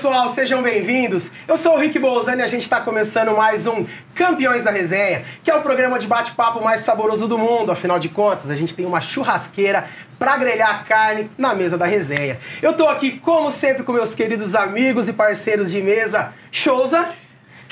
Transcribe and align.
pessoal, 0.00 0.30
sejam 0.30 0.62
bem-vindos. 0.62 1.30
Eu 1.46 1.58
sou 1.58 1.74
o 1.74 1.78
Rick 1.78 1.98
Bolzani 1.98 2.40
e 2.40 2.42
a 2.42 2.46
gente 2.46 2.62
está 2.62 2.80
começando 2.80 3.36
mais 3.36 3.66
um 3.66 3.84
Campeões 4.14 4.62
da 4.62 4.70
Resenha, 4.70 5.26
que 5.44 5.50
é 5.50 5.54
o 5.54 5.60
programa 5.60 5.98
de 5.98 6.06
bate-papo 6.06 6.64
mais 6.64 6.80
saboroso 6.80 7.28
do 7.28 7.36
mundo. 7.36 7.70
Afinal 7.70 7.98
de 7.98 8.08
contas, 8.08 8.50
a 8.50 8.54
gente 8.54 8.74
tem 8.74 8.86
uma 8.86 9.02
churrasqueira 9.02 9.84
para 10.18 10.38
grelhar 10.38 10.86
carne 10.86 11.30
na 11.36 11.54
mesa 11.54 11.76
da 11.76 11.84
resenha. 11.84 12.38
Eu 12.62 12.72
tô 12.72 12.88
aqui, 12.88 13.18
como 13.18 13.50
sempre, 13.50 13.82
com 13.82 13.92
meus 13.92 14.14
queridos 14.14 14.54
amigos 14.54 15.06
e 15.06 15.12
parceiros 15.12 15.70
de 15.70 15.82
mesa, 15.82 16.32
Souza. 16.50 17.06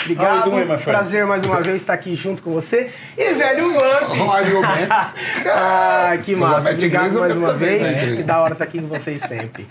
Obrigado, 0.01 0.51
doing, 0.51 0.67
prazer 0.79 1.27
mais 1.27 1.43
uma 1.43 1.61
vez 1.61 1.77
estar 1.77 1.93
aqui 1.93 2.15
junto 2.15 2.43
com 2.43 2.53
você. 2.53 2.91
E 3.17 3.35
velho 3.35 3.73
Vamp. 3.73 4.17
Ah, 5.47 6.17
que 6.25 6.37
massa. 6.37 6.71
Obrigado 6.71 7.19
mais 7.19 7.35
uma 7.37 7.49
também, 7.49 7.79
vez. 7.79 7.97
né? 7.97 8.17
Que 8.17 8.23
da 8.23 8.41
hora 8.41 8.53
estar 8.53 8.65
aqui 8.65 8.81
com 8.81 8.89
vocês 8.89 9.21
sempre. 9.21 9.67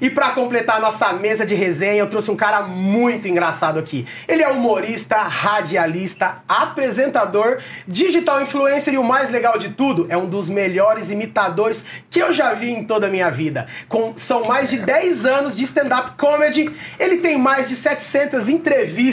E 0.00 0.08
pra 0.08 0.30
completar 0.30 0.76
a 0.76 0.80
nossa 0.80 1.12
mesa 1.12 1.44
de 1.44 1.54
resenha, 1.54 1.98
eu 1.98 2.08
trouxe 2.08 2.30
um 2.30 2.36
cara 2.36 2.62
muito 2.62 3.28
engraçado 3.28 3.78
aqui. 3.78 4.06
Ele 4.26 4.42
é 4.42 4.48
humorista, 4.48 5.16
radialista, 5.16 6.38
apresentador, 6.48 7.58
digital 7.86 8.40
influencer 8.40 8.94
e 8.94 8.98
o 8.98 9.04
mais 9.04 9.30
legal 9.30 9.58
de 9.58 9.70
tudo, 9.70 10.06
é 10.08 10.16
um 10.16 10.26
dos 10.26 10.48
melhores 10.48 11.10
imitadores 11.10 11.84
que 12.08 12.20
eu 12.20 12.32
já 12.32 12.54
vi 12.54 12.70
em 12.70 12.84
toda 12.84 13.08
a 13.08 13.10
minha 13.10 13.30
vida. 13.30 13.66
Com, 13.88 14.14
são 14.16 14.44
mais 14.44 14.70
de 14.70 14.78
10 14.78 15.26
anos 15.26 15.54
de 15.54 15.64
stand-up 15.64 16.12
comedy. 16.16 16.70
Ele 16.98 17.18
tem 17.18 17.36
mais 17.36 17.68
de 17.68 17.74
700 17.74 18.48
entrevistas 18.48 19.09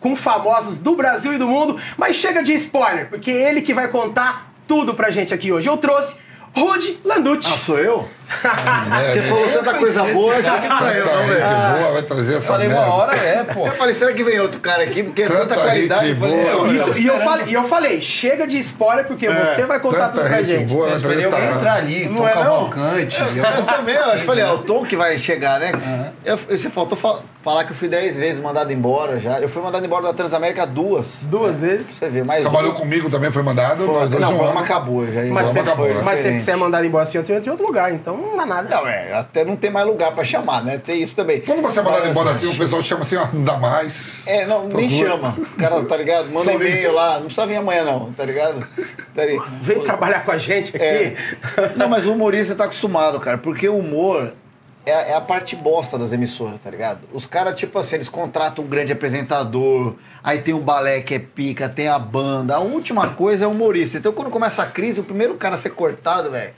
com 0.00 0.14
famosos 0.16 0.78
do 0.78 0.94
Brasil 0.94 1.32
e 1.34 1.38
do 1.38 1.46
mundo. 1.48 1.76
Mas 1.96 2.16
chega 2.16 2.42
de 2.42 2.52
spoiler, 2.54 3.08
porque 3.08 3.30
é 3.30 3.48
ele 3.50 3.62
que 3.62 3.74
vai 3.74 3.88
contar 3.88 4.50
tudo 4.66 4.94
pra 4.94 5.10
gente 5.10 5.32
aqui 5.34 5.52
hoje. 5.52 5.68
Eu 5.68 5.76
trouxe 5.76 6.14
Rudy 6.54 7.00
Landucci. 7.04 7.50
Ah, 7.52 7.58
sou 7.58 7.78
eu? 7.78 8.06
É, 8.44 9.08
Você 9.12 9.22
falou 9.22 9.48
tanta 9.48 9.74
coisa 9.74 10.04
boa, 10.04 10.42
já 10.42 10.58
que 10.60 10.66
pra 10.68 10.92
eu, 10.94 11.04
não, 11.06 11.12
Tanta 11.12 11.26
velho. 11.26 11.46
gente 11.46 11.80
boa, 11.80 11.92
vai 11.92 12.02
trazer 12.02 12.36
essa 12.36 12.46
Falei 12.46 12.68
merda. 12.68 12.82
uma 12.84 12.94
hora, 12.94 13.16
é, 13.16 13.42
pô. 13.44 13.66
Eu 13.66 13.72
falei, 13.72 13.94
será 13.94 14.12
que 14.12 14.22
vem 14.24 14.38
outro 14.40 14.60
cara 14.60 14.82
aqui? 14.82 15.02
Porque 15.02 15.22
é 15.22 15.28
tanta 15.28 15.40
Tanta 15.46 15.54
qualidade. 15.62 16.10
Eu 16.10 16.16
falei, 16.16 16.44
boa. 16.44 16.66
"Não, 16.66 16.74
Isso, 16.74 16.98
e 17.00 17.06
eu, 17.06 17.20
falei, 17.20 17.46
e 17.48 17.54
eu 17.54 17.64
falei, 17.64 18.00
chega 18.02 18.46
de 18.46 18.58
spoiler, 18.58 19.06
porque 19.06 19.28
você 19.30 19.64
vai 19.64 19.80
contar 19.80 20.08
Tanta 20.08 20.18
tudo 20.18 20.28
pra 20.28 20.38
gente 20.42 20.50
gente. 20.50 20.68
boa, 20.72 20.84
Eu 20.84 20.88
vai 20.88 20.94
esperei 20.96 21.24
alguém 21.24 21.40
tá- 21.48 21.54
entrar 21.54 21.74
ali, 21.74 22.06
Não 22.06 22.16
Tom 22.16 22.28
é? 22.28 22.32
Cavalcante. 22.32 23.20
Eu, 23.36 23.44
eu 23.44 23.62
também, 23.64 23.94
eu 23.94 24.10
acho, 24.12 24.24
falei, 24.24 24.44
é 24.44 24.50
o 24.50 24.58
Tom 24.58 24.84
que 24.84 24.96
vai 24.96 25.18
chegar, 25.18 25.58
né? 25.58 25.72
Eu, 26.24 26.36
você 26.36 26.68
faltou 26.70 26.96
fa- 26.98 27.20
falar 27.42 27.64
que 27.64 27.72
eu 27.72 27.76
fui 27.76 27.88
10 27.88 28.16
vezes 28.16 28.40
mandado 28.40 28.72
embora 28.72 29.18
já. 29.18 29.40
Eu 29.40 29.48
fui 29.48 29.62
mandado 29.62 29.84
embora 29.84 30.04
da 30.04 30.14
Transamérica 30.14 30.66
duas. 30.66 31.18
Duas 31.22 31.60
vezes. 31.60 31.98
Você 31.98 32.08
vê, 32.08 32.22
mais 32.22 32.42
Trabalhou 32.42 32.72
um. 32.72 32.76
comigo 32.76 33.10
também, 33.10 33.30
foi 33.30 33.42
mandado. 33.42 33.84
Nós 33.84 34.08
dois 34.08 34.20
não, 34.20 34.36
o 34.36 34.42
um 34.42 34.44
ano. 34.44 34.58
acabou 34.58 35.06
já. 35.06 35.24
Mas 35.24 35.48
o 35.48 35.52
você, 35.52 35.62
programa 35.62 35.76
foi 35.76 36.02
mas 36.02 36.04
você, 36.04 36.16
diferente. 36.16 36.42
você 36.42 36.50
é 36.52 36.56
mandado 36.56 36.86
embora 36.86 37.02
assim, 37.02 37.18
eu 37.18 37.42
em 37.42 37.50
outro 37.50 37.66
lugar, 37.66 37.92
então 37.92 38.16
não 38.16 38.36
dá 38.36 38.46
nada. 38.46 38.68
Não, 38.68 38.86
é, 38.86 39.12
até 39.12 39.44
não 39.44 39.56
tem 39.56 39.70
mais 39.70 39.86
lugar 39.86 40.12
pra 40.12 40.24
chamar, 40.24 40.64
né? 40.64 40.78
Tem 40.78 41.02
isso 41.02 41.14
também. 41.14 41.40
Quando 41.40 41.62
você 41.62 41.80
é 41.80 41.82
mandado 41.82 42.02
Mas, 42.02 42.10
embora 42.10 42.30
assim, 42.30 42.46
o 42.46 42.56
pessoal 42.56 42.82
chama 42.82 43.02
assim, 43.02 43.16
ó, 43.16 43.26
não 43.32 43.44
dá 43.44 43.56
mais. 43.56 44.22
É, 44.26 44.46
não, 44.46 44.68
nem 44.68 44.88
Procura. 44.88 45.08
chama. 45.08 45.34
Os 45.38 45.54
caras, 45.54 45.88
tá 45.88 45.96
ligado? 45.96 46.28
Manda 46.28 46.44
Só 46.44 46.52
e-mail 46.52 46.92
lá. 46.92 47.14
Não 47.14 47.26
precisa 47.26 47.46
vir 47.46 47.56
amanhã, 47.56 47.84
não, 47.84 48.12
tá 48.12 48.24
ligado? 48.24 48.66
Tá 49.14 49.24
ligado? 49.24 49.50
Vem 49.62 49.80
trabalhar 49.80 50.24
com 50.24 50.30
a 50.30 50.38
gente 50.38 50.76
aqui. 50.76 50.84
É. 50.84 51.14
Não, 51.76 51.88
mas 51.88 52.06
o 52.06 52.12
humorista 52.12 52.54
tá 52.54 52.64
acostumado, 52.64 53.18
cara, 53.18 53.38
porque 53.38 53.68
o 53.68 53.76
humor 53.76 54.32
é, 54.84 54.92
a- 54.92 55.00
é 55.08 55.14
a 55.14 55.20
parte 55.20 55.54
bosta 55.56 55.96
das 55.98 56.12
emissoras, 56.12 56.60
tá 56.62 56.70
ligado? 56.70 57.00
Os 57.12 57.24
caras, 57.26 57.54
tipo 57.58 57.78
assim, 57.78 57.96
eles 57.96 58.08
contratam 58.08 58.64
um 58.64 58.68
grande 58.68 58.92
apresentador, 58.92 59.94
aí 60.22 60.40
tem 60.40 60.52
o 60.54 60.58
balé 60.60 61.00
que 61.00 61.14
é 61.14 61.18
pica, 61.18 61.68
tem 61.68 61.88
a 61.88 61.98
banda. 61.98 62.56
A 62.56 62.60
última 62.60 63.08
coisa 63.10 63.44
é 63.44 63.46
o 63.46 63.50
humorista. 63.50 63.98
Então, 63.98 64.12
quando 64.12 64.30
começa 64.30 64.62
a 64.62 64.66
crise, 64.66 65.00
o 65.00 65.04
primeiro 65.04 65.34
cara 65.36 65.54
a 65.54 65.58
ser 65.58 65.70
cortado, 65.70 66.30
velho, 66.30 66.52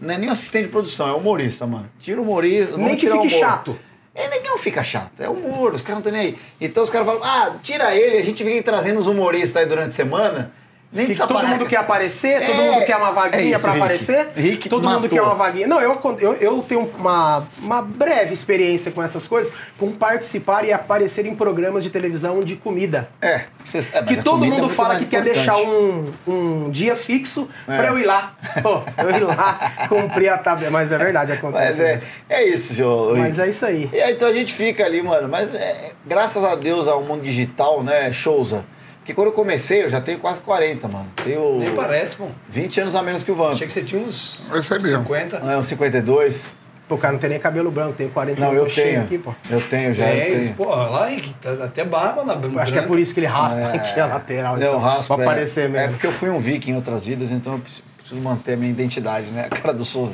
não 0.00 0.14
é 0.14 0.18
nem 0.18 0.28
o 0.28 0.32
assistente 0.32 0.64
de 0.64 0.70
produção, 0.70 1.08
é 1.08 1.12
o 1.12 1.16
humorista, 1.18 1.66
mano. 1.66 1.88
Tira 2.00 2.20
o 2.20 2.24
humorista. 2.24 2.76
Nem 2.76 2.96
que 2.96 3.06
fique 3.22 3.30
chato. 3.40 3.78
É, 4.14 4.28
ninguém 4.28 4.58
fica 4.58 4.84
chato, 4.84 5.20
é 5.20 5.28
humor, 5.28 5.72
os 5.72 5.80
caras 5.80 6.02
não 6.04 6.10
estão 6.10 6.12
nem 6.12 6.20
aí. 6.32 6.38
Então 6.60 6.84
os 6.84 6.90
caras 6.90 7.06
falam, 7.06 7.22
ah, 7.24 7.56
tira 7.62 7.94
ele, 7.94 8.18
a 8.18 8.22
gente 8.22 8.44
vem 8.44 8.62
trazendo 8.62 8.98
os 9.00 9.06
humoristas 9.06 9.56
aí 9.62 9.66
durante 9.66 9.88
a 9.88 9.92
semana. 9.92 10.52
Nem 10.92 11.06
Fica- 11.06 11.26
todo 11.26 11.46
mundo 11.48 11.64
quer 11.64 11.76
aparecer, 11.78 12.44
todo 12.44 12.60
É, 12.60 12.70
mundo 12.70 12.84
quer 12.84 12.96
uma 12.96 13.08
é 13.08 13.12
vaguinha 13.12 13.58
pra 13.58 13.72
Rick. 13.72 13.82
aparecer. 13.82 14.28
Rick 14.36 14.68
todo 14.68 14.82
mundo 14.82 14.94
matou. 15.00 15.08
quer 15.08 15.22
uma 15.22 15.34
vaguinha. 15.34 15.66
Não, 15.66 15.80
eu, 15.80 15.98
eu, 16.20 16.34
eu 16.34 16.62
tenho 16.68 16.90
uma, 16.98 17.44
uma 17.62 17.80
breve 17.80 18.34
experiência 18.34 18.92
com 18.92 19.02
essas 19.02 19.26
coisas, 19.26 19.54
com 19.78 19.90
participar 19.90 20.66
e 20.66 20.72
aparecer 20.72 21.24
em 21.24 21.34
programas 21.34 21.82
de 21.82 21.88
televisão 21.88 22.40
de 22.40 22.56
comida. 22.56 23.08
É, 23.22 23.44
vocês- 23.64 23.90
é, 23.94 24.02
Que 24.02 24.22
todo 24.22 24.44
é 24.44 24.48
mundo 24.48 24.58
muito 24.64 24.74
fala 24.74 24.96
que 24.98 25.06
quer 25.06 25.20
importante. 25.22 25.34
deixar 25.46 25.56
um, 25.56 26.10
um 26.28 26.70
dia 26.70 26.94
fixo 26.94 27.48
É. 27.66 27.74
pra 27.78 27.86
eu 27.88 27.98
ir 27.98 28.04
lá. 28.04 28.34
Pô, 28.62 28.82
eu 28.98 29.10
ir 29.16 29.20
lá, 29.24 29.86
cumprir 29.88 30.28
a 30.28 30.36
tabela. 30.36 30.70
Mas 30.70 30.92
é 30.92 30.98
verdade, 30.98 31.32
acontece 31.32 31.78
Mas 31.78 31.80
é, 31.80 31.92
mesmo. 31.94 32.08
é 32.28 32.44
isso, 32.48 32.74
João. 32.74 33.16
Mas 33.16 33.38
é 33.38 33.48
isso 33.48 33.64
aí. 33.64 33.88
E 33.90 33.98
aí, 33.98 34.12
então 34.12 34.28
a 34.28 34.32
gente 34.34 34.52
fica 34.52 34.84
ali, 34.84 35.02
mano. 35.02 35.26
Mas 35.26 35.54
é, 35.54 35.92
graças 36.04 36.44
a 36.44 36.54
Deus 36.54 36.86
ao 36.86 37.02
mundo 37.02 37.22
digital, 37.22 37.82
né, 37.82 38.12
Showza. 38.12 38.62
Porque 39.02 39.14
quando 39.14 39.26
eu 39.28 39.32
comecei, 39.32 39.82
eu 39.82 39.90
já 39.90 40.00
tenho 40.00 40.20
quase 40.20 40.40
40, 40.40 40.86
mano. 40.86 41.08
Tenho 41.24 41.58
Nem 41.58 41.74
parece, 41.74 42.14
pô. 42.14 42.28
20 42.48 42.80
anos 42.82 42.94
a 42.94 43.02
menos 43.02 43.24
que 43.24 43.32
o 43.32 43.34
Vamp. 43.34 43.54
Achei 43.54 43.66
que 43.66 43.72
você 43.72 43.82
tinha 43.82 44.00
uns 44.00 44.40
É 44.54 44.58
isso 44.60 44.72
aí 44.72 44.80
mesmo. 44.80 44.98
50. 44.98 45.36
É, 45.38 45.56
uns 45.56 45.66
52. 45.66 46.46
Pô, 46.88 46.96
cara, 46.96 47.12
não 47.12 47.18
tem 47.18 47.30
nem 47.30 47.40
cabelo 47.40 47.68
branco, 47.70 47.94
tem 47.94 48.08
40 48.08 48.40
Não, 48.40 48.52
eu 48.52 48.68
cheio 48.68 48.88
tenho. 48.90 49.00
aqui, 49.02 49.18
pô. 49.18 49.34
Eu 49.50 49.60
tenho 49.60 49.92
já. 49.92 50.04
eu 50.04 50.08
É, 50.22 50.24
tenho. 50.26 50.54
pô, 50.54 50.66
lá 50.66 51.08
tá 51.40 51.64
até 51.64 51.84
barba 51.84 52.22
na 52.24 52.36
branca. 52.36 52.60
Acho 52.62 52.72
que 52.72 52.78
é 52.78 52.82
por 52.82 52.98
isso 52.98 53.12
que 53.12 53.18
ele 53.20 53.26
raspa 53.26 53.58
É. 53.58 53.76
aqui 53.76 53.98
a 53.98 54.06
lateral. 54.06 54.56
Não, 54.56 54.62
então, 54.62 54.78
raspa. 54.78 55.14
Pra 55.16 55.24
é- 55.24 55.26
aparecer 55.26 55.64
É 55.64 55.68
mesmo. 55.68 55.92
porque 55.92 56.06
eu 56.06 56.12
fui 56.12 56.30
um 56.30 56.38
viking 56.38 56.70
em 56.72 56.76
outras 56.76 57.04
vidas, 57.04 57.30
então 57.32 57.54
eu 57.54 57.58
preciso 57.58 57.82
preciso 57.98 58.20
manter 58.20 58.54
a 58.54 58.56
minha 58.56 58.70
identidade, 58.70 59.26
né? 59.30 59.46
A 59.50 59.56
cara 59.56 59.72
do 59.74 59.84
Souza. 59.84 60.12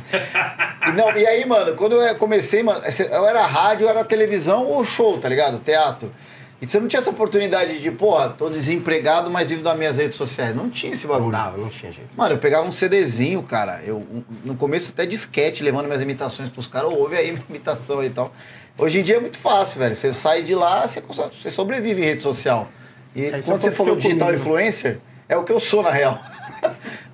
E, 0.87 0.93
não, 0.93 1.10
e 1.16 1.26
aí, 1.26 1.44
mano, 1.47 1.75
quando 1.75 2.00
eu 2.00 2.15
comecei, 2.16 2.62
mano, 2.62 2.81
eu 3.10 3.26
era 3.26 3.44
rádio, 3.47 3.84
eu 3.87 3.91
era 3.91 4.05
televisão 4.05 4.66
ou 4.66 4.84
show, 4.84 5.19
tá 5.19 5.28
ligado? 5.28 5.59
Teatro. 5.59 6.10
E 6.60 6.66
você 6.66 6.80
não 6.80 6.88
tinha 6.88 6.98
essa 7.00 7.10
oportunidade 7.10 7.78
de, 7.80 7.91
porra, 7.92 8.30
tô 8.30 8.48
desempregado, 8.50 9.30
mas 9.30 9.48
vivo 9.48 9.62
das 9.62 9.78
minhas 9.78 9.96
redes 9.96 10.16
sociais. 10.16 10.54
Não 10.56 10.69
tinha 10.69 10.92
esse 10.92 11.06
Não 11.06 11.14
bagulho. 11.14 11.30
dava, 11.30 11.56
não 11.56 11.69
tinha 11.69 11.92
jeito. 11.92 12.10
Mano, 12.16 12.34
eu 12.34 12.38
pegava 12.38 12.66
um 12.66 12.72
CDzinho, 12.72 13.42
cara. 13.44 13.80
Eu, 13.84 13.98
um- 13.98 14.24
no 14.44 14.56
começo 14.56 14.91
até 14.92 15.06
disquete, 15.06 15.62
levando 15.62 15.86
minhas 15.86 16.02
imitações 16.02 16.48
pros 16.48 16.66
caras. 16.66 16.91
Ouve 16.92 17.16
aí 17.16 17.30
minha 17.30 17.44
imitação 17.48 18.02
e 18.02 18.10
tal. 18.10 18.32
Hoje 18.76 18.98
em 18.98 19.02
dia 19.04 19.16
é 19.16 19.20
muito 19.20 19.38
fácil, 19.38 19.78
velho. 19.78 19.94
Você 19.94 20.12
sai 20.12 20.42
de 20.42 20.54
lá, 20.54 20.86
você, 20.88 21.00
você 21.00 21.50
sobrevive 21.50 22.02
em 22.02 22.04
rede 22.06 22.22
social. 22.24 22.69
E 23.14 23.22
É, 23.26 23.38
isso 23.38 23.50
quando 23.50 23.62
você 23.62 23.70
falou 23.70 23.94
digital 23.96 24.28
comigo. 24.28 24.42
influencer, 24.42 24.98
é 25.28 25.36
o 25.36 25.44
que 25.44 25.52
eu 25.52 25.60
sou, 25.60 25.82
na 25.82 25.90
real. 25.90 26.20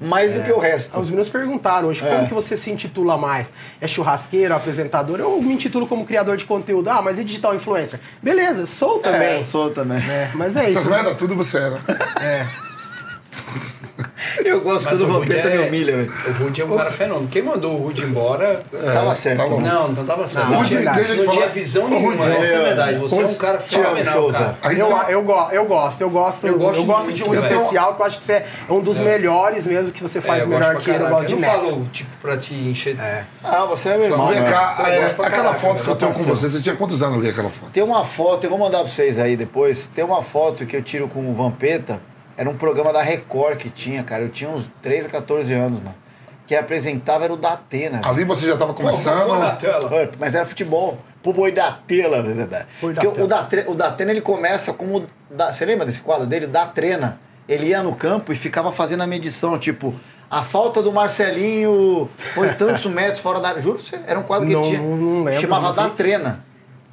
Mais 0.00 0.32
do 0.32 0.42
que 0.42 0.52
o 0.52 0.58
resto. 0.58 0.98
Os 0.98 1.08
meninos 1.08 1.28
perguntaram 1.28 1.88
hoje, 1.88 2.04
É. 2.04 2.08
como 2.08 2.26
que 2.28 2.34
você 2.34 2.56
se 2.56 2.70
intitula 2.70 3.16
mais? 3.16 3.52
É 3.80 3.86
churrasqueiro, 3.86 4.54
apresentador? 4.54 5.20
Eu 5.20 5.40
me 5.40 5.54
intitulo 5.54 5.86
como 5.86 6.04
criador 6.04 6.36
de 6.36 6.44
conteúdo. 6.44 6.88
Ah, 6.90 7.00
mas 7.00 7.18
e 7.18 7.24
digital 7.24 7.54
influencer? 7.54 8.00
Beleza, 8.22 8.66
sou 8.66 8.98
também. 8.98 9.40
É, 9.40 9.44
sou 9.44 9.70
também. 9.70 9.98
É, 9.98 10.30
mas 10.34 10.56
é 10.56 10.70
isso. 10.70 10.88
merda 10.90 11.14
tudo 11.14 11.34
você 11.36 11.56
era. 11.58 11.80
É. 12.20 12.46
Eu 14.44 14.60
gosto 14.60 14.86
Mas 14.86 14.98
quando 14.98 15.08
o 15.08 15.12
Vampeta 15.20 15.48
é- 15.48 15.58
me 15.58 15.68
humilha, 15.68 15.96
velho. 15.96 16.12
O 16.26 16.44
Rudy 16.44 16.62
é 16.62 16.64
um 16.64 16.76
cara 16.76 16.90
fenômeno. 16.90 17.28
Quem 17.28 17.42
mandou 17.42 17.78
o 17.78 17.84
Rudy 17.84 18.02
embora... 18.02 18.60
Tava 18.92 19.14
certo. 19.14 19.38
tá 19.38 19.46
bom. 19.46 19.60
Não, 19.60 19.88
não 19.88 20.04
tava 20.04 20.26
certo. 20.26 20.46
Não, 20.46 20.52
Não, 20.52 20.58
Rudy, 20.62 20.76
tinha, 20.76 20.90
eu 20.98 21.04
te 21.04 21.24
não 21.24 21.32
tinha 21.32 21.48
visão 21.48 21.88
nenhuma. 21.88 22.26
Rudy, 22.26 22.46
é 22.46 22.52
é, 22.52 22.56
a 22.56 22.62
verdade. 22.62 22.98
Você 22.98 23.20
é 23.22 23.26
um 23.26 23.34
cara 23.34 23.58
fenomenal, 23.60 24.28
cara. 24.32 24.56
Eu, 24.72 24.90
eu, 25.08 25.48
eu 25.52 25.64
gosto, 25.64 26.00
eu 26.00 26.10
gosto, 26.10 26.46
Eu 26.46 26.52
eu, 26.54 26.58
gosto 26.58 26.84
gosto 26.84 27.04
muito, 27.04 27.16
de 27.16 27.24
um 27.24 27.30
velho. 27.30 27.46
especial 27.46 27.94
que 27.94 28.02
eu 28.02 28.06
acho 28.06 28.18
que 28.18 28.24
você 28.24 28.32
é 28.32 28.46
um 28.68 28.80
dos 28.80 28.98
melhores 28.98 29.66
mesmo 29.66 29.90
que 29.92 30.02
você 30.02 30.20
faz 30.20 30.42
É, 30.42 30.46
eu 30.46 30.48
melhor 30.50 30.74
gosto 30.74 30.84
que 30.84 30.90
ele, 30.90 31.04
eu 31.04 31.08
gosto 31.08 31.26
de 31.26 31.36
neto. 31.36 31.54
Eu 31.54 31.62
não 31.62 31.68
falo, 31.68 31.88
tipo, 31.92 32.16
pra 32.20 32.36
te 32.36 32.54
encher... 32.54 32.98
É. 32.98 33.24
Ah, 33.42 33.64
você 33.66 33.90
é 33.90 33.96
meu 33.96 34.06
irmão. 34.06 34.28
Vem 34.28 34.40
né? 34.40 34.50
cá, 34.50 34.76
Eu 34.78 34.86
é, 34.86 35.00
gosto 35.00 35.22
aquela 35.22 35.54
foto 35.54 35.82
que 35.82 35.88
eu 35.90 35.96
tenho 35.96 36.12
com 36.12 36.22
você, 36.22 36.48
você 36.48 36.60
tinha 36.60 36.76
quantos 36.76 37.02
anos 37.02 37.18
ali 37.18 37.28
aquela 37.28 37.50
foto? 37.50 37.70
Tem 37.72 37.82
uma 37.82 38.04
foto, 38.04 38.44
eu 38.44 38.50
vou 38.50 38.58
mandar 38.58 38.78
pra 38.80 38.88
vocês 38.88 39.18
aí 39.18 39.36
depois. 39.36 39.90
Tem 39.94 40.04
uma 40.04 40.22
foto 40.22 40.66
que 40.66 40.76
eu 40.76 40.82
tiro 40.82 41.08
com 41.08 41.30
o 41.30 41.34
Vampeta. 41.34 42.00
Era 42.36 42.48
um 42.50 42.56
programa 42.56 42.92
da 42.92 43.02
Record 43.02 43.58
que 43.58 43.70
tinha, 43.70 44.02
cara. 44.02 44.22
Eu 44.24 44.28
tinha 44.28 44.50
uns 44.50 44.68
13 44.82 45.06
a 45.06 45.10
14 45.10 45.52
anos, 45.52 45.80
mano. 45.80 45.94
Quem 46.46 46.58
apresentava 46.58 47.24
era 47.24 47.32
o 47.32 47.36
Datena. 47.36 47.98
velho. 48.00 48.08
Ali 48.12 48.24
você 48.24 48.46
já 48.46 48.54
estava 48.54 48.74
começando. 48.74 49.26
Pô, 49.26 49.36
na 49.38 49.52
tela. 49.52 50.10
Mas 50.18 50.34
era 50.34 50.44
futebol. 50.44 50.98
Pro 51.22 51.32
boi 51.32 51.52
da 51.52 51.72
tela, 51.72 52.22
né, 52.22 52.34
verdade. 52.34 52.66
Boi 52.82 52.92
da 52.92 53.00
Porque 53.02 53.20
o, 53.22 53.72
o 53.72 53.74
Datena 53.74 54.10
ele 54.10 54.20
começa 54.20 54.72
como. 54.74 55.06
Da, 55.30 55.52
você 55.52 55.64
lembra 55.64 55.86
desse 55.86 56.02
quadro 56.02 56.26
dele? 56.26 56.46
Da 56.46 56.66
trena. 56.66 57.18
Ele 57.48 57.68
ia 57.68 57.82
no 57.82 57.94
campo 57.94 58.32
e 58.32 58.36
ficava 58.36 58.70
fazendo 58.72 59.02
a 59.02 59.06
medição, 59.06 59.58
tipo, 59.58 59.94
a 60.30 60.42
falta 60.42 60.82
do 60.82 60.90
Marcelinho 60.92 62.08
foi 62.16 62.52
tantos 62.54 62.84
metros 62.92 63.20
fora 63.20 63.40
da 63.40 63.48
área. 63.50 63.62
Juro 63.62 63.78
você, 63.78 64.00
era 64.06 64.18
um 64.18 64.22
quadro 64.22 64.46
que 64.46 64.52
Não- 64.54 64.64
ele 64.64 64.76
tinha. 64.76 64.82
não 64.88 65.22
lembro, 65.22 65.40
chamava 65.40 65.68
não. 65.68 65.74
Da 65.74 65.88
Trena. 65.90 66.44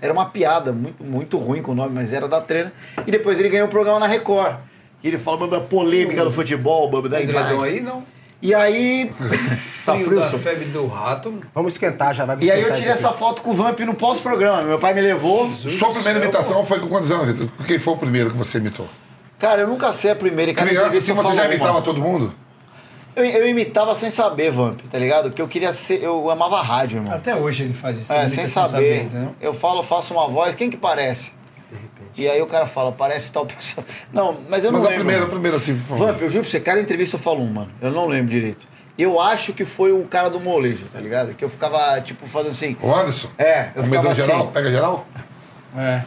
Era 0.02 0.12
uma 0.12 0.26
piada, 0.26 0.72
muito, 0.72 1.04
muito 1.04 1.38
ruim 1.38 1.62
com 1.62 1.74
o 1.74 1.76
nome, 1.76 1.92
mas 1.94 2.12
era 2.12 2.28
da 2.28 2.42
Trena. 2.42 2.72
E 3.06 3.12
depois 3.12 3.40
ele 3.40 3.50
ganhou 3.50 3.68
o 3.68 3.70
programa 3.70 4.00
na 4.00 4.08
Record. 4.08 4.56
E 5.04 5.08
ele 5.08 5.18
fala, 5.18 5.38
"Bamba, 5.38 5.60
polêmica 5.62 6.24
no 6.24 6.32
futebol, 6.32 6.90
bamba, 6.90 7.10
daí 7.10 7.24
Edredom 7.24 7.58
vai." 7.58 7.70
aí, 7.70 7.82
não. 7.82 8.04
E 8.42 8.56
aí. 8.56 9.12
tá 9.86 9.96
Frio 9.96 10.20
da 10.20 10.30
febre 10.32 10.66
do 10.66 10.88
rato. 10.88 11.42
Vamos 11.54 11.74
esquentar, 11.74 12.14
já 12.14 12.26
vai 12.26 12.38
E 12.42 12.50
aí 12.50 12.62
eu 12.62 12.74
tirei 12.74 12.92
essa 12.92 13.12
foto 13.12 13.42
com 13.42 13.52
o 13.52 13.54
Vamp 13.54 13.80
no 13.82 13.94
pós-programa. 13.94 14.64
Meu 14.64 14.80
pai 14.80 14.94
me 14.94 15.02
levou. 15.02 15.48
Sua 15.50 15.92
primeira 15.92 16.20
imitação 16.20 16.66
foi 16.66 16.80
com 16.80 16.88
quantos 16.88 17.12
anos, 17.12 17.28
Vitor? 17.28 17.50
Quem 17.68 17.78
foi 17.78 17.94
o 17.94 17.98
primeiro 17.98 18.32
que 18.32 18.38
você 18.38 18.58
imitou? 18.58 18.88
Cara, 19.38 19.62
eu 19.62 19.68
nunca 19.68 19.94
sei 19.94 20.12
a 20.12 20.16
primeira. 20.16 20.52
e 20.52 20.54
cada 20.54 20.70
Criança, 20.70 20.98
assim, 20.98 21.14
você 21.14 21.36
já 21.36 21.46
imitava 21.46 21.74
uma. 21.74 21.82
todo 21.82 22.00
mundo? 22.00 22.34
Eu, 23.16 23.26
eu 23.26 23.48
imitava 23.48 23.94
sem 23.94 24.10
saber, 24.10 24.52
Vamp, 24.52 24.80
tá 24.90 24.98
ligado? 24.98 25.32
Que 25.32 25.42
eu 25.42 25.48
queria 25.48 25.74
ser. 25.74 26.02
Eu 26.02 26.30
amava 26.30 26.62
rádio, 26.62 26.98
irmão. 26.98 27.14
Até 27.14 27.36
hoje 27.36 27.64
ele 27.64 27.74
faz 27.74 28.00
isso. 28.02 28.12
É, 28.14 28.28
sem 28.30 28.48
saber. 28.48 29.04
entendeu? 29.04 29.36
eu 29.42 29.54
falo, 29.54 29.84
faço 29.84 30.14
uma 30.14 30.28
voz, 30.28 30.56
quem 30.56 30.70
que 30.70 30.78
parece? 30.78 31.34
E 32.18 32.28
aí 32.28 32.42
o 32.42 32.46
cara 32.48 32.66
fala, 32.68 32.92
parece 32.92 33.32
tal 33.32 33.46
pessoa. 33.46 33.86
Não, 34.12 34.38
mas 34.50 34.64
eu 34.64 34.72
Mas 34.72 34.82
não 34.82 34.88
a 34.88 34.92
lembro. 34.92 35.06
primeira, 35.06 35.26
a 35.26 35.30
primeira, 35.30 35.58
assim, 35.58 35.76
por 35.78 35.98
favor. 35.98 36.08
Vamp, 36.08 36.22
eu 36.22 36.30
juro 36.30 36.42
pra 36.42 36.52
você, 36.52 36.60
cada 36.60 36.82
entrevista 36.82 37.16
eu 37.16 37.20
falo 37.20 37.42
um, 37.42 37.48
mano. 37.48 37.72
Eu 37.82 37.92
não 37.92 38.08
lembro 38.08 38.32
direito. 38.32 38.68
Eu 38.98 39.20
acho 39.20 39.54
que 39.54 39.64
foi 39.66 39.92
o 39.92 40.04
cara 40.04 40.30
do 40.30 40.40
molejo, 40.40 40.86
tá 40.92 41.00
ligado? 41.00 41.34
Que 41.34 41.44
eu 41.44 41.50
ficava, 41.50 42.00
tipo, 42.02 42.28
fazendo 42.28 42.52
assim. 42.52 42.76
O 42.82 42.94
Anderson. 42.94 43.30
É, 43.38 43.70
eu 43.76 43.84
Comedor 43.84 44.12
ficava 44.14 44.16
geral, 44.16 44.44
assim. 44.44 44.52
pega 44.52 44.72
geral. 44.72 45.08
É. 45.76 46.02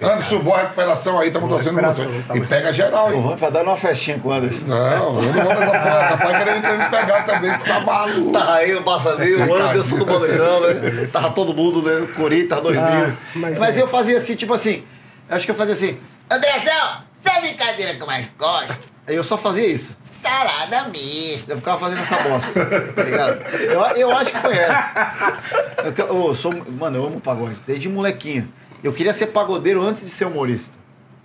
Anderson, 0.00 0.38
boa 0.38 0.58
recuperação 0.58 1.18
aí, 1.18 1.26
estamos 1.26 1.48
torcendo 1.48 1.80
você. 1.80 2.06
tá 2.28 2.36
E 2.36 2.40
pega 2.46 2.72
geral, 2.72 3.08
O 3.08 3.14
hein? 3.14 3.22
Vamp 3.22 3.52
dar 3.52 3.64
uma 3.64 3.76
festinha 3.76 4.16
com 4.18 4.28
o 4.28 4.32
Anderson. 4.32 4.64
Não, 4.64 5.22
eu 5.22 5.32
não 5.32 5.44
vou 5.44 5.54
nessa 5.54 5.66
porra. 5.66 6.08
Capaz 6.08 6.38
querendo 6.44 6.62
querer 6.62 6.78
me 6.78 6.88
pegar 6.88 7.22
também, 7.24 7.50
você 7.52 7.64
tá 7.64 7.80
maluco. 7.80 8.30
Tava 8.32 8.52
aí 8.54 8.74
o 8.74 8.82
Passadinho, 8.84 9.50
o 9.50 9.54
Anderson 9.54 9.96
do 9.96 10.06
Molejão, 10.06 10.60
né? 10.60 11.06
Tava 11.12 11.30
todo 11.30 11.52
mundo, 11.52 11.82
né? 11.82 11.98
O 11.98 12.08
Corinthians 12.14 12.60
2000. 12.60 12.82
Ah, 12.84 13.12
mas 13.34 13.58
mas 13.58 13.76
é. 13.76 13.82
eu 13.82 13.88
fazia 13.88 14.18
assim, 14.18 14.36
tipo 14.36 14.54
assim. 14.54 14.84
Acho 15.28 15.44
que 15.44 15.50
eu 15.50 15.54
fazia 15.54 15.74
assim. 15.74 15.98
Andrezão, 16.30 17.02
sabe 17.24 17.38
a 17.38 17.40
brincadeira 17.40 17.94
que 17.94 18.02
eu 18.02 18.06
mais 18.06 18.26
gosto? 18.38 18.78
Aí 19.06 19.14
eu 19.16 19.24
só 19.24 19.38
fazia 19.38 19.66
isso. 19.66 19.96
Salada 20.04 20.84
mista. 20.88 21.52
Eu 21.52 21.56
ficava 21.56 21.78
fazendo 21.80 22.02
essa 22.02 22.16
bosta, 22.18 22.66
tá 22.94 23.02
ligado? 23.02 23.40
Eu, 23.54 23.80
eu 23.96 24.10
acho 24.16 24.32
que 24.32 24.38
foi 24.38 24.54
essa. 24.56 25.38
Eu, 25.84 25.92
que- 25.92 26.02
eu 26.02 26.34
sou, 26.34 26.52
mano, 26.78 26.96
eu 26.98 27.06
amo 27.06 27.20
pagode, 27.20 27.56
desde 27.66 27.88
molequinho. 27.88 28.52
Eu 28.84 28.92
queria 28.92 29.14
ser 29.14 29.28
pagodeiro 29.28 29.82
antes 29.82 30.02
de 30.02 30.10
ser 30.10 30.26
humorista, 30.26 30.76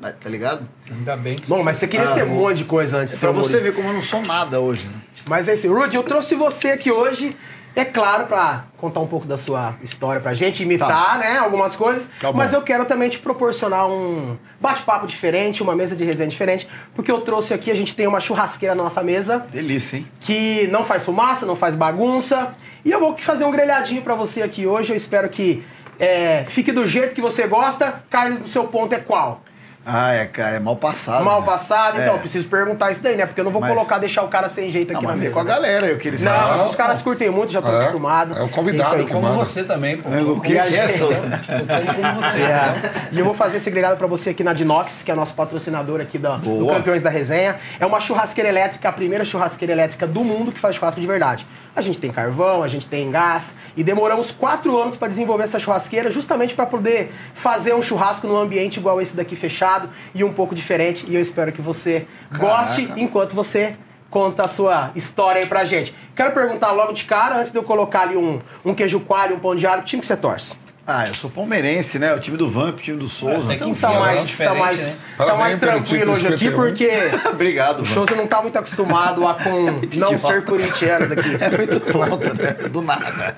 tá 0.01 0.11
tá 0.11 0.29
ligado? 0.29 0.67
Ainda 0.89 1.15
bem 1.17 1.35
que 1.35 1.47
Bom, 1.47 1.61
mas 1.61 1.77
você 1.77 1.87
queria 1.87 2.05
Ah, 2.07 2.13
ser 2.13 2.23
um 2.23 2.27
monte 2.35 2.57
de 2.57 2.63
coisa 2.65 2.97
antes 2.97 3.13
de 3.13 3.19
ser 3.19 3.25
Pra 3.27 3.33
você 3.33 3.47
humorista. 3.57 3.69
ver 3.69 3.75
como 3.75 3.89
eu 3.89 3.93
não 3.93 4.01
sou 4.01 4.21
nada 4.21 4.59
hoje. 4.59 4.87
né? 4.87 4.93
Mas 5.25 5.47
é 5.49 5.53
isso. 5.53 5.71
Rudy, 5.73 5.95
eu 5.97 6.03
trouxe 6.03 6.35
você 6.35 6.69
aqui 6.71 6.91
hoje, 6.91 7.35
é 7.75 7.83
claro, 7.83 8.25
pra 8.25 8.65
contar 8.77 8.99
um 8.99 9.07
pouco 9.07 9.25
da 9.25 9.37
sua 9.37 9.75
história 9.81 10.21
pra 10.21 10.33
gente, 10.33 10.61
imitar, 10.61 11.17
né, 11.17 11.37
algumas 11.37 11.75
coisas. 11.75 12.09
Tá 12.19 12.31
mas 12.31 12.53
eu 12.53 12.61
quero 12.61 12.85
também 12.85 13.09
te 13.09 13.19
proporcionar 13.19 13.87
um 13.87 14.37
bate-papo 14.61 15.07
diferente, 15.07 15.63
uma 15.63 15.75
mesa 15.75 15.95
de 15.95 16.03
resenha 16.03 16.29
diferente, 16.29 16.67
porque 16.93 17.11
eu 17.11 17.21
trouxe 17.21 17.53
aqui, 17.53 17.71
a 17.71 17.75
gente 17.75 17.95
tem 17.95 18.05
uma 18.05 18.19
churrasqueira 18.19 18.75
na 18.75 18.83
nossa 18.83 19.01
mesa, 19.01 19.45
Delícia, 19.51 19.97
hein? 19.97 20.07
que 20.19 20.67
não 20.67 20.83
faz 20.83 21.03
fumaça, 21.05 21.45
não 21.45 21.55
faz 21.55 21.73
bagunça. 21.75 22.53
E 22.85 22.91
eu 22.91 22.99
vou 22.99 23.17
fazer 23.17 23.45
um 23.45 23.51
grelhadinho 23.51 24.01
pra 24.01 24.13
você 24.13 24.41
aqui 24.41 24.67
hoje. 24.67 24.91
Eu 24.91 24.95
espero 24.95 25.29
que 25.29 25.63
é, 25.97 26.43
fique 26.47 26.71
do 26.71 26.85
jeito 26.85 27.15
que 27.15 27.21
você 27.21 27.47
gosta. 27.47 28.03
Carne 28.09 28.37
do 28.37 28.47
seu 28.47 28.65
ponto 28.65 28.93
é 28.93 28.99
qual? 28.99 29.41
Ah, 29.85 30.13
é, 30.13 30.25
cara, 30.25 30.55
é 30.55 30.59
mal 30.59 30.77
passado. 30.77 31.25
Mal 31.25 31.41
né? 31.41 31.45
passado? 31.45 31.99
Então, 31.99 32.13
É. 32.13 32.15
eu 32.15 32.19
preciso 32.19 32.47
perguntar 32.47 32.89
isso 32.91 33.03
daí, 33.03 33.17
né? 33.17 33.25
Porque 33.25 33.41
eu 33.41 33.43
não 33.43 33.51
vou 33.51 33.59
Mas- 33.59 33.73
colocar, 33.73 33.97
deixar 33.97 34.23
o 34.23 34.29
cara 34.29 34.47
sem 34.47 34.69
jeito 34.69 34.93
Não, 34.93 34.99
aqui 34.99 35.07
mas 35.07 35.15
na 35.17 35.21
mesa. 35.21 35.33
com 35.33 35.39
a 35.39 35.43
né? 35.43 35.49
galera 35.49 35.85
aí, 35.87 35.93
o 35.93 35.99
que 35.99 36.07
eles 36.07 36.21
Não, 36.21 36.65
os 36.65 36.73
caras 36.73 37.01
curtem 37.01 37.29
muito, 37.29 37.51
já 37.51 37.59
estão 37.59 37.73
É, 37.75 37.79
acostumados. 37.81 38.37
é 38.37 38.41
o 38.43 38.47
convidado 38.49 38.95
aí. 38.95 39.03
que 39.05 39.11
como 39.11 39.23
manda. 39.27 39.35
você 39.35 39.61
também, 39.63 39.97
pô. 39.97 40.07
O 40.09 40.39
que 40.41 40.57
é, 40.57 40.65
gente- 40.67 40.97
só? 40.97 41.11
Eu 41.11 41.19
como 41.21 41.93
como 41.95 42.21
você. 42.21 42.37
É. 42.41 42.91
E 43.11 43.19
eu 43.19 43.25
vou 43.25 43.33
fazer 43.33 43.57
esse 43.57 43.69
grelhado 43.69 43.97
pra 43.97 44.07
você 44.07 44.29
aqui 44.29 44.41
na 44.43 44.53
Dinox, 44.53 45.03
que 45.03 45.11
é 45.11 45.15
nosso 45.15 45.33
patrocinador 45.33 45.99
aqui 45.99 46.17
da, 46.17 46.37
do. 46.37 46.65
Campeões 46.67 47.01
da 47.01 47.09
Resenha. 47.09 47.57
É 47.77 47.85
uma 47.85 47.99
churrasqueira 47.99 48.47
elétrica, 48.49 48.87
a 48.87 48.91
primeira 48.93 49.25
churrasqueira 49.25 49.73
elétrica 49.73 50.07
do 50.07 50.23
mundo 50.23 50.51
que 50.53 50.59
faz 50.61 50.75
churrasco 50.77 51.01
de 51.01 51.07
verdade. 51.07 51.45
A 51.75 51.81
gente 51.81 51.99
tem 51.99 52.09
carvão, 52.11 52.63
a 52.63 52.67
gente 52.69 52.87
tem 52.87 53.11
gás 53.11 53.55
e 53.75 53.83
demoramos 53.83 54.31
quatro 54.31 54.79
anos 54.79 54.95
pra 54.95 55.07
desenvolver 55.09 55.43
essa 55.43 55.59
churrasqueira, 55.59 56.09
justamente 56.09 56.53
pra 56.55 56.65
poder 56.65 57.11
fazer 57.33 57.73
um 57.73 57.81
churrasco 57.81 58.27
num 58.27 58.37
ambiente 58.37 58.77
igual 58.79 59.01
esse 59.01 59.15
daqui 59.15 59.35
fechado 59.35 59.72
e 60.13 60.23
um 60.23 60.33
pouco 60.33 60.53
diferente. 60.53 61.05
E 61.07 61.15
eu 61.15 61.21
espero 61.21 61.51
que 61.51 61.61
você 61.61 62.05
goste 62.37 62.91
enquanto 62.95 63.33
você 63.35 63.75
conta 64.09 64.43
a 64.43 64.47
sua 64.47 64.91
história 64.95 65.41
aí 65.41 65.47
pra 65.47 65.65
gente. 65.65 65.93
Quero 66.15 66.31
perguntar 66.33 66.71
logo 66.71 66.93
de 66.93 67.03
cara, 67.05 67.37
antes 67.39 67.51
de 67.51 67.57
eu 67.57 67.63
colocar 67.63 68.01
ali 68.01 68.15
um, 68.15 68.39
um 68.63 68.73
queijo 68.73 68.99
coalho, 68.99 69.35
um 69.35 69.39
pão 69.39 69.55
de 69.55 69.65
alho, 69.65 69.81
que 69.81 69.87
time 69.89 70.01
que 70.01 70.05
você 70.07 70.15
torce? 70.15 70.55
Ah, 70.85 71.07
eu 71.07 71.13
sou 71.13 71.29
palmeirense, 71.29 71.97
né? 71.97 72.13
O 72.13 72.19
time 72.19 72.35
do 72.35 72.49
Vamp, 72.49 72.77
o 72.77 72.81
time 72.81 72.97
do 72.97 73.07
Souza. 73.07 73.45
Até 73.45 73.55
que 73.55 73.69
Então 73.69 73.73
tá 73.73 73.87
enfim, 73.87 73.95
é 73.95 73.99
mais, 73.99 74.37
tá 74.37 74.53
mais, 74.53 74.93
né? 74.95 74.99
tá 75.17 75.35
mais 75.35 75.57
tranquilo 75.57 76.11
hoje 76.11 76.27
aqui, 76.27 76.49
51. 76.49 76.55
porque 76.57 76.89
Obrigado, 77.31 77.79
o. 77.81 77.85
Souza 77.85 78.13
não 78.15 78.27
tá 78.27 78.41
muito 78.41 78.57
acostumado 78.57 79.25
a 79.25 79.33
com 79.35 79.79
não 79.97 80.17
ser 80.17 80.43
corintianos 80.43 81.11
aqui. 81.11 81.23
É 81.39 81.57
muito 81.57 81.79
tonto, 81.79 82.33
né? 82.33 82.51
Do 82.69 82.81
nada. 82.81 83.33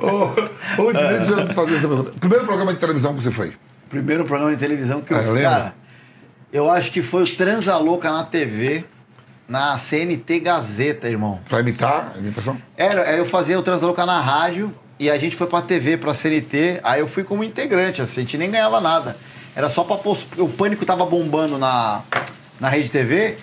Ô, 0.00 0.82
ô, 0.82 0.92
deixa 0.92 1.32
eu 1.32 1.48
fazer 1.54 1.76
essa 1.76 1.88
pergunta. 1.88 2.12
Primeiro 2.18 2.44
programa 2.46 2.72
de 2.72 2.80
televisão 2.80 3.14
que 3.14 3.22
você 3.22 3.30
foi? 3.30 3.52
Primeiro 3.88 4.24
programa 4.24 4.52
de 4.52 4.58
televisão 4.58 5.00
que 5.00 5.12
eu 5.12 5.16
É, 5.18 5.22
vi, 5.22 5.28
lembra? 5.30 5.42
cara, 5.50 5.74
eu 6.52 6.70
acho 6.70 6.90
que 6.90 7.02
foi 7.02 7.22
o 7.22 7.26
Transa 7.36 7.76
Louca 7.76 8.10
na 8.10 8.24
TV, 8.24 8.84
na 9.48 9.78
CNT 9.78 10.40
Gazeta, 10.40 11.08
irmão. 11.08 11.40
Pra 11.48 11.60
imitar 11.60 12.12
a 12.14 12.18
imitação? 12.18 12.56
Era, 12.76 13.02
eu 13.16 13.24
fazia 13.24 13.58
o 13.58 13.62
Transa 13.62 13.86
Louca 13.86 14.04
na 14.04 14.20
rádio 14.20 14.72
e 14.98 15.08
a 15.10 15.16
gente 15.18 15.36
foi 15.36 15.46
pra 15.46 15.62
TV, 15.62 15.96
pra 15.96 16.14
CNT, 16.14 16.80
aí 16.82 17.00
eu 17.00 17.06
fui 17.08 17.22
como 17.22 17.44
integrante, 17.44 18.02
assim, 18.02 18.20
a 18.20 18.24
gente 18.24 18.36
nem 18.38 18.50
ganhava 18.50 18.80
nada. 18.80 19.16
Era 19.54 19.70
só 19.70 19.84
pra 19.84 19.96
pôr. 19.96 20.18
O 20.38 20.48
pânico 20.48 20.84
tava 20.84 21.06
bombando 21.06 21.56
na, 21.58 22.02
na 22.60 22.68
rede 22.68 22.90
TV 22.90 23.38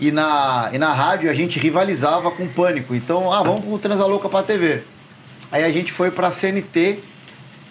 e 0.00 0.10
na, 0.10 0.70
e 0.72 0.78
na 0.78 0.92
rádio 0.92 1.30
a 1.30 1.34
gente 1.34 1.58
rivalizava 1.58 2.30
com 2.30 2.44
o 2.44 2.48
pânico. 2.48 2.94
Então, 2.94 3.32
ah, 3.32 3.42
vamos 3.42 3.64
pro 3.64 3.78
Transa 3.78 4.06
Louca 4.06 4.28
pra 4.28 4.42
TV. 4.42 4.82
Aí 5.52 5.62
a 5.62 5.70
gente 5.70 5.92
foi 5.92 6.10
pra 6.10 6.30
CNT, 6.30 6.98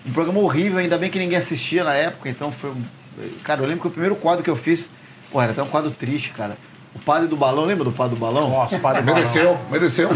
um 0.06 0.12
programa 0.12 0.40
horrível, 0.40 0.80
ainda 0.80 0.98
bem 0.98 1.10
que 1.10 1.20
ninguém 1.20 1.38
assistia 1.38 1.84
na 1.84 1.94
época, 1.94 2.30
então 2.30 2.52
foi. 2.52 2.72
um- 2.72 2.84
Cara, 3.44 3.62
eu 3.62 3.66
lembro 3.68 3.82
que 3.82 3.88
o 3.88 3.92
primeiro 3.92 4.16
quadro 4.16 4.44
que 4.44 4.50
eu 4.50 4.56
fiz, 4.56 4.90
pô, 5.32 5.42
era 5.42 5.52
até 5.52 5.62
um 5.62 5.68
quadro 5.68 5.92
triste, 5.92 6.30
cara. 6.32 6.56
O 6.94 7.00
padre 7.00 7.28
do 7.28 7.38
balão, 7.38 7.64
lembra 7.66 7.84
do 7.86 7.92
padre 7.92 8.16
do 8.16 8.20
balão? 8.20 8.50
Nossa, 8.50 8.78
padre 8.80 9.02
Balão. 9.02 9.20
Mereceu, 9.22 9.58
mereceu. 9.72 10.10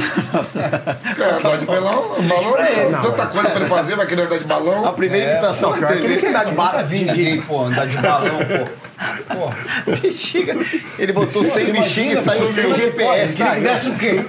Quer 1.15 1.33
andar 1.35 1.57
de 1.57 1.65
balão? 1.65 2.15
Balão, 2.21 2.57
ele, 2.65 2.89
não. 2.89 3.01
tanta 3.01 3.25
coisa 3.27 3.49
pra 3.49 3.59
ele 3.61 3.69
fazer, 3.69 3.95
vai 3.95 4.05
querer 4.05 4.23
andar 4.23 4.37
de 4.37 4.43
A 4.43 4.47
balão. 4.47 4.93
primeira 4.93 5.25
É, 5.25 5.31
imitação 5.33 5.71
pior 5.73 5.87
que 5.87 5.93
ele 5.93 6.07
TV. 6.15 6.19
quer 6.21 6.33
dar 6.33 6.43
de 6.43 6.51
Nunca 6.51 6.61
barra 6.61 6.81
vi 6.83 6.97
de, 6.99 7.05
ninguém, 7.05 7.35
de, 7.37 7.41
pô, 7.43 7.63
andar 7.63 7.85
de 7.87 7.97
balão, 7.97 8.37
pô. 8.39 9.35
Pô, 9.35 9.51
Bexiga. 10.01 10.55
Ele 10.99 11.13
botou 11.13 11.43
sem 11.45 11.71
bexiga 11.71 12.19
e 12.19 12.21
saiu 12.23 12.47
sem 12.51 12.73
GPS. 12.73 13.37
Queria 13.37 13.53
que 13.55 13.61
desse 13.61 13.89
o 13.89 13.95
quê? 13.95 14.25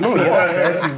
Certo. 0.53 0.91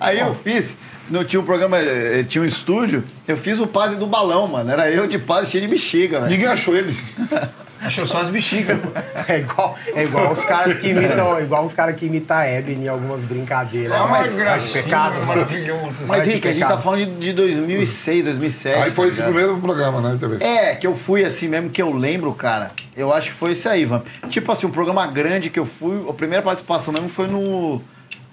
Aí 0.00 0.18
eu 0.18 0.34
fiz, 0.42 0.76
não 1.12 1.24
tinha 1.24 1.40
um 1.40 1.44
programa, 1.44 1.78
eh, 1.78 2.24
tinha 2.26 2.42
um 2.42 2.46
estúdio, 2.46 3.04
eu 3.28 3.36
fiz 3.36 3.60
o 3.60 3.66
padre 3.66 3.96
do 3.96 4.06
balão, 4.06 4.48
mano. 4.48 4.70
Era 4.70 4.90
eu 4.90 5.06
de 5.06 5.18
padre 5.18 5.48
cheio 5.48 5.62
de 5.62 5.70
bexiga, 5.70 6.20
velho. 6.20 6.30
Ninguém 6.30 6.46
achou 6.46 6.74
ele. 6.74 6.96
Achou 7.82 8.06
só 8.06 8.20
as 8.20 8.30
bexigas. 8.30 8.78
É 9.26 9.38
igual, 9.38 9.76
é 9.92 10.04
igual 10.04 10.30
os 10.30 10.44
caras 10.44 10.74
que 10.74 10.90
imitam, 10.90 11.40
igual 11.40 11.64
os 11.64 11.74
caras 11.74 11.96
que 11.96 12.06
imitam 12.06 12.36
a 12.36 12.44
Hebe 12.44 12.74
em 12.74 12.86
algumas 12.86 13.24
brincadeiras. 13.24 13.92
Ah, 13.92 14.06
mas, 14.06 14.32
mas 14.34 14.70
pecado, 14.70 15.26
maravilhoso. 15.26 15.94
Mas, 16.06 16.24
Rick, 16.24 16.46
a 16.46 16.52
gente 16.52 16.66
tá 16.66 16.78
falando 16.78 17.06
de, 17.06 17.16
de 17.16 17.32
2006, 17.32 18.24
2007. 18.24 18.82
Aí 18.82 18.90
foi 18.92 19.06
tá 19.06 19.08
esse 19.08 19.16
ligado? 19.16 19.34
primeiro 19.34 19.60
programa, 19.60 20.00
né, 20.00 20.16
TV? 20.18 20.44
É, 20.44 20.76
que 20.76 20.86
eu 20.86 20.94
fui 20.94 21.24
assim 21.24 21.48
mesmo, 21.48 21.70
que 21.70 21.82
eu 21.82 21.92
lembro, 21.92 22.32
cara. 22.34 22.70
Eu 22.96 23.12
acho 23.12 23.30
que 23.30 23.34
foi 23.34 23.50
esse 23.50 23.68
aí, 23.68 23.84
Van. 23.84 24.02
Tipo 24.30 24.52
assim, 24.52 24.66
um 24.66 24.70
programa 24.70 25.04
grande 25.08 25.50
que 25.50 25.58
eu 25.58 25.66
fui, 25.66 26.08
a 26.08 26.12
primeira 26.12 26.42
participação 26.42 26.94
mesmo 26.94 27.08
foi 27.08 27.26
no. 27.26 27.82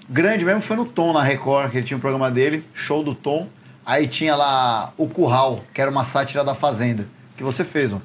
Grande 0.10 0.44
mesmo 0.44 0.62
foi 0.62 0.76
no 0.76 0.86
Tom, 0.86 1.14
na 1.14 1.22
Record, 1.22 1.70
que 1.72 1.78
ele 1.78 1.86
tinha 1.86 1.98
um 1.98 2.00
programa 2.02 2.32
dele, 2.32 2.64
show 2.74 3.04
do 3.04 3.14
Tom. 3.14 3.48
Aí 3.86 4.08
tinha 4.08 4.36
lá 4.36 4.92
o 4.98 5.08
Curral, 5.08 5.60
que 5.74 5.80
era 5.82 5.90
uma 5.90 6.04
sátira 6.04 6.44
da 6.44 6.56
Fazenda. 6.56 7.08
Que 7.38 7.44
você 7.44 7.64
fez, 7.64 7.92
Van. 7.92 8.02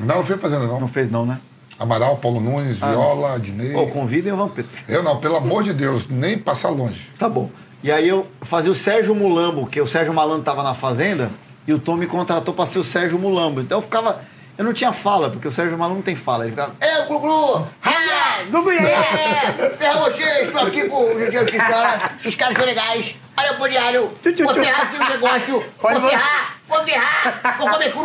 Não, 0.00 0.16
não 0.16 0.24
fui 0.24 0.36
fazendo, 0.38 0.66
Não 0.66 0.80
não. 0.80 0.88
fez, 0.88 1.10
não, 1.10 1.26
né? 1.26 1.38
Amaral, 1.78 2.16
Paulo 2.16 2.40
Nunes, 2.40 2.78
Viola, 2.78 3.34
Adnei. 3.34 3.72
Pô, 3.72 3.86
convidem 3.88 4.32
o 4.32 4.36
Vampeta. 4.36 4.68
Eu 4.88 5.02
não, 5.02 5.18
pelo 5.18 5.36
amor 5.36 5.62
de 5.62 5.72
Deus, 5.72 6.06
nem 6.08 6.36
passar 6.36 6.70
longe. 6.70 7.08
Tá 7.18 7.28
bom. 7.28 7.50
E 7.84 7.92
aí 7.92 8.08
eu 8.08 8.26
fazia 8.42 8.72
o 8.72 8.74
Sérgio 8.74 9.14
Mulambo, 9.14 9.66
que 9.66 9.80
o 9.80 9.86
Sérgio 9.86 10.12
Malandro 10.12 10.42
tava 10.42 10.62
na 10.62 10.74
Fazenda, 10.74 11.30
e 11.66 11.72
o 11.72 11.78
Tom 11.78 11.96
me 11.96 12.06
contratou 12.06 12.52
pra 12.52 12.66
ser 12.66 12.80
o 12.80 12.84
Sérgio 12.84 13.18
Mulambo. 13.18 13.60
Então 13.60 13.78
eu 13.78 13.82
ficava. 13.82 14.20
Eu 14.58 14.64
não 14.64 14.72
tinha 14.72 14.92
fala, 14.92 15.30
porque 15.30 15.46
o 15.46 15.52
Sérgio 15.52 15.78
Malandro 15.78 15.98
não 15.98 16.02
tem 16.02 16.16
fala. 16.16 16.42
Ele 16.44 16.50
ficava. 16.50 16.74
É, 16.80 17.02
Guglu! 17.06 17.64
Ah, 17.84 18.42
Gugu, 18.50 18.72
e 18.72 18.78
aí? 18.78 18.86
É, 18.86 19.70
ferra 19.78 20.00
vocês, 20.00 20.48
estou 20.48 20.66
aqui 20.66 20.88
com 20.88 21.04
os 21.14 21.54
caras. 21.56 22.02
Esses 22.20 22.34
caras 22.34 22.56
são 22.56 22.66
legais. 22.66 23.14
Olha 23.36 23.52
o 23.52 24.08
tchu, 24.32 24.44
Vou 24.44 24.54
ferrar 24.54 24.82
aqui 24.82 24.96
o 24.96 25.08
negócio. 25.08 25.64
Pode 25.80 25.94
Vou 26.00 26.02
vo- 26.02 26.08
ferrar, 26.08 26.56
vou 26.68 26.84
ferrar. 26.84 27.56
Vou 27.56 27.70
comer 27.70 27.92
cru. 27.92 28.02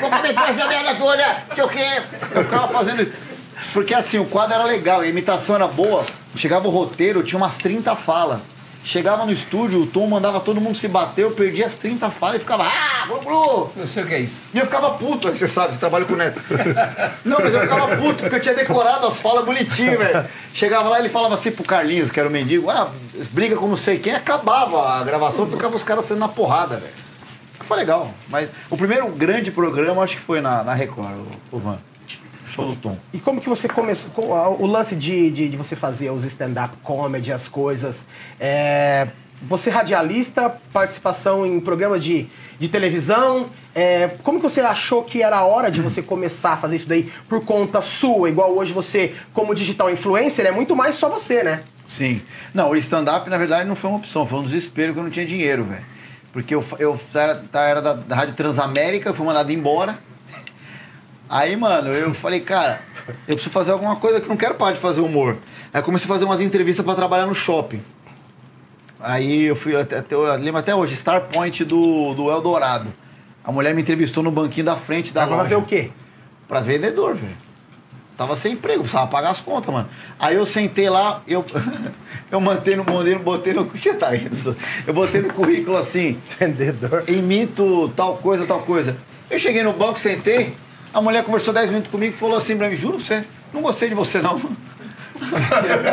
Vou 0.00 0.10
comer 0.10 0.34
cru 0.34 0.44
essa 0.44 0.66
merda 0.66 0.94
toda. 0.96 1.42
Não 1.48 1.54
sei 1.54 1.64
o 1.64 1.68
quê. 1.68 2.02
Eu 2.34 2.44
ficava 2.44 2.68
fazendo 2.68 3.02
isso. 3.02 3.12
Porque 3.72 3.94
assim, 3.94 4.18
o 4.18 4.24
quadro 4.24 4.54
era 4.54 4.64
legal, 4.64 5.00
a 5.00 5.06
imitação 5.06 5.54
era 5.54 5.68
boa. 5.68 6.04
Chegava 6.34 6.66
o 6.66 6.70
roteiro, 6.72 7.22
tinha 7.22 7.38
umas 7.38 7.56
30 7.56 7.94
falas. 7.94 8.40
Chegava 8.84 9.24
no 9.24 9.32
estúdio, 9.32 9.80
o 9.80 9.86
Tom 9.86 10.06
mandava 10.06 10.38
todo 10.40 10.60
mundo 10.60 10.76
se 10.76 10.86
bater, 10.86 11.22
eu 11.22 11.30
perdia 11.30 11.66
as 11.66 11.74
30 11.76 12.10
falas 12.10 12.36
e 12.36 12.40
ficava, 12.40 12.64
ah, 12.64 13.06
Guglu! 13.06 13.72
Não 13.74 13.86
sei 13.86 14.02
o 14.02 14.06
que 14.06 14.12
é 14.12 14.20
isso. 14.20 14.42
E 14.52 14.58
eu 14.58 14.66
ficava 14.66 14.90
puto, 14.90 15.30
você 15.30 15.48
sabe, 15.48 15.72
você 15.72 15.80
trabalha 15.80 16.04
com 16.04 16.12
o 16.12 16.16
Neto. 16.16 16.38
Não, 17.24 17.38
mas 17.40 17.54
eu 17.54 17.60
ficava 17.62 17.96
puto, 17.96 18.16
porque 18.16 18.36
eu 18.36 18.40
tinha 18.42 18.54
decorado 18.54 19.06
as 19.06 19.18
falas 19.18 19.46
bonitinho, 19.46 19.98
velho. 19.98 20.26
Chegava 20.52 20.90
lá, 20.90 20.98
ele 20.98 21.08
falava 21.08 21.32
assim 21.32 21.50
pro 21.50 21.64
Carlinhos, 21.64 22.10
que 22.10 22.20
era 22.20 22.28
o 22.28 22.32
mendigo, 22.32 22.68
ah, 22.68 22.90
briga 23.30 23.56
com 23.56 23.66
não 23.66 23.76
sei 23.76 23.98
quem, 23.98 24.14
acabava 24.14 25.00
a 25.00 25.02
gravação, 25.02 25.46
ficava 25.46 25.74
os 25.74 25.82
caras 25.82 26.04
sendo 26.04 26.20
na 26.20 26.28
porrada, 26.28 26.76
velho. 26.76 26.92
Foi 27.60 27.78
legal, 27.78 28.12
mas 28.28 28.50
o 28.68 28.76
primeiro 28.76 29.08
grande 29.08 29.50
programa 29.50 30.02
acho 30.02 30.16
que 30.16 30.22
foi 30.22 30.42
na, 30.42 30.62
na 30.62 30.74
Record, 30.74 31.14
o, 31.50 31.56
o 31.56 31.58
Van. 31.58 31.78
Show 32.54 32.66
do 32.66 32.76
Tom. 32.76 32.96
E 33.12 33.18
como 33.18 33.40
que 33.40 33.48
você 33.48 33.68
começou? 33.68 34.10
O 34.58 34.66
lance 34.66 34.94
de, 34.94 35.30
de, 35.30 35.48
de 35.48 35.56
você 35.56 35.74
fazer 35.76 36.10
os 36.10 36.24
stand-up 36.24 36.76
comedy, 36.82 37.32
as 37.32 37.48
coisas. 37.48 38.06
é, 38.40 39.08
você 39.46 39.68
radialista, 39.68 40.54
participação 40.72 41.44
em 41.44 41.60
programa 41.60 41.98
de, 41.98 42.26
de 42.58 42.68
televisão. 42.68 43.46
é, 43.74 44.08
como 44.22 44.38
que 44.38 44.42
você 44.42 44.60
achou 44.60 45.02
que 45.02 45.22
era 45.22 45.36
a 45.38 45.44
hora 45.44 45.70
de 45.70 45.82
você 45.82 46.00
começar 46.00 46.52
a 46.52 46.56
fazer 46.56 46.76
isso 46.76 46.88
daí 46.88 47.12
por 47.28 47.44
conta 47.44 47.80
sua? 47.82 48.28
Igual 48.30 48.56
hoje 48.56 48.72
você, 48.72 49.12
como 49.34 49.54
digital 49.54 49.90
influencer, 49.90 50.46
é 50.46 50.50
muito 50.50 50.74
mais 50.74 50.94
só 50.94 51.08
você, 51.10 51.42
né? 51.42 51.60
Sim. 51.84 52.22
Não, 52.54 52.70
o 52.70 52.76
stand-up, 52.76 53.28
na 53.28 53.36
verdade, 53.36 53.68
não 53.68 53.76
foi 53.76 53.90
uma 53.90 53.98
opção, 53.98 54.26
foi 54.26 54.38
um 54.38 54.44
desespero 54.44 54.94
que 54.94 54.98
eu 55.00 55.02
não 55.02 55.10
tinha 55.10 55.26
dinheiro, 55.26 55.64
velho. 55.64 55.84
Porque 56.32 56.54
eu, 56.54 56.64
eu 56.78 56.98
era, 57.14 57.34
tá- 57.36 57.62
era 57.68 57.82
da, 57.82 57.92
da 57.92 58.16
Rádio 58.16 58.34
Transamérica, 58.34 59.10
eu 59.10 59.14
fui 59.14 59.26
mandado 59.26 59.52
embora. 59.52 59.98
Aí, 61.28 61.56
mano, 61.56 61.88
eu 61.88 62.12
falei, 62.14 62.40
cara, 62.40 62.80
eu 63.26 63.34
preciso 63.34 63.50
fazer 63.50 63.72
alguma 63.72 63.96
coisa 63.96 64.20
que 64.20 64.26
eu 64.26 64.30
não 64.30 64.36
quero 64.36 64.54
parar 64.54 64.72
de 64.72 64.78
fazer 64.80 65.00
humor. 65.00 65.36
Aí 65.72 65.82
comecei 65.82 66.04
a 66.06 66.08
fazer 66.08 66.24
umas 66.24 66.40
entrevistas 66.40 66.84
pra 66.84 66.94
trabalhar 66.94 67.26
no 67.26 67.34
shopping. 67.34 67.80
Aí 69.00 69.44
eu 69.44 69.56
fui 69.56 69.76
até, 69.76 69.98
até, 69.98 70.14
eu 70.14 70.22
lembro 70.36 70.58
até 70.58 70.74
hoje, 70.74 70.96
Star 70.96 71.22
Point 71.22 71.64
do, 71.64 72.14
do 72.14 72.30
Eldorado. 72.30 72.92
A 73.42 73.52
mulher 73.52 73.74
me 73.74 73.82
entrevistou 73.82 74.22
no 74.22 74.30
banquinho 74.30 74.64
da 74.66 74.76
frente 74.76 75.12
da 75.12 75.22
Pra 75.26 75.30
loja. 75.36 75.42
fazer 75.42 75.56
o 75.56 75.62
quê? 75.62 75.90
Pra 76.48 76.60
vendedor, 76.60 77.14
velho. 77.14 77.44
Tava 78.16 78.36
sem 78.36 78.52
emprego, 78.52 78.80
precisava 78.80 79.08
pagar 79.08 79.30
as 79.30 79.40
contas, 79.40 79.74
mano. 79.74 79.88
Aí 80.20 80.36
eu 80.36 80.46
sentei 80.46 80.88
lá, 80.88 81.20
eu, 81.26 81.44
eu 82.30 82.40
mantei 82.40 82.76
no 82.76 82.84
modelo, 82.84 83.18
botei 83.20 83.52
no. 83.52 83.64
Você 83.74 83.92
tá 83.92 84.10
rindo? 84.10 84.56
Eu 84.86 84.94
botei 84.94 85.20
no 85.20 85.32
currículo 85.32 85.76
assim, 85.76 86.18
Vendedor. 86.38 87.04
imito 87.08 87.92
tal 87.96 88.16
coisa, 88.18 88.46
tal 88.46 88.60
coisa. 88.62 88.96
Eu 89.28 89.38
cheguei 89.38 89.62
no 89.64 89.72
banco, 89.72 89.98
sentei, 89.98 90.54
a 90.94 91.00
mulher 91.02 91.22
conversou 91.24 91.52
10 91.52 91.68
minutos 91.70 91.90
comigo 91.90 92.14
e 92.14 92.18
falou 92.18 92.36
assim 92.38 92.56
pra 92.56 92.68
mim, 92.70 92.76
juro 92.76 92.96
pra 92.98 93.04
você, 93.04 93.24
não 93.52 93.60
gostei 93.60 93.88
de 93.88 93.94
você 93.94 94.22
não. 94.22 94.40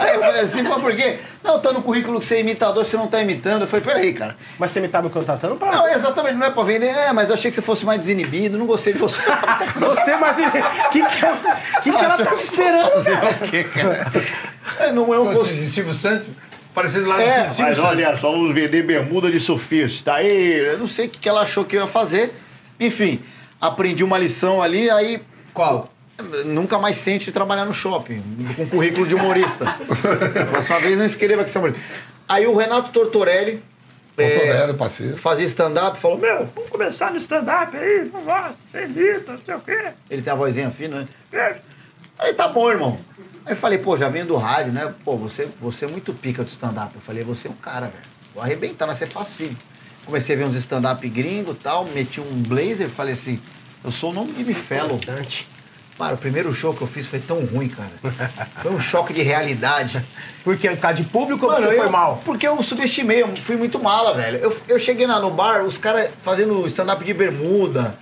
Aí 0.01 0.15
eu 0.15 0.19
falei 0.19 0.41
assim, 0.41 0.61
mas 0.63 0.81
por 0.81 0.95
quê? 0.95 1.19
Não, 1.43 1.59
tá 1.59 1.71
no 1.71 1.81
currículo 1.81 2.19
que 2.19 2.25
você 2.25 2.35
é 2.35 2.39
imitador, 2.41 2.83
você 2.83 2.97
não 2.97 3.07
tá 3.07 3.21
imitando. 3.21 3.61
Eu 3.61 3.67
falei, 3.67 3.85
peraí, 3.85 4.13
cara. 4.13 4.35
Mas 4.57 4.71
você 4.71 4.79
me 4.79 4.87
tava 4.87 5.09
contratando 5.09 5.55
pra. 5.55 5.71
Não, 5.71 5.87
exatamente, 5.87 6.35
não 6.35 6.47
é 6.47 6.49
pra 6.49 6.63
vender, 6.63 6.87
é, 6.87 7.13
mas 7.13 7.29
eu 7.29 7.35
achei 7.35 7.51
que 7.51 7.55
você 7.55 7.61
fosse 7.61 7.85
mais 7.85 7.99
desinibido, 7.99 8.57
não 8.57 8.65
gostei 8.65 8.93
de 8.93 8.99
você. 8.99 9.21
Você, 9.77 10.15
mas. 10.17 10.37
O 10.37 10.89
que, 10.89 11.03
que, 11.05 11.25
ela- 11.25 11.37
que, 11.83 11.91
que 11.91 12.05
ela 12.05 12.17
tava 12.17 12.41
esperando, 12.41 13.03
velho? 13.03 13.17
o 13.29 13.49
quê, 13.49 13.63
cara? 13.63 14.11
É, 14.79 14.91
não, 14.91 15.05
não 15.07 15.25
Pô, 15.27 15.33
gostei. 15.33 15.67
Silvio 15.69 15.93
Santos, 15.93 16.27
parecendo 16.73 17.07
lá 17.07 17.21
É, 17.21 17.47
Silvio 17.47 17.65
mas 17.65 17.77
Santos. 17.77 17.83
olha 17.91 18.17
só, 18.17 18.31
vamos 18.31 18.53
vender 18.53 18.83
bermuda 18.83 19.29
de 19.31 19.39
surfista. 19.39 20.13
Aí, 20.13 20.57
eu 20.59 20.77
não 20.79 20.87
sei 20.87 21.05
o 21.05 21.09
que 21.09 21.19
que 21.19 21.29
ela 21.29 21.41
achou 21.41 21.63
que 21.63 21.75
eu 21.77 21.81
ia 21.81 21.87
fazer. 21.87 22.33
Enfim, 22.79 23.21
aprendi 23.61 24.03
uma 24.03 24.17
lição 24.17 24.61
ali, 24.61 24.89
aí 24.89 25.21
Qual? 25.53 25.89
nunca 26.45 26.77
mais 26.79 27.01
tente 27.03 27.31
trabalhar 27.31 27.65
no 27.65 27.73
shopping, 27.73 28.21
com 28.55 28.67
currículo 28.67 29.07
de 29.07 29.15
humorista. 29.15 29.65
Próxima 30.51 30.79
vez 30.79 30.97
não 30.97 31.05
escreva 31.05 31.43
que 31.43 31.51
você 31.51 31.57
é 31.57 31.61
humorista. 31.61 31.81
Aí 32.27 32.47
o 32.47 32.55
Renato 32.55 32.91
Tortorelli, 32.91 33.63
é, 34.17 34.29
Tortorelli, 34.29 34.73
parceiro. 34.75 35.17
fazia 35.17 35.45
stand-up, 35.45 35.99
falou, 35.99 36.17
meu, 36.17 36.47
Vamos 36.53 36.69
começar 36.69 37.11
no 37.11 37.17
stand-up 37.17 37.75
aí, 37.75 38.09
não 38.11 38.21
gosta, 38.23 38.57
edita, 38.73 39.33
não 39.33 39.39
sei 39.45 39.55
o 39.55 39.59
quê. 39.61 39.91
ele 40.09 40.21
tem 40.21 40.31
a 40.33 40.35
vozinha 40.35 40.69
fina, 40.71 40.99
né? 41.01 41.07
É, 41.33 41.55
Aí 42.19 42.33
tá 42.35 42.47
bom, 42.47 42.69
irmão. 42.69 42.99
Aí 43.43 43.53
eu 43.53 43.57
falei, 43.57 43.79
pô, 43.79 43.97
já 43.97 44.07
venho 44.07 44.27
do 44.27 44.35
rádio, 44.35 44.71
né? 44.71 44.93
Pô, 45.03 45.17
você, 45.17 45.49
você 45.59 45.85
é 45.85 45.87
muito 45.87 46.13
pica 46.13 46.43
do 46.43 46.47
stand-up. 46.49 46.93
Eu 46.93 47.01
falei, 47.01 47.23
você 47.23 47.47
é 47.47 47.51
um 47.51 47.55
cara, 47.55 47.87
velho. 47.87 48.03
Vou 48.35 48.43
arrebentar, 48.43 48.85
vai 48.85 48.93
ser 48.93 49.07
facinho. 49.07 49.57
Comecei 50.05 50.35
a 50.35 50.39
ver 50.39 50.45
uns 50.45 50.55
stand-up 50.55 51.07
gringo 51.07 51.51
e 51.51 51.55
tal, 51.55 51.85
meti 51.85 52.19
um 52.19 52.41
blazer, 52.43 52.89
falei 52.89 53.13
assim, 53.13 53.39
eu 53.83 53.91
sou 53.91 54.11
o 54.11 54.13
nome 54.13 54.33
de 54.33 54.53
Fellow. 54.53 54.95
Importante. 54.97 55.47
Cara, 55.97 56.15
o 56.15 56.17
primeiro 56.17 56.51
show 56.53 56.73
que 56.73 56.81
eu 56.81 56.87
fiz 56.87 57.05
foi 57.05 57.19
tão 57.19 57.45
ruim, 57.45 57.69
cara. 57.69 57.91
Foi 58.63 58.71
um 58.73 58.79
choque 58.79 59.13
de 59.13 59.21
realidade. 59.21 60.03
Porque 60.43 60.67
por 60.71 60.77
causa 60.79 60.97
de 60.97 61.03
público 61.03 61.45
ou 61.45 61.51
Mano, 61.51 61.63
você 61.67 61.75
foi 61.75 61.85
eu- 61.85 61.91
mal? 61.91 62.21
Porque 62.25 62.47
eu 62.47 62.63
subestimei, 62.63 63.21
eu 63.21 63.27
fui 63.37 63.55
muito 63.55 63.77
mala, 63.79 64.15
velho. 64.15 64.37
Eu, 64.39 64.57
eu 64.67 64.79
cheguei 64.79 65.05
lá 65.05 65.19
no 65.19 65.29
bar, 65.29 65.63
os 65.63 65.77
caras 65.77 66.09
fazendo 66.23 66.65
stand-up 66.65 67.03
de 67.05 67.13
bermuda, 67.13 67.95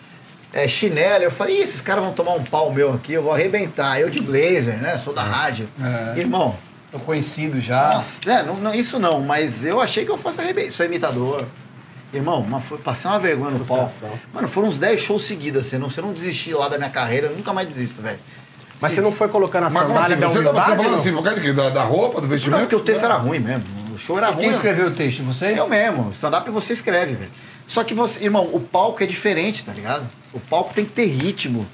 é, 0.54 0.66
chinelo. 0.66 1.26
Eu 1.26 1.32
falei, 1.32 1.58
"Ih, 1.58 1.62
esses 1.64 1.82
caras 1.82 2.02
vão 2.06 2.14
tomar 2.14 2.36
um 2.36 2.44
pau 2.44 2.72
meu 2.72 2.94
aqui, 2.94 3.12
eu 3.12 3.24
vou 3.24 3.34
arrebentar. 3.34 4.00
Eu 4.00 4.10
de 4.10 4.22
blazer, 4.22 4.78
né? 4.82 4.98
Sou 4.98 5.14
da 5.14 5.24
rádio. 5.24 5.68
É. 6.16 6.20
Irmão, 6.20 6.56
Tô 6.94 7.00
conhecido 7.00 7.60
já. 7.60 7.96
nossa, 7.96 8.22
é, 8.32 8.44
não, 8.44 8.56
não, 8.56 8.74
isso 8.74 8.98
não, 8.98 9.20
mas 9.20 9.66
eu 9.66 9.82
achei 9.82 10.06
que 10.06 10.12
eu 10.12 10.18
fosse 10.18 10.40
arrebentar. 10.40 10.72
Sou 10.72 10.86
imitador. 10.86 11.46
Irmão, 12.14 12.44
foi, 12.62 12.78
passei 12.80 13.10
uma 13.10 13.20
vergonha 13.20 13.52
no. 13.52 13.58
Frustração. 13.58 14.12
Mano, 14.34 14.48
foram 14.48 14.68
uns 14.70 14.78
10 14.80 15.00
shows 15.00 15.26
seguidos, 15.26 15.68
assim. 15.68 15.78
Não, 15.78 15.90
se 15.90 16.00
eu 16.00 16.06
não 16.06 16.14
desistir 16.14 16.54
lá 16.56 16.68
da 16.68 16.78
minha 16.78 16.90
carreira, 16.90 17.28
eu 17.28 17.36
nunca 17.36 17.54
mais 17.54 17.68
desisto, 17.68 18.02
velho. 18.02 18.20
Mas 18.82 18.94
você 18.94 19.02
não 19.02 19.12
foi 19.12 19.28
colocando 19.28 19.64
a 19.64 19.70
Mas 19.70 19.74
como 19.84 19.88
sandália 19.94 20.16
assim? 20.16 20.20
da 20.22 20.28
Você, 20.28 20.34
tá, 20.34 20.44
você 20.44 20.50
humildade? 20.50 20.76
falando 20.78 20.92
não? 20.92 21.00
assim, 21.00 21.14
por 21.14 21.24
causa? 21.24 21.54
Da, 21.54 21.70
da 21.70 21.84
roupa, 21.84 22.16
do 22.16 22.22
Não, 22.24 22.30
vestimento? 22.30 22.60
porque 22.62 22.76
o 22.76 22.80
texto 22.80 23.04
era 23.04 23.16
ruim 23.16 23.40
mesmo. 23.40 23.66
O 23.94 23.98
show 23.98 24.18
era 24.18 24.28
ruim. 24.30 24.40
Quem 24.40 24.50
escreveu 24.50 24.88
o 24.88 24.92
texto? 24.92 25.22
Você? 25.24 25.60
Eu 25.60 25.68
mesmo, 25.68 26.10
stand-up 26.12 26.50
você 26.50 26.74
escreve, 26.74 27.14
velho. 27.14 27.32
Só 27.68 27.84
que 27.84 27.94
você, 27.94 28.24
irmão, 28.24 28.50
o 28.54 28.60
palco 28.60 29.04
é 29.04 29.06
diferente, 29.06 29.64
tá 29.64 29.74
ligado? 29.74 30.10
O 30.34 30.40
palco 30.40 30.74
tem 30.74 30.86
que 30.86 30.92
ter 30.92 31.06
ritmo, 31.06 31.68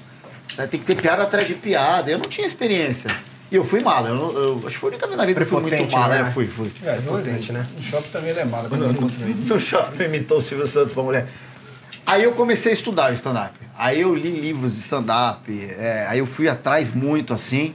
tá? 0.54 0.66
tem 0.66 0.78
que 0.80 0.84
ter 0.86 0.96
piada 0.96 1.22
atrás 1.22 1.46
de 1.46 1.54
piada. 1.54 2.10
Eu 2.10 2.18
não 2.18 2.28
tinha 2.28 2.46
experiência. 2.46 3.08
E 3.50 3.54
eu 3.56 3.64
fui 3.64 3.80
mala. 3.80 4.08
Eu, 4.08 4.16
eu- 4.16 4.58
acho 4.66 4.70
que 4.74 4.78
foi 4.78 4.88
a 4.88 4.92
única 4.92 5.06
vez 5.06 5.18
na 5.18 5.24
vida 5.26 5.38
que 5.40 5.44
eu 5.44 5.48
fui 5.48 5.60
muito 5.60 5.70
Prepotente, 5.70 5.96
mala. 5.96 6.14
né? 6.16 6.22
né? 6.24 6.30
Fui, 6.32 6.46
fui. 6.46 6.72
É, 6.82 6.92
duas 6.96 7.04
Potente, 7.24 7.30
vezes. 7.30 7.48
né? 7.50 7.66
No 7.76 7.82
shopping 7.82 8.08
também 8.10 8.30
ele 8.30 8.40
é 8.40 8.44
mala. 8.44 8.68
quando 8.68 8.84
eu 8.84 8.90
encontro 8.90 9.22
ele. 9.22 9.34
No 9.46 9.60
shopping 9.60 10.04
imitou 10.04 10.38
o 10.38 10.42
Silvio 10.42 10.66
Santos 10.66 10.92
pra 10.92 11.02
mulher. 11.02 11.26
Aí 12.04 12.22
eu 12.24 12.32
comecei 12.32 12.72
a 12.72 12.74
estudar 12.74 13.10
o 13.10 13.14
stand-up. 13.14 13.54
Aí 13.76 14.00
eu 14.00 14.14
li 14.14 14.30
livros 14.40 14.72
de 14.72 14.80
stand-up. 14.80 15.50
é, 15.78 16.06
aí 16.08 16.18
eu 16.18 16.26
fui 16.26 16.48
atrás 16.48 16.92
muito, 16.94 17.32
assim. 17.34 17.74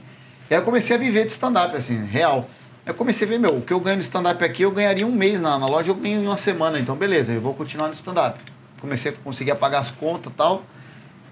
E 0.50 0.54
aí 0.54 0.60
eu 0.60 0.64
comecei 0.64 0.94
a 0.96 0.98
viver 0.98 1.24
de 1.26 1.32
stand-up, 1.32 1.74
assim, 1.76 2.04
real. 2.04 2.48
Aí 2.84 2.90
eu 2.90 2.94
comecei 2.94 3.26
a 3.26 3.30
ver, 3.30 3.38
meu, 3.38 3.56
o 3.56 3.60
que 3.62 3.72
eu 3.72 3.80
ganho 3.80 3.96
no 3.96 4.02
stand-up 4.02 4.42
aqui, 4.44 4.62
eu 4.62 4.70
ganharia 4.70 5.06
um 5.06 5.12
mês 5.12 5.40
na, 5.40 5.58
na 5.58 5.66
loja, 5.66 5.90
eu 5.90 5.94
ganho 5.94 6.22
em 6.22 6.26
uma 6.26 6.36
semana. 6.36 6.78
Então, 6.78 6.96
beleza, 6.96 7.32
eu 7.32 7.40
vou 7.40 7.54
continuar 7.54 7.86
no 7.88 7.94
stand-up. 7.94 8.38
Comecei 8.80 9.12
a 9.12 9.14
conseguir 9.22 9.54
pagar 9.54 9.78
as 9.80 9.90
contas 9.90 10.32
e 10.32 10.36
tal. 10.36 10.64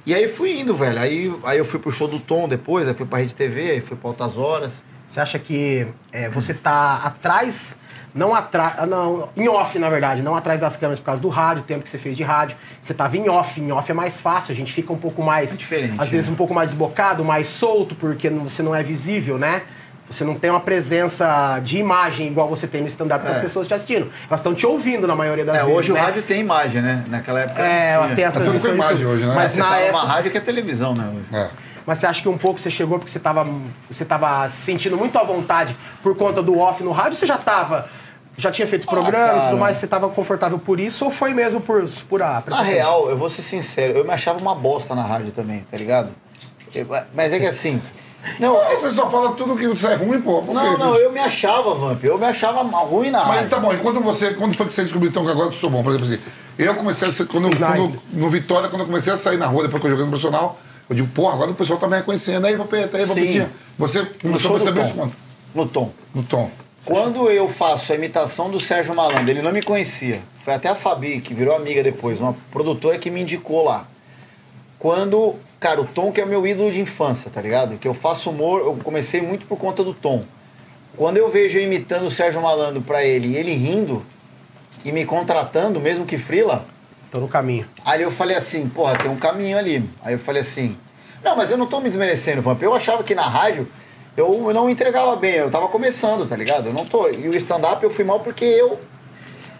E 0.06 0.14
aí 0.14 0.28
fui 0.28 0.58
indo, 0.60 0.74
velho. 0.74 0.98
Aí, 0.98 1.34
aí 1.44 1.58
eu 1.58 1.64
fui 1.64 1.78
pro 1.78 1.90
show 1.90 2.08
do 2.08 2.18
Tom 2.18 2.48
depois, 2.48 2.88
aí 2.88 2.94
fui 2.94 3.06
pra 3.06 3.18
Rede 3.18 3.34
TV, 3.34 3.70
aí 3.72 3.80
fui 3.80 3.96
pra 3.96 4.10
Altas 4.10 4.36
Horas. 4.38 4.82
Você 5.06 5.20
acha 5.20 5.38
que 5.38 5.86
é, 6.12 6.28
você 6.28 6.54
tá 6.54 7.00
atrás, 7.04 7.78
não 8.14 8.32
atrás, 8.34 8.88
não, 8.88 9.28
em 9.36 9.48
off, 9.48 9.76
na 9.78 9.90
verdade, 9.90 10.22
não 10.22 10.36
atrás 10.36 10.60
das 10.60 10.76
câmeras 10.76 11.00
por 11.00 11.06
causa 11.06 11.20
do 11.20 11.28
rádio, 11.28 11.64
o 11.64 11.66
tempo 11.66 11.82
que 11.82 11.88
você 11.88 11.98
fez 11.98 12.16
de 12.16 12.22
rádio. 12.22 12.56
Você 12.80 12.94
tava 12.94 13.16
em 13.16 13.28
off, 13.28 13.60
em 13.60 13.72
off 13.72 13.90
é 13.90 13.94
mais 13.94 14.20
fácil, 14.20 14.52
a 14.52 14.54
gente 14.54 14.72
fica 14.72 14.92
um 14.92 14.96
pouco 14.98 15.20
mais, 15.22 15.54
É 15.54 15.56
diferente, 15.58 15.94
às 15.98 16.12
vezes 16.12 16.28
né? 16.28 16.34
um 16.34 16.36
pouco 16.36 16.54
mais 16.54 16.70
desbocado, 16.70 17.24
mais 17.24 17.48
solto, 17.48 17.94
porque 17.96 18.30
você 18.30 18.62
não 18.62 18.74
é 18.74 18.82
visível, 18.84 19.36
né? 19.36 19.62
Você 20.10 20.24
não 20.24 20.34
tem 20.34 20.50
uma 20.50 20.58
presença 20.58 21.60
de 21.62 21.78
imagem 21.78 22.26
igual 22.26 22.48
você 22.48 22.66
tem 22.66 22.80
no 22.80 22.88
stand-up 22.88 23.24
as 23.28 23.36
É. 23.36 23.40
pessoas 23.40 23.68
te 23.68 23.74
assistindo. 23.74 24.10
Elas 24.28 24.40
estão 24.40 24.52
te 24.52 24.66
ouvindo 24.66 25.06
na 25.06 25.14
maioria 25.14 25.44
das 25.44 25.58
É, 25.58 25.58
vezes. 25.60 25.72
hoje 25.76 25.92
né? 25.92 26.00
o 26.00 26.02
rádio 26.04 26.22
tem 26.22 26.40
imagem, 26.40 26.82
né? 26.82 27.04
Naquela 27.06 27.40
época. 27.42 27.62
É, 27.62 27.92
elas 27.92 28.10
têm 28.12 28.24
as 28.24 28.34
Tá 28.34 28.40
tudo 28.40 28.60
com 28.60 28.66
e 28.66 28.70
imagem 28.72 29.06
hoje, 29.06 29.24
né? 29.24 29.32
Mas 29.36 29.52
Você 29.52 29.60
na 29.60 29.68
tá 29.68 29.76
época. 29.78 29.92
numa 29.98 30.12
rádio 30.12 30.30
que 30.32 30.38
é 30.38 30.40
televisão, 30.40 30.94
né? 30.96 31.14
É. 31.32 31.48
Mas 31.86 31.98
você 31.98 32.06
acha 32.06 32.20
que 32.22 32.28
um 32.28 32.36
pouco 32.36 32.58
você 32.58 32.68
chegou 32.68 32.98
porque 32.98 33.10
você 33.10 33.20
tava, 33.20 33.46
você 33.88 34.04
tava 34.04 34.48
se 34.48 34.56
sentindo 34.62 34.96
muito 34.96 35.16
à 35.16 35.22
vontade 35.22 35.76
por 36.02 36.16
conta 36.16 36.42
do 36.42 36.58
off 36.58 36.82
no 36.82 36.90
rádio? 36.90 37.12
Você 37.14 37.26
já 37.26 37.38
tava. 37.38 37.88
Já 38.36 38.50
tinha 38.50 38.66
feito 38.66 38.88
programa 38.88 39.26
e 39.26 39.30
cara. 39.30 39.48
tudo 39.50 39.58
mais, 39.58 39.76
você 39.76 39.86
tava 39.86 40.08
confortável 40.08 40.58
por 40.58 40.80
isso 40.80 41.04
ou 41.04 41.10
foi 41.12 41.32
mesmo 41.32 41.60
por, 41.60 41.84
por 42.08 42.20
a 42.22 42.42
Na 42.48 42.62
real, 42.62 43.08
eu 43.10 43.16
vou 43.16 43.30
ser 43.30 43.42
sincero, 43.42 43.96
eu 43.98 44.04
me 44.04 44.10
achava 44.12 44.38
uma 44.40 44.54
bosta 44.56 44.92
na 44.94 45.02
rádio 45.02 45.30
também, 45.30 45.64
tá 45.70 45.76
ligado? 45.76 46.08
Eu- 46.74 46.86
mas 47.14 47.32
é 47.32 47.38
que 47.38 47.46
assim. 47.46 47.80
Não, 48.38 48.54
Você 48.80 48.92
só 48.94 49.08
fala 49.10 49.32
tudo 49.32 49.56
que 49.56 49.66
você 49.66 49.86
é 49.88 49.94
ruim, 49.94 50.20
pô. 50.20 50.42
Por 50.42 50.54
não, 50.54 50.76
quê? 50.76 50.82
não, 50.82 50.94
eu 50.94 51.10
me 51.10 51.18
achava, 51.18 51.74
Vamp, 51.74 52.04
eu 52.04 52.18
me 52.18 52.26
achava 52.26 52.62
ruim 52.62 53.10
na 53.10 53.20
Mas 53.24 53.28
rádio. 53.36 53.50
tá 53.50 53.58
bom, 53.58 53.72
e 53.72 53.78
quando 53.78 54.00
você. 54.00 54.34
Quando 54.34 54.54
foi 54.54 54.66
que 54.66 54.72
você 54.74 54.82
descobriu 54.82 55.10
então 55.10 55.24
que 55.24 55.30
agora 55.30 55.48
eu 55.48 55.52
sou 55.52 55.70
bom? 55.70 55.82
Por 55.82 55.90
exemplo 55.94 56.06
assim, 56.12 56.22
eu 56.58 56.74
comecei 56.74 57.08
a 57.08 57.12
ser. 57.12 57.26
Quando, 57.26 57.48
quando, 57.56 58.02
no 58.12 58.28
Vitória, 58.28 58.68
quando 58.68 58.82
eu 58.82 58.86
comecei 58.86 59.12
a 59.12 59.16
sair 59.16 59.38
na 59.38 59.46
rua, 59.46 59.62
depois 59.62 59.80
que 59.80 59.86
eu 59.86 59.90
joguei 59.92 60.04
no 60.04 60.10
profissional, 60.10 60.58
eu 60.88 60.96
digo, 60.96 61.08
pô, 61.14 61.28
agora 61.28 61.50
o 61.50 61.54
pessoal 61.54 61.78
tá 61.78 61.88
me 61.88 61.96
reconhecendo. 61.96 62.44
Aí, 62.44 62.56
Papeta, 62.56 62.98
aí, 62.98 63.04
Sim. 63.04 63.08
Papetinha. 63.14 63.50
Você 63.78 64.02
No 64.02 64.08
começou 64.20 64.50
a 64.50 64.54
perceber 64.54 64.80
Tom. 64.80 64.86
isso 64.86 64.94
quando? 64.94 65.12
No 65.54 65.66
tom. 65.66 65.92
No 66.14 66.22
tom. 66.22 66.50
Quando 66.84 67.30
eu 67.30 67.48
faço 67.48 67.92
a 67.92 67.94
imitação 67.94 68.50
do 68.50 68.60
Sérgio 68.60 68.94
Malandro, 68.94 69.30
ele 69.30 69.42
não 69.42 69.52
me 69.52 69.62
conhecia. 69.62 70.22
Foi 70.44 70.54
até 70.54 70.68
a 70.68 70.74
Fabi, 70.74 71.20
que 71.20 71.32
virou 71.34 71.54
amiga 71.56 71.82
depois, 71.82 72.20
uma 72.20 72.34
produtora 72.50 72.98
que 72.98 73.10
me 73.10 73.20
indicou 73.20 73.64
lá. 73.64 73.86
Quando, 74.78 75.34
cara, 75.60 75.80
o 75.80 75.84
Tom 75.84 76.10
que 76.10 76.20
é 76.20 76.24
o 76.24 76.28
meu 76.28 76.44
ídolo 76.46 76.72
de 76.72 76.80
infância, 76.80 77.30
tá 77.30 77.40
ligado? 77.40 77.76
Que 77.76 77.86
eu 77.86 77.94
faço 77.94 78.30
humor, 78.30 78.60
eu 78.60 78.76
comecei 78.82 79.20
muito 79.20 79.46
por 79.46 79.58
conta 79.58 79.84
do 79.84 79.94
Tom. 79.94 80.24
Quando 80.96 81.18
eu 81.18 81.30
vejo 81.30 81.58
eu 81.58 81.62
imitando 81.62 82.06
o 82.06 82.10
Sérgio 82.10 82.40
Malandro 82.40 82.82
pra 82.82 83.04
ele 83.04 83.28
e 83.28 83.36
ele 83.36 83.52
rindo 83.52 84.04
e 84.84 84.90
me 84.90 85.04
contratando, 85.04 85.78
mesmo 85.78 86.04
que 86.04 86.18
frila, 86.18 86.66
Tô 87.10 87.18
no 87.18 87.26
caminho. 87.26 87.66
Aí 87.84 88.02
eu 88.02 88.10
falei 88.12 88.36
assim, 88.36 88.68
porra, 88.68 88.96
tem 88.96 89.10
um 89.10 89.16
caminho 89.16 89.58
ali. 89.58 89.84
Aí 90.00 90.14
eu 90.14 90.18
falei 90.18 90.42
assim, 90.42 90.76
não, 91.24 91.36
mas 91.36 91.50
eu 91.50 91.58
não 91.58 91.66
tô 91.66 91.80
me 91.80 91.88
desmerecendo, 91.88 92.40
Vamp. 92.40 92.62
Eu 92.62 92.72
achava 92.72 93.02
que 93.02 93.16
na 93.16 93.26
rádio 93.26 93.66
eu, 94.16 94.46
eu 94.46 94.54
não 94.54 94.70
entregava 94.70 95.16
bem, 95.16 95.34
eu 95.34 95.50
tava 95.50 95.66
começando, 95.66 96.26
tá 96.28 96.36
ligado? 96.36 96.68
Eu 96.68 96.72
não 96.72 96.86
tô. 96.86 97.08
E 97.08 97.28
o 97.28 97.34
stand-up 97.36 97.82
eu 97.82 97.90
fui 97.90 98.04
mal 98.04 98.20
porque 98.20 98.44
eu, 98.44 98.80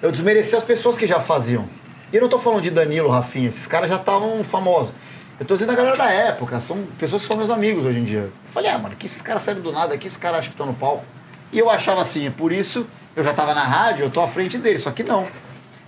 eu 0.01 0.13
desmereci 0.13 0.55
as 0.55 0.63
pessoas 0.63 0.97
que 0.97 1.09
já 1.09 1.21
faziam. 1.21 1.69
E 2.13 2.17
eu 2.17 2.23
não 2.23 2.29
tô 2.29 2.39
falando 2.39 2.63
de 2.63 2.71
Danilo, 2.71 3.09
Rafinha, 3.09 3.49
esses 3.49 3.67
caras 3.67 3.89
já 3.89 3.97
estavam 3.97 4.45
famosos. 4.45 4.93
Eu 5.41 5.47
tô 5.47 5.55
dizendo 5.55 5.73
a 5.73 5.75
galera 5.75 5.97
da 5.97 6.11
época, 6.11 6.61
são 6.61 6.85
pessoas 6.99 7.23
que 7.23 7.29
são 7.29 7.37
meus 7.37 7.49
amigos 7.51 7.85
hoje 7.87 7.99
em 7.99 8.05
dia. 8.05 8.19
Eu 8.21 8.33
falei, 8.53 8.71
ah, 8.71 8.79
mano, 8.79 8.95
que 8.95 9.07
esses 9.07 9.23
caras 9.23 9.43
saíram 9.43 9.63
do 9.63 9.73
nada, 9.73 9.97
que 9.97 10.07
esses 10.07 10.19
caras 10.19 10.41
acham 10.41 10.51
que 10.51 10.55
estão 10.55 10.67
no 10.67 10.75
palco. 10.75 11.03
E 11.51 11.59
eu 11.59 11.71
achava 11.71 12.03
assim, 12.03 12.27
é 12.27 12.31
por 12.31 12.53
isso 12.53 12.87
eu 13.17 13.25
já 13.25 13.33
tava 13.33 13.55
na 13.55 13.65
rádio, 13.65 14.05
eu 14.05 14.11
tô 14.11 14.21
à 14.21 14.29
frente 14.29 14.59
deles, 14.59 14.83
só 14.83 14.91
que 14.91 15.03
não. 15.03 15.27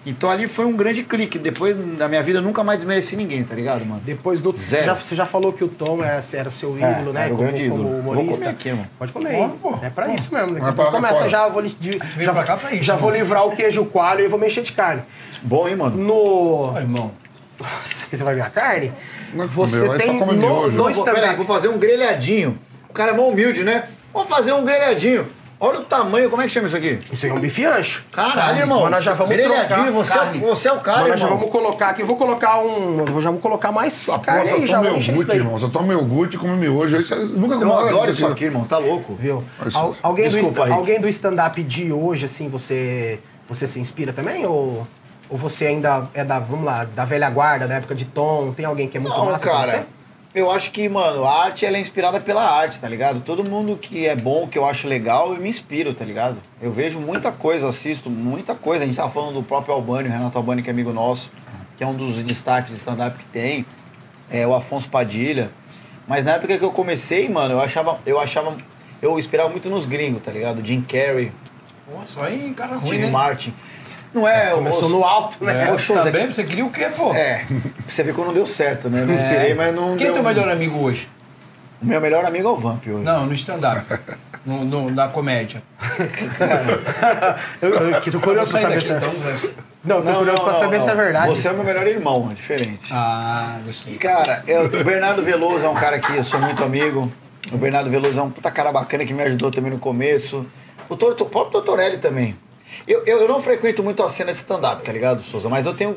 Então 0.07 0.29
ali 0.31 0.49
foi 0.49 0.65
um 0.65 0.75
grande 0.75 1.05
clique. 1.05 1.39
Depois, 1.39 1.77
na 1.99 2.09
minha 2.09 2.23
vida, 2.23 2.39
eu 2.39 2.43
nunca 2.43 2.65
mais 2.65 2.79
desmereci 2.81 3.15
ninguém, 3.15 3.45
tá 3.45 3.55
ligado, 3.55 3.85
mano? 3.87 4.01
Depois 4.05 4.41
do. 4.41 4.51
Você 4.51 4.65
Zero. 4.71 4.87
já, 4.87 4.95
você 4.95 5.15
já 5.15 5.27
falou 5.27 5.53
que 5.53 5.63
o 5.63 5.69
Tom 5.69 6.03
era, 6.03 6.19
era 6.33 6.49
o 6.49 6.51
seu 6.51 6.77
É, 6.81 6.91
ídolo, 6.99 7.13
né? 7.13 7.27
era 7.27 7.35
o 7.35 7.37
como, 7.37 7.49
grande 7.49 7.69
como 7.71 7.83
ídolo. 7.83 8.03
Vou 8.03 8.13
humorista. 8.13 8.35
comer 8.39 8.49
aqui, 8.51 8.71
mano. 8.73 8.89
Pode 8.99 9.13
comer, 9.13 9.35
hein? 9.35 9.53
É 9.83 9.91
pra 9.91 10.09
isso 10.13 10.35
mesmo. 10.35 10.55
Daqui 10.55 10.67
a 10.67 10.73
pouco 10.73 10.91
começa 10.91 11.15
fora. 11.19 11.29
já, 11.29 11.47
vou, 11.47 11.61
li- 11.63 11.77
de- 11.79 12.01
já, 12.19 12.33
pra 12.33 12.43
cá 12.43 12.57
pra 12.57 12.73
isso, 12.73 12.83
já 12.83 12.97
vou 12.97 13.11
livrar 13.11 13.47
o 13.47 13.55
queijo 13.55 13.85
coalho 13.85 14.25
e 14.25 14.29
vou 14.29 14.41
mexer 14.41 14.63
de 14.63 14.73
carne. 14.73 15.03
Bom, 15.43 15.69
hein, 15.69 15.77
mano? 15.77 15.97
No. 15.97 16.77
Irmão. 16.77 17.13
Você 17.85 18.25
vai 18.25 18.35
ver 18.35 18.41
a 18.41 18.51
carne? 18.51 18.91
Não, 19.33 19.47
Você 19.49 19.77
meu, 19.77 19.93
aí 19.93 19.99
só 20.01 20.05
tem 20.07 20.19
no, 20.21 20.71
no 20.71 20.93
Vou, 20.93 21.05
peraí, 21.05 21.37
vou 21.37 21.47
fazer 21.47 21.69
um 21.69 21.79
grelhadinho. 21.79 22.59
O 22.89 22.93
cara 22.93 23.13
é 23.13 23.15
mó 23.15 23.29
humilde, 23.29 23.63
né? 23.65 23.85
Vou 24.13 24.25
fazer 24.27 24.53
um 24.53 24.65
grelhadinho. 24.65 25.27
Olha 25.65 25.79
o 25.79 25.85
tamanho, 25.85 26.29
como 26.29 26.43
é 26.43 26.47
que 26.47 26.53
chama 26.53 26.67
isso 26.67 26.77
aqui? 26.77 26.99
Isso 27.13 27.25
aí 27.25 27.31
é 27.31 27.35
um 27.35 27.39
bife 27.39 27.65
ancho. 27.65 28.05
Caralho, 28.11 28.59
irmão. 28.59 28.83
Mas 28.83 28.91
nós 28.91 29.05
já 29.05 29.15
vamos 29.15 29.33
Grelhadinho, 29.33 29.69
trocar 29.69 29.93
você, 29.93 30.13
é- 30.13 30.17
carne. 30.17 30.39
você 30.41 30.69
é 30.69 30.73
o 30.73 30.81
cara, 30.81 30.99
Mas 31.03 31.09
nós 31.11 31.21
já 31.21 31.27
vamos 31.29 31.51
colocar 31.53 31.89
aqui. 31.91 32.03
Vou 32.03 32.17
colocar 32.17 32.59
um. 32.61 33.05
Eu 33.07 33.23
já 33.23 33.31
vou 33.31 33.39
colocar 33.39 33.71
mais 33.71 34.09
Ah, 34.09 34.19
carne 34.19 34.51
aí, 34.51 34.61
só 34.63 34.67
já 34.67 34.79
toma 34.79 34.91
vou 34.91 34.99
encher 34.99 35.03
isso 35.03 35.11
iogurte, 35.23 35.29
daí. 35.29 35.37
irmão. 35.39 35.61
Só 35.61 35.69
toma 35.69 35.93
iogurte 35.93 36.35
e 36.35 36.39
come 36.41 36.57
miojo. 36.57 36.97
Aí 36.97 37.05
você 37.05 37.15
nunca 37.15 37.55
Eu 37.55 37.73
adoro 37.79 38.11
isso 38.11 38.27
aqui, 38.27 38.45
irmão. 38.47 38.65
Tá 38.65 38.77
louco. 38.79 39.15
Viu? 39.15 39.45
Mas- 39.65 39.73
Al- 39.77 39.95
alguém, 40.03 40.25
do, 40.29 40.33
Desculpa, 40.33 40.49
esta- 40.63 40.65
Rick. 40.65 40.79
alguém 40.81 41.01
do 41.01 41.09
stand-up 41.09 41.63
de 41.63 41.93
hoje, 41.93 42.25
assim, 42.27 42.49
você, 42.49 43.21
você 43.49 43.65
se 43.69 43.79
inspira 43.79 44.13
também? 44.13 44.45
Ou, 44.45 44.85
ou 45.33 45.39
você 45.39 45.69
ainda 45.69 46.07
é 46.13 46.23
da, 46.23 46.39
vamos 46.39 46.67
lá, 46.67 46.85
da 46.85 47.07
velha 47.07 47.31
guarda, 47.31 47.67
da 47.67 47.77
época 47.77 47.95
de 47.95 48.05
Tom? 48.05 48.53
Tem 48.53 48.67
alguém 48.67 48.87
que 48.87 48.99
é 48.99 49.01
muito 49.01 49.17
Não, 49.17 49.25
massa 49.25 49.39
pra 49.39 49.53
cara. 49.53 49.73
você? 49.79 49.85
Eu 50.35 50.51
acho 50.51 50.71
que, 50.71 50.87
mano, 50.91 51.25
a 51.25 51.45
arte 51.45 51.65
ela 51.65 51.79
é 51.79 51.81
inspirada 51.81 52.21
pela 52.21 52.43
arte, 52.43 52.79
tá 52.79 52.87
ligado? 52.87 53.21
Todo 53.21 53.43
mundo 53.43 53.79
que 53.79 54.07
é 54.07 54.15
bom, 54.15 54.47
que 54.47 54.59
eu 54.59 54.67
acho 54.67 54.87
legal, 54.87 55.33
eu 55.33 55.41
me 55.41 55.49
inspiro, 55.49 55.95
tá 55.95 56.05
ligado? 56.05 56.37
Eu 56.61 56.71
vejo 56.71 56.99
muita 57.01 57.33
coisa, 57.33 57.67
assisto 57.67 58.11
muita 58.11 58.55
coisa. 58.55 58.85
A 58.85 58.87
gente 58.87 58.97
tava 58.97 59.09
falando 59.09 59.37
do 59.37 59.43
próprio 59.43 59.75
Albani, 59.75 60.11
o 60.11 60.13
Renato 60.13 60.37
Albani, 60.37 60.63
que 60.63 60.69
é 60.69 60.73
amigo 60.73 60.93
nosso, 60.93 61.31
que 61.79 61.85
é 61.85 61.87
um 61.87 61.95
dos 61.95 62.17
destaques 62.23 62.71
de 62.71 62.77
stand-up 62.77 63.17
que 63.17 63.25
tem. 63.25 63.65
É 64.31 64.47
o 64.47 64.55
Afonso 64.55 64.89
Padilha. 64.91 65.51
Mas 66.07 66.27
na 66.27 66.33
época 66.33 66.59
que 66.59 66.65
eu 66.65 66.73
comecei, 66.73 67.27
mano, 67.31 67.55
eu 67.55 67.61
achava. 67.61 67.99
Eu 68.05 68.21
achava. 68.21 68.55
Eu 69.01 69.19
inspirava 69.19 69.49
muito 69.49 69.71
nos 69.71 69.87
gringos, 69.87 70.23
tá 70.23 70.31
ligado? 70.31 70.65
Jim 70.65 70.83
Carrey, 70.83 71.33
só 72.07 72.25
aí, 72.25 72.53
cara 72.55 72.77
ruim, 72.77 72.87
Steve 72.87 73.07
né? 73.07 73.11
Martin. 73.11 73.55
Não 74.15 74.29
é, 74.29 74.51
Começou 74.51 74.85
os- 74.87 74.91
no 74.91 75.05
alto, 75.05 75.43
né? 75.45 75.69
É, 75.71 75.79
show, 75.79 75.97
tá? 75.97 76.05
Você 76.11 76.45
queria 76.45 76.65
o 76.67 76.71
quê, 76.71 76.89
pô? 76.97 77.13
É, 77.15 77.45
você 77.89 78.03
vê 78.03 78.13
que 78.13 78.21
não 78.21 78.33
deu 78.35 78.47
certo, 78.47 78.91
né? 78.91 79.03
Eu 79.03 79.07
me 79.07 79.15
inspirei, 79.15 79.53
É. 79.53 79.55
mas 79.55 79.75
não 79.75 79.97
Quem 79.97 80.09
é 80.09 80.13
teu 80.13 80.23
melhor 80.23 80.49
amigo 80.49 80.79
hoje? 80.79 81.09
O 81.81 81.87
meu 81.87 82.01
melhor 82.01 82.25
amigo 82.25 82.47
é 82.49 82.51
o 82.53 82.57
Vamp 82.57 82.87
hoje. 82.87 83.05
Não, 83.05 83.27
no 83.27 83.33
stand-up. 83.33 83.83
no, 84.47 84.65
no- 84.65 84.91
na 84.91 85.09
comédia. 85.09 85.63
Eu, 87.61 87.71
eu, 87.75 88.01
que 88.01 88.11
tô 88.11 88.21
curioso 88.21 88.51
pra 88.51 88.61
saber 88.61 88.83
se 88.83 88.93
é... 88.93 88.97
então, 88.97 89.13
né? 89.13 89.37
Não, 89.85 90.03
tô 90.03 90.13
curioso 90.15 90.45
pra 90.45 90.53
saber 90.53 90.81
se 90.81 90.91
é 90.91 90.95
verdade. 90.95 91.29
Você 91.29 91.49
é 91.49 91.51
o 91.51 91.55
meu 91.55 91.65
melhor 91.65 91.87
irmão, 91.87 92.29
é 92.31 92.35
diferente. 92.35 92.89
Ah, 92.93 93.57
gostei. 93.65 93.97
Cara, 93.97 94.43
eu- 94.47 94.67
o 94.67 94.85
Bernardo 94.85 95.23
Veloso 95.23 95.65
é 95.65 95.69
um 95.69 95.75
cara 95.75 95.99
que 95.99 96.15
eu 96.17 96.25
sou 96.25 96.41
muito 96.41 96.63
amigo. 96.63 97.11
O 97.51 97.57
Bernardo 97.57 97.91
Veloso 97.91 98.19
é 98.19 98.23
um 98.23 98.31
puta 98.31 98.51
cara 98.51 98.71
bacana 98.71 99.05
que 99.05 99.13
me 99.13 99.23
ajudou 99.25 99.51
também 99.51 99.71
no 99.73 99.79
começo. 99.79 100.47
O, 100.89 100.97
Tor- 100.97 101.17
o 101.21 101.25
próprio 101.27 101.53
Tortorelli 101.53 101.99
também. 101.99 102.37
Eu, 102.87 103.05
eu, 103.07 103.21
eu 103.21 103.29
não 103.29 103.41
frequento 103.41 103.83
muito 103.83 104.03
a 104.03 104.11
cena 104.11 104.33
de 104.33 104.39
stand-up, 104.39 104.83
tá 104.83 104.93
ligado, 104.93 105.23
Souza? 105.23 105.49
Mas 105.49 105.67
eu 105.67 105.75
tenho. 105.75 105.97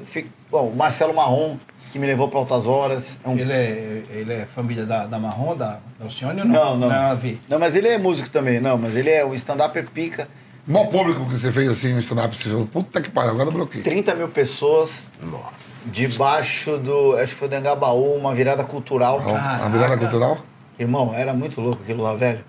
Bom, 0.52 0.70
o 0.70 0.76
Marcelo 0.76 1.14
Marrom, 1.14 1.58
que 1.92 2.00
me 2.00 2.06
levou 2.06 2.28
pra 2.28 2.40
altas 2.40 2.68
horas. 2.68 3.18
É 3.24 3.30
um 3.30 3.38
Ele 3.38 3.52
é, 3.54 4.04
ele 4.12 4.34
é 4.34 4.46
família 4.46 4.86
da, 4.86 5.06
da 5.06 5.18
Marrom, 5.18 5.56
da, 5.56 5.80
da 5.98 6.06
Alcione 6.06 6.42
ou 6.42 6.48
não? 6.48 6.78
Não, 6.78 6.90
não. 6.90 7.18
Ver. 7.18 7.40
Não, 7.50 7.58
mas 7.58 7.76
ele 7.76 7.88
é 7.88 7.98
músico 7.98 8.30
também, 8.30 8.60
não, 8.60 8.78
mas 8.78 8.96
ele 8.96 9.10
é 9.10 9.26
o 9.26 9.34
stand-upper 9.34 9.90
pica. 9.90 10.28
Mó 10.68 10.86
público 10.86 11.26
que 11.26 11.38
você 11.38 11.52
fez 11.52 11.70
assim 11.70 11.94
no 11.94 12.00
stand-up, 12.00 12.36
você 12.36 12.50
falou, 12.50 12.66
puta 12.66 13.00
que 13.00 13.10
pariu, 13.10 13.32
agora 13.32 13.50
eu 13.50 13.54
bloqueei. 13.54 13.84
30 13.84 14.16
mil 14.16 14.28
pessoas 14.30 15.08
Nossa. 15.22 15.92
debaixo 15.92 16.78
do. 16.78 17.16
Acho 17.18 17.34
que 17.34 17.40
foi 17.40 17.48
do 17.48 17.56
Engabaú, 17.56 18.16
uma 18.16 18.34
virada 18.34 18.64
cultural. 18.64 19.22
Ó, 19.24 19.36
A 19.36 19.70
virada 19.70 19.96
cultural? 19.98 20.40
Irmão, 20.80 21.14
era 21.14 21.34
muito 21.34 21.62
louco 21.62 21.82
aquilo 21.84 22.02
lá, 22.04 22.16
velho. 22.16 22.44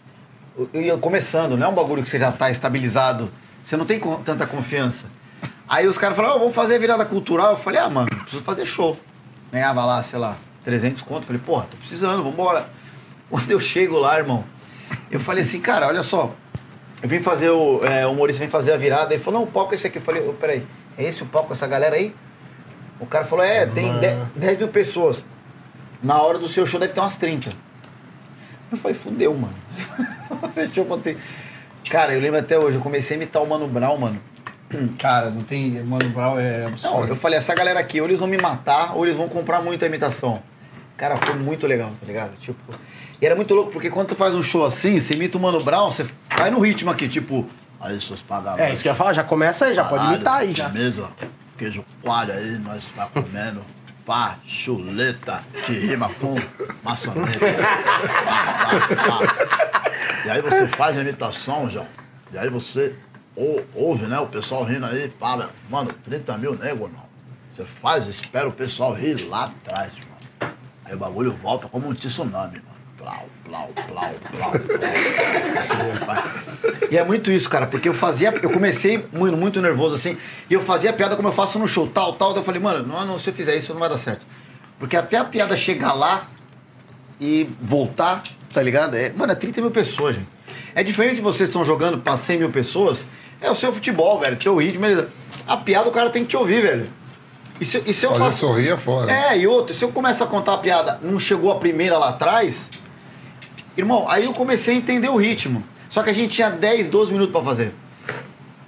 Eu 0.72 0.80
ia 0.80 0.96
começando, 0.96 1.56
não 1.56 1.66
é 1.66 1.70
um 1.70 1.74
bagulho 1.74 2.02
que 2.02 2.08
você 2.08 2.18
já 2.18 2.32
tá 2.32 2.50
estabilizado. 2.50 3.30
Você 3.66 3.76
não 3.76 3.84
tem 3.84 4.00
tanta 4.24 4.46
confiança. 4.46 5.06
Aí 5.68 5.88
os 5.88 5.98
caras 5.98 6.16
falaram, 6.16 6.36
ó, 6.36 6.38
vamos 6.38 6.54
fazer 6.54 6.78
virada 6.78 7.04
cultural. 7.04 7.50
Eu 7.50 7.56
falei, 7.56 7.80
ah, 7.80 7.90
mano, 7.90 8.06
preciso 8.06 8.40
fazer 8.44 8.64
show. 8.64 8.96
Ganhava 9.50 9.84
lá, 9.84 10.00
sei 10.04 10.20
lá, 10.20 10.36
300 10.64 11.02
conto. 11.02 11.22
Eu 11.22 11.26
falei, 11.26 11.42
porra, 11.44 11.66
tô 11.68 11.76
precisando, 11.76 12.22
vambora. 12.22 12.68
Quando 13.28 13.50
eu 13.50 13.58
chego 13.58 13.98
lá, 13.98 14.16
irmão, 14.16 14.44
eu 15.10 15.18
falei 15.18 15.42
assim, 15.42 15.60
cara, 15.60 15.88
olha 15.88 16.04
só. 16.04 16.32
Eu 17.02 17.08
vim 17.08 17.18
fazer 17.18 17.50
o. 17.50 17.84
É, 17.84 18.06
o 18.06 18.12
humorista 18.12 18.38
vem 18.38 18.48
fazer 18.48 18.72
a 18.72 18.76
virada. 18.76 19.12
Ele 19.12 19.22
falou, 19.22 19.40
não, 19.40 19.48
o 19.48 19.50
palco 19.50 19.72
é 19.72 19.74
esse 19.74 19.88
aqui. 19.88 19.98
Eu 19.98 20.02
falei, 20.02 20.24
ô, 20.24 20.32
peraí, 20.32 20.64
é 20.96 21.02
esse 21.02 21.24
o 21.24 21.26
palco, 21.26 21.52
essa 21.52 21.66
galera 21.66 21.96
aí? 21.96 22.14
O 23.00 23.06
cara 23.06 23.24
falou, 23.24 23.44
é, 23.44 23.66
tem 23.66 23.98
10 23.98 24.28
10 24.36 24.58
mil 24.58 24.68
pessoas. 24.68 25.24
Na 26.00 26.22
hora 26.22 26.38
do 26.38 26.46
seu 26.46 26.64
show 26.66 26.78
deve 26.78 26.92
ter 26.92 27.00
umas 27.00 27.16
30. 27.16 27.50
Eu 28.70 28.78
falei, 28.78 28.96
fudeu, 28.96 29.34
mano. 29.34 29.56
Deixa 30.54 30.78
eu 30.78 30.84
botei. 30.84 31.16
Cara, 31.90 32.12
eu 32.14 32.20
lembro 32.20 32.38
até 32.40 32.58
hoje, 32.58 32.76
eu 32.76 32.80
comecei 32.82 33.16
a 33.16 33.18
imitar 33.18 33.42
o 33.42 33.48
Mano 33.48 33.66
Brown, 33.68 33.96
mano. 33.96 34.20
Cara, 34.98 35.30
não 35.30 35.42
tem. 35.42 35.82
Mano 35.84 36.08
Brown 36.10 36.38
é 36.38 36.60
Não, 36.62 36.68
absurdo. 36.68 37.08
eu 37.08 37.16
falei, 37.16 37.38
essa 37.38 37.54
galera 37.54 37.78
aqui, 37.78 38.00
ou 38.00 38.06
eles 38.06 38.18
vão 38.18 38.28
me 38.28 38.36
matar, 38.38 38.96
ou 38.96 39.06
eles 39.06 39.16
vão 39.16 39.28
comprar 39.28 39.62
muita 39.62 39.86
imitação. 39.86 40.42
Cara, 40.96 41.16
foi 41.16 41.34
muito 41.34 41.66
legal, 41.66 41.90
tá 42.00 42.06
ligado? 42.06 42.36
Tipo. 42.38 42.60
E 43.20 43.24
era 43.24 43.34
muito 43.36 43.54
louco, 43.54 43.70
porque 43.70 43.88
quando 43.88 44.08
tu 44.08 44.14
faz 44.16 44.34
um 44.34 44.42
show 44.42 44.66
assim, 44.66 44.98
você 45.00 45.14
imita 45.14 45.38
o 45.38 45.40
Mano 45.40 45.62
Brown, 45.62 45.90
você 45.90 46.06
vai 46.36 46.50
no 46.50 46.58
ritmo 46.60 46.90
aqui, 46.90 47.08
tipo. 47.08 47.46
Aí, 47.80 48.00
seus 48.00 48.22
pagamentos. 48.22 48.64
É, 48.64 48.72
isso 48.72 48.82
que 48.82 48.88
eu 48.88 48.92
ia 48.92 48.96
falar, 48.96 49.12
já 49.12 49.22
começa 49.22 49.66
aí, 49.66 49.74
já 49.74 49.84
pode 49.84 50.06
imitar 50.06 50.38
aí 50.38 50.52
já. 50.52 50.68
Mesa, 50.68 51.08
queijo 51.56 51.84
coalho 52.02 52.32
aí, 52.32 52.58
nós 52.58 52.82
vai 52.96 53.06
comendo. 53.12 53.62
Pá, 54.04 54.36
chuleta, 54.44 55.42
que 55.66 55.72
rima 55.72 56.08
com 56.20 56.36
maçaneta. 56.82 57.38
Pá, 58.24 58.88
pá, 58.88 59.56
pá. 59.56 59.65
E 60.26 60.30
aí 60.30 60.42
você 60.42 60.66
faz 60.66 60.96
a 60.96 61.00
imitação, 61.02 61.70
João. 61.70 61.86
E 62.32 62.36
aí 62.38 62.50
você 62.50 62.96
ou- 63.36 63.64
ouve, 63.74 64.06
né, 64.06 64.18
o 64.18 64.26
pessoal 64.26 64.64
rindo 64.64 64.84
aí, 64.84 65.08
velho. 65.20 65.48
mano, 65.70 65.92
30 66.02 66.36
mil 66.36 66.54
nego, 66.56 66.86
irmão. 66.86 67.04
Você 67.48 67.64
faz, 67.64 68.08
espera 68.08 68.48
o 68.48 68.52
pessoal 68.52 68.92
rir 68.92 69.22
lá 69.28 69.44
atrás, 69.44 69.92
irmão. 69.92 70.56
Aí 70.84 70.94
o 70.94 70.98
bagulho 70.98 71.30
volta 71.32 71.68
como 71.68 71.88
um 71.88 71.94
tsunami, 71.94 72.56
mano. 72.56 72.76
Plau, 72.98 73.28
plau, 73.44 73.68
plau, 73.86 74.14
plau, 74.36 74.50
plau. 74.50 74.52
Assim, 75.60 76.04
vai. 76.04 76.88
E 76.90 76.98
é 76.98 77.04
muito 77.04 77.30
isso, 77.30 77.48
cara, 77.48 77.68
porque 77.68 77.88
eu 77.88 77.94
fazia. 77.94 78.30
Eu 78.42 78.50
comecei 78.50 79.06
muito, 79.12 79.36
muito 79.36 79.62
nervoso 79.62 79.94
assim, 79.94 80.18
e 80.50 80.54
eu 80.54 80.60
fazia 80.60 80.92
piada 80.92 81.14
como 81.14 81.28
eu 81.28 81.32
faço 81.32 81.56
no 81.56 81.68
show, 81.68 81.86
tal, 81.86 82.14
tal. 82.14 82.34
Eu 82.34 82.42
falei, 82.42 82.60
mano, 82.60 82.84
não, 82.84 83.06
não, 83.06 83.16
se 83.18 83.30
eu 83.30 83.34
fizer 83.34 83.54
isso 83.56 83.72
não 83.72 83.78
vai 83.78 83.88
dar 83.88 83.98
certo. 83.98 84.26
Porque 84.76 84.96
até 84.96 85.18
a 85.18 85.24
piada 85.24 85.56
chegar 85.56 85.92
lá 85.92 86.26
e 87.20 87.48
voltar, 87.60 88.24
tá 88.52 88.62
ligado? 88.62 88.94
É, 88.96 89.12
mano, 89.14 89.32
é 89.32 89.34
30 89.34 89.60
mil 89.60 89.70
pessoas, 89.70 90.14
gente. 90.16 90.26
É 90.74 90.82
diferente 90.82 91.16
de 91.16 91.20
vocês 91.22 91.48
estão 91.48 91.64
jogando 91.64 91.98
pra 91.98 92.16
100 92.16 92.38
mil 92.38 92.50
pessoas, 92.50 93.06
é 93.40 93.50
o 93.50 93.54
seu 93.54 93.72
futebol, 93.72 94.18
velho, 94.20 94.36
teu 94.36 94.56
ritmo. 94.56 94.84
ele- 94.86 95.06
A 95.46 95.56
piada 95.56 95.88
o 95.88 95.92
cara 95.92 96.10
tem 96.10 96.22
que 96.22 96.28
te 96.30 96.36
ouvir, 96.36 96.60
velho. 96.62 96.86
E 97.60 97.64
se, 97.64 97.82
e 97.86 97.94
se 97.94 98.04
eu 98.04 98.14
faço. 98.18 98.38
sorrir 98.38 98.68
é 98.70 98.76
foda. 98.76 99.10
É, 99.10 99.38
e 99.38 99.46
outro, 99.46 99.74
se 99.74 99.82
eu 99.82 99.90
começo 99.90 100.22
a 100.22 100.26
contar 100.26 100.54
a 100.54 100.58
piada, 100.58 100.98
não 101.02 101.18
chegou 101.18 101.50
a 101.50 101.56
primeira 101.56 101.96
lá 101.96 102.10
atrás, 102.10 102.70
irmão, 103.76 104.06
aí 104.08 104.24
eu 104.24 104.32
comecei 104.34 104.74
a 104.74 104.76
entender 104.76 105.08
o 105.08 105.16
ritmo. 105.16 105.62
Só 105.88 106.02
que 106.02 106.10
a 106.10 106.12
gente 106.12 106.34
tinha 106.34 106.50
10, 106.50 106.88
12 106.88 107.12
minutos 107.12 107.32
pra 107.32 107.42
fazer. 107.42 107.72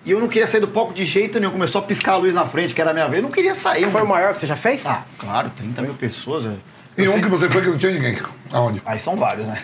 E 0.06 0.10
eu 0.10 0.20
não 0.20 0.28
queria 0.28 0.46
sair 0.46 0.60
do 0.60 0.68
palco 0.68 0.94
de 0.94 1.04
jeito 1.04 1.38
nenhum. 1.38 1.52
Começou 1.52 1.80
a 1.80 1.84
piscar 1.84 2.12
a 2.12 2.16
luz 2.16 2.32
na 2.32 2.46
frente, 2.46 2.72
que 2.72 2.80
era 2.80 2.90
a 2.92 2.94
minha 2.94 3.06
vez. 3.06 3.18
Eu 3.18 3.24
não 3.24 3.30
queria 3.30 3.54
sair. 3.54 3.90
Foi 3.90 4.02
o 4.02 4.06
maior 4.06 4.32
que 4.32 4.38
você 4.38 4.46
já 4.46 4.56
fez? 4.56 4.86
Ah, 4.86 5.04
claro, 5.18 5.50
30 5.54 5.82
mil 5.82 5.92
pessoas. 5.94 6.44
velho. 6.44 6.60
E 6.98 7.04
Eu 7.04 7.10
um 7.10 7.14
sei- 7.14 7.22
que 7.22 7.28
você 7.28 7.48
foi 7.48 7.62
que 7.62 7.68
não 7.68 7.78
tinha 7.78 7.92
ninguém. 7.92 8.18
Aonde? 8.52 8.82
Aí 8.84 8.98
são 8.98 9.14
vários, 9.16 9.46
né? 9.46 9.56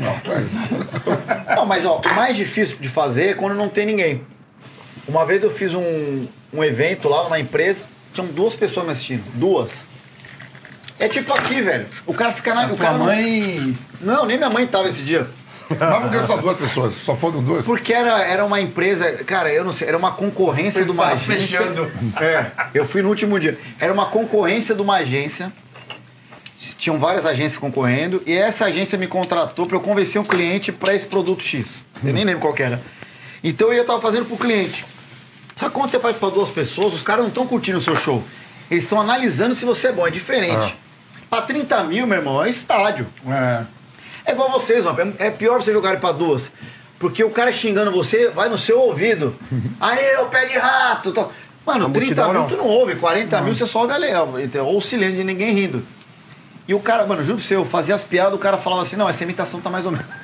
Não, 0.00 0.18
peraí. 0.20 0.46
Não, 1.56 1.64
mas 1.66 1.84
ó, 1.86 2.00
o 2.04 2.14
mais 2.14 2.36
difícil 2.36 2.76
de 2.78 2.88
fazer 2.88 3.28
é 3.30 3.34
quando 3.34 3.54
não 3.56 3.68
tem 3.68 3.86
ninguém. 3.86 4.22
Uma 5.08 5.24
vez 5.24 5.42
eu 5.42 5.50
fiz 5.50 5.72
um, 5.74 6.26
um 6.52 6.62
evento 6.64 7.08
lá 7.08 7.24
numa 7.24 7.38
empresa, 7.40 7.84
tinham 8.12 8.26
duas 8.28 8.54
pessoas 8.54 8.86
me 8.86 8.92
assistindo. 8.92 9.22
Duas. 9.34 9.70
É 10.98 11.08
tipo 11.08 11.32
aqui, 11.32 11.60
velho. 11.60 11.86
O 12.06 12.12
cara 12.14 12.32
fica 12.32 12.54
na. 12.54 12.62
A 12.62 12.66
O 12.66 12.68
tua 12.70 12.78
cara 12.78 12.98
não- 12.98 13.06
mãe. 13.06 13.76
Não, 14.00 14.26
nem 14.26 14.36
minha 14.36 14.50
mãe 14.50 14.66
tava 14.66 14.88
esse 14.88 15.02
dia. 15.02 15.26
Mas 15.70 15.78
por 16.02 16.10
que 16.10 16.26
só 16.26 16.36
duas 16.36 16.58
pessoas? 16.58 16.94
Só 17.04 17.16
foram 17.16 17.42
duas? 17.42 17.64
Porque 17.64 17.92
era, 17.92 18.20
era 18.22 18.44
uma 18.44 18.60
empresa, 18.60 19.10
cara, 19.24 19.50
eu 19.50 19.64
não 19.64 19.72
sei, 19.72 19.88
era 19.88 19.96
uma 19.96 20.12
concorrência 20.12 20.84
de 20.84 20.90
uma 20.90 21.04
Tava 21.04 21.14
agência. 21.14 21.38
fechando. 21.58 21.90
É, 22.20 22.46
eu 22.74 22.86
fui 22.86 23.00
no 23.00 23.08
último 23.08 23.40
dia. 23.40 23.58
Era 23.80 23.92
uma 23.92 24.06
concorrência 24.06 24.74
de 24.74 24.82
uma 24.82 24.96
agência. 24.96 25.50
Tinham 26.78 26.98
várias 26.98 27.26
agências 27.26 27.58
concorrendo 27.58 28.22
e 28.26 28.32
essa 28.32 28.66
agência 28.66 28.96
me 28.98 29.06
contratou 29.06 29.66
para 29.66 29.76
eu 29.76 29.80
convencer 29.80 30.20
um 30.20 30.24
cliente 30.24 30.72
para 30.72 30.94
esse 30.94 31.06
produto 31.06 31.42
X. 31.42 31.84
Eu 32.02 32.12
nem 32.12 32.24
lembro 32.24 32.40
qual 32.40 32.54
que 32.54 32.62
era. 32.62 32.80
Então 33.42 33.72
eu 33.72 33.84
tava 33.84 34.00
fazendo 34.00 34.24
pro 34.26 34.36
cliente. 34.36 34.84
Só 35.56 35.68
que 35.68 35.74
quando 35.74 35.90
você 35.90 36.00
faz 36.00 36.16
para 36.16 36.30
duas 36.30 36.50
pessoas, 36.50 36.94
os 36.94 37.02
caras 37.02 37.22
não 37.22 37.28
estão 37.28 37.46
curtindo 37.46 37.78
o 37.78 37.80
seu 37.80 37.94
show. 37.96 38.22
Eles 38.70 38.84
estão 38.84 39.00
analisando 39.00 39.54
se 39.54 39.64
você 39.64 39.88
é 39.88 39.92
bom, 39.92 40.06
é 40.06 40.10
diferente. 40.10 40.74
Pra 41.28 41.42
30 41.42 41.84
mil, 41.84 42.06
meu 42.06 42.18
irmão, 42.18 42.42
é 42.42 42.48
estádio. 42.48 43.06
É. 43.28 43.62
É 44.26 44.32
igual 44.32 44.50
vocês, 44.50 44.84
mano. 44.84 45.14
É 45.18 45.26
é 45.26 45.30
pior 45.30 45.60
você 45.60 45.72
jogar 45.72 45.98
pra 46.00 46.12
duas. 46.12 46.50
Porque 46.98 47.22
o 47.22 47.30
cara 47.30 47.52
xingando 47.52 47.90
você 47.90 48.28
vai 48.28 48.48
no 48.48 48.56
seu 48.56 48.80
ouvido. 48.80 49.36
Aí, 49.80 50.16
o 50.16 50.26
pé 50.26 50.46
de 50.46 50.56
rato. 50.56 51.12
Tal. 51.12 51.32
Mano, 51.66 51.86
A 51.86 51.90
30 51.90 51.98
multidão, 51.98 52.32
mil 52.32 52.40
não. 52.42 52.48
tu 52.48 52.56
não 52.56 52.66
ouve, 52.66 52.94
40 52.96 53.40
mil 53.42 53.54
você 53.54 53.66
só 53.66 53.80
ouve 53.82 53.92
a 53.92 53.96
leão. 53.96 54.34
Ou 54.64 54.78
o 54.78 54.82
silêncio 54.82 55.16
de 55.16 55.24
ninguém 55.24 55.54
rindo. 55.54 55.84
E 56.66 56.74
o 56.74 56.80
cara, 56.80 57.06
mano, 57.06 57.22
juro 57.22 57.38
pra 57.38 57.46
você, 57.46 57.56
eu 57.56 57.64
fazia 57.64 57.94
as 57.94 58.02
piadas, 58.02 58.34
o 58.34 58.38
cara 58.38 58.56
falava 58.56 58.82
assim, 58.82 58.96
não, 58.96 59.08
essa 59.08 59.22
imitação 59.22 59.60
tá 59.60 59.68
mais 59.68 59.84
ou 59.84 59.92
menos. 59.92 60.06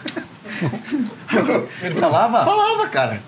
Ele 1.83 1.95
falava? 1.95 2.45
Falava, 2.45 2.89
cara. 2.89 3.21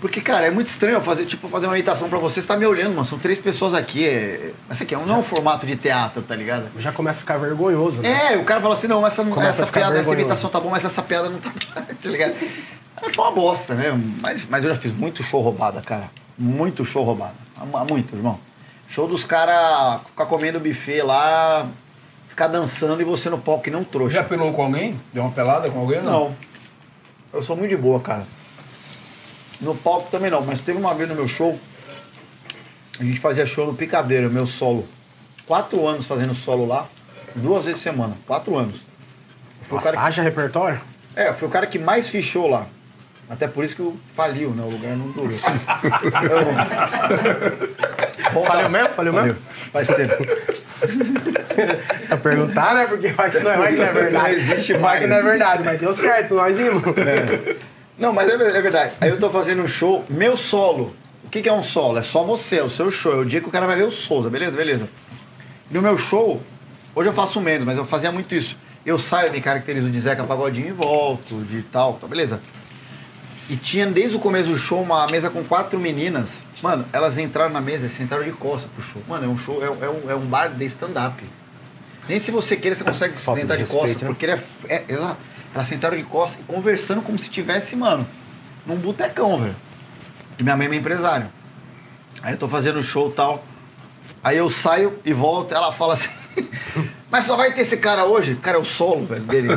Porque, 0.00 0.20
cara, 0.20 0.46
é 0.46 0.50
muito 0.50 0.68
estranho 0.68 0.94
eu 0.94 1.00
fazer, 1.00 1.26
tipo, 1.26 1.48
fazer 1.48 1.66
uma 1.66 1.76
imitação 1.76 2.08
pra 2.08 2.18
você, 2.18 2.40
você 2.40 2.46
tá 2.46 2.56
me 2.56 2.64
olhando, 2.64 2.94
mano. 2.94 3.04
São 3.04 3.18
três 3.18 3.38
pessoas 3.38 3.74
aqui. 3.74 4.06
É... 4.06 4.52
Essa 4.70 4.84
aqui 4.84 4.94
é 4.94 4.98
um, 4.98 5.04
não 5.04 5.16
é 5.16 5.18
um 5.18 5.22
formato 5.24 5.66
de 5.66 5.74
teatro, 5.74 6.22
tá 6.22 6.36
ligado? 6.36 6.70
Já 6.78 6.92
começa 6.92 7.18
a 7.18 7.22
ficar 7.22 7.36
vergonhoso, 7.36 8.02
né? 8.02 8.32
É, 8.32 8.36
o 8.36 8.44
cara 8.44 8.60
fala 8.60 8.74
assim, 8.74 8.86
não, 8.86 9.04
essa, 9.04 9.24
Começa 9.24 9.62
essa 9.62 9.66
piada, 9.66 9.94
essa 9.94 9.94
vergonhoso. 9.94 10.20
imitação 10.20 10.50
tá 10.50 10.60
bom, 10.60 10.70
mas 10.70 10.84
essa 10.84 11.02
piada 11.02 11.28
não 11.28 11.38
tá 11.38 11.50
tá 11.74 12.08
ligado? 12.08 12.34
Aí 13.02 13.12
Foi 13.12 13.24
uma 13.24 13.32
bosta, 13.32 13.74
né? 13.74 14.00
Mas, 14.22 14.46
mas 14.48 14.64
eu 14.64 14.70
já 14.70 14.76
fiz 14.76 14.92
muito 14.92 15.22
show 15.24 15.40
roubada, 15.40 15.80
cara. 15.80 16.08
Muito 16.38 16.84
show 16.84 17.02
roubada. 17.02 17.34
Há 17.56 17.84
Muito, 17.84 18.14
irmão. 18.14 18.38
Show 18.88 19.08
dos 19.08 19.24
caras 19.24 20.02
ficar 20.02 20.26
comendo 20.26 20.60
buffet 20.60 21.02
lá, 21.02 21.66
ficar 22.38 22.46
dançando 22.46 23.00
e 23.02 23.04
você 23.04 23.28
no 23.28 23.36
palco 23.36 23.64
que 23.64 23.70
não 23.70 23.82
trouxa. 23.82 24.14
Já 24.14 24.22
pelou 24.22 24.52
com 24.52 24.62
alguém? 24.62 24.96
Deu 25.12 25.24
uma 25.24 25.32
pelada 25.32 25.68
com 25.68 25.80
alguém? 25.80 26.00
Não. 26.00 26.36
Eu 27.32 27.42
sou 27.42 27.56
muito 27.56 27.70
de 27.70 27.76
boa, 27.76 27.98
cara. 27.98 28.22
No 29.60 29.74
palco 29.74 30.08
também 30.08 30.30
não, 30.30 30.40
mas 30.42 30.60
teve 30.60 30.78
uma 30.78 30.94
vez 30.94 31.08
no 31.08 31.16
meu 31.16 31.26
show, 31.26 31.58
a 33.00 33.02
gente 33.02 33.18
fazia 33.18 33.44
show 33.44 33.66
no 33.66 33.74
Picadeira, 33.74 34.28
meu 34.28 34.46
solo. 34.46 34.86
Quatro 35.48 35.84
anos 35.88 36.06
fazendo 36.06 36.32
solo 36.32 36.64
lá, 36.64 36.86
duas 37.34 37.64
vezes 37.64 37.80
por 37.82 37.90
semana. 37.90 38.16
Quatro 38.24 38.56
anos. 38.56 38.76
Foi 39.68 39.78
que- 39.80 39.84
Passagem, 39.86 40.22
repertório? 40.22 40.80
é, 41.16 41.32
foi 41.32 41.48
o 41.48 41.50
cara 41.50 41.66
que 41.66 41.76
mais 41.78 42.08
fichou 42.08 42.46
lá. 42.48 42.66
Até 43.28 43.48
por 43.48 43.64
isso 43.64 43.74
que 43.74 43.82
eu 43.82 43.96
faliu, 44.14 44.50
né? 44.50 44.62
O 44.62 44.70
lugar 44.70 44.96
não 44.96 45.10
durou. 45.10 45.32
Eu- 48.32 48.44
Faleu 48.44 48.70
mesmo? 48.70 48.88
Faleu 48.94 49.12
mesmo? 49.12 49.36
Faz 49.72 49.88
tempo. 49.88 50.14
Pra 52.08 52.16
perguntar, 52.16 52.74
né? 52.74 52.86
Porque 52.86 53.08
vai 53.08 53.30
que 53.30 53.40
não 53.40 53.50
é, 53.50 53.56
vai 53.56 53.72
que 53.72 53.78
não 53.78 53.86
é 53.86 53.92
verdade. 53.92 54.12
Não 54.12 54.28
existe 54.28 54.72
vai 54.74 54.82
mais. 54.82 55.00
que 55.00 55.06
não 55.06 55.16
é 55.16 55.22
verdade, 55.22 55.62
mas 55.64 55.78
deu 55.78 55.92
certo, 55.92 56.34
nós 56.34 56.58
íamos. 56.58 56.82
Não, 57.98 58.12
mas 58.12 58.28
é, 58.28 58.34
é 58.34 58.62
verdade. 58.62 58.92
Aí 59.00 59.10
eu 59.10 59.18
tô 59.18 59.28
fazendo 59.28 59.62
um 59.62 59.66
show, 59.66 60.04
meu 60.08 60.36
solo. 60.36 60.94
O 61.24 61.30
que, 61.30 61.42
que 61.42 61.48
é 61.48 61.52
um 61.52 61.62
solo? 61.62 61.98
É 61.98 62.02
só 62.02 62.22
você, 62.22 62.58
é 62.58 62.64
o 62.64 62.70
seu 62.70 62.90
show. 62.90 63.12
É 63.12 63.16
o 63.16 63.24
dia 63.24 63.40
que 63.40 63.48
o 63.48 63.50
cara 63.50 63.66
vai 63.66 63.76
ver 63.76 63.82
o 63.82 63.90
Souza, 63.90 64.30
beleza? 64.30 64.56
Beleza. 64.56 64.88
No 65.70 65.82
meu 65.82 65.98
show, 65.98 66.40
hoje 66.94 67.08
eu 67.08 67.12
faço 67.12 67.40
menos, 67.40 67.66
mas 67.66 67.76
eu 67.76 67.84
fazia 67.84 68.10
muito 68.10 68.34
isso. 68.34 68.56
Eu 68.86 68.98
saio, 68.98 69.30
me 69.30 69.40
caracterizo 69.40 69.90
de 69.90 70.00
Zeca 70.00 70.24
Pagodinho 70.24 70.68
e 70.68 70.72
volto, 70.72 71.42
de 71.44 71.60
tal, 71.62 71.94
tá, 71.94 72.06
beleza? 72.06 72.40
E 73.50 73.56
tinha 73.56 73.84
desde 73.86 74.16
o 74.16 74.20
começo 74.20 74.48
do 74.48 74.58
show 74.58 74.80
uma 74.80 75.06
mesa 75.08 75.28
com 75.28 75.44
quatro 75.44 75.78
meninas. 75.78 76.30
Mano, 76.62 76.84
elas 76.92 77.16
entraram 77.18 77.50
na 77.52 77.60
mesa 77.60 77.86
e 77.86 77.90
sentaram 77.90 78.22
de 78.24 78.32
costas 78.32 78.70
pro 78.72 78.82
show. 78.82 79.02
Mano, 79.08 79.24
é 79.24 79.28
um 79.28 79.38
show, 79.38 79.64
é, 79.64 79.70
um- 79.70 79.84
é 79.84 79.88
um, 79.88 80.10
é 80.10 80.14
um 80.14 80.26
bar 80.26 80.48
de 80.50 80.64
stand-up. 80.66 81.22
Nem 82.08 82.18
se 82.18 82.30
você 82.30 82.56
queira, 82.56 82.74
você 82.74 82.84
consegue 82.84 83.16
Falta 83.16 83.40
sentar 83.40 83.56
de 83.56 83.64
de, 83.64 83.70
costas, 83.70 83.90
respeito, 83.90 84.04
né? 84.04 84.10
porque 84.10 84.26
ele 84.26 84.32
é, 84.72 84.74
é. 84.74 84.84
Exato. 84.88 85.16
Elas 85.54 85.66
sentaram 85.66 85.96
de 85.96 86.02
costas 86.04 86.40
e 86.40 86.44
conversando 86.44 87.02
como 87.02 87.18
se 87.18 87.28
tivesse, 87.28 87.76
mano, 87.76 88.06
num 88.66 88.76
botecão, 88.76 89.40
velho. 89.40 89.56
E 90.38 90.42
minha 90.42 90.56
mãe 90.56 90.66
é 90.66 90.68
minha 90.68 90.80
empresária. 90.80 91.30
Aí 92.22 92.34
eu 92.34 92.38
tô 92.38 92.48
fazendo 92.48 92.82
show 92.82 93.10
e 93.10 93.12
tal. 93.12 93.44
Aí 94.22 94.36
eu 94.36 94.48
saio 94.50 94.98
e 95.04 95.12
volto, 95.12 95.54
ela 95.54 95.72
fala 95.72 95.94
assim. 95.94 96.08
Mas 97.10 97.24
só 97.24 97.36
vai 97.36 97.52
ter 97.52 97.62
esse 97.62 97.78
cara 97.78 98.04
hoje? 98.04 98.34
Cara, 98.36 98.58
é 98.58 98.60
o 98.60 98.64
solo, 98.64 99.06
velho, 99.06 99.22
dele. 99.22 99.48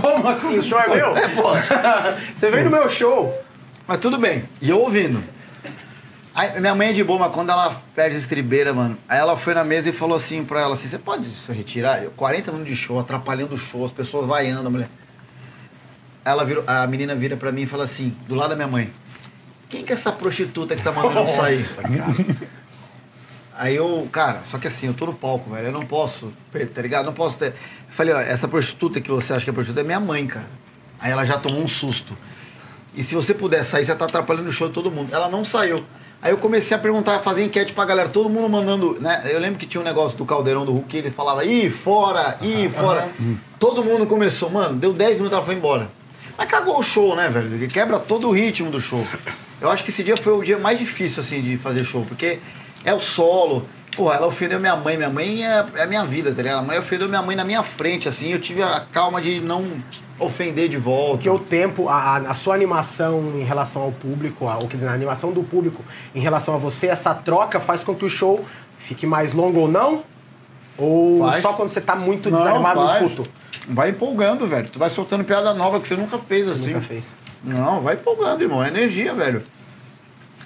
Como 0.00 0.28
assim? 0.28 0.58
O 0.58 0.62
show 0.62 0.80
é 0.80 0.88
meu? 0.88 1.16
É, 1.16 1.28
pô. 1.28 1.42
Você 2.34 2.50
veio 2.50 2.64
no 2.64 2.70
meu 2.70 2.88
show. 2.88 3.32
Mas 3.86 3.98
tudo 3.98 4.18
bem. 4.18 4.44
E 4.60 4.68
eu 4.68 4.80
ouvindo. 4.80 5.22
Aí, 6.34 6.60
minha 6.60 6.74
mãe 6.74 6.90
é 6.90 6.92
de 6.92 7.02
boa, 7.02 7.18
mas 7.18 7.32
quando 7.32 7.50
ela 7.50 7.80
perde 7.96 8.14
a 8.14 8.18
estribeira, 8.18 8.72
mano, 8.72 8.96
aí 9.08 9.18
ela 9.18 9.36
foi 9.36 9.54
na 9.54 9.64
mesa 9.64 9.90
e 9.90 9.92
falou 9.92 10.16
assim 10.16 10.44
pra 10.44 10.60
ela 10.60 10.74
assim, 10.74 10.86
você 10.86 10.98
pode 10.98 11.26
se 11.28 11.50
retirar? 11.50 12.02
Eu, 12.02 12.12
40 12.12 12.52
minutos 12.52 12.72
de 12.72 12.78
show, 12.80 13.00
atrapalhando 13.00 13.56
o 13.56 13.58
show, 13.58 13.84
as 13.84 13.90
pessoas 13.90 14.24
vaiando, 14.24 14.68
a 14.68 14.70
mulher. 14.70 14.88
Ela 16.24 16.44
virou, 16.44 16.62
a 16.64 16.86
menina 16.86 17.14
vira 17.16 17.36
pra 17.36 17.50
mim 17.50 17.62
e 17.62 17.66
fala 17.66 17.82
assim, 17.84 18.16
do 18.28 18.36
lado 18.36 18.50
da 18.50 18.56
minha 18.56 18.68
mãe, 18.68 18.88
quem 19.68 19.84
que 19.84 19.92
é 19.92 19.94
essa 19.94 20.12
prostituta 20.12 20.74
que 20.74 20.82
tá 20.82 20.92
mandando 20.92 21.20
eu 21.20 21.26
sair? 21.28 21.58
Nossa, 21.58 21.82
cara. 21.82 22.14
Aí 23.56 23.74
eu, 23.74 24.08
cara, 24.12 24.42
só 24.44 24.56
que 24.56 24.68
assim, 24.68 24.86
eu 24.86 24.94
tô 24.94 25.06
no 25.06 25.12
palco, 25.12 25.50
velho, 25.50 25.66
eu 25.66 25.72
não 25.72 25.84
posso, 25.84 26.32
tá 26.74 26.80
ligado? 26.80 27.06
Não 27.06 27.12
posso 27.12 27.36
ter. 27.36 27.48
Eu 27.48 27.54
falei, 27.90 28.14
ó, 28.14 28.20
essa 28.20 28.46
prostituta 28.46 29.00
que 29.00 29.10
você 29.10 29.32
acha 29.32 29.44
que 29.44 29.50
é 29.50 29.52
prostituta 29.52 29.80
é 29.80 29.84
minha 29.84 29.98
mãe, 29.98 30.26
cara. 30.26 30.46
Aí 31.00 31.10
ela 31.10 31.24
já 31.24 31.38
tomou 31.38 31.60
um 31.60 31.68
susto. 31.68 32.16
E 32.94 33.02
se 33.02 33.14
você 33.14 33.34
puder 33.34 33.64
sair, 33.64 33.84
você 33.84 33.94
tá 33.94 34.04
atrapalhando 34.04 34.48
o 34.48 34.52
show 34.52 34.68
de 34.68 34.74
todo 34.74 34.90
mundo. 34.90 35.12
Ela 35.12 35.28
não 35.28 35.44
saiu. 35.44 35.82
Aí 36.20 36.32
eu 36.32 36.38
comecei 36.38 36.76
a 36.76 36.80
perguntar, 36.80 37.20
fazer 37.20 37.44
enquete 37.44 37.72
pra 37.72 37.84
galera, 37.84 38.08
todo 38.08 38.28
mundo 38.28 38.48
mandando, 38.48 38.96
né? 39.00 39.22
Eu 39.26 39.38
lembro 39.38 39.58
que 39.58 39.66
tinha 39.66 39.80
um 39.80 39.84
negócio 39.84 40.18
do 40.18 40.24
caldeirão 40.24 40.64
do 40.64 40.72
Hulk, 40.72 40.96
ele 40.96 41.10
falava, 41.10 41.44
ih, 41.44 41.70
fora, 41.70 42.38
ih, 42.40 42.68
fora. 42.68 43.08
Todo 43.58 43.84
mundo 43.84 44.04
começou, 44.06 44.50
mano, 44.50 44.76
deu 44.76 44.92
10 44.92 45.16
minutos, 45.16 45.32
ela 45.32 45.44
foi 45.44 45.54
embora. 45.54 45.88
Mas 46.36 46.48
cagou 46.48 46.78
o 46.78 46.82
show, 46.82 47.14
né, 47.14 47.28
velho? 47.28 47.68
Quebra 47.68 48.00
todo 48.00 48.28
o 48.28 48.32
ritmo 48.32 48.70
do 48.70 48.80
show. 48.80 49.06
Eu 49.60 49.70
acho 49.70 49.82
que 49.84 49.90
esse 49.90 50.02
dia 50.04 50.16
foi 50.16 50.32
o 50.32 50.42
dia 50.42 50.58
mais 50.58 50.78
difícil, 50.78 51.20
assim, 51.20 51.40
de 51.42 51.56
fazer 51.56 51.82
show, 51.84 52.04
porque 52.06 52.38
é 52.84 52.94
o 52.94 53.00
solo. 53.00 53.66
Pô, 53.96 54.12
ela 54.12 54.26
ofendeu 54.26 54.60
minha 54.60 54.76
mãe. 54.76 54.96
Minha 54.96 55.10
mãe 55.10 55.44
é, 55.44 55.66
é 55.74 55.82
a 55.82 55.86
minha 55.86 56.04
vida, 56.04 56.32
tá 56.32 56.40
ligado? 56.42 56.58
A 56.60 56.62
mãe 56.62 56.78
ofendeu 56.78 57.08
minha 57.08 57.22
mãe 57.22 57.34
na 57.34 57.44
minha 57.44 57.62
frente, 57.64 58.08
assim. 58.08 58.28
Eu 58.32 58.40
tive 58.40 58.62
a 58.62 58.84
calma 58.92 59.20
de 59.20 59.40
não 59.40 59.64
ofender 60.20 60.68
de 60.68 60.76
volta. 60.76 61.14
Porque 61.16 61.28
o 61.30 61.38
tempo, 61.38 61.88
a, 61.88 62.16
a- 62.18 62.34
sua 62.34 62.54
animação 62.54 63.32
em 63.34 63.42
relação 63.42 63.82
ao 63.82 63.90
público, 63.92 64.46
a, 64.48 64.58
ou 64.58 64.68
quer 64.68 64.76
dizer, 64.76 64.88
a 64.88 64.92
animação 64.92 65.32
do 65.32 65.42
público 65.42 65.84
em 66.14 66.20
relação 66.20 66.54
a 66.54 66.58
você, 66.58 66.86
essa 66.86 67.12
troca 67.14 67.58
faz 67.58 67.82
com 67.82 67.94
que 67.94 68.04
o 68.04 68.08
show 68.08 68.44
fique 68.78 69.04
mais 69.06 69.32
longo 69.32 69.58
ou 69.60 69.68
não? 69.68 70.04
Ou 70.76 71.18
Faz. 71.24 71.42
só 71.42 71.52
quando 71.54 71.68
você 71.68 71.80
tá 71.80 71.96
muito 71.96 72.30
Não, 72.30 72.38
desanimado 72.38 72.80
faz. 72.80 73.02
no 73.02 73.08
puto? 73.10 73.28
Vai 73.68 73.90
empolgando, 73.90 74.46
velho. 74.46 74.68
Tu 74.70 74.78
vai 74.78 74.88
soltando 74.90 75.24
piada 75.24 75.52
nova 75.52 75.80
que 75.80 75.88
você 75.88 75.96
nunca 75.96 76.18
fez, 76.18 76.46
Você 76.46 76.54
assim. 76.54 76.66
nunca 76.68 76.80
fez. 76.80 77.12
Não, 77.48 77.80
vai 77.80 77.94
empolgando, 77.94 78.42
irmão. 78.42 78.62
É 78.62 78.68
energia, 78.68 79.14
velho. 79.14 79.42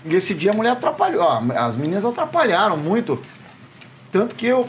E 0.05 0.15
esse 0.15 0.35
dia 0.35 0.51
a 0.51 0.55
mulher 0.55 0.71
atrapalhou. 0.71 1.23
ó, 1.23 1.43
as 1.57 1.77
meninas 1.77 2.05
atrapalharam 2.05 2.77
muito. 2.77 3.23
Tanto 4.11 4.35
que 4.35 4.47
eu 4.47 4.69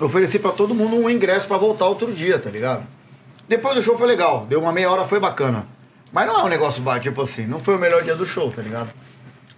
ofereci 0.00 0.38
pra 0.38 0.52
todo 0.52 0.74
mundo 0.74 0.96
um 0.96 1.10
ingresso 1.10 1.46
pra 1.46 1.56
voltar 1.56 1.86
outro 1.86 2.12
dia, 2.12 2.38
tá 2.38 2.50
ligado? 2.50 2.84
Depois 3.48 3.74
do 3.74 3.82
show 3.82 3.96
foi 3.98 4.06
legal. 4.06 4.46
Deu 4.46 4.60
uma 4.60 4.72
meia 4.72 4.90
hora, 4.90 5.06
foi 5.06 5.20
bacana. 5.20 5.66
Mas 6.12 6.26
não 6.26 6.40
é 6.40 6.44
um 6.44 6.48
negócio 6.48 6.82
tipo 7.00 7.22
assim. 7.22 7.46
Não 7.46 7.58
foi 7.58 7.76
o 7.76 7.78
melhor 7.78 8.02
dia 8.02 8.14
do 8.14 8.24
show, 8.24 8.50
tá 8.50 8.62
ligado? 8.62 8.90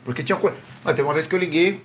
Porque 0.05 0.23
tinha 0.23 0.37
coisa. 0.37 0.57
Mas 0.83 0.95
tem 0.95 1.05
uma 1.05 1.15
vez 1.15 1.27
que 1.27 1.35
eu 1.35 1.39
liguei. 1.39 1.83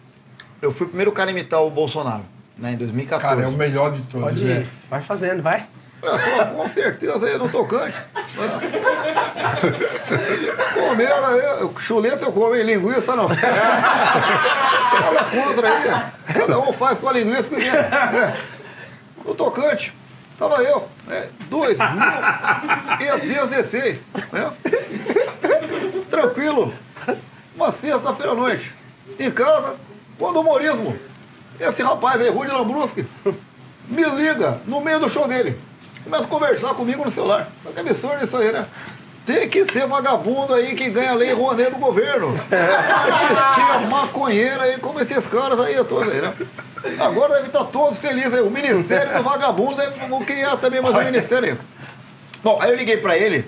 Eu 0.62 0.72
fui 0.72 0.86
o 0.86 0.90
primeiro 0.90 1.12
cara 1.12 1.30
a 1.30 1.34
imitar 1.34 1.62
o 1.62 1.70
Bolsonaro, 1.70 2.24
né? 2.58 2.74
Em 2.74 2.78
2014. 2.78 3.36
Cara, 3.36 3.48
é 3.48 3.48
o 3.48 3.58
melhor 3.58 3.92
de 3.92 4.02
todos. 4.04 4.30
Pode 4.30 4.44
né? 4.44 4.62
ir. 4.62 4.68
Vai 4.90 5.02
fazendo, 5.02 5.42
vai. 5.42 5.66
Olha 6.02 6.24
só, 6.24 6.46
com 6.46 6.70
certeza 6.70 7.26
aí 7.26 7.38
no 7.38 7.50
tocante. 7.50 7.98
Comeram 10.74 11.26
aí, 11.26 11.42
chuleta 11.80 12.24
eu 12.26 12.32
como, 12.32 12.56
hein? 12.56 12.64
Linguiça 12.64 13.16
não. 13.16 13.28
Nada 13.30 15.24
contra 15.32 15.68
aí. 15.70 15.84
Cada 16.34 16.58
um 16.60 16.74
faz 16.74 16.98
com 16.98 17.08
a 17.10 17.14
linguiça 17.14 17.44
que 17.44 17.62
quer. 17.62 17.76
É. 17.76 18.36
No 19.24 19.36
tocante, 19.36 19.94
tava 20.40 20.64
eu, 20.64 20.90
né? 21.06 21.30
2016, 21.50 24.00
né? 24.32 24.52
Tranquilo. 26.10 26.74
Uma 27.56 27.72
sexta-feira 27.74 28.32
à 28.32 28.36
noite. 28.36 28.74
Em 29.20 29.30
casa, 29.30 29.76
quando 30.18 30.38
o 30.38 30.42
humorismo. 30.42 30.98
Esse 31.60 31.84
rapaz 31.84 32.20
aí, 32.20 32.30
Rudi 32.30 32.52
Lambruschi, 32.52 33.06
me 33.88 34.04
liga 34.04 34.60
no 34.66 34.82
meio 34.82 35.00
do 35.00 35.08
show 35.08 35.28
dele. 35.28 35.56
Começa 36.04 36.24
a 36.24 36.28
conversar 36.28 36.74
comigo 36.74 37.04
no 37.04 37.12
celular. 37.12 37.48
Mas 37.64 37.74
que 37.74 37.80
absurdo 37.80 38.26
isso 38.26 38.38
aí, 38.38 38.52
né? 38.52 38.66
Tem 39.26 39.48
que 39.48 39.66
ser 39.72 39.86
vagabundo 39.88 40.54
aí 40.54 40.76
que 40.76 40.90
ganha 40.90 41.14
lei 41.14 41.32
Rouanet 41.32 41.72
do 41.72 41.78
governo. 41.78 42.30
Artistinha 42.52 43.88
maconheira 43.90 44.64
aí, 44.64 44.78
como 44.80 45.00
esses 45.00 45.28
caras 45.28 45.60
aí, 45.60 45.76
todos 45.84 46.12
aí, 46.12 46.22
né? 46.22 46.34
Agora 47.00 47.36
deve 47.36 47.48
estar 47.48 47.64
todos 47.66 48.00
felizes 48.00 48.34
aí. 48.34 48.42
O 48.42 48.50
Ministério 48.50 49.14
do 49.16 49.24
Vagabundo 49.24 49.76
deve 49.76 50.26
criar 50.26 50.58
também 50.58 50.82
mais 50.82 50.96
um 50.96 51.04
ministério 51.04 51.52
aí. 51.52 51.58
Bom, 52.44 52.60
aí 52.60 52.72
eu 52.72 52.76
liguei 52.76 52.98
pra 52.98 53.16
ele 53.16 53.46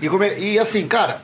e, 0.00 0.08
come... 0.08 0.28
e 0.38 0.58
assim, 0.58 0.86
cara, 0.86 1.20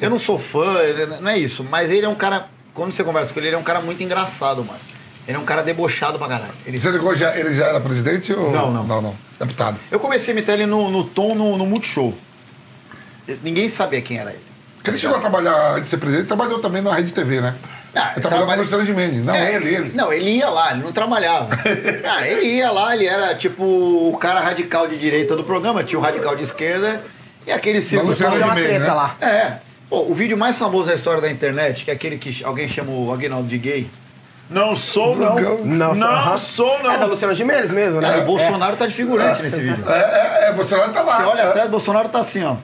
eu 0.00 0.10
não 0.10 0.18
sou 0.18 0.38
fã, 0.38 0.78
não 1.20 1.30
é 1.30 1.38
isso, 1.38 1.64
mas 1.64 1.90
ele 1.90 2.06
é 2.06 2.08
um 2.08 2.14
cara, 2.14 2.46
quando 2.74 2.92
você 2.92 3.04
conversa 3.04 3.32
com 3.32 3.38
ele, 3.40 3.48
ele 3.48 3.56
é 3.56 3.58
um 3.58 3.62
cara 3.62 3.80
muito 3.80 4.02
engraçado, 4.02 4.64
mano. 4.64 4.78
Ele 5.26 5.36
é 5.36 5.40
um 5.40 5.44
cara 5.44 5.62
debochado 5.62 6.18
pra 6.18 6.28
caralho. 6.28 6.52
Ele 6.66 6.78
Você 6.78 6.90
ligou 6.90 7.14
já, 7.14 7.36
ele 7.36 7.54
já 7.54 7.66
era 7.66 7.80
presidente 7.80 8.32
ou. 8.32 8.50
Não, 8.50 8.70
não. 8.70 8.84
Não, 8.84 9.02
não. 9.02 9.14
Deputado. 9.38 9.78
Eu 9.90 10.00
comecei 10.00 10.32
a 10.32 10.36
imitar 10.36 10.54
ele 10.54 10.66
no, 10.66 10.90
no 10.90 11.04
tom 11.04 11.34
no, 11.34 11.56
no 11.56 11.66
Multishow. 11.66 12.12
Ninguém 13.42 13.68
sabia 13.68 14.00
quem 14.00 14.18
era 14.18 14.30
ele. 14.30 14.40
Porque 14.76 14.90
ele 14.90 14.98
chegou 14.98 15.16
a 15.16 15.20
trabalhar, 15.20 15.72
antes 15.72 15.84
de 15.84 15.88
ser 15.90 15.98
presidente, 15.98 16.26
trabalhou 16.26 16.58
também 16.58 16.82
na 16.82 16.94
Rede 16.94 17.12
TV, 17.12 17.40
né? 17.40 17.54
Ah, 17.94 18.12
Ele 18.12 18.20
trabalhava 18.20 18.52
com 18.52 18.58
o 18.58 18.62
Luciano 18.62 18.84
Gimenez. 18.84 19.24
Não, 19.24 19.34
É, 19.34 19.54
ele, 19.54 19.74
ele. 19.74 19.92
Não, 19.94 20.12
ele 20.12 20.30
ia 20.30 20.48
lá, 20.48 20.72
ele 20.72 20.82
não 20.82 20.92
trabalhava. 20.92 21.48
ah, 22.08 22.26
ele 22.26 22.46
ia 22.46 22.70
lá, 22.70 22.94
ele 22.94 23.06
era 23.06 23.34
tipo 23.34 23.64
o 23.64 24.16
cara 24.18 24.40
radical 24.40 24.86
de 24.86 24.96
direita 24.96 25.36
do 25.36 25.42
programa, 25.44 25.82
tinha 25.82 25.98
o 25.98 26.02
radical 26.02 26.36
de 26.36 26.44
esquerda 26.44 27.02
e 27.46 27.52
aquele 27.52 27.82
círculo. 27.82 28.14
Deu 28.14 28.28
uma 28.28 28.54
treta 28.54 28.78
né? 28.78 28.92
lá. 28.92 29.16
É. 29.20 29.54
Pô, 29.88 30.02
o 30.02 30.14
vídeo 30.14 30.38
mais 30.38 30.56
famoso 30.56 30.86
da 30.86 30.94
história 30.94 31.20
da 31.20 31.30
internet, 31.30 31.84
que 31.84 31.90
é 31.90 31.94
aquele 31.94 32.16
que 32.16 32.44
alguém 32.44 32.68
chama 32.68 32.92
o 32.92 33.12
Aguinaldo 33.12 33.48
de 33.48 33.58
gay. 33.58 33.90
Não 34.50 34.74
sou, 34.74 35.14
não. 35.16 35.36
Não, 35.64 35.94
só- 35.94 36.06
aham. 36.10 36.36
sou, 36.36 36.82
não. 36.82 36.90
É 36.90 36.98
da 36.98 37.06
Luciana 37.06 37.32
Gimenez 37.34 37.70
mesmo, 37.70 38.00
né? 38.00 38.18
É, 38.18 38.22
o 38.22 38.24
Bolsonaro 38.26 38.76
tá 38.76 38.86
de 38.86 38.92
figurante 38.94 39.42
nesse 39.42 39.60
vídeo. 39.60 39.84
É, 39.88 39.92
é, 40.46 40.48
é, 40.48 40.52
Bolsonaro 40.52 40.92
tá 40.92 41.02
lá. 41.02 41.16
Você 41.18 41.22
olha 41.22 41.44
atrás, 41.48 41.68
o 41.68 41.70
Bolsonaro 41.70 42.08
tá 42.08 42.18
assim, 42.20 42.42
ó. 42.44 42.56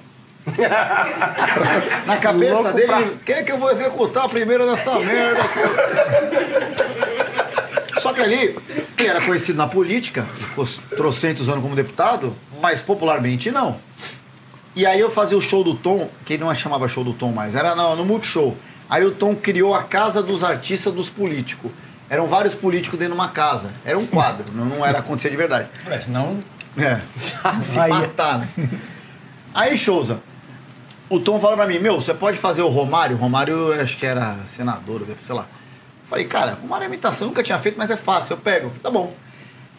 Na 2.06 2.16
cabeça 2.18 2.54
Louco 2.54 2.72
dele, 2.72 2.86
pra- 2.86 3.02
quem 3.24 3.34
é 3.36 3.42
que 3.42 3.52
eu 3.52 3.58
vou 3.58 3.70
executar 3.70 4.28
primeiro 4.28 4.66
nessa 4.70 4.98
merda? 4.98 5.40
Só 8.00 8.12
que 8.12 8.20
ali, 8.20 8.56
ele 8.98 9.08
era 9.08 9.20
conhecido 9.20 9.56
na 9.58 9.66
política, 9.66 10.22
ficou 10.38 10.66
trocentos 10.96 11.48
anos 11.48 11.62
como 11.62 11.74
deputado, 11.74 12.36
mas 12.60 12.80
popularmente 12.82 13.50
não. 13.50 13.76
E 14.74 14.84
aí 14.86 15.00
eu 15.00 15.10
fazia 15.10 15.36
o 15.36 15.40
show 15.40 15.64
do 15.64 15.74
Tom, 15.74 16.08
que 16.24 16.36
não 16.36 16.54
chamava 16.54 16.86
show 16.86 17.02
do 17.02 17.12
Tom 17.14 17.32
mais, 17.32 17.54
era 17.54 17.74
no, 17.74 17.96
no 17.96 18.04
Multishow. 18.04 18.48
Aí 18.50 18.56
o 19.06 19.10
Tom 19.10 19.34
criou 19.34 19.74
a 19.74 19.82
Casa 19.82 20.22
dos 20.22 20.44
Artistas 20.44 20.92
dos 20.92 21.08
Políticos. 21.08 21.70
Eram 22.08 22.26
vários 22.26 22.54
políticos 22.54 22.98
dentro 22.98 23.14
de 23.14 23.20
uma 23.20 23.30
casa. 23.30 23.70
Era 23.84 23.98
um 23.98 24.06
quadro, 24.06 24.44
não, 24.54 24.64
não 24.64 24.86
era 24.86 25.00
acontecer 25.00 25.28
de 25.28 25.36
verdade. 25.36 25.68
É, 25.88 26.00
senão 26.00 26.38
É. 26.76 27.00
Se 27.60 27.78
Aí. 27.78 27.90
matar, 27.90 28.38
né? 28.38 28.48
Aí, 29.52 29.76
Souza, 29.76 30.20
o 31.08 31.18
Tom 31.18 31.40
falou 31.40 31.56
pra 31.56 31.66
mim, 31.66 31.78
meu, 31.78 32.00
você 32.00 32.14
pode 32.14 32.36
fazer 32.36 32.62
o 32.62 32.68
Romário? 32.68 33.16
O 33.16 33.18
Romário, 33.18 33.72
acho 33.80 33.96
que 33.96 34.06
era 34.06 34.36
senador, 34.48 35.06
sei 35.24 35.34
lá. 35.34 35.46
Falei, 36.08 36.24
cara, 36.26 36.56
Romário 36.60 36.84
é 36.84 36.86
imitação, 36.86 37.28
nunca 37.28 37.42
tinha 37.42 37.58
feito, 37.58 37.76
mas 37.76 37.90
é 37.90 37.96
fácil, 37.96 38.34
eu 38.34 38.38
pego. 38.38 38.70
Tá 38.82 38.90
bom. 38.90 39.12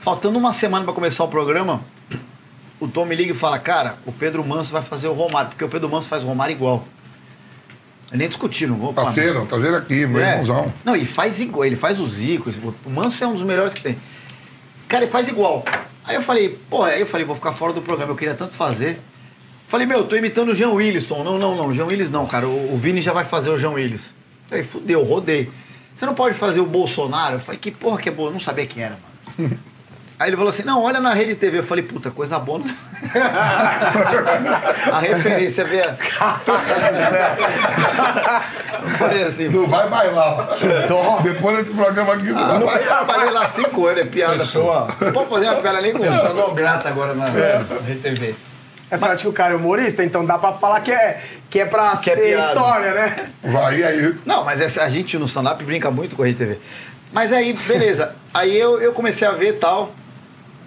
Faltando 0.02 0.38
uma 0.38 0.52
semana 0.52 0.84
pra 0.84 0.94
começar 0.94 1.24
o 1.24 1.28
programa, 1.30 1.82
o 2.80 2.88
Tom 2.88 3.06
me 3.06 3.16
liga 3.16 3.32
e 3.32 3.36
fala, 3.36 3.58
cara, 3.58 3.96
o 4.06 4.12
Pedro 4.12 4.46
Manso 4.46 4.72
vai 4.72 4.82
fazer 4.82 5.08
o 5.08 5.14
Romário, 5.14 5.50
porque 5.50 5.64
o 5.64 5.70
Pedro 5.70 5.90
Manso 5.90 6.10
faz 6.10 6.24
o 6.24 6.28
Romário 6.28 6.54
igual. 6.54 6.84
Eu 8.12 8.18
nem 8.18 8.28
discuti, 8.28 8.66
não 8.66 8.76
vou 8.78 8.94
falar. 8.94 9.08
Parceiro, 9.08 9.46
trazendo 9.46 9.76
aqui, 9.76 10.06
meu 10.08 10.22
É. 10.22 10.30
irmãozão. 10.32 10.74
Não, 10.86 10.96
e 10.96 11.06
faz 11.06 11.40
igual, 11.42 11.66
ele 11.66 11.76
faz 11.76 12.00
o 12.00 12.08
Zico. 12.08 12.50
O 12.86 12.90
Manso 12.90 13.24
é 13.24 13.28
um 13.28 13.34
dos 13.34 13.44
melhores 13.44 13.74
que 13.74 13.82
tem. 13.82 13.98
Cara, 14.88 15.04
ele 15.04 15.12
faz 15.12 15.28
igual. 15.28 15.66
Aí 16.06 16.16
eu 16.16 16.22
falei, 16.22 16.58
pô, 16.70 16.84
aí 16.84 17.02
eu 17.02 17.06
falei, 17.06 17.26
vou 17.26 17.36
ficar 17.36 17.52
fora 17.52 17.74
do 17.74 17.82
programa, 17.82 18.14
eu 18.14 18.16
queria 18.16 18.34
tanto 18.34 18.54
fazer. 18.54 18.98
Falei, 19.68 19.86
meu, 19.86 20.00
eu 20.00 20.06
tô 20.06 20.16
imitando 20.16 20.50
o 20.54 20.56
Jean 20.56 20.70
Williston. 20.72 21.22
Não, 21.26 21.38
não, 21.38 21.54
não, 21.56 21.74
Jean 21.74 21.86
Willis 21.86 22.10
não, 22.10 22.26
cara. 22.26 22.48
O, 22.48 22.76
o 22.76 22.78
Vini 22.78 23.02
já 23.02 23.12
vai 23.12 23.26
fazer 23.26 23.50
o 23.50 23.58
Jean 23.58 23.72
Willis. 23.72 24.14
Aí 24.50 24.64
fudeu, 24.64 25.04
rodei. 25.04 25.50
Você 25.94 26.06
não 26.06 26.14
pode 26.16 26.36
fazer 26.36 26.62
o 26.62 26.66
Bolsonaro? 26.66 27.36
Eu 27.36 27.40
falei, 27.42 27.60
que 27.60 27.72
porra 27.72 27.98
que 27.98 28.08
é 28.08 28.12
boa? 28.12 28.30
Eu 28.30 28.34
não 28.34 28.40
sabia 28.40 28.66
quem 28.66 28.82
era, 28.84 28.98
mano. 29.38 29.60
Aí 30.20 30.30
ele 30.30 30.36
falou 30.38 30.50
assim, 30.50 30.64
não, 30.64 30.82
olha 30.82 31.00
na 31.00 31.14
rede 31.14 31.36
TV. 31.36 31.60
Eu 31.60 31.64
falei, 31.64 31.84
puta, 31.84 32.10
coisa 32.10 32.40
boa. 32.40 32.62
A 34.92 35.00
referência 35.00 35.64
veio. 35.64 35.84
Eu 38.84 38.90
falei 38.98 39.24
assim, 39.24 39.50
Não 39.50 39.68
vai 39.68 39.88
bailar. 39.90 40.50
Depois 41.24 41.58
desse 41.60 41.74
programa 41.74 42.14
aqui, 42.14 42.30
não 42.30 42.48
vai 42.48 42.58
eu 42.58 42.66
bailar. 42.66 42.88
trabalhei 43.06 43.30
lá 43.32 43.48
cinco 43.48 43.86
anos, 43.86 44.02
é 44.02 44.06
piada. 44.06 44.38
Pessoa- 44.40 44.88
Não 45.02 45.12
pode 45.12 45.30
fazer 45.30 45.46
uma 45.50 45.56
piada 45.62 45.82
nem 45.82 45.94
com 45.94 46.00
pessoa 46.00 46.34
não 46.34 46.54
grata 46.56 46.90
agora 46.90 47.14
na 47.14 47.26
RTV. 47.28 48.36
É 48.90 48.98
sorte 48.98 49.24
que 49.24 49.28
o 49.28 49.34
cara 49.34 49.54
é 49.54 49.58
humorista, 49.58 50.04
então 50.04 50.26
dá 50.26 50.38
pra 50.38 50.54
falar 50.54 50.80
que 50.80 50.92
é, 50.92 51.22
que 51.50 51.60
é 51.60 51.66
pra 51.66 51.98
Que 51.98 52.12
é 52.12 52.16
ser 52.16 52.22
piada. 52.38 52.48
história, 52.48 52.94
né? 52.94 53.16
Vai, 53.44 53.80
e 53.80 53.84
aí? 53.84 54.16
Não, 54.26 54.46
mas 54.46 54.62
essa- 54.62 54.84
a 54.84 54.90
gente 54.90 55.18
no 55.18 55.26
stand-up 55.26 55.62
brinca 55.64 55.92
muito 55.92 56.16
com 56.16 56.24
a 56.24 56.28
RTV. 56.28 56.58
Mas 57.12 57.34
aí, 57.34 57.54
beleza. 57.54 58.16
Aí 58.34 58.58
eu, 58.58 58.82
eu 58.82 58.94
comecei 58.94 59.28
a 59.28 59.32
ver 59.32 59.54
tal. 59.60 59.92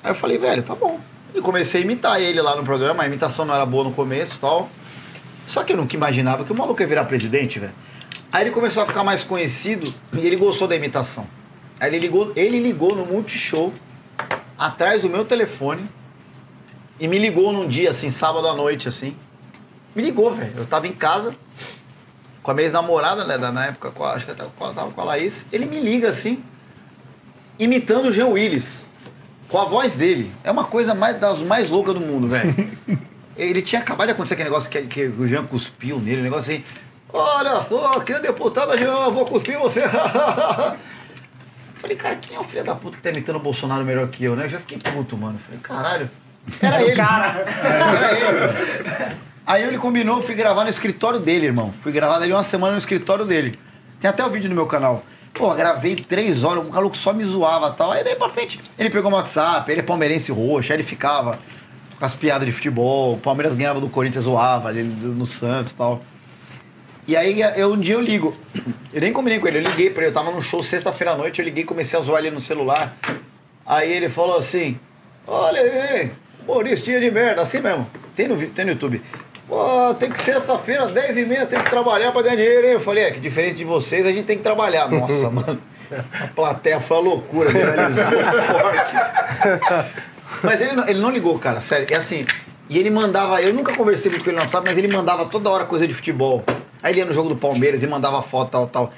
Aí 0.03 0.11
eu 0.11 0.15
falei, 0.15 0.39
velho, 0.39 0.63
tá 0.63 0.75
bom. 0.75 0.99
E 1.35 1.41
comecei 1.41 1.81
a 1.83 1.85
imitar 1.85 2.21
ele 2.21 2.41
lá 2.41 2.57
no 2.57 2.65
programa. 2.65 3.03
A 3.03 3.07
imitação 3.07 3.45
não 3.45 3.55
era 3.55 3.65
boa 3.67 3.85
no 3.85 3.93
começo 3.93 4.39
tal. 4.41 4.69
Só 5.47 5.63
que 5.65 5.73
eu 5.73 5.77
nunca 5.77 5.95
imaginava 5.95 6.45
que 6.45 6.53
o 6.53 6.55
maluco 6.55 6.81
ia 6.81 6.87
virar 6.87 7.05
presidente, 7.05 7.59
velho. 7.59 7.73
Aí 8.33 8.45
ele 8.45 8.51
começou 8.51 8.83
a 8.83 8.87
ficar 8.87 9.03
mais 9.05 9.25
conhecido 9.25 9.93
e 10.13 10.19
ele 10.27 10.37
gostou 10.37 10.69
da 10.69 10.77
imitação. 10.77 11.27
Aí 11.79 11.89
ele 11.91 11.99
ligou, 11.99 12.33
ele 12.37 12.61
ligou 12.61 12.95
no 12.95 13.05
Multishow, 13.05 13.73
atrás 14.57 15.03
do 15.03 15.09
meu 15.09 15.25
telefone, 15.25 15.85
e 17.01 17.09
me 17.09 17.19
ligou 17.19 17.53
num 17.53 17.67
dia, 17.67 17.91
assim, 17.91 18.11
sábado 18.11 18.47
à 18.47 18.55
noite, 18.55 18.87
assim. 18.89 19.17
Me 19.97 20.03
ligou, 20.03 20.33
velho. 20.35 20.53
Eu 20.57 20.67
tava 20.67 20.87
em 20.87 20.93
casa, 20.93 21.35
com 22.43 22.51
a 22.51 22.55
minha 22.55 22.67
ex-namorada, 22.67 23.25
né, 23.25 23.37
na 23.39 23.67
época, 23.67 23.91
com 23.91 24.05
a- 24.05 24.13
acho 24.13 24.27
que 24.27 24.31
eu 24.33 24.37
tava 24.37 24.91
com 24.91 25.01
a 25.01 25.05
Laís. 25.05 25.47
Ele 25.51 25.65
me 25.65 25.81
liga 25.81 26.11
assim, 26.11 26.45
imitando 27.59 28.09
o 28.09 28.13
Jean 28.13 28.27
Willis, 28.29 28.89
com 29.51 29.59
a 29.59 29.65
voz 29.65 29.95
dele. 29.95 30.33
É 30.45 30.51
uma 30.51 30.65
coisa 30.65 30.95
mais, 30.95 31.19
das 31.19 31.39
mais 31.41 31.69
loucas 31.69 31.95
do 31.95 32.01
mundo, 32.01 32.29
velho. 32.29 32.55
Ele 33.37 33.63
tinha 33.63 33.81
acabado 33.81 34.07
de 34.07 34.13
acontecer 34.13 34.35
aquele 34.35 34.51
negócio 34.51 34.71
que, 34.71 34.83
que 34.83 35.07
o 35.07 35.27
Jean 35.27 35.45
cuspiu 35.47 35.99
nele, 35.99 36.21
um 36.21 36.25
negócio 36.25 36.53
assim. 36.53 36.65
Olha 37.13 37.63
só, 37.63 37.99
que 38.01 38.15
deputada 38.21 38.77
Jean, 38.77 39.07
eu 39.07 39.13
vou 39.13 39.27
cuspir 39.27 39.59
você. 39.59 39.83
Falei, 41.75 41.97
cara, 41.97 42.17
quem 42.17 42.37
é 42.37 42.41
o 42.41 42.45
filho 42.45 42.63
da 42.63 42.75
puta 42.75 42.99
que 42.99 43.03
tá 43.03 43.11
imitando 43.11 43.37
o 43.37 43.41
Bolsonaro 43.41 43.83
melhor 43.85 44.07
que 44.09 44.23
eu, 44.23 44.37
né? 44.37 44.45
Eu 44.45 44.51
já 44.51 44.61
fiquei 44.61 44.79
puto, 44.79 45.17
mano. 45.17 45.39
Falei, 45.39 45.61
caralho. 45.63 46.11
Era 46.61 46.83
ele. 46.85 46.95
Cara. 46.95 47.47
Era 47.65 48.13
ele. 48.13 49.17
Aí 49.47 49.63
ele 49.65 49.79
combinou, 49.79 50.19
eu 50.19 50.23
fui 50.23 50.35
gravar 50.35 50.65
no 50.65 50.71
escritório 50.71 51.19
dele, 51.19 51.47
irmão. 51.47 51.73
Fui 51.81 51.91
gravar 51.91 52.19
dele 52.19 52.35
uma 52.35 52.45
semana 52.45 52.73
no 52.73 52.79
escritório 52.79 53.25
dele. 53.25 53.59
Tem 53.99 54.11
até 54.11 54.25
o 54.25 54.29
vídeo 54.29 54.49
no 54.51 54.55
meu 54.55 54.67
canal. 54.67 55.03
Pô, 55.33 55.55
gravei 55.55 55.97
três 55.97 56.45
horas, 56.45 56.67
o 56.67 56.71
maluco 56.71 56.97
só 56.97 57.13
me 57.13 57.25
zoava 57.25 57.69
e 57.69 57.77
tal. 57.77 57.93
Aí 57.93 58.05
daí 58.05 58.17
pra 58.17 58.29
frente, 58.29 58.61
ele 58.79 58.91
pegou 58.91 59.11
meu 59.11 59.19
WhatsApp, 59.19 59.71
ele 59.71 59.81
é 59.81 59.83
palmeirense 59.83 60.33
roxo, 60.33 60.73
aí 60.73 60.77
ele 60.77 60.85
ficava 60.85 61.39
com 61.99 62.05
as 62.05 62.15
piadas 62.15 62.47
de 62.47 62.53
futebol, 62.53 63.15
o 63.15 63.19
Palmeiras 63.19 63.55
ganhava 63.55 63.81
do 63.81 63.89
Corinthians, 63.89 64.25
zoava, 64.25 64.71
ele 64.71 64.85
no 64.85 65.27
Santos 65.27 65.73
e 65.73 65.77
tal. 65.77 66.01
E 67.07 67.17
aí 67.17 67.41
eu, 67.57 67.73
um 67.73 67.79
dia 67.79 67.95
eu 67.95 68.01
ligo. 68.01 68.37
Eu 68.93 69.01
nem 69.01 69.13
combinei 69.13 69.39
com 69.39 69.49
ele, 69.49 69.59
eu 69.59 69.63
liguei 69.63 69.91
pra 69.91 70.03
ele, 70.03 70.11
eu 70.11 70.15
tava 70.15 70.31
num 70.31 70.41
show 70.41 70.63
sexta-feira 70.63 71.13
à 71.13 71.17
noite, 71.17 71.41
eu 71.41 71.45
liguei 71.45 71.65
comecei 71.65 71.99
a 71.99 72.03
zoar 72.03 72.21
ele 72.21 72.31
no 72.31 72.41
celular. 72.41 72.97
Aí 73.67 73.93
ele 73.93 74.09
falou 74.09 74.39
assim, 74.39 74.79
olha 75.27 75.61
aí, 75.61 76.11
humoristinha 76.47 77.01
de 77.01 77.11
merda, 77.11 77.43
assim 77.43 77.61
mesmo. 77.61 77.87
Tem 78.15 78.29
no, 78.29 78.37
tem 78.49 78.65
no 78.65 78.73
YouTube. 78.73 79.03
Pô, 79.51 79.93
tem 79.95 80.09
que 80.09 80.23
sexta-feira, 80.23 80.87
10 80.87 81.17
e 81.17 81.27
meia, 81.27 81.45
tem 81.45 81.59
que 81.59 81.69
trabalhar 81.69 82.13
pra 82.13 82.23
ganhar 82.23 82.37
dinheiro, 82.37 82.69
hein? 82.69 82.73
Eu 82.75 82.81
falei, 82.81 83.03
é 83.03 83.11
que 83.11 83.19
diferente 83.19 83.57
de 83.57 83.65
vocês, 83.65 84.07
a 84.07 84.13
gente 84.13 84.25
tem 84.25 84.37
que 84.39 84.45
trabalhar. 84.45 84.87
Nossa, 84.89 85.29
mano. 85.29 85.61
A 85.91 86.29
plateia 86.29 86.79
foi 86.79 86.99
uma 86.99 87.03
loucura, 87.03 87.51
viralizou 87.51 88.05
forte. 88.05 89.91
Mas 90.45 90.61
ele 90.61 90.73
não, 90.75 90.89
ele 90.89 91.01
não 91.01 91.11
ligou, 91.11 91.37
cara, 91.37 91.61
sério. 91.61 91.85
É 91.91 91.97
assim, 91.97 92.25
e 92.69 92.79
ele 92.79 92.91
mandava, 92.91 93.43
eu 93.43 93.53
nunca 93.53 93.75
conversei 93.75 94.09
muito 94.09 94.23
com 94.23 94.31
ele 94.31 94.37
no 94.37 94.43
WhatsApp, 94.43 94.65
mas 94.65 94.79
ele 94.79 94.87
mandava 94.87 95.27
toda 95.27 95.51
hora 95.51 95.65
coisa 95.65 95.89
de 95.89 95.93
futebol. 95.93 96.45
Aí 96.81 96.93
ele 96.93 97.01
ia 97.01 97.05
no 97.05 97.13
jogo 97.13 97.29
do 97.29 97.35
Palmeiras 97.35 97.83
e 97.83 97.87
mandava 97.89 98.23
foto, 98.23 98.51
tal, 98.51 98.67
tal. 98.69 98.93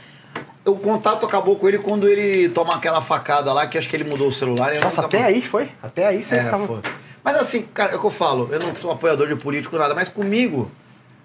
O 0.67 0.77
contato 0.77 1.25
acabou 1.25 1.57
com 1.57 1.67
ele 1.67 1.79
quando 1.79 2.07
ele 2.07 2.51
toma 2.51 2.75
aquela 2.75 3.01
facada 3.01 3.51
lá, 3.51 3.67
que 3.67 3.79
acho 3.79 3.89
que 3.89 3.97
ele 3.97 4.05
mudou 4.05 4.29
o 4.29 4.33
celular. 4.33 4.75
Nossa, 4.75 5.07
até 5.07 5.25
aí 5.25 5.41
foi? 5.41 5.71
Até 5.83 6.07
aí 6.07 6.23
vocês 6.23 6.43
é, 6.43 6.45
estavam. 6.45 6.83
Mas 7.25 7.37
assim, 7.37 7.63
cara, 7.63 7.93
é 7.93 7.97
o 7.97 8.01
que 8.01 8.07
eu 8.07 8.11
falo, 8.11 8.49
eu 8.51 8.59
não 8.59 8.75
sou 8.77 8.91
apoiador 8.91 9.29
de 9.29 9.37
político 9.37 9.77
nada, 9.79 9.95
mas 9.95 10.09
comigo, 10.09 10.71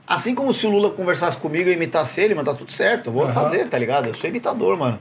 assim 0.06 0.36
como 0.36 0.54
se 0.54 0.66
o 0.68 0.70
Lula 0.70 0.92
conversasse 0.92 1.38
comigo 1.38 1.70
e 1.70 1.74
imitasse 1.74 2.22
ele, 2.22 2.36
mano, 2.36 2.46
tá 2.52 2.54
tudo 2.56 2.72
certo, 2.72 3.08
eu 3.08 3.14
vou 3.14 3.28
fazer, 3.30 3.68
tá 3.68 3.78
ligado? 3.80 4.08
Eu 4.08 4.14
sou 4.14 4.30
imitador, 4.30 4.78
mano. 4.78 5.00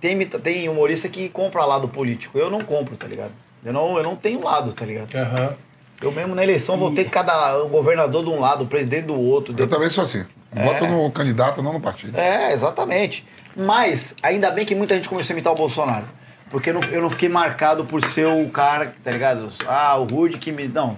Tem, 0.00 0.12
imita- 0.12 0.38
tem 0.38 0.68
humorista 0.68 1.08
que 1.08 1.28
compra 1.28 1.64
lado 1.64 1.88
político, 1.88 2.38
eu 2.38 2.48
não 2.48 2.60
compro, 2.60 2.96
tá 2.96 3.06
ligado? 3.06 3.32
Eu 3.64 3.72
não, 3.72 3.96
eu 3.98 4.04
não 4.04 4.14
tenho 4.14 4.42
lado, 4.44 4.72
tá 4.72 4.84
ligado? 4.84 5.12
Aham. 5.14 5.54
Eu 6.00 6.12
mesmo 6.12 6.32
na 6.36 6.44
eleição 6.44 6.76
votei 6.78 7.04
cada 7.06 7.58
governador 7.64 8.22
de 8.24 8.30
um 8.30 8.38
lado, 8.38 8.62
o 8.62 8.66
presidente 8.68 9.06
do 9.06 9.14
outro. 9.20 9.52
Eu 9.58 9.66
também 9.68 9.90
sou 9.90 10.04
assim. 10.04 10.24
Voto 10.52 10.86
no 10.86 11.10
candidato, 11.10 11.60
não 11.60 11.72
no 11.72 11.80
partido. 11.80 12.16
É, 12.16 12.52
exatamente. 12.52 13.26
Mas, 13.56 14.14
ainda 14.22 14.52
bem 14.52 14.64
que 14.64 14.76
muita 14.76 14.94
gente 14.94 15.08
começou 15.08 15.32
a 15.32 15.34
imitar 15.34 15.52
o 15.52 15.56
Bolsonaro. 15.56 16.04
Porque 16.50 16.70
eu 16.70 16.74
não, 16.74 16.82
eu 16.84 17.02
não 17.02 17.10
fiquei 17.10 17.28
marcado 17.28 17.84
por 17.84 18.02
ser 18.04 18.26
o 18.26 18.48
cara, 18.48 18.94
tá 19.04 19.10
ligado? 19.10 19.50
Ah, 19.66 19.96
o 19.96 20.04
Rude 20.04 20.38
que 20.38 20.50
me. 20.50 20.66
Não. 20.68 20.96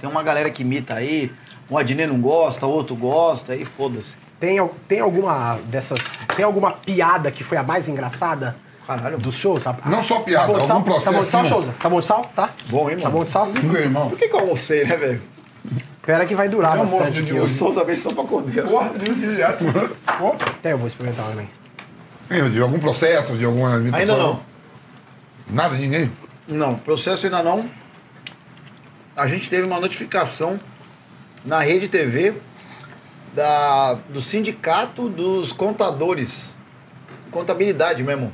Tem 0.00 0.08
uma 0.08 0.22
galera 0.22 0.50
que 0.50 0.62
imita 0.62 0.94
aí, 0.94 1.30
um 1.70 1.76
Adnet 1.78 2.06
não 2.10 2.20
gosta, 2.20 2.66
o 2.66 2.70
outro 2.70 2.94
gosta, 2.94 3.52
aí 3.52 3.64
foda-se. 3.64 4.16
Tem, 4.38 4.58
tem 4.86 5.00
alguma 5.00 5.58
dessas. 5.64 6.18
Tem 6.36 6.44
alguma 6.44 6.70
piada 6.70 7.30
que 7.30 7.42
foi 7.42 7.56
a 7.58 7.62
mais 7.62 7.88
engraçada 7.88 8.54
Caralho. 8.86 9.18
dos 9.18 9.34
shows? 9.34 9.62
sabe? 9.62 9.80
Não 9.86 10.02
só 10.02 10.20
piada, 10.20 10.46
tá 10.46 10.52
bom 10.52 10.58
algum 10.58 10.66
sal? 10.66 11.00
Tá 11.00 11.12
bom 11.12 11.20
de 11.22 11.26
sal. 11.30 11.44
Souza? 11.46 11.74
Tá 11.80 11.88
bom 11.88 12.00
de 12.00 12.06
sal? 12.06 12.30
Tá? 12.36 12.50
Bom, 12.68 12.90
hein, 12.90 12.96
Tá 12.98 13.04
mano? 13.04 13.18
bom 13.18 13.24
de 13.24 13.30
sal? 13.30 13.46
Meu 13.46 13.80
irmão. 13.80 14.08
Por 14.10 14.18
que, 14.18 14.28
que 14.28 14.34
eu 14.34 14.40
almocei, 14.40 14.84
né, 14.84 14.96
velho? 14.96 15.22
Pera 16.02 16.24
que 16.26 16.34
vai 16.36 16.48
durar 16.48 16.74
Eu 16.76 16.82
bastante 16.82 17.22
de 17.22 17.30
aqui. 17.32 17.40
O. 17.40 17.48
Souza 17.48 17.82
veio 17.82 17.98
só 17.98 18.12
pra 18.12 18.22
comer. 18.24 18.62
Porra, 18.64 18.90
Deus 18.90 19.18
direto. 19.18 19.64
Até 20.06 20.72
eu 20.72 20.78
vou 20.78 20.86
experimentar 20.86 21.26
também. 21.26 21.48
Hein, 22.30 22.50
De 22.50 22.60
algum 22.60 22.78
processo, 22.78 23.36
de 23.36 23.44
alguma 23.44 23.76
imitação? 23.78 24.00
Ainda 24.00 24.16
não. 24.16 24.40
Nada, 25.48 25.76
ninguém? 25.76 26.10
Não, 26.48 26.76
processo 26.76 27.26
ainda 27.26 27.42
não. 27.42 27.68
A 29.16 29.26
gente 29.26 29.48
teve 29.48 29.62
uma 29.62 29.80
notificação 29.80 30.60
na 31.44 31.60
Rede 31.60 31.88
TV 31.88 32.34
da, 33.34 33.94
do 34.08 34.20
Sindicato 34.20 35.08
dos 35.08 35.52
Contadores. 35.52 36.54
contabilidade 37.30 38.02
mesmo. 38.02 38.32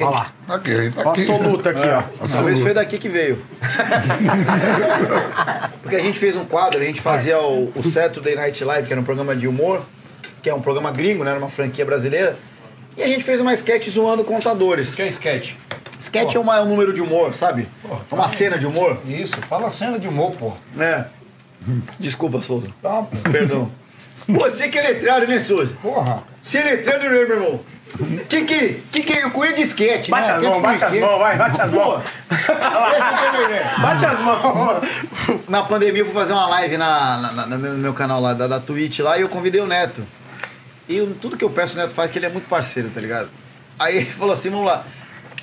Olha 0.00 0.10
lá. 0.10 0.32
Aqui, 0.48 0.90
tá 0.90 1.10
aqui. 1.10 1.20
Absoluta 1.20 1.70
aqui, 1.70 1.86
ó. 1.86 2.02
Talvez 2.26 2.60
foi 2.60 2.74
daqui 2.74 2.98
que 2.98 3.08
veio. 3.08 3.38
Porque 5.82 5.96
a 5.96 6.00
gente 6.00 6.18
fez 6.18 6.34
um 6.34 6.44
quadro, 6.44 6.80
a 6.80 6.84
gente 6.84 7.00
fazia 7.00 7.38
o, 7.38 7.72
o 7.74 7.82
Saturday 7.82 8.34
Night 8.34 8.64
Live, 8.64 8.86
que 8.86 8.92
era 8.92 9.00
um 9.00 9.04
programa 9.04 9.36
de 9.36 9.46
humor, 9.46 9.82
que 10.42 10.50
é 10.50 10.54
um 10.54 10.60
programa 10.60 10.90
gringo, 10.90 11.22
né? 11.22 11.30
Era 11.30 11.38
uma 11.38 11.48
franquia 11.48 11.84
brasileira. 11.84 12.36
E 12.96 13.02
a 13.02 13.06
gente 13.06 13.24
fez 13.24 13.40
uma 13.40 13.54
sketch 13.54 13.88
zoando 13.88 14.24
contadores. 14.24 14.94
Que 14.94 15.02
é 15.02 15.08
sketch? 15.08 15.54
Sketch 16.00 16.34
é 16.34 16.38
uma- 16.38 16.60
um 16.62 16.68
número 16.68 16.92
de 16.92 17.00
humor, 17.00 17.34
sabe? 17.34 17.68
É 17.84 18.14
uma 18.14 18.28
cena 18.28 18.58
de 18.58 18.66
humor. 18.66 18.98
Isso, 19.06 19.36
fala 19.48 19.70
cena 19.70 19.98
de 19.98 20.06
humor, 20.08 20.32
pô. 20.32 20.52
É. 20.78 21.04
Desculpa, 21.98 22.42
Souza. 22.42 22.68
Tá, 22.82 23.02
pô. 23.02 23.30
Perdão. 23.30 23.70
Você 24.28 24.68
que 24.68 24.78
é 24.78 24.82
letrado, 24.82 25.26
né, 25.26 25.38
Souza? 25.38 25.72
Porra. 25.82 26.22
Você 26.42 26.58
é 26.58 26.62
letrado, 26.64 27.04
né, 27.04 27.08
meu 27.10 27.20
irmão? 27.30 27.60
Que 28.28 28.42
que, 28.44 28.82
que 28.90 29.02
que 29.02 29.12
eu 29.18 29.30
conheço 29.30 29.56
de 29.56 29.62
sketch, 29.62 30.08
Bate 30.08 30.26
né? 30.26 30.34
as 30.34 30.42
mãos, 30.42 30.60
bate 30.62 30.84
as 30.84 30.94
mãos, 30.96 31.18
vai, 31.20 31.36
bate 31.36 31.60
as 31.60 31.72
mãos. 31.72 32.02
é. 32.30 33.80
Bate 33.80 34.04
as 34.06 34.18
mãos. 34.20 34.82
Na 35.48 35.62
pandemia 35.62 36.00
eu 36.02 36.06
fui 36.06 36.14
fazer 36.14 36.32
uma 36.32 36.46
live 36.48 36.76
na, 36.76 37.16
na- 37.18 37.32
na- 37.32 37.46
no 37.46 37.58
meu, 37.58 37.72
no 37.72 37.78
meu 37.78 37.92
canal 37.94 38.20
lá, 38.20 38.34
da, 38.34 38.46
da 38.48 38.58
Twitch 38.60 38.98
lá, 39.00 39.16
e 39.16 39.20
eu 39.22 39.28
convidei 39.28 39.60
o 39.60 39.66
Neto. 39.66 40.02
E 40.88 40.96
eu- 40.96 41.14
tudo 41.20 41.36
que 41.36 41.44
eu 41.44 41.50
peço 41.50 41.74
o 41.74 41.76
Neto 41.76 41.94
faz, 41.94 42.10
que 42.10 42.18
ele 42.18 42.26
é 42.26 42.30
muito 42.30 42.48
parceiro, 42.48 42.90
tá 42.92 43.00
ligado? 43.00 43.28
Aí 43.78 43.98
ele 43.98 44.06
falou 44.12 44.34
assim, 44.34 44.50
vamos 44.50 44.66
lá. 44.66 44.84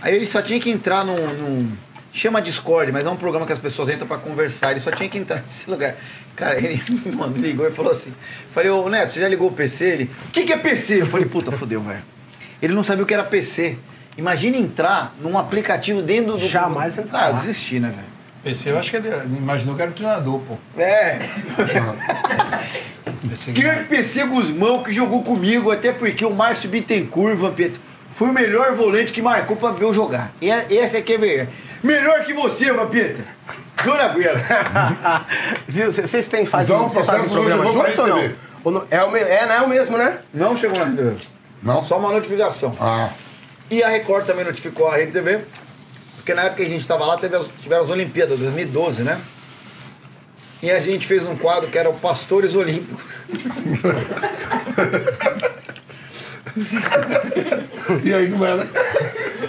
Aí 0.01 0.15
ele 0.15 0.25
só 0.27 0.41
tinha 0.41 0.59
que 0.59 0.69
entrar 0.69 1.05
num... 1.05 1.15
num- 1.15 1.71
chama 2.13 2.41
Discord, 2.41 2.91
mas 2.91 3.05
é 3.05 3.09
um 3.09 3.15
programa 3.15 3.45
que 3.47 3.53
as 3.53 3.59
pessoas 3.59 3.87
entram 3.87 4.05
pra 4.05 4.17
conversar, 4.17 4.71
ele 4.71 4.81
só 4.81 4.91
tinha 4.91 5.07
que 5.07 5.17
entrar 5.17 5.37
nesse 5.47 5.69
lugar. 5.69 5.95
Cara, 6.35 6.57
ele 6.57 6.81
mano, 7.15 7.37
ligou 7.37 7.65
e 7.67 7.71
falou 7.71 7.91
assim, 7.93 8.13
falei, 8.53 8.69
ô 8.69 8.89
Neto, 8.89 9.13
você 9.13 9.21
já 9.21 9.29
ligou 9.29 9.47
o 9.47 9.53
PC? 9.53 9.85
Ele, 9.85 10.11
o 10.27 10.31
que, 10.31 10.43
que 10.43 10.51
é 10.51 10.57
PC? 10.57 11.01
Eu 11.03 11.07
falei, 11.07 11.25
puta, 11.25 11.51
fodeu, 11.53 11.81
velho. 11.81 12.01
Ele 12.61 12.73
não 12.73 12.83
sabia 12.83 13.03
o 13.03 13.07
que 13.07 13.13
era 13.13 13.23
PC. 13.23 13.77
Imagina 14.17 14.57
entrar 14.57 15.15
num 15.21 15.37
aplicativo 15.37 16.01
dentro 16.01 16.33
do... 16.33 16.37
Jamais 16.37 16.97
entrar 16.97 17.27
Ah, 17.27 17.29
eu 17.29 17.35
desisti, 17.35 17.79
né, 17.79 17.89
velho? 17.89 18.11
PC, 18.43 18.71
eu 18.71 18.77
acho 18.77 18.89
que 18.91 18.97
ele 18.97 19.07
imaginou 19.37 19.75
que 19.75 19.81
era 19.81 19.91
o 19.91 19.93
treinador, 19.93 20.39
pô. 20.39 20.57
É, 20.77 21.19
Grande 23.53 23.83
PC 23.85 24.25
Guzmão 24.25 24.83
que 24.83 24.91
jogou 24.91 25.23
comigo, 25.23 25.71
até 25.71 25.91
porque 25.91 26.25
o 26.25 26.31
Márcio 26.33 26.69
Bittencourt, 26.69 27.37
Vampeta, 27.37 27.79
foi 28.15 28.29
o 28.29 28.33
melhor 28.33 28.73
volante 28.75 29.11
que 29.11 29.21
marcou 29.21 29.55
pra 29.57 29.71
ver 29.71 29.83
eu 29.85 29.93
jogar. 29.93 30.31
E 30.41 30.49
é- 30.49 30.65
esse 30.69 30.97
aqui 30.97 31.13
é 31.13 31.17
verdade. 31.17 31.49
Melhor 31.83 32.23
que 32.23 32.33
você, 32.33 32.71
Vampeta. 32.71 33.23
Jona 33.83 34.07
Guerra. 34.09 35.25
Viu? 35.67 35.91
c- 35.91 36.05
Vocês 36.05 36.27
têm 36.27 36.45
fazem, 36.45 36.75
Então, 36.75 36.85
o 36.85 36.89
vocês 36.89 37.05
fazem 37.05 37.21
processo 37.27 37.41
programa 37.41 37.71
juntos 37.71 37.97
ou 37.99 38.07
não? 38.07 38.31
Ou 38.63 38.71
não? 38.71 38.83
É, 38.91 39.03
o 39.03 39.15
é, 39.17 39.45
não 39.47 39.55
é 39.55 39.61
o 39.61 39.67
mesmo, 39.69 39.97
né? 39.97 40.19
Não 40.31 40.55
chegou 40.55 40.77
na 40.77 40.85
RedeTV. 40.85 41.15
Não? 41.63 41.83
Só 41.83 41.97
uma 41.97 42.11
notificação. 42.11 42.75
Ah, 42.79 43.09
E 43.71 43.81
a 43.83 43.87
Record 43.89 44.25
também 44.25 44.45
notificou 44.45 44.87
a 44.87 44.97
Rede 44.97 45.13
TV, 45.13 45.39
porque 46.17 46.33
na 46.35 46.43
época 46.43 46.57
que 46.57 46.63
a 46.63 46.69
gente 46.69 46.81
estava 46.81 47.05
lá, 47.05 47.17
teve 47.17 47.35
as, 47.35 47.47
tiveram 47.63 47.83
as 47.85 47.89
Olimpíadas, 47.89 48.37
2012, 48.37 49.01
né? 49.01 49.19
E 50.61 50.69
a 50.69 50.79
gente 50.79 51.07
fez 51.07 51.23
um 51.25 51.35
quadro 51.35 51.69
que 51.69 51.77
era 51.77 51.89
o 51.89 51.93
Pastores 51.95 52.53
Olímpicos. 52.53 53.01
e 58.03 58.13
aí, 58.13 58.29
como 58.29 58.45
era? 58.45 58.67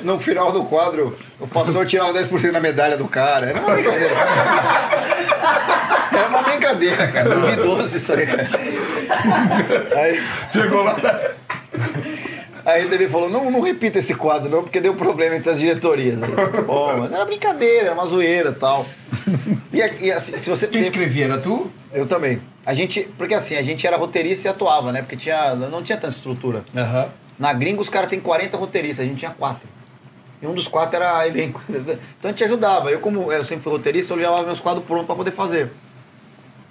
No 0.03 0.19
final 0.19 0.53
do 0.53 0.65
quadro, 0.65 1.17
o 1.39 1.47
pastor 1.47 1.87
tirava 1.87 2.13
10% 2.13 2.51
da 2.51 2.61
medalha 2.61 2.97
do 2.97 3.07
cara. 3.09 3.47
Era 3.47 3.61
uma 3.61 3.75
brincadeira. 3.75 4.15
Era 6.13 6.29
uma 6.29 6.43
brincadeira, 6.43 7.09
cara. 7.09 7.29
2012 7.29 7.97
isso 7.97 8.13
aí. 8.13 8.27
Aí, 9.97 10.23
Chegou 10.53 10.83
lá. 10.83 10.97
aí 12.65 12.87
TV 12.87 13.09
falou, 13.09 13.29
não, 13.29 13.51
não 13.51 13.61
repita 13.61 13.99
esse 13.99 14.15
quadro 14.15 14.51
não, 14.51 14.63
porque 14.63 14.81
deu 14.81 14.95
problema 14.95 15.37
entre 15.37 15.51
as 15.51 15.59
diretorias. 15.59 16.19
Bom, 16.67 16.97
mas 16.99 17.13
era 17.13 17.25
brincadeira, 17.25 17.87
era 17.87 17.95
uma 17.95 18.07
zoeira 18.07 18.51
e 18.51 18.55
tal. 18.55 18.87
E, 19.73 20.07
e 20.07 20.13
assim, 20.13 20.39
se 20.39 20.49
você... 20.49 20.67
Quem 20.67 20.83
escrevia 20.83 21.25
era 21.25 21.39
tu? 21.39 21.71
Eu 21.93 22.07
também. 22.07 22.41
A 22.65 22.75
gente, 22.75 23.09
porque 23.19 23.35
assim, 23.35 23.57
a 23.57 23.63
gente 23.63 23.87
era 23.87 23.97
roteirista 23.97 24.49
e 24.49 24.51
atuava, 24.51 24.93
né? 24.93 25.03
Porque 25.03 25.17
tinha, 25.17 25.55
não 25.55 25.83
tinha 25.83 25.99
tanta 25.99 26.15
estrutura. 26.15 26.65
Aham. 26.75 27.09
Na 27.39 27.53
gringa 27.53 27.81
os 27.81 27.89
caras 27.89 28.09
têm 28.09 28.21
40 28.21 28.57
roteiristas, 28.57 29.05
a 29.05 29.09
gente 29.09 29.19
tinha 29.19 29.33
quatro. 29.33 29.69
E 30.41 30.47
um 30.47 30.55
dos 30.55 30.69
quatro 30.69 30.97
era 30.97 31.27
elenco. 31.27 31.63
Então 31.69 32.29
a 32.29 32.29
gente 32.29 32.45
ajudava. 32.45 32.91
Eu, 32.91 33.01
como 33.01 33.33
eu 33.33 33.45
sempre 33.45 33.65
fui 33.65 33.73
roteirista, 33.73 34.13
eu 34.13 34.17
levava 34.17 34.43
meus 34.45 34.61
quadros 34.61 34.85
prontos 34.85 35.07
para 35.07 35.17
poder 35.17 35.33
fazer. 35.33 35.73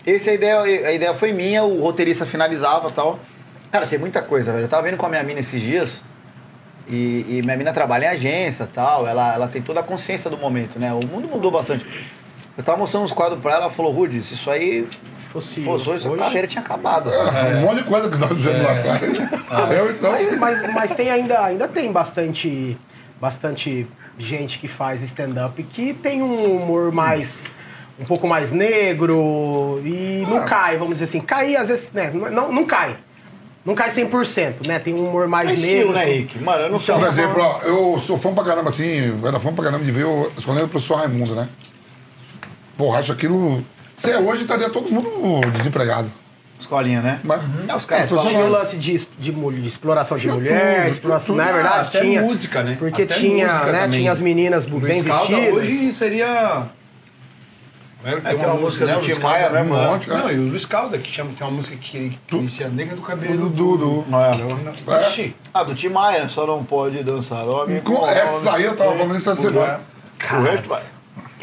Essa 0.06 0.30
é 0.30 0.32
a 0.32 0.36
ideia, 0.36 0.60
a 0.62 0.92
ideia 0.94 1.14
foi 1.14 1.32
minha, 1.32 1.64
o 1.64 1.82
roteirista 1.82 2.26
finalizava 2.26 2.88
e 2.88 2.92
tal. 2.92 3.20
Cara, 3.72 3.86
tem 3.86 4.00
muita 4.00 4.22
coisa, 4.22 4.52
velho. 4.52 4.66
Eu 4.66 4.70
tava 4.70 4.84
vendo 4.84 4.98
com 4.98 5.06
a 5.06 5.10
minha 5.10 5.24
mina 5.24 5.40
esses 5.40 5.62
dias. 5.62 6.04
E, 6.88 7.26
e 7.28 7.42
minha 7.44 7.56
mina 7.56 7.72
trabalha 7.72 8.06
em 8.06 8.10
agência 8.10 8.64
e 8.64 8.68
tal. 8.68 9.08
Ela, 9.08 9.34
ela 9.34 9.48
tem 9.48 9.62
toda 9.62 9.80
a 9.80 9.84
consciência 9.84 10.30
do 10.30 10.38
momento, 10.38 10.80
né? 10.80 10.92
O 10.94 11.06
mundo 11.06 11.28
mudou 11.28 11.52
bastante. 11.52 11.86
Eu 12.62 12.66
tava 12.66 12.78
mostrando 12.78 13.06
uns 13.06 13.12
quadros 13.12 13.42
pra 13.42 13.54
ela, 13.54 13.64
ela 13.64 13.72
falou, 13.74 13.92
Rudes, 13.92 14.32
isso 14.32 14.52
aí. 14.52 14.88
Se 15.12 15.28
fosse 15.30 15.62
Pô, 15.62 15.72
hoje 15.72 16.02
sua 16.04 16.16
carreira 16.16 16.48
tinha 16.48 16.62
acabado. 16.62 17.10
Um 17.10 17.62
monte 17.62 17.78
de 17.78 17.84
coisa 17.86 18.08
que 18.08 18.18
nós 18.20 18.30
fizemos 18.34 18.62
lá 18.62 18.72
atrás. 18.72 19.02
Eu, 19.82 19.92
então. 19.92 20.12
Mas, 20.12 20.38
mas, 20.38 20.74
mas 20.74 20.94
tem 20.94 21.10
ainda, 21.10 21.44
ainda 21.44 21.68
tem 21.68 21.92
bastante, 21.92 22.78
bastante 23.20 23.88
gente 24.16 24.60
que 24.60 24.68
faz 24.68 25.02
stand-up 25.02 25.62
que 25.64 25.92
tem 25.92 26.22
um 26.22 26.56
humor 26.58 26.92
mais. 26.92 27.48
um 28.00 28.06
pouco 28.06 28.28
mais 28.28 28.52
negro 28.52 29.82
e 29.84 30.24
não 30.30 30.46
cai, 30.46 30.78
vamos 30.78 30.94
dizer 30.94 31.06
assim. 31.06 31.20
Cair, 31.20 31.58
às 31.58 31.68
vezes, 31.68 31.92
né? 31.92 32.12
Não, 32.14 32.54
não 32.54 32.64
cai. 32.64 32.96
Não 33.66 33.74
cai 33.74 33.90
100%, 33.90 34.68
né? 34.68 34.78
Tem 34.78 34.94
um 34.94 35.08
humor 35.10 35.28
mais 35.28 35.50
É 35.50 35.56
negro. 35.56 35.68
estilo, 35.68 35.94
né, 35.94 36.02
assim. 36.04 36.12
Rick? 36.12 36.40
Mano, 36.44 36.64
eu 36.66 36.70
não 36.70 36.80
sei. 36.80 36.94
Por 36.94 37.08
exemplo, 37.08 37.42
ó, 37.42 37.60
eu 37.64 38.00
sou 38.02 38.20
fã 38.20 38.32
pra 38.36 38.44
caramba, 38.44 38.70
assim, 38.70 39.20
eu 39.20 39.28
era 39.28 39.40
fã 39.40 39.52
pra 39.52 39.64
caramba 39.64 39.84
de 39.84 39.92
ver 39.92 40.06
o 40.06 40.32
escolhendo 40.38 40.66
o 40.66 40.70
professor 40.70 40.98
Raimundo, 40.98 41.34
né? 41.34 41.50
Porra, 42.82 43.00
acho 43.00 43.12
aquilo. 43.12 43.64
Se 43.96 44.10
é 44.10 44.18
hoje, 44.18 44.42
estaria 44.42 44.68
todo 44.72 44.92
mundo 44.92 45.42
desempregado. 45.52 46.10
Escolinha, 46.60 47.00
né? 47.00 47.20
Mas, 47.24 47.42
É, 47.68 47.76
os 47.76 47.84
É, 47.84 47.86
caras 47.88 48.10
tinha 48.28 48.40
o 48.44 48.50
lance 48.50 48.76
de, 48.78 49.08
de, 49.20 49.32
de 49.32 49.68
exploração 49.68 50.18
de 50.18 50.24
Tinha 50.24 50.34
mulher, 50.34 50.78
tudo, 50.78 50.90
exploração, 50.90 51.36
não 51.36 51.44
é 51.44 51.54
verdade? 51.54 51.88
Até 51.90 52.02
tinha 52.02 52.22
música, 52.24 52.64
né? 52.64 52.76
Porque 52.80 53.04
Até 53.04 53.14
tinha, 53.14 53.48
música 53.48 53.72
né, 53.72 53.82
também. 53.84 54.00
tinha 54.00 54.12
as 54.12 54.20
meninas 54.20 54.66
Luiz 54.66 54.84
bem 54.84 55.04
Calda 55.04 55.28
vestidas. 55.28 55.54
hoje 55.54 55.94
seria. 55.94 56.64
É, 58.04 58.16
tem 58.16 58.36
uma 58.46 58.56
música 58.56 58.88
do 58.88 58.92
né, 58.94 59.00
Tim 59.00 59.20
Maia, 59.20 59.42
Calda, 59.44 59.60
né, 59.60 59.70
mano? 59.70 59.92
monte, 59.92 60.10
né? 60.10 60.18
Não, 60.18 60.32
e 60.32 60.40
o 60.40 60.48
Luiz 60.50 60.66
Calda, 60.66 60.98
que 60.98 61.12
chama, 61.12 61.30
tem 61.38 61.46
uma 61.46 61.56
música 61.56 61.78
que, 61.78 62.18
inicia 62.32 62.68
Nega 62.68 62.96
do 62.96 63.02
Cabelo. 63.04 63.48
do, 63.48 63.78
do, 63.78 64.06
É. 64.92 65.02
Ixi, 65.08 65.36
Ah, 65.54 65.64
do 65.64 65.76
Tim 65.76 65.90
Maia, 65.90 66.28
só 66.28 66.48
não 66.48 66.64
pode 66.64 67.04
dançar 67.04 67.48
homem. 67.48 67.80
com 67.82 67.96
com 67.98 68.08
essa 68.08 68.54
aí 68.54 68.64
eu 68.64 68.76
tava 68.76 68.96
falando 68.98 69.16
isso 69.16 69.30
essa 69.30 69.40
semana. 69.50 69.82
O 70.24 70.91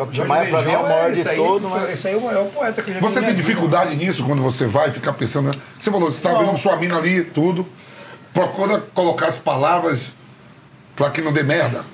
Jorge 0.07 0.25
Maia, 0.25 0.51
pra 0.51 0.63
mim, 0.63 0.73
é 0.73 0.79
o 0.79 0.83
maior 0.83 1.13
de 1.13 1.21
esse 1.21 1.29
aí 1.29 1.37
todo, 1.37 1.69
foi- 1.69 1.81
mas... 1.81 1.91
Esse 1.93 2.09
aí 2.09 2.15
é 2.15 2.17
o 2.17 2.21
maior 2.21 2.45
poeta 2.47 2.83
que 2.83 2.91
eu 2.91 2.95
já 2.95 3.01
Você 3.01 3.21
tem 3.21 3.35
dificuldade 3.35 3.97
nisso 3.97 4.25
quando 4.25 4.43
você 4.43 4.67
vai 4.67 4.91
ficar 4.91 5.13
pensando. 5.13 5.49
né? 5.51 5.55
Você 5.79 5.91
falou, 5.91 6.11
você 6.13 6.21
tá 6.21 6.35
vendo 6.39 6.57
sua 6.57 6.77
mina 6.77 6.97
ali, 6.97 7.25
tudo. 7.25 7.67
Procura 8.33 8.81
colocar 8.95 9.27
as 9.27 9.39
palavras 9.39 10.13
pra 10.95 11.11
que 11.11 11.21
não 11.21 11.33
dê 11.33 11.43
merda. 11.43 11.85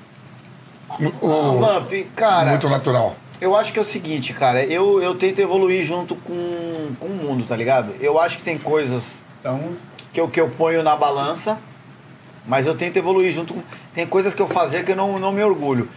O- 1.21 1.59
Vamp, 1.59 1.91
cara, 2.15 2.51
muito 2.51 2.69
natural. 2.69 3.15
eu 3.41 3.55
acho 3.55 3.73
que 3.73 3.79
é 3.79 3.81
o 3.81 3.85
seguinte, 3.85 4.33
cara, 4.33 4.63
eu, 4.63 5.01
eu 5.01 5.13
tento 5.15 5.39
evoluir 5.39 5.85
junto 5.85 6.15
com, 6.15 6.91
com 6.99 7.07
o 7.07 7.15
mundo, 7.15 7.43
tá 7.45 7.55
ligado? 7.55 7.93
Eu 7.99 8.19
acho 8.19 8.37
que 8.37 8.43
tem 8.43 8.57
coisas 8.57 9.03
vida. 9.03 9.19
Então, 9.41 9.75
que 10.13 10.21
eu, 10.21 10.27
que 10.29 10.39
eu 10.39 10.49
ponho 10.49 10.81
na 10.83 10.95
balança, 10.95 11.57
mas 12.47 12.65
eu 12.65 12.75
tento 12.75 12.95
evoluir 12.97 13.33
junto 13.33 13.53
com... 13.53 13.61
Tem 13.93 14.07
coisas 14.07 14.33
que 14.33 14.41
eu 14.41 14.47
fazia 14.47 14.83
que 14.83 14.91
eu 14.91 14.95
não, 14.95 15.19
não 15.19 15.31
me 15.31 15.43
orgulho. 15.43 15.89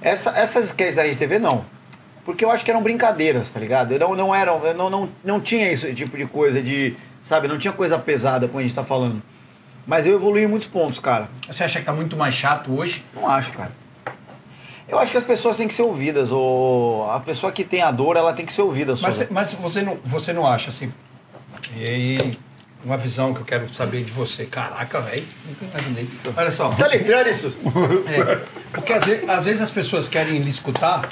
Essa, 0.00 0.30
essas 0.30 0.66
sketches 0.66 0.96
da 0.96 1.04
RTV, 1.04 1.38
não. 1.38 1.64
Porque 2.24 2.44
eu 2.44 2.50
acho 2.50 2.64
que 2.64 2.70
eram 2.70 2.82
brincadeiras, 2.82 3.50
tá 3.50 3.58
ligado? 3.58 3.92
Eu 3.92 3.98
não, 3.98 4.14
não 4.14 4.34
eram, 4.34 4.64
eu 4.64 4.74
não, 4.74 4.90
não, 4.90 5.08
não 5.24 5.40
tinha 5.40 5.70
esse 5.70 5.94
tipo 5.94 6.16
de 6.16 6.26
coisa 6.26 6.60
de, 6.60 6.94
sabe, 7.24 7.48
não 7.48 7.58
tinha 7.58 7.72
coisa 7.72 7.98
pesada 7.98 8.46
como 8.46 8.60
a 8.60 8.62
gente 8.62 8.74
tá 8.74 8.84
falando. 8.84 9.22
Mas 9.86 10.06
eu 10.06 10.14
evoluí 10.14 10.44
em 10.44 10.46
muitos 10.46 10.68
pontos, 10.68 10.98
cara. 10.98 11.28
você 11.50 11.64
acha 11.64 11.80
que 11.80 11.86
tá 11.86 11.92
muito 11.92 12.16
mais 12.16 12.34
chato 12.34 12.70
hoje? 12.78 13.02
Não 13.14 13.26
acho, 13.26 13.52
cara. 13.52 13.72
Eu 14.86 14.98
acho 14.98 15.12
que 15.12 15.18
as 15.18 15.24
pessoas 15.24 15.56
têm 15.56 15.68
que 15.68 15.74
ser 15.74 15.82
ouvidas. 15.82 16.30
Ou 16.30 17.10
a 17.10 17.20
pessoa 17.20 17.50
que 17.50 17.64
tem 17.64 17.82
a 17.82 17.90
dor, 17.90 18.16
ela 18.16 18.32
tem 18.32 18.44
que 18.44 18.52
ser 18.52 18.62
ouvida. 18.62 18.94
Mas, 19.00 19.30
mas 19.30 19.52
você, 19.54 19.82
não, 19.82 19.98
você 20.04 20.32
não 20.32 20.46
acha 20.46 20.68
assim. 20.68 20.92
E 21.76 21.84
aí, 21.84 22.38
uma 22.84 22.96
visão 22.96 23.34
que 23.34 23.40
eu 23.40 23.44
quero 23.44 23.72
saber 23.72 24.04
de 24.04 24.10
você. 24.10 24.46
Caraca, 24.46 25.00
velho, 25.00 25.24
nunca 25.46 25.64
imaginei. 25.64 26.08
Olha 26.36 26.50
só. 26.50 26.70
Tá 26.70 26.86
letrando 26.86 27.28
isso? 27.28 27.52
É, 28.08 28.38
porque 28.72 28.92
às 28.92 29.04
vezes, 29.04 29.28
às 29.28 29.44
vezes 29.44 29.60
as 29.60 29.70
pessoas 29.70 30.08
querem 30.08 30.38
lhe 30.38 30.50
escutar, 30.50 31.08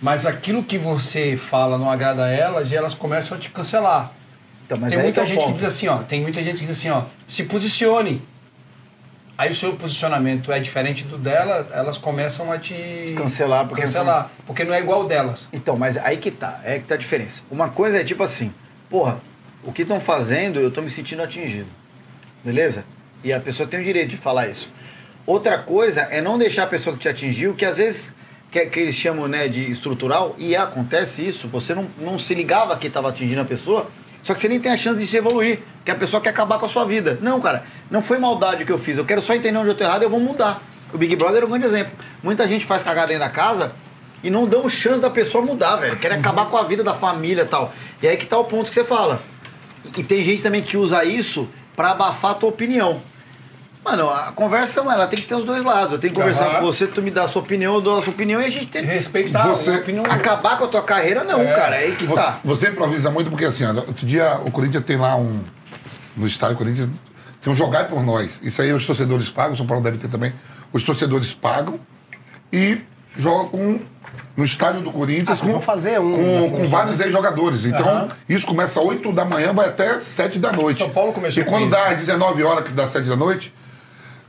mas 0.00 0.26
aquilo 0.26 0.62
que 0.62 0.78
você 0.78 1.36
fala 1.36 1.78
não 1.78 1.90
agrada 1.90 2.24
a 2.24 2.30
elas 2.30 2.70
e 2.70 2.76
elas 2.76 2.94
começam 2.94 3.36
a 3.36 3.40
te 3.40 3.50
cancelar. 3.50 4.12
Então, 4.66 4.78
mas 4.78 4.92
tem 4.92 5.02
muita 5.02 5.22
que 5.22 5.26
é 5.26 5.30
gente 5.30 5.38
que 5.38 5.44
ponto. 5.46 5.54
diz 5.54 5.64
assim, 5.64 5.88
ó, 5.88 5.98
tem 5.98 6.20
muita 6.20 6.42
gente 6.42 6.54
que 6.56 6.66
diz 6.66 6.70
assim, 6.70 6.90
ó, 6.90 7.02
se 7.26 7.44
posicione. 7.44 8.22
Aí 9.36 9.52
o 9.52 9.54
seu 9.54 9.72
posicionamento 9.76 10.50
é 10.50 10.58
diferente 10.58 11.04
do 11.04 11.16
dela, 11.16 11.68
elas 11.72 11.96
começam 11.96 12.50
a 12.50 12.58
te 12.58 13.14
Cancelar, 13.16 13.66
porque 13.68 13.82
cancelar, 13.82 14.30
porque 14.44 14.64
não 14.64 14.74
é 14.74 14.80
igual 14.80 15.06
delas. 15.06 15.46
Então, 15.52 15.76
mas 15.76 15.96
aí 15.96 16.16
que 16.16 16.30
tá, 16.30 16.60
é 16.64 16.80
que 16.80 16.86
tá 16.86 16.96
a 16.96 16.98
diferença. 16.98 17.42
Uma 17.48 17.68
coisa 17.68 18.00
é 18.00 18.04
tipo 18.04 18.22
assim, 18.24 18.52
porra, 18.90 19.20
o 19.68 19.72
que 19.72 19.82
estão 19.82 20.00
fazendo, 20.00 20.58
eu 20.58 20.70
tô 20.70 20.80
me 20.80 20.88
sentindo 20.88 21.22
atingido. 21.22 21.68
Beleza? 22.42 22.86
E 23.22 23.34
a 23.34 23.38
pessoa 23.38 23.68
tem 23.68 23.78
o 23.78 23.84
direito 23.84 24.08
de 24.08 24.16
falar 24.16 24.48
isso. 24.48 24.70
Outra 25.26 25.58
coisa 25.58 26.00
é 26.00 26.22
não 26.22 26.38
deixar 26.38 26.62
a 26.62 26.66
pessoa 26.66 26.96
que 26.96 27.02
te 27.02 27.08
atingiu, 27.08 27.52
que 27.52 27.66
às 27.66 27.76
vezes, 27.76 28.14
que, 28.50 28.64
que 28.64 28.80
eles 28.80 28.94
chamam 28.94 29.28
né, 29.28 29.46
de 29.46 29.70
estrutural, 29.70 30.34
e 30.38 30.56
acontece 30.56 31.26
isso, 31.26 31.48
você 31.48 31.74
não, 31.74 31.86
não 31.98 32.18
se 32.18 32.34
ligava 32.34 32.78
que 32.78 32.86
estava 32.86 33.10
atingindo 33.10 33.42
a 33.42 33.44
pessoa, 33.44 33.90
só 34.22 34.32
que 34.32 34.40
você 34.40 34.48
nem 34.48 34.58
tem 34.58 34.72
a 34.72 34.76
chance 34.78 34.98
de 34.98 35.06
se 35.06 35.18
evoluir, 35.18 35.58
que 35.84 35.90
a 35.90 35.94
pessoa 35.94 36.22
quer 36.22 36.30
acabar 36.30 36.58
com 36.58 36.64
a 36.64 36.68
sua 36.70 36.86
vida. 36.86 37.18
Não, 37.20 37.38
cara, 37.38 37.62
não 37.90 38.00
foi 38.00 38.16
maldade 38.16 38.64
que 38.64 38.72
eu 38.72 38.78
fiz, 38.78 38.96
eu 38.96 39.04
quero 39.04 39.20
só 39.20 39.34
entender 39.34 39.58
onde 39.58 39.68
eu 39.68 39.74
tô 39.74 39.84
errado 39.84 40.00
e 40.00 40.06
eu 40.06 40.10
vou 40.10 40.18
mudar. 40.18 40.62
O 40.94 40.96
Big 40.96 41.14
Brother 41.14 41.42
é 41.42 41.44
um 41.44 41.50
grande 41.50 41.66
exemplo. 41.66 41.92
Muita 42.22 42.48
gente 42.48 42.64
faz 42.64 42.82
cagada 42.82 43.08
dentro 43.08 43.24
da 43.24 43.28
casa 43.28 43.72
e 44.24 44.30
não 44.30 44.46
dão 44.46 44.66
chance 44.66 45.02
da 45.02 45.10
pessoa 45.10 45.44
mudar, 45.44 45.76
velho. 45.76 45.98
Quer 45.98 46.12
acabar 46.12 46.46
com 46.46 46.56
a 46.56 46.62
vida 46.62 46.82
da 46.82 46.94
família 46.94 47.42
e 47.42 47.44
tal. 47.46 47.70
E 48.02 48.08
aí 48.08 48.16
que 48.16 48.24
tá 48.24 48.38
o 48.38 48.44
ponto 48.44 48.70
que 48.70 48.74
você 48.74 48.84
fala. 48.84 49.20
E 49.96 50.02
tem 50.02 50.22
gente 50.24 50.42
também 50.42 50.62
que 50.62 50.76
usa 50.76 51.04
isso 51.04 51.48
pra 51.76 51.90
abafar 51.92 52.32
a 52.32 52.34
tua 52.34 52.48
opinião. 52.48 53.00
Mano, 53.84 54.10
a 54.10 54.32
conversa, 54.32 54.82
mano, 54.82 54.96
ela 54.98 55.06
tem 55.06 55.18
que 55.18 55.26
ter 55.26 55.34
os 55.34 55.44
dois 55.44 55.62
lados. 55.64 55.92
Eu 55.92 55.98
tenho 55.98 56.12
que 56.12 56.18
conversar 56.20 56.46
Aham. 56.48 56.58
com 56.60 56.66
você, 56.66 56.86
tu 56.86 57.00
me 57.00 57.10
dá 57.10 57.24
a 57.24 57.28
sua 57.28 57.40
opinião, 57.40 57.74
eu 57.74 57.80
dou 57.80 57.98
a 57.98 58.02
sua 58.02 58.12
opinião 58.12 58.40
e 58.40 58.44
a 58.44 58.50
gente 58.50 58.66
tem 58.66 58.82
que 58.82 58.88
Respeitar 58.88 59.46
Você- 59.48 59.70
a 59.70 59.78
opinião. 59.78 60.04
acabar 60.04 60.58
com 60.58 60.64
a 60.64 60.68
tua 60.68 60.82
carreira, 60.82 61.24
não, 61.24 61.40
É. 61.40 61.54
cara. 61.54 61.76
É 61.76 61.84
aí 61.86 61.96
que 61.96 62.04
Você, 62.04 62.20
tá. 62.20 62.38
você 62.44 62.68
improvisa 62.68 63.10
muito 63.10 63.30
porque 63.30 63.44
assim, 63.46 63.64
ó, 63.64 63.72
outro 63.74 64.04
dia 64.04 64.40
o 64.44 64.50
Corinthians 64.50 64.84
tem 64.84 64.96
lá 64.96 65.16
um. 65.16 65.40
No 66.16 66.26
estádio 66.26 66.56
do 66.56 66.58
Corinthians 66.58 66.90
tem 67.40 67.52
um 67.52 67.56
jogar 67.56 67.86
por 67.88 68.02
nós. 68.04 68.40
Isso 68.42 68.60
aí 68.60 68.72
os 68.72 68.84
torcedores 68.84 69.30
pagam, 69.30 69.54
o 69.54 69.56
São 69.56 69.66
Paulo 69.66 69.82
deve 69.82 69.96
ter 69.96 70.08
também. 70.08 70.32
Os 70.72 70.82
torcedores 70.82 71.32
pagam 71.32 71.78
e 72.52 72.78
jogam 73.18 73.48
com. 73.48 73.80
No 74.36 74.44
estádio 74.44 74.82
do 74.82 74.92
Corinthians 74.92 75.42
Ah, 75.42 75.46
com, 75.46 75.60
fazer 75.60 75.98
um- 76.00 76.14
com, 76.14 76.46
um 76.46 76.50
com 76.50 76.66
vários 76.68 77.00
ex-jogadores. 77.00 77.64
Então, 77.64 77.86
Aham. 77.88 78.08
isso 78.28 78.46
começa 78.46 78.78
às 78.78 78.86
8 78.86 79.12
da 79.12 79.24
manhã, 79.24 79.52
vai 79.52 79.66
até 79.66 79.98
7 79.98 80.38
da 80.38 80.52
noite. 80.52 80.78
São 80.78 80.90
Paulo 80.90 81.12
começou 81.12 81.42
E 81.42 81.44
com 81.44 81.50
quando 81.50 81.62
isso. 81.64 81.72
dá 81.72 81.86
às 81.88 81.98
19 81.98 82.44
horas, 82.44 82.62
que 82.64 82.70
dá 82.72 82.86
7 82.86 83.08
da 83.08 83.16
noite, 83.16 83.52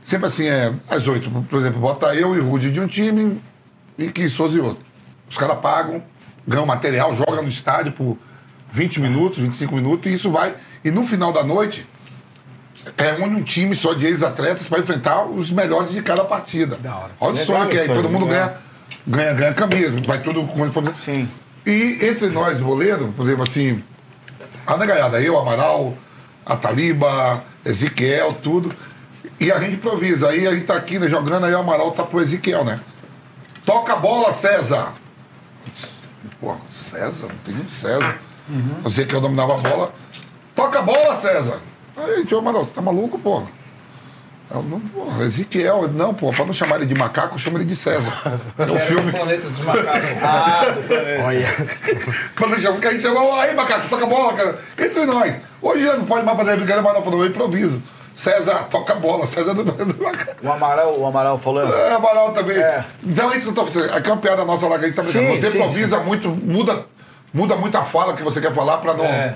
sempre 0.04 0.26
assim, 0.26 0.48
é 0.48 0.72
às 0.90 1.06
8. 1.06 1.30
Por 1.30 1.60
exemplo, 1.60 1.78
bota 1.80 2.12
eu 2.14 2.34
e 2.34 2.40
o 2.40 2.44
Rudy 2.50 2.72
de 2.72 2.80
um 2.80 2.88
time 2.88 3.40
e 3.96 4.10
que 4.10 4.28
Souza 4.28 4.58
e 4.58 4.60
outro. 4.60 4.84
Os 5.30 5.36
caras 5.36 5.58
pagam, 5.60 6.02
ganham 6.46 6.66
material, 6.66 7.14
jogam 7.14 7.42
no 7.44 7.48
estádio 7.48 7.92
por 7.92 8.18
20 8.72 9.00
minutos, 9.00 9.38
25 9.38 9.76
minutos, 9.76 10.10
e 10.10 10.14
isso 10.16 10.28
vai. 10.28 10.54
E 10.84 10.90
no 10.90 11.06
final 11.06 11.32
da 11.32 11.44
noite, 11.44 11.86
é 12.98 13.12
une 13.14 13.36
um 13.36 13.42
time 13.44 13.76
só 13.76 13.92
de 13.94 14.06
ex-atletas 14.06 14.66
para 14.66 14.80
enfrentar 14.80 15.24
os 15.24 15.52
melhores 15.52 15.92
de 15.92 16.02
cada 16.02 16.24
partida. 16.24 16.76
Da 16.76 16.96
hora. 16.96 17.10
Olha 17.20 17.30
o 17.34 17.38
Legal 17.38 17.46
sonho 17.46 17.68
que 17.68 17.76
é, 17.76 17.82
aí, 17.82 17.86
todo 17.88 18.08
mundo 18.08 18.26
legal. 18.26 18.48
ganha, 18.48 18.69
ganha, 19.06 19.32
ganha 19.34 19.54
camisa, 19.54 20.00
vai 20.06 20.20
tudo 20.22 20.46
como 20.46 20.70
for. 20.72 20.94
Sim. 21.04 21.28
E 21.66 21.98
entre 22.02 22.28
nós, 22.28 22.60
boleiro, 22.60 23.12
por 23.16 23.26
exemplo, 23.26 23.42
assim, 23.44 23.82
a 24.66 24.76
negaiada, 24.76 25.20
eu, 25.20 25.38
Amaral, 25.38 25.94
a 26.44 26.56
Taliba, 26.56 27.42
Ezequiel, 27.64 28.32
tudo. 28.42 28.74
E 29.38 29.50
a 29.50 29.58
gente 29.58 29.74
improvisa. 29.74 30.28
Aí 30.30 30.46
a 30.46 30.52
gente 30.52 30.64
tá 30.64 30.76
aqui 30.76 30.98
né, 30.98 31.08
jogando, 31.08 31.46
aí 31.46 31.54
o 31.54 31.58
Amaral 31.58 31.92
tá 31.92 32.02
pro 32.02 32.20
Ezequiel, 32.20 32.64
né? 32.64 32.80
Toca 33.64 33.92
a 33.92 33.96
bola, 33.96 34.32
César. 34.32 34.92
Pô, 36.40 36.56
César, 36.74 37.26
não 37.28 37.36
tem 37.44 37.54
nenhum 37.54 37.68
César. 37.68 38.18
O 38.84 38.88
Ezequiel 38.88 39.20
dominava 39.20 39.54
a 39.54 39.58
bola. 39.58 39.94
Toca 40.54 40.78
a 40.78 40.82
bola, 40.82 41.16
César. 41.16 41.58
Aí 41.96 42.26
ô 42.32 42.38
Amaral, 42.38 42.64
você 42.64 42.72
tá 42.72 42.82
maluco, 42.82 43.18
pô? 43.18 43.42
Eu, 44.52 44.62
não, 44.64 44.80
porra, 44.80 45.24
Ezequiel, 45.24 45.88
não, 45.92 46.12
pô, 46.12 46.32
pra 46.32 46.44
não 46.44 46.52
chamar 46.52 46.76
ele 46.76 46.86
de 46.86 46.94
macaco, 46.94 47.38
chama 47.38 47.58
ele 47.58 47.64
de 47.64 47.76
César. 47.76 48.12
É 48.58 48.62
o 48.64 48.70
Era 48.76 48.80
filme. 48.80 49.10
o 49.10 49.14
planeta 49.14 49.48
dos 49.48 49.60
macacos. 49.60 50.10
Ah, 50.22 50.62
Olha. 51.24 51.46
Quando 52.36 52.60
chama, 52.60 52.78
que 52.78 52.86
a 52.88 52.90
gente 52.90 53.02
chamou, 53.02 53.32
aí, 53.38 53.54
macaco, 53.54 53.88
toca 53.88 54.04
a 54.04 54.08
bola, 54.08 54.32
cara. 54.32 54.58
Entre 54.78 55.06
nós. 55.06 55.34
Hoje 55.62 55.84
já 55.84 55.96
não 55.96 56.04
pode 56.04 56.24
mais 56.24 56.36
fazer 56.36 56.50
brincadeira, 56.56 56.82
mas 56.82 56.94
não, 56.94 57.02
falou, 57.02 57.22
eu 57.22 57.28
improviso. 57.30 57.80
César, 58.12 58.66
toca 58.70 58.92
a 58.92 58.96
bola, 58.96 59.24
César 59.26 59.54
do, 59.54 59.62
do 59.62 60.02
macaco. 60.02 60.34
o 60.42 60.50
Amaral, 60.52 60.98
o 60.98 61.06
Amaral 61.06 61.38
falou. 61.38 61.62
É, 61.62 61.94
Amaral 61.94 62.32
também. 62.32 62.58
É. 62.58 62.84
Então 63.04 63.30
é 63.32 63.36
isso 63.36 63.44
que 63.44 63.50
eu 63.50 63.64
tô 63.64 63.66
falando. 63.66 63.94
Aqui 63.94 64.08
é 64.10 64.12
uma 64.12 64.20
piada 64.20 64.44
nossa 64.44 64.66
lá 64.66 64.78
que 64.78 64.84
a 64.84 64.88
gente 64.88 64.96
tá 64.96 65.02
brincando. 65.02 65.26
Sim, 65.26 65.40
Você 65.40 65.50
sim, 65.50 65.56
improvisa 65.58 66.00
muito, 66.00 66.28
muda, 66.28 66.84
muda 67.32 67.54
muito 67.54 67.78
a 67.78 67.84
fala 67.84 68.14
que 68.14 68.22
você 68.24 68.40
quer 68.40 68.52
falar 68.52 68.78
pra 68.78 68.94
não. 68.94 69.04
É. 69.04 69.34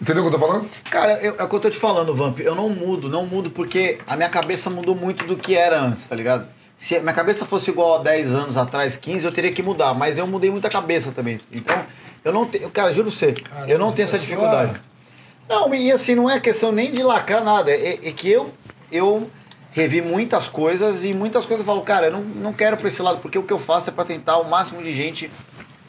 Entendeu 0.00 0.22
o 0.24 0.28
que 0.30 0.34
eu 0.34 0.38
tô 0.40 0.46
falando? 0.46 0.68
Cara, 0.90 1.14
eu- 1.22 1.36
é 1.38 1.42
o 1.42 1.48
que 1.48 1.54
eu 1.54 1.60
tô 1.60 1.70
te 1.70 1.76
falando, 1.78 2.14
Vamp. 2.14 2.40
Eu 2.40 2.54
não 2.54 2.68
mudo, 2.68 3.08
não 3.08 3.24
mudo 3.26 3.50
porque 3.50 3.98
a 4.06 4.16
minha 4.16 4.28
cabeça 4.28 4.68
mudou 4.68 4.94
muito 4.94 5.24
do 5.26 5.36
que 5.36 5.54
era 5.56 5.80
antes, 5.80 6.06
tá 6.06 6.14
ligado? 6.14 6.48
Se 6.76 6.94
a 6.96 7.00
minha 7.00 7.14
cabeça 7.14 7.46
fosse 7.46 7.70
igual 7.70 8.00
a 8.00 8.02
10 8.02 8.30
anos 8.32 8.56
atrás, 8.58 8.96
15, 8.96 9.24
eu 9.24 9.32
teria 9.32 9.50
que 9.52 9.62
mudar. 9.62 9.94
Mas 9.94 10.18
eu 10.18 10.26
mudei 10.26 10.50
muita 10.50 10.68
cabeça 10.68 11.10
também. 11.12 11.40
Então, 11.50 11.74
eu 12.22 12.32
não 12.32 12.44
tenho. 12.44 12.68
Cara, 12.70 12.92
juro 12.92 13.10
você, 13.10 13.34
eu 13.66 13.78
não 13.78 13.92
tenho 13.92 14.04
essa 14.04 14.18
pessoa- 14.18 14.36
dificuldade. 14.36 14.80
Não, 15.48 15.74
e 15.74 15.90
assim, 15.90 16.14
não 16.14 16.28
é 16.28 16.38
questão 16.40 16.70
nem 16.72 16.92
de 16.92 17.02
lacrar 17.02 17.42
nada. 17.42 17.70
É, 17.70 17.92
é 18.02 18.12
que 18.12 18.28
eu, 18.30 18.52
eu 18.92 19.30
revi 19.70 20.02
muitas 20.02 20.46
coisas 20.48 21.04
e 21.04 21.14
muitas 21.14 21.46
coisas 21.46 21.64
eu 21.64 21.72
falo, 21.72 21.80
cara, 21.82 22.06
eu 22.08 22.12
não, 22.12 22.20
não 22.20 22.52
quero 22.52 22.76
pra 22.76 22.88
esse 22.88 23.00
lado, 23.00 23.18
porque 23.20 23.38
o 23.38 23.42
que 23.42 23.52
eu 23.52 23.58
faço 23.58 23.88
é 23.88 23.92
pra 23.92 24.04
tentar 24.04 24.36
o 24.38 24.44
máximo 24.50 24.82
de 24.82 24.92
gente, 24.92 25.30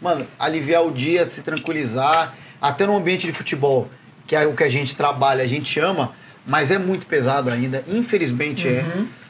mano, 0.01 0.26
aliviar 0.39 0.86
o 0.86 0.91
dia, 0.91 1.30
se 1.30 1.41
tranquilizar, 1.41 2.34
até 2.62 2.86
no 2.86 2.95
ambiente 2.95 3.26
de 3.28 3.34
futebol, 3.34 3.88
que 4.28 4.36
é 4.36 4.45
o 4.45 4.53
que 4.53 4.63
a 4.63 4.69
gente 4.69 4.95
trabalha, 4.95 5.43
a 5.43 5.47
gente 5.47 5.80
ama, 5.80 6.11
mas 6.45 6.69
é 6.69 6.78
muito 6.78 7.07
pesado 7.07 7.49
ainda, 7.49 7.84
infelizmente 7.88 8.67
é. 8.67 8.86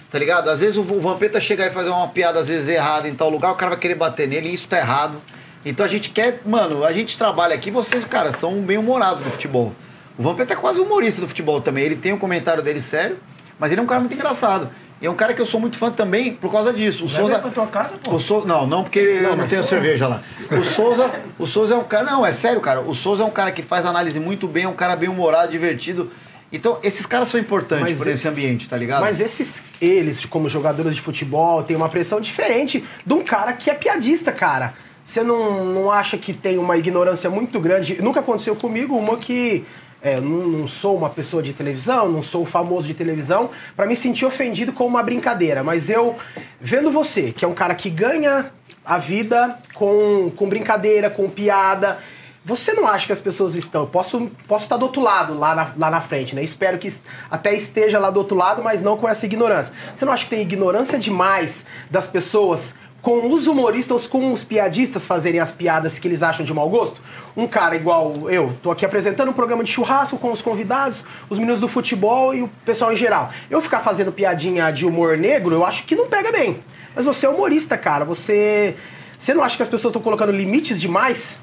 Tá 0.10 0.18
ligado? 0.18 0.50
Às 0.50 0.62
vezes 0.62 0.78
o, 0.78 0.82
o 0.82 1.00
Vampeta 1.00 1.40
chegar 1.40 1.68
e 1.68 1.70
fazer 1.70 1.90
uma 1.90 2.08
piada, 2.08 2.40
às 2.40 2.48
vezes 2.48 2.68
errada 2.68 3.08
em 3.08 3.14
tal 3.14 3.30
lugar, 3.30 3.52
o 3.52 3.56
cara 3.56 3.72
vai 3.72 3.80
querer 3.80 3.96
bater 3.96 4.28
nele 4.28 4.50
e 4.50 4.54
isso 4.54 4.68
tá 4.68 4.78
errado. 4.78 5.22
Então 5.66 5.86
a 5.86 5.90
gente 5.90 6.10
quer, 6.10 6.42
mano, 6.46 6.84
a 6.84 6.94
gente 6.94 7.18
trabalha 7.18 7.54
aqui, 7.54 7.70
vocês, 7.70 8.06
cara, 8.06 8.32
são 8.32 8.62
bem-humorados 8.62 9.24
do 9.24 9.30
futebol. 9.30 9.74
O 10.18 10.24
Vampeta 10.24 10.54
é 10.54 10.56
quase 10.56 10.80
humorista 10.80 11.22
do 11.22 11.28
futebol 11.28 11.62
também. 11.62 11.84
Ele 11.84 11.96
tem 11.96 12.14
um 12.14 12.18
comentário 12.18 12.64
dele 12.64 12.82
sério, 12.82 13.18
mas 13.60 13.72
ele 13.72 13.82
é 13.82 13.84
um 13.84 13.88
cara 13.88 14.00
muito 14.00 14.14
engraçado. 14.14 14.70
E 15.02 15.06
é 15.06 15.10
um 15.12 15.16
cara 15.16 15.34
que 15.34 15.42
eu 15.42 15.46
sou 15.46 15.60
muito 15.60 15.78
fã 15.78 15.92
também 15.92 16.34
por 16.34 16.52
causa 16.52 16.74
disso. 16.74 17.06
O 17.06 17.10
Souza. 17.10 17.34
ele 17.34 17.42
pra 17.42 17.52
tua 17.52 17.68
casa, 17.68 17.96
pô. 18.04 18.16
O 18.16 18.20
Sou- 18.20 18.46
Não, 18.48 18.66
não, 18.66 18.84
porque 18.84 19.00
eu 19.00 19.30
não 19.30 19.38
mas 19.38 19.52
tenho 19.52 19.64
cerveja 19.64 20.08
lá. 20.08 20.24
O 20.52 20.64
Souza, 20.66 21.12
o 21.38 21.46
Souza 21.46 21.76
é 21.76 21.78
um 21.78 21.84
cara. 21.84 22.04
Não, 22.10 22.26
é 22.26 22.34
sério, 22.34 22.60
cara. 22.60 22.82
O 22.82 22.96
Souza 22.96 23.22
é 23.24 23.26
um 23.26 23.30
cara 23.32 23.52
que 23.52 23.62
faz 23.62 23.86
análise 23.86 24.20
muito 24.20 24.48
bem, 24.48 24.64
é 24.64 24.68
um 24.68 24.74
cara 24.74 24.96
bem 24.96 25.08
humorado, 25.10 25.52
divertido. 25.52 26.12
Então, 26.52 26.80
esses 26.82 27.06
caras 27.06 27.28
são 27.28 27.40
importantes 27.40 27.84
Mas 27.90 27.98
por 27.98 28.08
esse 28.08 28.28
ambiente, 28.28 28.70
tá 28.70 28.78
ligado? 28.78 29.02
Mas 29.02 29.20
esses, 29.20 29.62
eles, 29.82 30.26
como 30.26 30.48
jogadores 30.48 30.96
de 30.96 31.02
futebol, 31.02 31.62
têm 31.62 31.76
uma 31.76 31.90
pressão 31.90 32.22
diferente 32.22 32.84
de 33.06 33.14
um 33.14 33.22
cara 33.22 33.52
que 33.54 33.70
é 33.70 33.74
piadista, 33.74 34.32
cara. 34.32 34.74
Você 35.04 35.24
não, 35.24 35.64
não 35.66 35.92
acha 35.92 36.18
que 36.18 36.34
tem 36.34 36.58
uma 36.58 36.76
ignorância 36.78 37.30
muito 37.30 37.60
grande? 37.60 38.02
Nunca 38.02 38.20
aconteceu 38.22 38.56
comigo 38.56 38.98
uma 38.98 39.18
que. 39.18 39.64
É, 40.08 40.22
não, 40.22 40.48
não 40.48 40.68
sou 40.68 40.96
uma 40.96 41.10
pessoa 41.10 41.44
de 41.44 41.54
televisão, 41.54 42.10
não 42.10 42.22
sou 42.22 42.46
famoso 42.46 42.88
de 42.88 42.94
televisão, 42.94 43.50
pra 43.76 43.86
me 43.86 43.96
sentir 43.96 44.26
ofendido 44.26 44.72
com 44.72 44.86
uma 44.86 45.04
brincadeira. 45.04 45.64
Mas 45.64 45.90
eu, 45.90 46.16
vendo 46.62 46.90
você, 46.90 47.32
que 47.32 47.44
é 47.44 47.48
um 47.48 47.54
cara 47.54 47.76
que 47.76 47.90
ganha 47.90 48.52
a 48.86 48.98
vida 48.98 49.60
com, 49.74 50.32
com 50.36 50.48
brincadeira, 50.48 51.10
com 51.10 51.30
piada. 51.30 51.98
Você 52.46 52.72
não 52.72 52.88
acha 52.88 53.06
que 53.06 53.12
as 53.12 53.20
pessoas 53.20 53.54
estão. 53.56 53.86
Posso, 53.86 54.32
posso 54.48 54.64
estar 54.64 54.78
do 54.78 54.84
outro 54.84 55.02
lado, 55.02 55.38
lá 55.38 55.54
na, 55.54 55.74
lá 55.76 55.92
na 55.92 56.00
frente, 56.00 56.34
né? 56.34 56.42
Espero 56.42 56.78
que 56.78 56.88
até 57.30 57.54
esteja 57.54 58.00
lá 58.00 58.10
do 58.10 58.18
outro 58.18 58.38
lado, 58.38 58.64
mas 58.64 58.82
não 58.82 58.96
com 58.96 59.10
essa 59.10 59.26
ignorância. 59.26 59.74
Você 59.94 60.06
não 60.06 60.14
acha 60.14 60.24
que 60.24 60.30
tem 60.30 60.42
ignorância 60.42 60.98
demais 60.98 61.66
das 61.92 62.08
pessoas 62.08 62.76
com 63.08 63.32
os 63.32 63.48
humoristas, 63.48 64.06
com 64.06 64.34
os 64.34 64.44
piadistas 64.44 65.08
fazerem 65.08 65.40
as 65.40 65.50
piadas 65.50 65.98
que 65.98 66.06
eles 66.10 66.22
acham 66.22 66.46
de 66.46 66.54
mau 66.54 66.70
gosto? 66.70 67.02
Um 67.38 67.48
cara 67.48 67.74
igual 67.74 68.30
eu, 68.30 68.54
tô 68.62 68.70
aqui 68.70 68.86
apresentando 68.86 69.30
um 69.30 69.34
programa 69.34 69.64
de 69.64 69.72
churrasco 69.72 70.18
com 70.18 70.30
os 70.30 70.42
convidados, 70.42 71.06
os 71.30 71.40
meninos 71.40 71.62
do 71.62 71.70
futebol 71.70 72.36
e 72.36 72.42
o 72.42 72.50
pessoal 72.66 72.92
em 72.92 72.98
geral. 72.98 73.30
Eu 73.50 73.62
ficar 73.62 73.80
fazendo 73.80 74.12
piadinha 74.12 74.72
de 74.72 74.86
humor 74.86 75.18
negro, 75.18 75.56
eu 75.56 75.66
acho 75.66 75.86
que 75.86 75.96
não 75.96 76.10
pega 76.10 76.34
bem. 76.34 76.60
Mas 76.94 77.06
você 77.06 77.26
é 77.26 77.30
humorista, 77.30 77.78
cara. 77.78 78.04
Você. 78.04 78.76
Você 79.18 79.34
não 79.34 79.42
acha 79.42 79.56
que 79.56 79.64
as 79.64 79.70
pessoas 79.70 79.92
estão 79.92 80.02
colocando 80.02 80.34
limites 80.34 80.82
demais? 80.82 81.40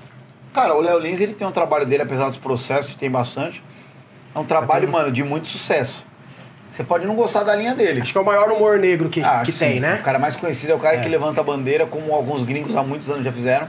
Cara, 0.52 0.74
o 0.74 0.82
Léo 0.82 0.98
Lins, 0.98 1.18
ele 1.18 1.32
tem 1.32 1.46
um 1.48 1.50
trabalho 1.50 1.86
dele, 1.86 2.02
apesar 2.02 2.28
dos 2.28 2.36
processos, 2.36 2.94
tem 2.94 3.10
bastante. 3.10 3.62
É 4.34 4.38
um 4.38 4.44
trabalho, 4.44 4.86
mano, 4.86 5.10
de 5.10 5.24
muito 5.24 5.48
sucesso. 5.48 6.04
Você 6.74 6.82
pode 6.82 7.06
não 7.06 7.14
gostar 7.14 7.44
da 7.44 7.54
linha 7.54 7.72
dele. 7.72 8.00
Acho 8.00 8.10
que 8.10 8.18
é 8.18 8.20
o 8.20 8.24
maior 8.24 8.50
humor 8.50 8.80
negro 8.80 9.08
que, 9.08 9.22
Ah, 9.22 9.42
que 9.44 9.52
sim. 9.52 9.58
tem, 9.64 9.80
né? 9.80 9.98
O 10.00 10.02
cara 10.02 10.18
mais 10.18 10.34
conhecido 10.34 10.72
é 10.72 10.74
o 10.74 10.78
cara 10.80 10.98
que 10.98 11.08
levanta 11.08 11.40
a 11.40 11.44
bandeira, 11.44 11.86
como 11.86 12.12
alguns 12.12 12.42
gringos 12.42 12.74
há 12.74 12.82
muitos 12.82 13.08
anos 13.08 13.24
já 13.24 13.30
fizeram. 13.30 13.68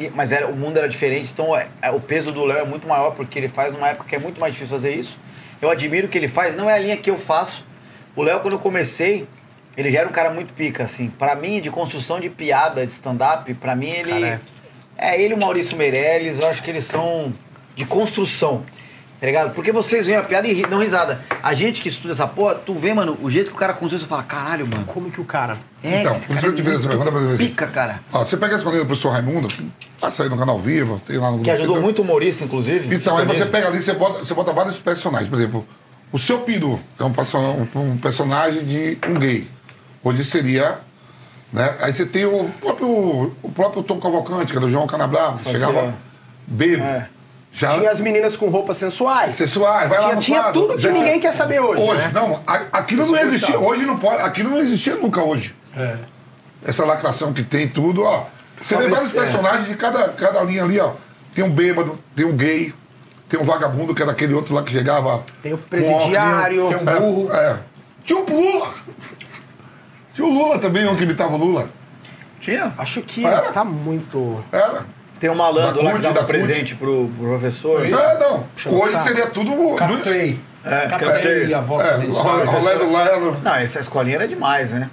E- 0.00 0.10
mas 0.12 0.32
era, 0.32 0.48
o 0.48 0.56
mundo 0.56 0.76
era 0.76 0.88
diferente, 0.88 1.30
então 1.32 1.56
é, 1.56 1.68
é, 1.80 1.90
o 1.92 2.00
peso 2.00 2.32
do 2.32 2.44
Léo 2.44 2.58
é 2.58 2.64
muito 2.64 2.88
maior, 2.88 3.12
porque 3.12 3.38
ele 3.38 3.46
faz 3.48 3.72
numa 3.72 3.88
época 3.90 4.08
que 4.08 4.16
é 4.16 4.18
muito 4.18 4.40
mais 4.40 4.52
difícil 4.52 4.74
fazer 4.74 4.92
isso. 4.96 5.16
Eu 5.62 5.70
admiro 5.70 6.08
o 6.08 6.10
que 6.10 6.18
ele 6.18 6.26
faz, 6.26 6.56
não 6.56 6.68
é 6.68 6.74
a 6.74 6.78
linha 6.78 6.96
que 6.96 7.08
eu 7.08 7.16
faço. 7.16 7.64
O 8.16 8.22
Léo, 8.22 8.40
quando 8.40 8.54
eu 8.54 8.58
comecei, 8.58 9.28
ele 9.76 9.88
já 9.92 10.00
era 10.00 10.08
um 10.08 10.12
cara 10.12 10.30
muito 10.30 10.52
pica, 10.52 10.82
assim. 10.82 11.08
Pra 11.16 11.36
mim, 11.36 11.60
de 11.60 11.70
construção 11.70 12.18
de 12.18 12.28
piada, 12.28 12.84
de 12.84 12.90
stand-up, 12.90 13.54
pra 13.54 13.76
mim 13.76 13.90
ele. 13.90 14.10
Cara, 14.10 14.40
é. 14.98 15.20
ele 15.22 15.34
e 15.34 15.36
o 15.36 15.40
Maurício 15.40 15.76
Meirelles, 15.76 16.40
eu 16.40 16.48
acho 16.48 16.60
que 16.64 16.70
eles 16.70 16.84
são 16.84 17.32
de 17.76 17.84
construção. 17.84 18.64
Tá 19.24 19.26
ligado? 19.28 19.54
Porque 19.54 19.72
vocês 19.72 20.04
veem 20.04 20.18
a 20.18 20.22
piada 20.22 20.46
e 20.46 20.52
ri- 20.52 20.66
dão 20.66 20.78
risada. 20.78 21.18
A 21.42 21.54
gente 21.54 21.80
que 21.80 21.88
estuda 21.88 22.12
essa 22.12 22.26
porra, 22.26 22.56
tu 22.56 22.74
vê, 22.74 22.92
mano, 22.92 23.16
o 23.22 23.30
jeito 23.30 23.48
que 23.50 23.56
o 23.56 23.58
cara 23.58 23.72
construiu, 23.72 24.00
você 24.02 24.06
fala, 24.06 24.22
caralho, 24.22 24.66
mano. 24.66 24.84
Como 24.84 25.10
que 25.10 25.18
o 25.18 25.24
cara. 25.24 25.56
É, 25.82 26.02
Então, 26.02 26.12
por 26.12 26.18
isso 26.18 26.28
cara 26.28 26.40
que 26.40 26.46
eu 26.46 26.54
te 26.56 26.62
fiz 26.62 26.72
essa 26.74 26.88
pergunta 26.88 27.10
pra 27.10 27.20
é 27.20 27.24
você. 27.24 27.36
pica, 27.38 27.66
cara. 27.68 28.00
Ó, 28.12 28.22
você 28.22 28.36
pega 28.36 28.56
essa 28.56 28.64
do 28.70 28.70
professor 28.84 29.08
Raimundo, 29.08 29.48
passa 29.98 30.24
aí 30.24 30.28
no 30.28 30.36
canal 30.36 30.60
vivo, 30.60 31.00
tem 31.06 31.16
lá 31.16 31.30
no 31.30 31.38
Que 31.42 31.50
ajudou 31.52 31.80
muito 31.80 32.00
o 32.00 32.02
humorista, 32.02 32.44
inclusive. 32.44 32.94
Então, 32.94 33.16
aí 33.16 33.24
você 33.24 33.46
pega 33.46 33.68
ali, 33.68 33.80
você 33.80 33.94
bota, 33.94 34.18
você 34.18 34.34
bota 34.34 34.52
vários 34.52 34.78
personagens. 34.78 35.30
Por 35.30 35.38
exemplo, 35.38 35.66
O 36.12 36.18
seu 36.18 36.40
peru 36.40 36.78
é 37.00 37.02
um, 37.04 37.12
um 37.80 37.96
personagem 37.96 38.62
de 38.62 38.98
um 39.08 39.14
gay. 39.14 39.48
Hoje 40.02 40.22
seria. 40.22 40.80
Né? 41.50 41.74
Aí 41.80 41.94
você 41.94 42.04
tem 42.04 42.26
o 42.26 42.50
próprio, 42.60 43.34
o 43.42 43.50
próprio 43.54 43.82
Tom 43.82 43.98
Cavalcante, 43.98 44.52
que 44.52 44.58
era 44.58 44.66
o 44.66 44.70
João 44.70 44.86
Canabrava, 44.86 45.38
chegava 45.50 45.94
bêbado. 46.46 46.82
É. 46.90 47.13
Já 47.54 47.78
Tinha 47.78 47.88
as 47.92 48.00
meninas 48.00 48.36
com 48.36 48.48
roupas 48.48 48.76
sensuais. 48.76 49.36
Sensuais, 49.36 49.88
vai 49.88 49.98
lá 49.98 50.04
tinha, 50.06 50.14
no 50.16 50.20
tinha 50.20 50.42
quadro. 50.42 50.60
tudo 50.60 50.74
que 50.74 50.80
tinha- 50.80 50.92
ninguém 50.92 51.20
quer 51.20 51.32
saber 51.32 51.60
hoje. 51.60 51.80
Hoje, 51.80 52.02
né? 52.02 52.10
não, 52.12 52.40
aquilo 52.72 53.06
não 53.06 53.16
existia. 53.16 53.56
Hoje 53.60 53.86
não 53.86 53.96
pode. 53.96 54.20
Aquilo 54.22 54.50
não 54.50 54.58
existia 54.58 54.96
nunca 54.96 55.22
hoje. 55.22 55.54
É. 55.76 55.96
Essa 56.66 56.84
lacração 56.84 57.32
que 57.32 57.44
tem 57.44 57.68
tudo, 57.68 58.02
ó. 58.02 58.24
Você 58.60 58.76
vê 58.76 58.88
vários 58.88 59.12
personagens 59.12 59.68
de 59.68 59.76
cada, 59.76 60.08
cada 60.08 60.42
linha 60.42 60.64
ali, 60.64 60.80
ó. 60.80 60.94
Tem 61.32 61.44
um 61.44 61.50
bêbado, 61.50 61.96
tem 62.16 62.26
um 62.26 62.36
gay, 62.36 62.74
tem 63.28 63.38
um 63.38 63.44
vagabundo, 63.44 63.94
que 63.94 64.02
era 64.02 64.10
aquele 64.10 64.34
outro 64.34 64.52
lá 64.52 64.62
que 64.64 64.72
chegava. 64.72 65.22
Tem 65.40 65.52
o 65.52 65.58
presidiário. 65.58 66.66
tem 66.66 66.76
um 66.76 66.84
burro. 66.84 67.32
É, 67.32 67.50
é. 67.52 67.56
Tinha 68.04 68.18
o 68.18 68.24
Lula! 68.28 68.70
Tinha 70.12 70.26
o 70.26 70.32
Lula 70.32 70.58
também, 70.58 70.88
um 70.88 70.96
que 70.96 71.04
imitava 71.04 71.34
o 71.34 71.38
Lula. 71.38 71.68
Tinha? 72.40 72.72
Acho 72.76 73.00
que 73.00 73.24
Era? 73.24 73.52
tá 73.52 73.62
muito. 73.64 74.44
Era. 74.50 74.82
Tem 75.24 75.30
um 75.30 75.34
malandro 75.34 75.82
Da 75.82 75.84
lá 75.84 75.92
que 75.94 76.00
dava 76.00 76.14
da 76.16 76.24
presente 76.24 76.74
pro, 76.74 77.08
pro 77.16 77.28
professor. 77.28 77.82
É, 77.82 78.18
não. 78.18 78.44
Hoje 78.78 78.92
saco. 78.92 79.08
seria 79.08 79.26
tudo. 79.28 79.74
Captei. 79.74 80.38
É, 80.62 81.54
a 81.54 81.60
voz 81.62 81.88
É, 81.88 81.96
desse 81.96 82.18
rolê 82.18 82.44
rolê 82.44 82.74
do 82.74 82.92
Lelo. 82.92 83.36
Não, 83.42 83.54
essa 83.54 83.80
escolinha 83.80 84.16
era 84.16 84.28
demais, 84.28 84.70
né? 84.72 84.90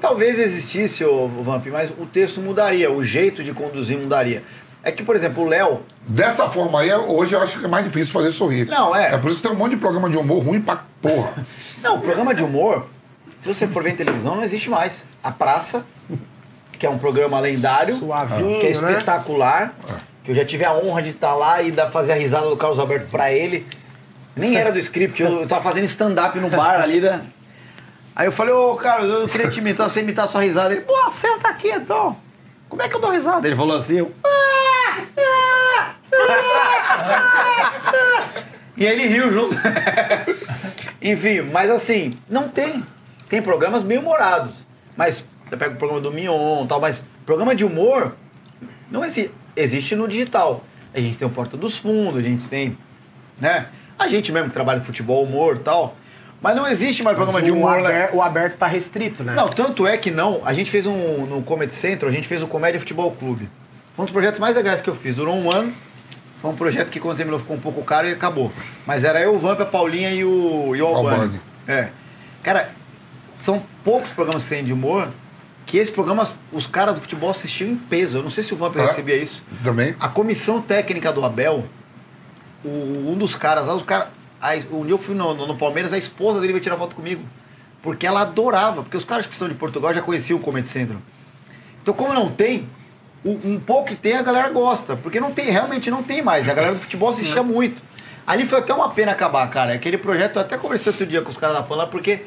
Talvez 0.00 0.38
existisse, 0.38 1.04
ô 1.04 1.28
Vamp, 1.28 1.66
mas 1.66 1.90
o 1.90 2.06
texto 2.06 2.40
mudaria, 2.40 2.90
o 2.90 3.04
jeito 3.04 3.44
de 3.44 3.52
conduzir 3.52 3.98
mudaria. 3.98 4.42
É 4.82 4.90
que, 4.90 5.02
por 5.02 5.14
exemplo, 5.14 5.44
o 5.44 5.46
Léo, 5.46 5.82
Dessa 6.08 6.48
forma 6.48 6.80
aí, 6.80 6.90
hoje 6.94 7.34
eu 7.34 7.42
acho 7.42 7.58
que 7.58 7.66
é 7.66 7.68
mais 7.68 7.84
difícil 7.84 8.10
fazer 8.10 8.32
sorrir. 8.32 8.66
Não, 8.66 8.96
é. 8.96 9.12
É 9.14 9.18
por 9.18 9.30
isso 9.30 9.42
que 9.42 9.48
tem 9.48 9.54
um 9.54 9.58
monte 9.58 9.72
de 9.72 9.76
programa 9.76 10.08
de 10.08 10.16
humor 10.16 10.42
ruim 10.42 10.62
pra 10.62 10.82
porra. 11.02 11.46
Não, 11.82 11.96
o 11.96 12.00
programa 12.00 12.34
de 12.34 12.42
humor, 12.42 12.86
se 13.38 13.46
você 13.46 13.66
for 13.66 13.82
ver 13.82 13.90
em 13.90 13.96
televisão, 13.96 14.34
não 14.34 14.44
existe 14.44 14.70
mais. 14.70 15.04
A 15.22 15.30
Praça, 15.30 15.84
que 16.84 16.86
é 16.86 16.90
um 16.90 16.98
programa 16.98 17.40
lendário, 17.40 17.96
Suavinho, 17.96 18.60
que 18.60 18.66
é 18.66 18.78
né? 18.78 18.90
espetacular, 18.90 19.74
que 20.22 20.32
eu 20.32 20.34
já 20.34 20.44
tive 20.44 20.66
a 20.66 20.74
honra 20.74 21.00
de 21.00 21.10
estar 21.10 21.34
lá 21.34 21.62
e 21.62 21.72
dar, 21.72 21.90
fazer 21.90 22.12
a 22.12 22.14
risada 22.14 22.46
do 22.46 22.58
Carlos 22.58 22.78
Alberto 22.78 23.06
pra 23.06 23.32
ele. 23.32 23.66
Nem 24.36 24.54
era 24.54 24.70
do 24.70 24.78
script, 24.78 25.22
eu, 25.22 25.40
eu 25.40 25.48
tava 25.48 25.62
fazendo 25.62 25.84
stand-up 25.84 26.38
no 26.38 26.50
bar 26.50 26.82
ali, 26.82 27.00
né? 27.00 27.22
Aí 28.14 28.26
eu 28.26 28.32
falei, 28.32 28.52
ô 28.52 28.74
Carlos, 28.74 29.10
eu 29.10 29.26
queria 29.26 29.48
te 29.48 29.60
imitar, 29.60 29.88
você 29.88 30.00
imitar 30.00 30.26
a 30.26 30.28
sua 30.28 30.42
risada. 30.42 30.74
Ele, 30.74 30.82
pô, 30.82 31.10
senta 31.10 31.48
aqui 31.48 31.70
então. 31.70 32.18
Como 32.68 32.82
é 32.82 32.88
que 32.88 32.96
eu 32.96 33.00
dou 33.00 33.12
risada? 33.12 33.46
Ele 33.46 33.56
falou 33.56 33.78
assim, 33.78 34.00
eu, 34.00 34.12
"Ah, 34.22 34.98
ah, 35.16 35.94
ah, 36.12 37.32
ah." 37.86 38.42
E 38.76 38.86
aí 38.86 38.92
ele 38.92 39.06
riu 39.08 39.32
junto. 39.32 39.56
Enfim, 41.00 41.40
mas 41.50 41.70
assim, 41.70 42.12
não 42.28 42.46
tem. 42.46 42.84
Tem 43.30 43.40
programas 43.40 43.82
bem 43.82 43.96
humorados. 43.96 44.62
Mas 44.94 45.24
você 45.48 45.56
pega 45.56 45.74
o 45.74 45.76
programa 45.76 46.00
do 46.00 46.12
Mion 46.12 46.64
e 46.64 46.68
tal, 46.68 46.80
mas 46.80 47.02
programa 47.24 47.54
de 47.54 47.64
humor 47.64 48.14
não 48.90 49.04
existe. 49.04 49.30
Existe 49.56 49.94
no 49.94 50.08
digital. 50.08 50.64
A 50.92 51.00
gente 51.00 51.16
tem 51.16 51.26
o 51.26 51.30
Porta 51.30 51.56
dos 51.56 51.76
Fundos, 51.76 52.18
a 52.18 52.22
gente 52.22 52.48
tem, 52.48 52.76
né? 53.40 53.66
A 53.98 54.08
gente 54.08 54.32
mesmo 54.32 54.48
que 54.48 54.54
trabalha 54.54 54.80
com 54.80 54.86
futebol, 54.86 55.22
humor 55.22 55.56
e 55.56 55.60
tal. 55.60 55.96
Mas 56.40 56.56
não 56.56 56.66
existe 56.66 57.02
mais 57.02 57.16
programa 57.16 57.40
de 57.40 57.50
humor. 57.50 57.80
né? 57.80 58.10
o 58.12 58.20
aberto 58.20 58.56
tá 58.58 58.66
restrito, 58.66 59.24
né? 59.24 59.34
Não, 59.34 59.48
tanto 59.48 59.86
é 59.86 59.96
que 59.96 60.10
não. 60.10 60.42
A 60.44 60.52
gente 60.52 60.70
fez 60.70 60.86
um 60.86 61.24
no 61.24 61.42
Comedy 61.42 61.72
Central, 61.72 62.10
a 62.10 62.14
gente 62.14 62.28
fez 62.28 62.42
o 62.42 62.46
Comédia 62.46 62.78
Futebol 62.78 63.10
Clube. 63.12 63.48
Foi 63.94 64.02
um 64.02 64.06
dos 64.06 64.12
projetos 64.12 64.38
mais 64.40 64.54
legais 64.54 64.80
que 64.80 64.90
eu 64.90 64.94
fiz. 64.94 65.14
Durou 65.14 65.34
um 65.34 65.50
ano. 65.50 65.72
Foi 66.42 66.50
um 66.50 66.56
projeto 66.56 66.90
que 66.90 67.00
quando 67.00 67.16
terminou 67.16 67.40
ficou 67.40 67.56
um 67.56 67.60
pouco 67.60 67.82
caro 67.82 68.08
e 68.08 68.12
acabou. 68.12 68.52
Mas 68.86 69.04
era 69.04 69.20
eu, 69.20 69.34
o 69.34 69.38
Vamp, 69.38 69.60
a 69.60 69.64
Paulinha 69.64 70.10
e 70.10 70.24
o, 70.24 70.76
e 70.76 70.82
o 70.82 70.86
Albani. 70.86 71.14
Albani. 71.14 71.40
É. 71.66 71.88
Cara, 72.42 72.68
são 73.36 73.62
poucos 73.82 74.12
programas 74.12 74.42
que 74.42 74.50
tem 74.50 74.64
de 74.64 74.72
humor 74.72 75.08
que 75.66 75.78
esses 75.78 75.92
programas, 75.92 76.34
os 76.52 76.66
caras 76.66 76.94
do 76.94 77.00
futebol 77.00 77.30
assistiam 77.30 77.70
em 77.70 77.76
peso. 77.76 78.18
Eu 78.18 78.22
não 78.22 78.30
sei 78.30 78.44
se 78.44 78.52
o 78.52 78.56
Vamp 78.56 78.76
Ah. 78.76 78.86
recebia 78.86 79.16
isso. 79.16 79.42
Também. 79.62 79.94
A 79.98 80.08
comissão 80.08 80.60
técnica 80.60 81.12
do 81.12 81.24
Abel, 81.24 81.64
o- 82.64 83.12
um 83.12 83.16
dos 83.16 83.34
caras 83.34 83.66
lá, 83.66 83.74
os 83.74 83.82
caras. 83.82 84.08
a- 84.40 84.54
Um 84.70 84.82
dia 84.84 84.92
eu 84.92 84.98
fui 84.98 85.14
no, 85.14 85.32
no- 85.34 85.46
no 85.46 85.56
Palmeiras, 85.56 85.92
a 85.92 85.98
esposa 85.98 86.38
dele 86.40 86.52
veio 86.52 86.62
tirar 86.62 86.76
foto 86.76 86.94
comigo. 86.94 87.22
Porque 87.82 88.06
ela 88.06 88.20
adorava, 88.22 88.82
porque 88.82 88.96
os 88.96 89.04
caras 89.04 89.26
que 89.26 89.34
são 89.34 89.48
de 89.48 89.54
Portugal 89.54 89.92
já 89.94 90.02
conheciam 90.02 90.38
o 90.38 90.42
Comedy 90.42 90.68
Central. 90.68 90.98
Então, 91.82 91.94
como 91.94 92.12
não 92.12 92.30
tem, 92.30 92.66
o- 93.24 93.40
um 93.44 93.58
pouco 93.60 93.88
que 93.88 93.96
tem, 93.96 94.14
a 94.16 94.22
galera 94.22 94.50
gosta. 94.50 94.96
Porque 94.96 95.18
não 95.20 95.32
tem, 95.32 95.50
realmente 95.50 95.90
não 95.90 96.02
tem 96.02 96.22
mais. 96.22 96.46
A 96.48 96.52
galera 96.54 96.74
do 96.74 96.80
futebol 96.80 97.08
assistia 97.10 97.42
muito. 97.42 97.82
Ali 98.26 98.46
foi 98.46 98.58
até 98.58 98.72
uma 98.72 98.88
pena 98.90 99.12
acabar, 99.12 99.48
cara. 99.50 99.72
Aquele 99.74 99.96
projeto, 99.98 100.36
eu 100.36 100.42
até 100.42 100.56
conversei 100.58 100.90
outro 100.92 101.06
dia 101.06 101.20
com 101.22 101.30
os 101.30 101.36
caras 101.36 101.56
da 101.56 101.62
PAN 101.62 101.76
lá, 101.76 101.86
porque 101.86 102.20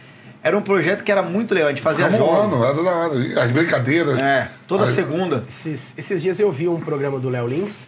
era 0.47 0.57
um 0.57 0.61
projeto 0.61 1.03
que 1.03 1.11
era 1.11 1.21
muito 1.21 1.53
legal. 1.53 1.67
A 1.69 1.71
gente 1.71 1.81
fazia 1.81 2.09
jogos. 2.09 2.53
ano, 2.53 2.63
era 2.63 2.83
da 2.83 2.91
hora. 2.91 3.41
As 3.43 3.51
brincadeiras. 3.51 4.17
É, 4.17 4.47
toda 4.67 4.87
segunda. 4.87 5.43
Esses, 5.47 5.93
esses 5.97 6.21
dias 6.21 6.39
eu 6.39 6.51
vi 6.51 6.67
um 6.67 6.79
programa 6.79 7.19
do 7.19 7.29
Léo 7.29 7.47
Lins 7.47 7.87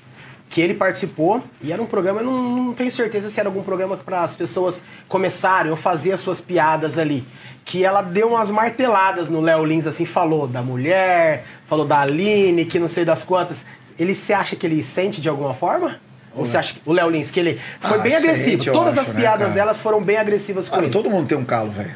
que 0.49 0.59
ele 0.61 0.73
participou 0.73 1.43
e 1.61 1.71
era 1.71 1.79
um 1.79 1.85
programa, 1.85 2.21
eu 2.21 2.25
não, 2.25 2.41
não 2.65 2.73
tenho 2.73 2.89
certeza 2.89 3.29
se 3.29 3.39
era 3.39 3.47
algum 3.47 3.61
programa 3.61 3.95
para 3.95 4.23
as 4.23 4.35
pessoas 4.35 4.81
começarem 5.07 5.69
ou 5.69 5.77
fazer 5.77 6.11
as 6.11 6.19
suas 6.21 6.41
piadas 6.41 6.97
ali. 6.97 7.23
Que 7.63 7.85
ela 7.85 8.01
deu 8.01 8.29
umas 8.29 8.49
marteladas 8.49 9.29
no 9.29 9.41
Léo 9.41 9.63
Lins, 9.63 9.85
assim, 9.85 10.05
falou 10.05 10.47
da 10.47 10.63
mulher, 10.63 11.45
falou 11.67 11.85
da 11.85 11.99
Aline, 11.99 12.65
que 12.65 12.79
não 12.79 12.87
sei 12.87 13.05
das 13.05 13.21
quantas. 13.21 13.63
Ele 13.97 14.15
se 14.15 14.33
acha 14.33 14.55
que 14.55 14.65
ele 14.65 14.81
sente 14.81 15.21
de 15.21 15.29
alguma 15.29 15.53
forma? 15.53 15.97
Ou 16.35 16.45
você 16.47 16.57
acha 16.57 16.73
que 16.73 16.81
o 16.83 16.93
Léo 16.93 17.09
Lins, 17.11 17.29
que 17.29 17.39
ele 17.39 17.59
foi 17.79 17.97
Ah, 17.97 18.01
bem 18.01 18.15
agressivo? 18.15 18.63
Todas 18.71 18.97
acho, 18.97 19.09
as 19.09 19.13
né, 19.13 19.21
piadas 19.21 19.47
cara? 19.49 19.53
delas 19.53 19.81
foram 19.81 20.01
bem 20.01 20.17
agressivas 20.17 20.67
com 20.67 20.77
Olha, 20.77 20.85
ele. 20.85 20.91
todo 20.91 21.11
mundo 21.11 21.27
tem 21.27 21.37
um 21.37 21.45
calo, 21.45 21.69
velho. 21.69 21.95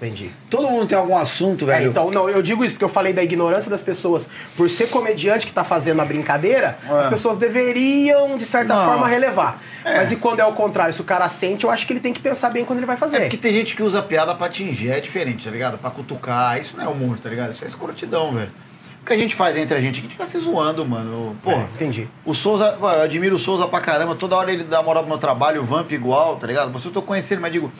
Entendi. 0.00 0.30
Todo 0.48 0.68
mundo 0.68 0.86
tem 0.86 0.96
algum 0.96 1.16
assunto, 1.16 1.68
É, 1.68 1.78
velho. 1.78 1.90
então, 1.90 2.08
não, 2.12 2.30
eu 2.30 2.40
digo 2.40 2.64
isso 2.64 2.74
porque 2.74 2.84
eu 2.84 2.88
falei 2.88 3.12
da 3.12 3.20
ignorância 3.22 3.68
das 3.68 3.82
pessoas 3.82 4.28
por 4.56 4.70
ser 4.70 4.88
comediante 4.90 5.44
que 5.44 5.52
tá 5.52 5.64
fazendo 5.64 6.00
a 6.00 6.04
brincadeira, 6.04 6.78
É. 6.88 6.92
as 7.00 7.06
pessoas 7.08 7.36
deveriam, 7.36 8.38
de 8.38 8.46
certa 8.46 8.74
Não. 8.76 8.84
forma, 8.84 9.08
relevar. 9.08 9.60
É. 9.84 9.96
Mas 9.96 10.12
e 10.12 10.16
quando 10.16 10.38
é 10.38 10.44
o 10.46 10.52
contrário, 10.52 10.92
se 10.94 11.00
o 11.00 11.04
cara 11.04 11.28
sente, 11.28 11.64
eu 11.64 11.70
acho 11.70 11.84
que 11.84 11.92
ele 11.92 12.00
tem 12.00 12.12
que 12.12 12.20
pensar 12.20 12.50
bem 12.50 12.64
quando 12.64 12.78
ele 12.78 12.86
vai 12.86 12.96
fazer. 12.96 13.16
É 13.16 13.20
porque 13.22 13.36
tem 13.36 13.52
gente 13.52 13.74
que 13.74 13.82
usa 13.82 14.00
piada 14.00 14.34
pra 14.36 14.46
atingir, 14.46 14.90
é 14.92 15.00
diferente, 15.00 15.44
tá 15.44 15.50
ligado? 15.50 15.78
Pra 15.78 15.90
cutucar, 15.90 16.60
isso 16.60 16.76
não 16.76 16.84
é 16.84 16.88
humor, 16.88 17.18
tá 17.18 17.28
ligado? 17.28 17.52
Isso 17.52 17.64
é 17.64 17.66
escrotidão, 17.68 18.32
velho. 18.32 18.50
O 19.02 19.06
que 19.08 19.12
a 19.12 19.16
gente 19.16 19.34
faz 19.34 19.56
entre 19.56 19.76
a 19.76 19.80
gente 19.80 19.98
aqui, 19.98 20.00
a 20.00 20.02
gente 20.02 20.12
fica 20.12 20.26
se 20.26 20.38
zoando, 20.38 20.84
mano. 20.86 21.34
Pô, 21.42 21.50
É, 21.50 21.62
entendi. 21.74 22.06
o 22.24 22.34
Souza, 22.34 22.76
eu 22.78 22.86
admiro 22.86 23.34
o 23.36 23.38
Souza 23.38 23.66
pra 23.66 23.80
caramba, 23.80 24.14
toda 24.14 24.36
hora 24.36 24.52
ele 24.52 24.62
dá 24.64 24.80
moral 24.82 25.02
pro 25.02 25.10
meu 25.10 25.18
trabalho, 25.18 25.62
o 25.62 25.64
Vamp 25.64 25.90
igual, 25.92 26.36
tá 26.36 26.46
ligado? 26.46 26.70
Você 26.72 26.86
eu 26.88 26.92
tô 26.92 27.00
conhecendo, 27.02 27.40
mas 27.40 27.50
digo, 27.50 27.72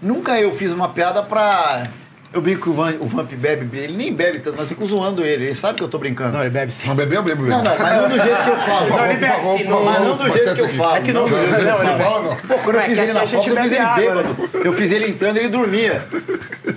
nunca 0.00 0.40
eu 0.40 0.54
fiz 0.54 0.72
uma 0.72 0.88
piada 0.88 1.22
pra. 1.22 1.86
Eu 2.32 2.42
brinco 2.42 2.62
que 2.62 2.68
o 2.68 2.72
Vamp, 2.74 2.96
o 3.00 3.06
Vamp 3.06 3.32
bebe, 3.32 3.78
ele 3.78 3.96
nem 3.96 4.12
bebe 4.12 4.40
tanto, 4.40 4.56
mas 4.58 4.62
eu 4.62 4.68
fico 4.68 4.84
zoando 4.84 5.24
ele, 5.24 5.44
ele 5.46 5.54
sabe 5.54 5.78
que 5.78 5.82
eu 5.84 5.88
tô 5.88 5.96
brincando. 5.96 6.32
Não, 6.32 6.40
ele 6.42 6.50
bebe 6.50 6.70
sim. 6.70 6.86
Não 6.88 6.94
bebeu, 6.94 7.22
bebeu. 7.22 7.46
Não, 7.46 7.62
não, 7.62 7.78
mas 7.78 7.96
não 8.02 8.08
do 8.10 8.14
jeito 8.22 8.42
que 8.44 8.50
eu 8.50 8.56
falo. 8.58 8.88
Não, 8.90 9.06
ele 9.06 9.16
bebe 9.18 9.58
sim, 9.58 9.64
não, 9.64 9.84
mas 9.84 10.00
não 10.02 10.16
do 10.16 10.24
jeito 10.24 10.48
essa 10.48 10.54
que 10.56 10.60
eu 10.60 10.66
aqui. 10.66 10.76
falo. 10.76 10.96
É 10.96 11.00
que 11.00 11.12
não- 11.12 11.28
Não, 11.28 11.38
não, 11.38 11.48
você 11.48 11.62
não, 11.86 11.98
fala, 11.98 12.22
não. 12.22 12.36
Pô, 12.36 12.54
quando 12.58 12.76
eu 12.76 12.80
É 12.80 12.84
fiz 12.84 12.98
ele 12.98 13.12
na 13.14 13.26
foto, 13.26 13.48
eu 13.48 13.56
fiz 13.62 13.72
ele 13.72 13.86
bêbado. 13.94 14.50
Eu 14.64 14.72
fiz 14.74 14.90
ele 14.92 15.08
entrando, 15.08 15.36
ele 15.38 15.48
dormia. 15.48 16.04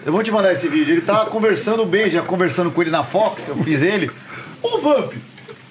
Eu 0.06 0.12
vou 0.14 0.24
te 0.24 0.32
mandar 0.32 0.54
esse 0.54 0.68
vídeo. 0.70 0.94
Ele 0.94 1.02
tava 1.02 1.30
conversando 1.30 1.86
bem, 1.86 2.10
já 2.10 2.22
conversando 2.22 2.72
com 2.72 2.82
ele 2.82 2.92
na 2.92 3.04
Fox, 3.04 3.50
eu 3.50 3.58
fiz 3.58 3.82
ele. 3.82 4.10
Ô, 4.62 4.78
Vamp! 4.78 5.12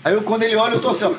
Aí 0.05 0.13
eu, 0.13 0.21
quando 0.23 0.43
ele 0.43 0.57
olha, 0.57 0.75
eu 0.75 0.81
tô 0.81 0.91
assim, 0.91 1.05
ó. 1.07 1.13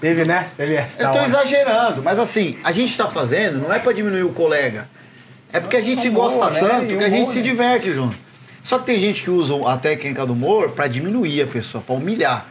Teve, 0.00 0.24
né? 0.24 0.48
Teve 0.56 0.74
essa. 0.74 1.02
Eu 1.02 1.08
tô 1.12 1.18
hora. 1.18 1.26
exagerando, 1.26 2.02
mas 2.02 2.18
assim, 2.18 2.58
a 2.62 2.72
gente 2.72 2.96
tá 2.96 3.08
fazendo, 3.08 3.58
não 3.58 3.72
é 3.72 3.78
pra 3.78 3.92
diminuir 3.92 4.24
o 4.24 4.32
colega. 4.32 4.88
É 5.52 5.60
porque 5.60 5.76
a 5.76 5.80
gente 5.82 6.02
se 6.02 6.08
Humor, 6.08 6.30
gosta 6.32 6.50
né? 6.50 6.60
tanto 6.60 6.92
E 6.92 6.96
que 6.98 7.04
a 7.04 7.08
gente 7.08 7.22
humor, 7.22 7.32
se 7.32 7.38
né? 7.38 7.42
diverte 7.44 7.92
junto. 7.92 8.16
Só 8.62 8.78
que 8.78 8.86
tem 8.86 9.00
gente 9.00 9.22
que 9.22 9.30
usa 9.30 9.54
a 9.68 9.76
técnica 9.76 10.26
do 10.26 10.32
humor 10.32 10.70
pra 10.70 10.86
diminuir 10.88 11.42
a 11.42 11.46
pessoa, 11.46 11.82
pra 11.82 11.94
humilhar. 11.94 12.46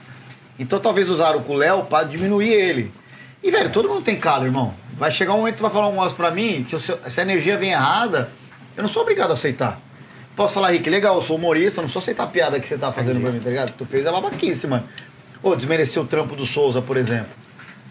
Então 0.58 0.80
talvez 0.80 1.10
usaram 1.10 1.42
com 1.44 1.54
o 1.54 1.58
Léo 1.58 1.84
pra 1.84 2.04
diminuir 2.04 2.50
ele. 2.52 2.92
E, 3.44 3.52
velho, 3.52 3.70
todo 3.70 3.88
mundo 3.90 4.02
tem 4.02 4.16
calo, 4.16 4.46
irmão. 4.46 4.74
Vai 4.94 5.12
chegar 5.12 5.34
um 5.34 5.38
momento 5.38 5.56
que 5.56 5.60
tu 5.60 5.64
vai 5.64 5.72
falar 5.72 5.88
um 5.88 5.92
negócio 5.92 6.16
pra 6.16 6.32
mim, 6.32 6.66
que 6.68 6.80
se 6.80 7.20
a 7.20 7.22
energia 7.22 7.58
vem 7.58 7.72
errada, 7.72 8.30
eu 8.76 8.82
não 8.82 8.90
sou 8.90 9.02
obrigado 9.02 9.32
a 9.32 9.34
aceitar. 9.34 9.80
Posso 10.36 10.54
falar, 10.54 10.72
Rick, 10.72 10.90
legal, 10.90 11.16
eu 11.16 11.22
sou 11.22 11.36
humorista, 11.36 11.82
não 11.82 11.90
sou 11.90 12.00
aceitar 12.00 12.24
a 12.24 12.28
piada 12.28 12.60
que 12.60 12.68
você 12.68 12.78
tá 12.78 12.92
fazendo 12.92 13.22
pra 13.22 13.30
mim, 13.32 13.40
tá 13.40 13.50
ligado? 13.50 13.72
Tu 13.78 13.86
fez 13.86 14.08
a 14.08 14.12
babaquice, 14.12 14.68
mano. 14.68 14.84
Ô, 15.48 15.56
desmereceu 15.56 16.02
o 16.02 16.06
trampo 16.06 16.36
do 16.36 16.46
Souza, 16.46 16.82
por 16.82 16.98
exemplo. 16.98 17.28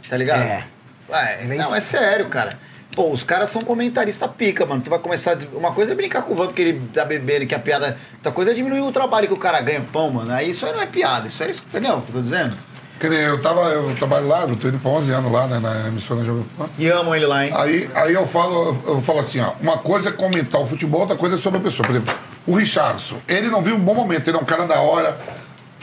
Tá 0.08 0.16
ligado? 0.16 0.40
É. 0.42 0.64
Ué, 1.08 1.44
Nem 1.46 1.58
não, 1.58 1.74
é 1.74 1.80
sério, 1.80 2.26
cara. 2.26 2.58
Pô, 2.96 3.10
os 3.10 3.22
caras 3.22 3.50
são 3.50 3.62
comentaristas 3.62 4.28
pica, 4.36 4.66
mano. 4.66 4.80
Tu 4.82 4.90
vai 4.90 4.98
começar 4.98 5.32
a... 5.32 5.34
des- 5.34 5.48
Uma 5.52 5.72
coisa 5.72 5.92
é 5.92 5.94
brincar 5.94 6.22
com 6.22 6.32
o 6.32 6.36
Van 6.36 6.46
porque 6.46 6.62
ele 6.62 6.82
tá 6.92 7.04
bebendo, 7.04 7.46
que 7.46 7.54
a 7.54 7.58
piada... 7.58 7.96
Outra 8.16 8.32
coisa 8.32 8.50
é 8.50 8.54
diminuir 8.54 8.80
o 8.80 8.90
trabalho 8.92 9.28
que 9.28 9.34
o 9.34 9.36
cara 9.36 9.60
ganha 9.60 9.80
pão, 9.92 10.10
mano. 10.10 10.32
Aí 10.32 10.50
isso 10.50 10.66
aí 10.66 10.72
não 10.72 10.80
é 10.80 10.86
piada, 10.86 11.28
isso 11.28 11.42
é... 11.42 11.50
isso- 11.50 11.62
Entendeu 11.68 11.94
o 11.98 12.02
que 12.02 12.08
eu 12.10 12.14
tô 12.16 12.22
dizendo? 12.22 12.56
Quer 13.00 13.08
dizer, 13.10 13.24
eu, 13.28 13.42
tava, 13.42 13.60
eu 13.70 13.94
trabalho 13.96 14.26
lá, 14.28 14.42
eu 14.42 14.54
tô 14.56 14.68
indo 14.68 14.78
pra 14.78 14.90
11 14.92 15.12
anos 15.12 15.30
lá, 15.32 15.46
né, 15.48 15.58
na 15.58 15.88
emissora 15.88 16.24
Jovem 16.24 16.44
Pan. 16.56 16.68
E 16.78 16.88
amam 16.88 17.14
ele 17.14 17.26
lá, 17.26 17.44
hein? 17.44 17.52
Aí, 17.56 17.90
aí 17.94 18.14
eu 18.14 18.26
falo, 18.26 18.78
eu 18.86 19.02
falo 19.02 19.18
assim, 19.18 19.40
ó, 19.40 19.52
uma 19.60 19.78
coisa 19.78 20.10
é 20.10 20.12
comentar 20.12 20.60
o 20.60 20.66
futebol, 20.66 21.00
outra 21.00 21.16
coisa 21.16 21.34
é 21.34 21.38
sobre 21.38 21.58
a 21.58 21.62
pessoa. 21.62 21.84
Por 21.86 21.96
exemplo, 21.96 22.14
o 22.46 22.54
Richardson, 22.54 23.16
ele 23.28 23.48
não 23.48 23.60
viu 23.62 23.74
um 23.74 23.80
bom 23.80 23.94
momento, 23.94 24.28
ele 24.28 24.36
é 24.36 24.40
um 24.40 24.44
cara 24.44 24.64
da 24.64 24.80
hora, 24.80 25.18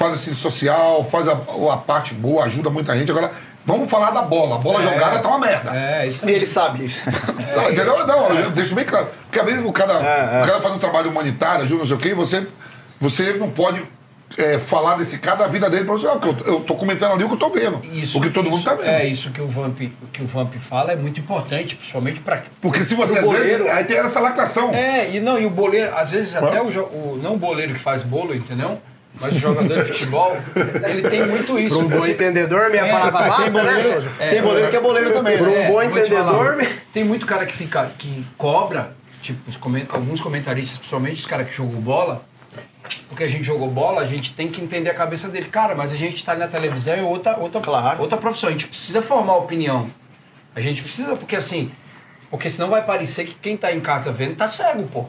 faz 0.02 0.14
assim 0.16 0.34
social, 0.34 1.04
faz 1.10 1.28
a, 1.28 1.34
a 1.74 1.78
parte 1.78 2.14
boa, 2.14 2.46
ajuda 2.46 2.70
muita 2.70 2.98
gente. 2.98 3.12
Agora, 3.12 3.32
vamos 3.66 3.90
falar 3.90 4.12
da 4.12 4.22
bola. 4.24 4.56
A 4.56 4.60
bola 4.60 4.82
jogada 4.82 5.20
tá 5.20 5.30
uma 5.30 5.40
merda. 5.40 5.76
É, 5.76 6.08
isso 6.08 6.26
E 6.26 6.30
aí. 6.30 6.36
ele 6.36 6.46
sabe. 6.46 6.94
Não, 7.56 7.64
entendeu? 7.72 8.06
Não, 8.08 8.30
eu 8.34 8.50
deixo 8.52 8.74
bem 8.74 8.86
claro. 8.86 9.08
Porque 9.26 9.40
às 9.40 9.46
vezes 9.46 9.64
o 9.64 9.72
cara, 9.72 9.94
o 10.00 10.46
cara 10.48 10.60
faz 10.62 10.74
um 10.74 10.80
trabalho 10.80 11.10
humanitário, 11.12 11.64
ajuda, 11.66 11.80
não 11.82 11.88
sei 11.88 11.96
o 11.96 12.00
quê, 12.00 12.10
e 12.10 12.14
você, 12.14 12.48
você 13.00 13.34
não 13.34 13.50
pode 13.52 13.84
é, 14.38 14.58
falar 14.58 14.96
desse 14.96 15.18
cara 15.18 15.36
da 15.40 15.48
vida 15.48 15.70
dele 15.70 15.84
pra 15.86 15.94
você. 15.94 16.08
"Ah, 16.08 16.18
Eu, 16.24 16.54
eu 16.54 16.60
tô 16.62 16.74
comentando 16.76 17.12
ali 17.14 17.24
o 17.24 17.28
que 17.28 17.34
eu 17.36 17.40
tô 17.40 17.50
vendo. 17.50 17.80
Isso, 17.92 18.18
o 18.18 18.22
que 18.22 18.30
todo 18.30 18.48
isso, 18.48 18.56
mundo 18.58 18.64
tá 18.66 18.74
vendo. 18.76 18.88
É, 18.88 19.06
isso 19.06 19.30
que 19.30 19.42
o 19.42 19.48
Vamp, 19.48 19.78
que 20.12 20.22
o 20.24 20.26
Vamp 20.26 20.54
fala 20.56 20.94
é 20.94 20.96
muito 20.96 21.20
importante, 21.20 21.76
principalmente 21.76 22.20
para 22.22 22.42
Porque 22.62 22.84
se 22.84 22.96
você, 22.96 23.22
goleiro. 23.22 23.66
vezes, 23.66 23.78
aí 23.78 23.84
tem 23.84 23.98
essa 23.98 24.20
lacração. 24.20 24.72
É, 24.74 25.12
e 25.12 25.20
não, 25.20 25.38
e 25.40 25.46
o 25.46 25.50
boleiro, 25.50 25.92
às 25.96 26.10
vezes 26.12 26.34
até 26.36 26.60
o, 26.62 26.66
o 26.68 27.20
não 27.22 27.34
o 27.36 27.38
boleiro 27.38 27.74
que 27.74 27.80
faz 27.80 28.02
bolo, 28.04 28.34
entendeu? 28.34 28.82
Mas 29.20 29.36
o 29.36 29.40
jogador 29.40 29.84
de 29.84 29.92
futebol, 29.92 30.38
ele 30.88 31.08
tem 31.10 31.28
muito 31.28 31.60
isso. 31.60 31.76
Para 31.86 31.86
um 31.96 32.00
bom 32.00 32.06
entendedor, 32.08 32.70
minha 32.70 32.86
É, 32.86 32.92
palavra 32.92 33.20
tem 33.20 33.30
basta, 33.30 33.44
né, 33.52 33.62
boleiro- 33.72 33.92
Souza? 33.92 34.12
é, 34.20 34.30
Tem 34.30 34.42
goleiro 34.42 34.70
que 34.70 34.76
é 34.76 34.80
boleiro 34.80 35.14
também, 35.14 35.38
Por 35.38 35.48
um 35.48 35.52
né? 35.52 35.68
bom 35.68 35.80
te 35.82 35.90
falar, 35.90 36.00
entendedor, 36.00 36.68
tem 36.94 37.04
muito 37.04 37.26
cara 37.26 37.46
que 37.46 37.54
fica, 37.54 37.92
que 37.98 38.26
cobra, 38.38 38.94
tipo, 39.22 39.40
alguns 39.90 40.20
comentaristas, 40.22 40.78
principalmente 40.78 41.18
os 41.18 41.26
caras 41.26 41.48
que 41.48 41.54
jogam 41.54 41.80
bola, 41.82 42.24
porque 43.10 43.24
a 43.24 43.28
gente 43.28 43.44
jogou 43.44 43.70
bola, 43.70 44.02
a 44.02 44.06
gente 44.06 44.34
tem 44.34 44.48
que 44.48 44.60
entender 44.62 44.90
a 44.90 44.94
cabeça 44.94 45.28
dele. 45.28 45.46
Cara, 45.52 45.76
mas 45.76 45.92
a 45.94 45.96
gente 45.96 46.24
tá 46.24 46.34
na 46.34 46.48
televisão 46.48 46.94
é 46.96 47.02
outra, 47.04 47.38
outra, 47.38 47.62
Claro. 47.62 48.02
outra 48.02 48.18
profissão. 48.18 48.50
A 48.50 48.52
gente 48.54 48.68
precisa 48.68 49.02
formar 49.02 49.36
opinião. 49.36 49.90
A 50.56 50.60
gente 50.60 50.82
precisa, 50.82 51.16
porque 51.16 51.36
assim, 51.36 51.70
porque 52.30 52.50
senão 52.50 52.70
vai 52.70 52.84
parecer 52.84 53.26
que 53.26 53.36
quem 53.36 53.56
tá 53.56 53.72
em 53.72 53.80
casa 53.82 54.12
vendo 54.12 54.36
tá 54.36 54.48
cego, 54.48 54.84
pô. 54.88 55.06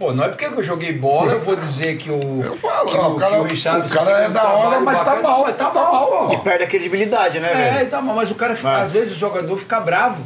Pô, 0.00 0.14
não 0.14 0.24
é 0.24 0.28
porque 0.28 0.46
eu 0.46 0.62
joguei 0.62 0.94
bola, 0.94 1.32
eu 1.32 1.40
vou 1.40 1.54
dizer 1.54 1.98
que 1.98 2.10
o. 2.10 2.18
Eu 2.42 2.56
falo, 2.56 2.88
que 2.88 2.96
ó, 2.96 3.10
o 3.10 3.16
cara- 3.16 3.42
Richarlison 3.42 3.94
o 3.94 3.98
cara 3.98 4.10
é 4.22 4.28
da 4.30 4.48
hora, 4.48 4.80
mas 4.80 4.98
tá 5.04 5.16
mal, 5.16 5.42
Mas 5.42 5.56
tá 5.56 5.66
tá 5.66 5.82
mal, 5.82 6.10
mal. 6.10 6.32
E 6.32 6.38
perde 6.38 6.64
a 6.64 6.66
credibilidade, 6.66 7.38
né, 7.38 7.50
É, 7.52 7.74
velho? 7.74 7.90
tá, 7.90 8.00
mas 8.00 8.30
o 8.30 8.34
cara, 8.34 8.54
Vai. 8.54 8.80
às 8.80 8.90
vezes 8.90 9.14
o 9.14 9.18
jogador 9.18 9.54
fica 9.58 9.78
bravo. 9.78 10.24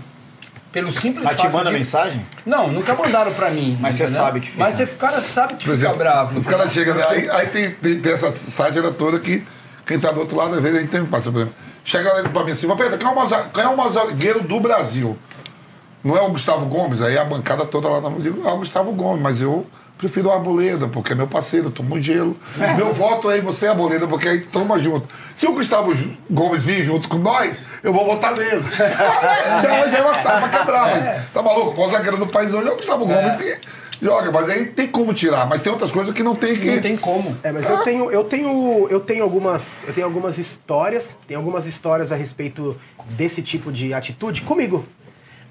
Pelo 0.71 0.93
simples 0.93 1.25
Mas 1.25 1.37
te 1.37 1.49
manda 1.49 1.71
de- 1.71 1.77
mensagem? 1.77 2.25
Não, 2.47 2.69
nunca 2.69 2.95
mandaram 2.95 3.33
pra 3.33 3.51
mim. 3.51 3.77
Mas 3.81 3.97
você 3.97 4.07
sabe 4.07 4.41
que 4.41 4.47
fica. 4.51 4.63
Mas 4.63 4.77
você- 4.77 4.85
o 4.85 4.89
cara 4.97 5.21
sabe 5.21 5.55
que 5.55 5.65
Por 5.65 5.73
fica 5.73 5.73
exemplo, 5.75 5.99
bravo. 5.99 6.39
os 6.39 6.47
caras 6.47 6.73
chegam, 6.73 6.95
né? 6.95 7.05
aí, 7.09 7.31
aí 7.31 7.47
tem, 7.49 7.71
tem, 7.73 8.01
tem 8.01 8.13
essa 8.13 8.31
sátira 8.31 8.93
toda 8.93 9.19
que 9.19 9.45
quem 9.85 9.99
tá 9.99 10.13
do 10.13 10.21
outro 10.21 10.37
lado, 10.37 10.55
às 10.55 10.61
vezes 10.63 10.79
a 10.79 10.81
gente 10.83 10.91
tem 10.93 11.05
passa 11.05 11.33
por 11.33 11.39
exemplo. 11.41 11.55
Chega 11.85 12.13
lá 12.13 12.23
pra 12.29 12.45
mim 12.45 12.53
assim, 12.53 12.69
Pedro, 12.77 12.97
quem 12.99 13.07
é 13.09 13.11
o 13.11 13.15
maior- 13.17 13.51
quem 13.53 13.63
é 13.65 13.67
o 13.69 13.77
maior 13.77 13.91
zagueiro 13.91 14.41
do 14.43 14.61
Brasil? 14.61 15.19
Não 16.05 16.17
é 16.17 16.21
o 16.21 16.31
Gustavo 16.31 16.67
Gomes? 16.67 17.01
Aí 17.01 17.17
a 17.17 17.25
bancada 17.25 17.65
toda 17.65 17.89
lá 17.89 17.99
eu 17.99 18.21
digo, 18.21 18.47
é 18.47 18.53
o 18.53 18.59
Gustavo 18.59 18.93
Gomes, 18.93 19.23
mas 19.23 19.41
eu 19.41 19.67
prefiro 19.97 20.29
o 20.29 20.33
Arboleda, 20.33 20.87
porque 20.87 21.13
é 21.13 21.17
meu 21.17 21.27
parceiro, 21.27 21.71
tomo 21.71 21.99
gelo. 21.99 22.37
Meu 22.77 22.93
voto 22.93 23.31
é 23.31 23.39
em 23.39 23.41
você, 23.41 23.67
Arboleda, 23.67 24.07
porque 24.07 24.29
aí 24.29 24.41
toma 24.41 24.79
junto. 24.79 25.09
Se 25.35 25.47
o 25.47 25.53
Gustavo 25.53 25.97
Gomes 26.31 26.63
vir 26.63 26.85
junto 26.85 27.09
com 27.09 27.17
nós, 27.17 27.57
eu 27.83 27.93
vou 27.93 28.05
votar 28.05 28.37
nele. 28.37 28.63
já, 28.77 29.89
já 29.89 29.99
é 29.99 30.03
uma 30.03 30.15
sala 30.15 30.49
pra 30.49 30.59
quebrar, 30.59 30.91
mas 30.91 31.27
tá 31.33 31.43
maluco? 31.43 31.81
O 31.81 31.91
zagueiro 31.91 32.19
do 32.19 32.27
país 32.27 32.53
hoje 32.53 32.69
é 32.69 32.73
o 32.73 32.77
Gustavo 32.77 33.07
Gomes 33.07 33.37
que 33.37 33.59
joga, 34.03 34.31
mas 34.31 34.51
aí 34.51 34.67
tem 34.67 34.89
como 34.89 35.15
tirar, 35.15 35.47
mas 35.49 35.63
tem 35.63 35.73
outras 35.73 35.91
coisas 35.91 36.13
que 36.13 36.23
não 36.23 36.35
tem 36.37 36.55
que. 36.55 36.71
Não 36.71 36.83
tem 36.83 36.97
como. 36.97 37.35
É, 37.43 37.51
mas 37.51 37.69
eu 37.69 37.79
tenho, 37.79 38.11
eu 38.11 38.25
tenho, 38.25 38.89
eu 38.91 39.01
tenho 39.01 39.23
algumas, 39.23 39.87
eu 39.89 39.95
tenho 39.95 40.07
algumas 40.07 40.37
histórias, 40.37 41.17
tem 41.27 41.37
algumas 41.37 41.67
histórias 41.67 42.13
a 42.13 42.17
respeito 42.17 42.77
desse 43.11 43.41
tipo 43.41 43.73
de 43.73 43.95
atitude 43.95 44.43
comigo, 44.43 44.85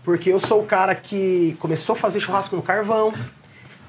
porque 0.03 0.29
eu 0.31 0.39
sou 0.39 0.61
o 0.61 0.65
cara 0.65 0.93
que 0.95 1.55
começou 1.59 1.93
a 1.93 1.95
fazer 1.95 2.19
churrasco 2.19 2.55
no 2.55 2.61
carvão, 2.61 3.13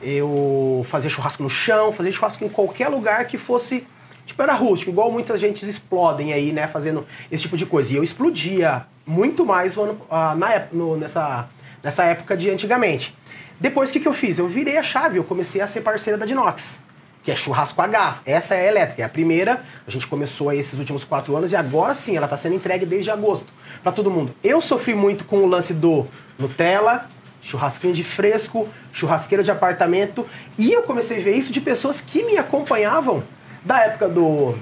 eu 0.03 0.85
fazia 0.89 1.09
churrasco 1.11 1.43
no 1.43 1.51
chão, 1.51 1.93
fazia 1.93 2.13
churrasco 2.13 2.45
em 2.45 2.49
qualquer 2.49 2.89
lugar 2.89 3.25
que 3.27 3.39
fosse 3.39 3.87
tipo 4.27 4.41
era 4.43 4.55
rústico, 4.55 4.91
igual 4.91 5.11
muitas 5.11 5.41
gentes 5.41 5.69
explodem 5.69 6.33
aí, 6.33 6.53
né, 6.53 6.67
fazendo 6.67 7.07
esse 7.31 7.43
tipo 7.43 7.57
de 7.57 7.67
coisa. 7.67 7.93
E 7.93 7.97
eu 7.97 8.03
explodia 8.03 8.87
muito 9.07 9.45
mais 9.45 9.77
no 9.77 9.83
ano- 9.83 10.01
ah, 10.11 10.35
na 10.35 10.63
no- 10.73 10.97
nessa 10.97 11.49
nessa 11.83 12.05
época 12.05 12.35
de 12.37 12.49
antigamente. 12.49 13.15
Depois 13.61 13.91
o 13.91 13.93
que, 13.93 14.01
que 14.01 14.09
eu 14.09 14.15
fiz? 14.15 14.39
Eu 14.39 14.49
virei 14.49 14.79
a 14.79 14.83
chave, 14.83 15.19
eu 15.19 15.25
comecei 15.25 15.61
a 15.61 15.67
ser 15.67 15.83
parceira 15.83 16.19
da 16.19 16.25
Dinox 16.25 16.83
que 17.25 17.33
é 17.33 17.37
churrasco 17.37 17.81
a 17.81 17.87
gás. 17.87 18.23
Essa 18.27 18.55
é 18.55 18.67
a 18.67 18.69
elétrica, 18.69 19.03
é 19.03 19.05
a 19.05 19.09
primeira. 19.09 19.63
A 19.87 19.91
gente 19.91 20.07
começou 20.07 20.51
aí 20.51 20.59
esses 20.59 20.79
últimos 20.79 21.05
quatro 21.05 21.35
anos 21.35 21.51
e 21.51 21.57
agora 21.57 21.95
sim, 21.95 22.17
ela 22.17 22.27
está 22.27 22.37
sendo 22.37 22.55
entregue 22.55 22.85
desde 22.85 23.11
agosto 23.11 23.47
para 23.83 23.91
todo 23.91 24.11
mundo. 24.11 24.35
Eu 24.45 24.61
sofri 24.61 24.95
muito 24.95 25.25
com 25.25 25.39
o 25.39 25.47
lance 25.47 25.73
do 25.73 26.07
Nutella, 26.39 27.09
churrasquinho 27.43 27.95
de 27.95 28.05
fresco, 28.05 28.69
churrasqueira 28.93 29.43
de 29.43 29.51
apartamento 29.51 30.27
e 30.59 30.71
eu 30.71 30.83
comecei 30.83 31.19
a 31.19 31.23
ver 31.23 31.35
isso 31.35 31.51
de 31.51 31.63
pessoas 31.63 32.01
que 32.01 32.23
me 32.25 32.37
acompanhavam 32.37 33.25
da 33.65 33.83
época 33.83 34.07
do, 34.07 34.55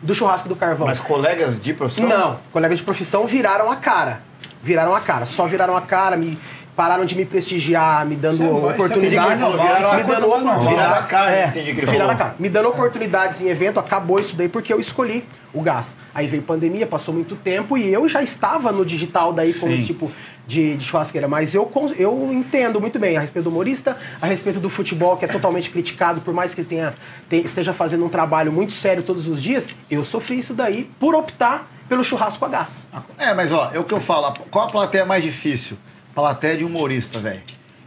do 0.00 0.14
churrasco 0.14 0.48
do 0.48 0.54
carvão. 0.54 0.86
Mas 0.86 1.00
colegas 1.00 1.60
de 1.60 1.74
profissão? 1.74 2.08
Não, 2.08 2.40
colegas 2.52 2.78
de 2.78 2.84
profissão 2.84 3.26
viraram 3.26 3.70
a 3.70 3.76
cara. 3.76 4.22
Viraram 4.62 4.94
a 4.94 5.00
cara, 5.00 5.26
só 5.26 5.46
viraram 5.46 5.76
a 5.76 5.80
cara, 5.80 6.16
me 6.16 6.38
pararam 6.78 7.04
de 7.04 7.16
me 7.16 7.24
prestigiar, 7.24 8.06
me 8.06 8.14
dando 8.14 8.40
é 8.44 8.46
é 8.46 8.50
oportunidades. 8.52 9.42
é 9.42 9.96
me 9.96 10.04
dando. 10.04 10.68
Viraram 10.68 11.08
cara, 11.08 11.34
é, 11.34 11.46
entendi 11.48 11.72
o 11.72 11.74
que 11.74 11.80
ele 11.80 11.90
viraram 11.90 12.12
a 12.12 12.14
cara. 12.14 12.34
Me 12.38 12.48
dando 12.48 12.68
oportunidades 12.68 13.42
em 13.42 13.48
evento, 13.48 13.80
acabou 13.80 14.20
isso 14.20 14.36
daí 14.36 14.48
porque 14.48 14.72
eu 14.72 14.78
escolhi 14.78 15.24
o 15.52 15.60
gás. 15.60 15.96
Aí 16.14 16.28
veio 16.28 16.40
pandemia, 16.44 16.86
passou 16.86 17.12
muito 17.12 17.34
tempo 17.34 17.76
e 17.76 17.92
eu 17.92 18.08
já 18.08 18.22
estava 18.22 18.70
no 18.70 18.84
digital 18.86 19.32
daí 19.32 19.52
com 19.52 19.66
Sim. 19.66 19.72
esse 19.74 19.86
tipo 19.86 20.12
de, 20.46 20.76
de 20.76 20.84
churrasqueira. 20.84 21.26
Mas 21.26 21.52
eu, 21.52 21.68
eu 21.98 22.30
entendo 22.32 22.80
muito 22.80 22.96
bem 22.96 23.16
a 23.16 23.20
respeito 23.20 23.44
do 23.46 23.50
humorista, 23.50 23.96
a 24.22 24.26
respeito 24.28 24.60
do 24.60 24.70
futebol, 24.70 25.16
que 25.16 25.24
é 25.24 25.28
totalmente 25.28 25.70
criticado, 25.70 26.20
por 26.20 26.32
mais 26.32 26.54
que 26.54 26.60
ele 26.60 26.68
tenha, 26.68 26.94
te- 27.28 27.44
esteja 27.44 27.72
fazendo 27.72 28.04
um 28.04 28.08
trabalho 28.08 28.52
muito 28.52 28.72
sério 28.72 29.02
todos 29.02 29.26
os 29.26 29.42
dias, 29.42 29.68
eu 29.90 30.04
sofri 30.04 30.38
isso 30.38 30.54
daí 30.54 30.88
por 31.00 31.16
optar 31.16 31.68
pelo 31.88 32.04
churrasco 32.04 32.44
a 32.44 32.48
gás. 32.48 32.86
É, 33.18 33.34
mas 33.34 33.50
ó, 33.50 33.72
é 33.74 33.80
o 33.80 33.84
que 33.84 33.92
eu 33.94 34.00
falo. 34.00 34.32
Qual 34.48 34.64
a 34.64 34.70
plateia 34.70 35.04
mais 35.04 35.24
difícil? 35.24 35.76
Plateia 36.18 36.56
de 36.56 36.64
humorista, 36.64 37.20
velho. 37.20 37.40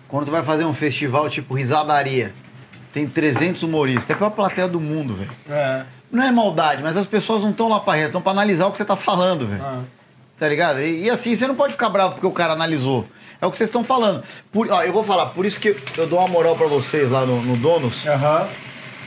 Quando 0.08 0.28
tu 0.28 0.32
vai 0.32 0.42
fazer 0.42 0.64
um 0.64 0.74
festival 0.74 1.30
tipo 1.30 1.54
Risadaria, 1.54 2.34
tem 2.94 3.06
300 3.06 3.62
humoristas. 3.62 4.10
É 4.10 4.14
a 4.14 4.16
pior 4.16 4.30
plateia 4.30 4.70
do 4.70 4.80
mundo, 4.80 5.16
velho. 5.16 5.32
É. 5.50 5.84
Não 6.10 6.24
é 6.24 6.32
maldade, 6.32 6.82
mas 6.82 6.96
as 6.96 7.06
pessoas 7.06 7.42
não 7.42 7.50
estão 7.50 7.68
lá 7.68 7.82
pra 7.82 7.94
rir, 7.98 8.06
estão 8.06 8.22
pra 8.22 8.32
analisar 8.32 8.68
o 8.68 8.72
que 8.72 8.78
você 8.78 8.86
tá 8.86 8.96
falando, 8.96 9.46
velho. 9.46 9.62
Ah. 9.62 9.82
Tá 10.40 10.48
ligado? 10.48 10.80
E, 10.80 11.04
e 11.04 11.10
assim, 11.10 11.36
você 11.36 11.46
não 11.46 11.56
pode 11.56 11.74
ficar 11.74 11.90
bravo 11.90 12.14
porque 12.14 12.26
o 12.26 12.32
cara 12.32 12.54
analisou. 12.54 13.06
É 13.42 13.46
o 13.46 13.52
que 13.52 13.58
vocês 13.58 13.68
estão 13.68 13.84
falando. 13.84 14.24
Por, 14.50 14.72
ó, 14.72 14.82
eu 14.82 14.94
vou 14.94 15.04
falar, 15.04 15.26
por 15.26 15.46
isso 15.46 15.60
que 15.60 15.76
eu 15.98 16.08
dou 16.08 16.20
uma 16.20 16.30
moral 16.30 16.56
pra 16.56 16.68
vocês 16.68 17.12
lá 17.12 17.26
no, 17.26 17.42
no 17.42 17.58
Donos. 17.58 18.08
Aham. 18.08 18.48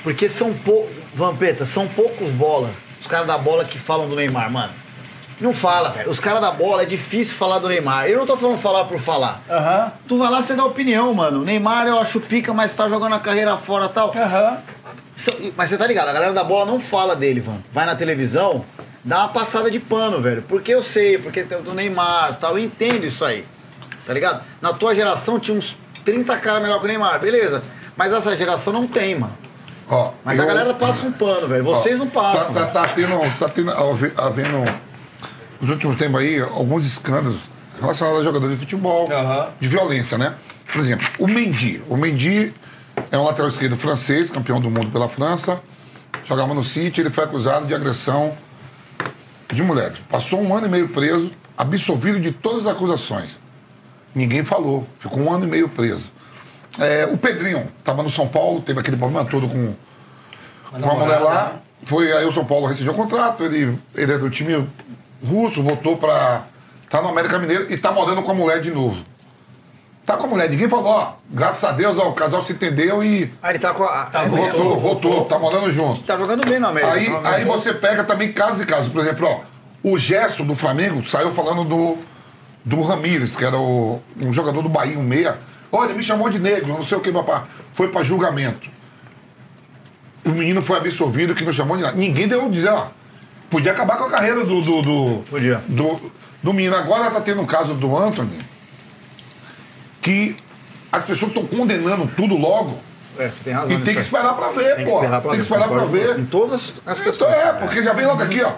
Porque 0.03 0.29
são 0.29 0.53
poucos. 0.53 0.95
Vampeta, 1.15 1.65
são 1.65 1.89
poucos 1.89 2.29
bola. 2.33 2.71
Os 3.01 3.07
caras 3.07 3.27
da 3.27 3.39
bola 3.39 3.65
que 3.65 3.79
falam 3.79 4.07
do 4.07 4.17
Neymar, 4.17 4.53
mano. 4.53 4.84
Não 5.41 5.53
fala, 5.53 5.91
velho. 5.91 6.11
Os 6.11 6.21
caras 6.21 6.41
da 6.41 6.51
bola 6.51 6.83
é 6.83 6.85
difícil 6.87 7.35
falar 7.35 7.59
do 7.59 7.69
Neymar. 7.69 8.07
Eu 8.07 8.19
não 8.19 8.27
tô 8.27 8.37
falando 8.37 8.59
falar 8.59 8.85
por 8.85 8.99
falar. 9.01 9.41
Aham. 9.51 9.93
Tu 10.07 10.17
vai 10.17 10.31
lá, 10.31 10.43
você 10.43 10.55
dá 10.55 10.65
opinião, 10.65 11.13
mano. 11.13 11.43
Neymar 11.45 11.87
eu 11.87 11.99
acho 11.99 12.21
pica, 12.21 12.55
mas 12.55 12.73
tá 12.75 12.89
jogando 12.89 13.15
a 13.15 13.19
carreira 13.19 13.57
fora 13.57 13.87
e 13.87 13.89
tal. 13.89 14.13
Aham. 14.17 14.59
São- 15.17 15.35
Mas 15.57 15.71
você 15.71 15.77
tá 15.77 15.87
ligado, 15.87 16.09
a 16.09 16.13
galera 16.13 16.33
da 16.33 16.43
bola 16.43 16.67
não 16.71 16.81
fala 16.81 17.15
dele, 17.15 17.41
Van. 17.41 17.59
Vai 17.73 17.87
na 17.87 17.95
televisão, 17.95 18.65
dá 19.05 19.19
uma 19.21 19.29
passada 19.29 19.71
de 19.71 19.79
pano, 19.79 20.21
velho. 20.21 20.43
Porque 20.43 20.73
eu 20.75 20.83
sei, 20.83 21.19
porque 21.19 21.43
tem 21.45 21.59
o 21.59 21.63
do 21.63 21.73
Neymar 21.75 22.33
e 22.33 22.35
tal, 22.41 22.59
eu 22.59 22.65
entendo 22.65 23.05
isso 23.05 23.25
aí. 23.25 23.45
Tá 24.07 24.13
ligado? 24.13 24.43
Na 24.61 24.73
tua 24.73 24.95
geração 24.95 25.39
tinha 25.39 25.57
uns 25.57 25.77
30 26.05 26.37
caras 26.39 26.61
melhor 26.63 26.79
que 26.81 26.85
o 26.85 26.89
Neymar, 26.89 27.19
beleza. 27.21 27.63
Mas 27.97 28.13
essa 28.13 28.37
geração 28.37 28.73
não 28.73 28.87
tem, 28.89 29.15
mano. 29.17 29.33
Ó, 29.89 30.11
Mas 30.25 30.39
a 30.39 30.43
eu- 30.43 30.47
galera 30.49 30.75
passa 30.75 31.07
um 31.07 31.13
pano, 31.13 31.47
velho. 31.47 31.63
Vocês 31.63 31.95
Ó, 31.97 31.99
não 31.99 32.09
passam. 32.09 32.53
Tá, 32.53 32.67
tá, 32.67 32.83
velho. 32.87 33.09
tá 33.09 33.19
tendo, 33.19 33.39
tá 33.39 33.49
tendo, 33.49 33.71
have- 33.71 34.13
havendo, 34.17 34.65
nos 35.61 35.71
últimos 35.71 35.97
tempos 35.97 36.21
aí, 36.21 36.41
alguns 36.41 36.87
escândalos 36.87 37.41
relacionados 37.81 38.21
a 38.21 38.25
jogadores 38.25 38.57
de 38.57 38.61
futebol, 38.61 39.11
Aham. 39.11 39.49
de 39.61 39.69
violência, 39.69 40.17
né? 40.19 40.35
Por 40.73 40.81
exemplo, 40.81 41.07
o 41.19 41.27
Mendy. 41.27 41.83
O 41.89 41.97
Mendy 41.97 42.53
é 43.11 43.19
um 43.19 43.25
lateral 43.25 43.49
esquerdo 43.49 43.77
francês, 43.77 44.31
campeão 44.31 44.61
do 44.61 44.71
mundo 44.71 44.91
pela 44.91 45.09
França. 45.09 45.61
Jogava 46.25 46.55
no 46.55 46.65
City, 46.65 47.01
ele 47.01 47.11
foi 47.11 47.25
acusado 47.25 47.67
de 47.67 47.75
agressão 47.75 48.35
de 49.53 49.63
mulheres. 49.63 49.99
Passou 50.09 50.41
um 50.41 50.55
ano 50.55 50.67
e 50.67 50.71
meio 50.71 50.89
preso, 50.89 51.31
absolvido 51.57 52.19
de 52.19 52.33
todas 52.33 52.67
as 52.67 52.73
acusações. 52.73 53.39
Ninguém 54.15 54.45
falou, 54.45 54.87
ficou 54.99 55.21
um 55.21 55.33
ano 55.33 55.45
e 55.45 55.49
meio 55.49 55.69
preso. 55.69 56.13
É, 56.79 57.07
o 57.07 57.17
Pedrinho 57.17 57.69
estava 57.79 58.03
no 58.03 58.11
São 58.11 58.27
Paulo, 58.27 58.61
teve 58.61 58.81
aquele 58.81 58.97
problema 58.97 59.25
todo 59.25 59.49
com, 59.49 59.75
com 60.71 60.91
a 60.91 60.95
mulher 60.95 61.19
lá. 61.19 61.61
Foi, 61.85 62.11
aí 62.13 62.25
o 62.25 62.33
São 62.33 62.45
Paulo 62.45 62.67
rescindiu 62.67 62.93
o 62.93 62.97
contrato, 62.97 63.45
ele, 63.45 63.79
ele 63.95 64.13
é 64.13 64.19
do 64.19 64.31
time 64.31 64.67
russo, 65.23 65.63
voltou 65.63 65.97
para. 65.97 66.43
tá 66.89 67.03
no 67.03 67.09
América 67.09 67.39
Mineiro 67.39 67.73
e 67.73 67.77
tá 67.77 67.93
morando 67.93 68.23
com 68.23 68.31
a 68.31 68.35
mulher 68.35 68.61
de 68.61 68.71
novo. 68.71 69.05
Tá 70.07 70.19
com 70.19 70.25
a 70.25 70.27
mulher, 70.27 70.51
ninguém 70.51 70.69
falou, 70.69 70.87
ó, 70.87 71.13
graças 71.31 71.65
a 71.65 71.73
Deus, 71.73 71.97
ó, 71.99 72.11
o 72.11 72.13
casal 72.13 72.45
se 72.45 72.53
entendeu 72.53 73.03
e 73.03 73.33
Ah, 73.43 73.49
ele 73.49 73.59
tá 73.59 73.73
com 73.73 73.85
a. 73.85 74.05
Tá 74.05 74.25
ele 74.25 74.37
voltou, 74.37 74.79
voltou, 74.79 75.25
tá 75.25 75.39
morando 75.39 75.73
junto. 75.73 76.03
Tá 76.03 76.17
jogando 76.19 76.47
bem 76.47 76.59
no 76.59 76.69
América. 76.69 76.93
Aí, 76.93 77.09
no 77.09 77.17
aí 77.17 77.27
América. 77.27 77.53
você 77.53 77.73
pega 77.73 78.05
também 78.05 78.31
caso 78.31 78.63
e 78.63 78.67
caso. 78.67 78.91
Por 78.91 79.01
exemplo, 79.03 79.27
ó, 79.27 79.41
o 79.83 79.99
Gerson 79.99 80.45
do 80.45 80.55
Flamengo 80.55 81.03
saiu 81.07 81.33
falando 81.33 81.65
do, 81.65 81.99
do 82.63 82.83
Ramires, 82.83 83.35
que 83.35 83.47
era 83.47 83.57
o, 83.59 83.99
um 84.21 84.31
jogador 84.31 84.61
do 84.61 84.69
Bahia, 84.69 84.99
um 84.99 85.03
meia. 85.03 85.39
Olha, 85.73 85.89
ele 85.89 85.99
me 85.99 86.05
chamou 86.05 86.29
de 86.29 86.39
negro, 86.39 86.69
não 86.69 86.85
sei 86.85 86.99
o 86.99 87.01
que, 87.01 87.11
papá. 87.11 87.45
Foi 87.73 87.89
pra 87.89 88.03
julgamento. 88.03 88.69
o 90.25 90.31
menino 90.31 90.63
foi 90.63 90.77
absorvido, 90.77 91.35
que 91.35 91.45
não 91.45 91.53
chamou 91.53 91.79
de 91.79 91.83
nada. 91.83 91.97
Ninguém 91.97 92.29
deu 92.29 92.49
dizer, 92.51 92.69
ó. 92.69 92.89
Podia 93.55 93.71
acabar 93.71 93.97
com 93.97 94.05
a 94.07 94.11
carreira 94.11 94.45
do. 94.45 94.61
do, 94.61 94.83
do 94.83 95.25
Podia. 95.31 95.63
Do, 95.69 96.11
do 96.43 96.53
menino. 96.53 96.75
Agora 96.75 97.09
tá 97.09 97.21
tendo 97.21 97.41
o 97.41 97.47
caso 97.47 97.73
do 97.75 97.97
Anthony, 97.97 98.37
que 100.03 100.37
as 100.91 101.05
pessoas 101.05 101.31
estão 101.31 101.47
condenando 101.47 102.11
tudo 102.17 102.37
logo. 102.37 102.81
É, 103.17 103.29
você 103.29 103.45
tem 103.45 103.53
razão. 103.53 103.71
E 103.71 103.81
tem 103.81 103.95
que 103.95 104.01
esperar 104.01 104.35
pra 104.35 104.49
ver, 104.49 104.75
Tem 104.75 104.85
que 104.85 104.91
pô. 104.91 104.97
esperar 104.97 105.21
pra 105.21 105.31
Tem 105.31 105.39
que 105.41 105.47
esperar 105.47 105.69
pra 105.69 105.85
ver. 105.85 106.19
Em 106.19 106.27
todas 106.27 106.73
as 106.85 106.99
Então 106.99 107.05
questões. 107.13 107.33
é, 107.33 107.53
porque 107.53 107.81
já 107.81 107.93
vem 107.93 108.07
logo 108.07 108.21
aqui, 108.25 108.43
ó. 108.43 108.55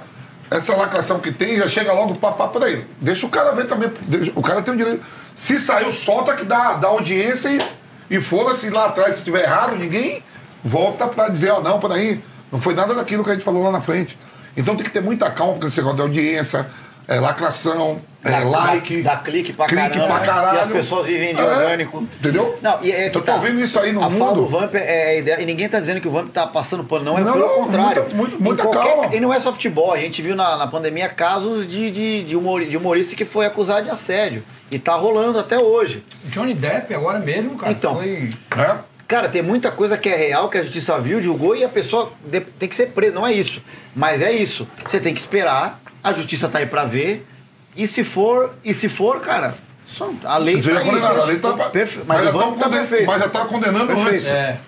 Essa 0.51 0.75
lacração 0.75 1.19
que 1.19 1.31
tem, 1.31 1.57
já 1.59 1.69
chega 1.69 1.93
logo, 1.93 2.15
papá, 2.15 2.49
peraí. 2.49 2.87
Deixa 2.99 3.27
o 3.27 3.29
cara 3.29 3.53
ver 3.53 3.67
também. 3.67 3.91
o 4.35 4.41
cara 4.41 4.63
tem 4.63 4.73
o 4.73 4.77
direito. 4.79 5.05
Se 5.37 5.59
saiu, 5.59 5.93
solta 5.93 6.33
que 6.35 6.45
dá, 6.47 6.73
dá 6.73 6.89
audiência 6.89 7.51
e, 7.51 8.17
e 8.17 8.19
foda-se 8.19 8.71
lá 8.71 8.87
atrás, 8.87 9.13
se 9.13 9.19
estiver 9.19 9.43
errado, 9.43 9.77
ninguém 9.77 10.23
volta 10.65 11.07
pra 11.07 11.29
dizer, 11.29 11.51
ó, 11.51 11.61
não, 11.61 11.79
peraí. 11.79 12.19
Não 12.51 12.59
foi 12.63 12.73
nada 12.73 12.95
daquilo 12.95 13.23
que 13.23 13.29
a 13.29 13.35
gente 13.35 13.45
falou 13.45 13.63
lá 13.63 13.71
na 13.71 13.83
frente. 13.83 14.17
Então 14.57 14.75
tem 14.77 14.85
que 14.85 14.91
ter 14.91 15.03
muita 15.03 15.31
calma 15.31 15.59
com 15.59 15.67
esse 15.67 15.77
negócio 15.79 15.97
de 15.97 16.03
audiência, 16.03 16.67
é, 17.09 17.21
lacração, 17.21 18.01
é, 18.25 18.41
like. 18.41 19.03
Dá, 19.03 19.15
dá 19.15 19.21
clique 19.21 19.53
pra 19.53 19.67
clique 19.67 19.91
caramba. 19.91 20.07
pra 20.07 20.21
caralho. 20.27 20.59
E 20.59 20.61
as 20.63 20.69
pessoas 20.73 21.07
vivem 21.07 21.35
de 21.35 21.41
É, 21.41 21.45
orgânico. 21.45 21.99
Entendeu? 22.03 22.59
Não, 22.61 22.79
e 22.83 22.91
é 22.91 23.11
que 23.11 23.19
Eu 23.19 23.23
tô 23.23 23.33
tá. 23.33 23.37
vendo 23.37 23.61
isso 23.61 23.79
aí 23.79 23.93
no 23.93 24.01
a 24.03 24.11
fala 24.11 24.35
mundo. 24.35 24.43
do 24.43 24.49
Vamp 24.49 24.75
é 24.75 25.11
a 25.11 25.15
ideia. 25.17 25.41
E 25.41 25.47
ninguém 25.47 25.69
tá 25.69 25.79
dizendo 25.79 26.01
que 26.01 26.09
o 26.09 26.11
Vamp 26.11 26.31
tá 26.33 26.47
passando 26.47 26.83
pano, 26.83 27.05
não. 27.05 27.19
É 27.19 27.21
Não, 27.21 27.33
pelo 27.35 27.47
não, 27.47 27.55
contrário. 27.65 28.03
muita- 28.03 28.17
muito- 28.17 28.43
muita 28.43 28.63
qualquer- 28.65 28.95
calma. 28.95 29.15
E 29.15 29.21
não 29.21 29.33
é 29.33 29.39
só 29.39 29.53
futebol. 29.53 29.93
A 29.93 29.99
gente 29.99 30.21
viu 30.23 30.35
na, 30.35 30.57
na 30.57 30.67
pandemia 30.67 31.09
casos 31.09 31.69
de, 31.69 31.91
de, 31.93 32.25
de, 32.25 32.37
humor, 32.37 32.65
de 32.65 32.77
humorista 32.77 33.15
que 33.15 33.25
foi 33.25 33.47
acusado 33.47 33.85
de 33.85 33.91
assédio. 33.91 34.43
E 34.69 34.79
tá 34.81 34.95
rolando 34.97 35.39
até 35.39 35.57
hoje. 35.57 36.03
Johnny 36.25 36.55
Depp 36.55 36.93
agora 36.93 37.21
mesmo, 37.21 37.57
cara. 37.57 37.71
Então. 37.71 37.95
Foi... 37.95 38.31
É? 38.59 38.77
Cara, 39.07 39.29
tem 39.29 39.41
muita 39.41 39.71
coisa 39.71 39.97
que 39.97 40.09
é 40.09 40.17
real, 40.17 40.49
que 40.49 40.59
a 40.59 40.63
justiça 40.65 40.99
viu, 40.99 41.23
julgou 41.23 41.55
e 41.55 41.63
a 41.63 41.69
pessoa 41.69 42.11
tem 42.59 42.69
que 42.69 42.75
ser 42.75 42.87
presa. 42.87 43.15
Não 43.15 43.25
é 43.25 43.33
isso. 43.33 43.63
Mas 43.97 44.21
é 44.21 44.31
isso. 44.31 44.69
Você 44.87 45.01
tem 45.01 45.15
que 45.15 45.21
esperar, 45.21 45.81
a 46.05 46.13
justiça 46.13 46.49
tá 46.49 46.59
aí 46.59 46.67
pra 46.67 46.85
ver. 46.85 47.27
E 47.75 47.87
se 47.89 48.05
for, 48.05 48.55
e 48.63 48.75
se 48.75 48.89
for, 48.91 49.21
cara, 49.21 49.55
só- 49.87 50.11
a 50.25 50.37
lei 50.37 50.61
Já 50.63 50.75
tá 50.75 50.81
é 50.83 50.95
isso. 50.95 51.07
a 51.07 51.25
lei 51.25 51.39
tá- 51.39 51.53
Perfe- 51.71 51.99
mas 52.07 52.07
Mas, 52.07 52.25
já 52.25 52.33
tá 52.33 52.39
conden- 52.45 52.71
perfeito. 52.71 53.07
mas 53.07 53.23
já 53.23 53.29
tá 53.31 53.45
condenando 53.47 53.87
Perfeito. 53.87 54.09
antes. 54.13 54.27
É. 54.27 54.59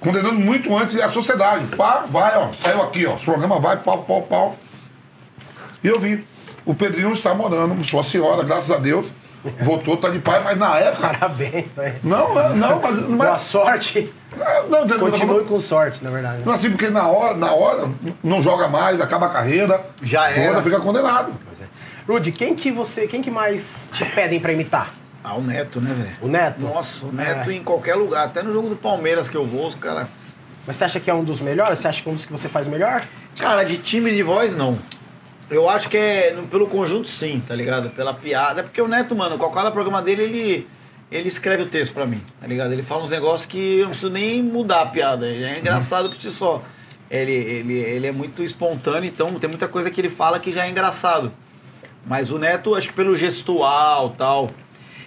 Condenando 0.00 0.34
muito 0.40 0.76
antes 0.76 0.94
e 0.96 1.02
a 1.02 1.08
sociedade. 1.08 1.66
Pá, 1.76 2.04
vai, 2.08 2.36
ó. 2.36 2.50
Saiu 2.52 2.82
aqui, 2.82 3.06
ó. 3.06 3.14
O 3.14 3.18
programa 3.20 3.58
vai, 3.60 3.76
pau, 3.78 4.02
pau, 4.04 4.22
pau. 4.22 4.58
E 5.82 5.86
eu 5.88 5.98
vi. 6.00 6.24
O 6.64 6.74
Pedrinho 6.74 7.12
está 7.12 7.34
morando, 7.34 7.82
sua 7.84 8.02
senhora, 8.04 8.42
graças 8.44 8.70
a 8.70 8.76
Deus. 8.76 9.06
Voltou, 9.60 9.96
tá 9.96 10.08
de 10.08 10.18
pai, 10.18 10.42
mas 10.42 10.58
na 10.58 10.76
época. 10.78 11.08
Parabéns, 11.08 11.66
velho. 11.76 11.96
Não, 12.02 12.34
não, 12.34 12.56
não, 12.56 12.80
mas. 12.80 12.96
Não, 13.08 13.16
Boa 13.16 13.34
é- 13.34 13.38
sorte. 13.38 14.12
não, 14.68 14.84
não, 14.86 14.98
Continue 14.98 15.44
com 15.44 15.58
sorte, 15.58 16.02
na 16.02 16.10
verdade. 16.10 16.42
Não, 16.44 16.52
assim, 16.52 16.70
porque 16.70 16.90
na 16.90 17.06
hora, 17.08 17.36
na 17.36 17.52
hora, 17.52 17.88
não 18.22 18.42
joga 18.42 18.68
mais, 18.68 19.00
acaba 19.00 19.26
a 19.26 19.30
carreira. 19.30 19.80
Já 20.02 20.30
era. 20.30 20.48
Toda, 20.54 20.62
fica 20.62 20.80
condenado. 20.80 21.32
Rudy, 22.08 22.32
quem 22.32 22.54
que 22.54 22.70
você, 22.70 23.06
quem 23.06 23.20
que 23.22 23.30
mais 23.30 23.88
te 23.92 24.04
pedem 24.04 24.40
pra 24.40 24.52
imitar? 24.52 24.92
Ah, 25.22 25.34
o 25.36 25.42
Neto, 25.42 25.80
né, 25.80 25.92
velho? 25.94 26.16
O 26.22 26.28
Neto? 26.28 26.64
Nossa, 26.66 27.06
o 27.06 27.12
Neto 27.12 27.50
É. 27.50 27.54
em 27.54 27.62
qualquer 27.62 27.94
lugar. 27.96 28.24
Até 28.24 28.42
no 28.42 28.52
jogo 28.52 28.68
do 28.70 28.76
Palmeiras 28.76 29.28
que 29.28 29.36
eu 29.36 29.46
vou, 29.46 29.66
os 29.66 29.74
caras. 29.74 30.06
Mas 30.66 30.76
você 30.76 30.84
acha 30.84 31.00
que 31.00 31.10
é 31.10 31.14
um 31.14 31.24
dos 31.24 31.40
melhores? 31.40 31.78
Você 31.78 31.88
acha 31.88 32.02
que 32.02 32.08
é 32.08 32.12
um 32.12 32.14
dos 32.14 32.24
que 32.24 32.32
você 32.32 32.48
faz 32.48 32.66
melhor? 32.66 33.02
Cara, 33.38 33.62
de 33.62 33.76
time 33.78 34.10
de 34.14 34.22
voz, 34.22 34.56
não. 34.56 34.78
Eu 35.50 35.68
acho 35.68 35.88
que 35.88 35.96
é 35.96 36.36
pelo 36.50 36.66
conjunto, 36.66 37.08
sim, 37.08 37.42
tá 37.46 37.54
ligado? 37.54 37.90
Pela 37.90 38.12
piada. 38.12 38.60
É 38.60 38.62
porque 38.62 38.80
o 38.82 38.88
Neto, 38.88 39.16
mano, 39.16 39.38
qual 39.38 39.50
cada 39.50 39.70
programa 39.70 40.02
dele, 40.02 40.22
ele, 40.24 40.68
ele 41.10 41.28
escreve 41.28 41.62
o 41.62 41.66
texto 41.66 41.94
pra 41.94 42.04
mim, 42.06 42.22
tá 42.40 42.46
ligado? 42.46 42.72
Ele 42.72 42.82
fala 42.82 43.02
uns 43.02 43.10
negócios 43.10 43.46
que 43.46 43.76
eu 43.78 43.82
não 43.84 43.90
preciso 43.90 44.10
nem 44.12 44.42
mudar 44.42 44.82
a 44.82 44.86
piada. 44.86 45.26
Ele 45.26 45.44
é 45.44 45.58
engraçado 45.58 46.10
por 46.10 46.20
si 46.20 46.30
só. 46.30 46.62
Ele, 47.10 47.32
ele, 47.32 47.74
ele 47.78 48.06
é 48.06 48.12
muito 48.12 48.42
espontâneo, 48.42 49.08
então 49.08 49.32
tem 49.34 49.48
muita 49.48 49.66
coisa 49.66 49.90
que 49.90 49.98
ele 50.00 50.10
fala 50.10 50.38
que 50.38 50.52
já 50.52 50.66
é 50.66 50.70
engraçado. 50.70 51.32
Mas 52.04 52.30
o 52.30 52.38
Neto, 52.38 52.74
acho 52.74 52.88
que 52.88 52.94
pelo 52.94 53.16
gestual 53.16 54.10
tal. 54.10 54.50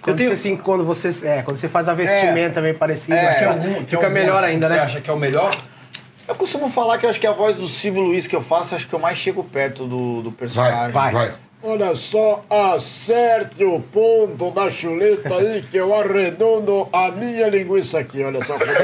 Quando, 0.00 0.16
tenho- 0.16 0.30
você, 0.30 0.34
assim, 0.34 0.56
quando, 0.56 0.84
você, 0.84 1.28
é, 1.28 1.42
quando 1.42 1.56
você 1.56 1.68
faz 1.68 1.88
a 1.88 1.94
vestimenta 1.94 2.60
meio 2.60 2.74
parecida, 2.74 3.14
É, 3.16 3.28
acho 3.28 3.38
que 3.38 3.44
Tem 3.44 3.46
é 3.46 3.50
algum, 3.52 3.74
fica 3.86 3.96
algum, 3.98 4.10
melhor 4.10 4.36
assim, 4.38 4.46
ainda, 4.46 4.68
né? 4.68 4.74
Você 4.74 4.80
acha 4.80 5.00
que 5.00 5.08
é 5.08 5.12
o 5.12 5.16
melhor? 5.16 5.56
Eu 6.28 6.34
costumo 6.34 6.68
falar 6.70 6.98
que 6.98 7.06
eu 7.06 7.10
acho 7.10 7.20
que 7.20 7.26
a 7.26 7.32
voz 7.32 7.56
do 7.56 7.66
Silvio 7.66 8.02
Luiz 8.02 8.26
que 8.26 8.36
eu 8.36 8.42
faço, 8.42 8.74
acho 8.74 8.86
que 8.86 8.94
eu 8.94 8.98
mais 8.98 9.18
chego 9.18 9.42
perto 9.42 9.84
do, 9.86 10.22
do 10.22 10.30
Vai, 10.30 10.38
personagem. 10.38 10.92
vai, 10.92 11.12
vai. 11.12 11.34
Olha 11.64 11.94
só, 11.94 12.42
acerte 12.50 13.64
o 13.64 13.78
ponto 13.78 14.50
da 14.50 14.68
chuleta 14.68 15.36
aí 15.36 15.62
que 15.62 15.76
eu 15.76 15.94
arredondo 15.94 16.88
a 16.92 17.08
minha 17.12 17.46
linguiça 17.48 18.00
aqui. 18.00 18.24
Olha 18.24 18.44
só, 18.44 18.54
começando 18.54 18.82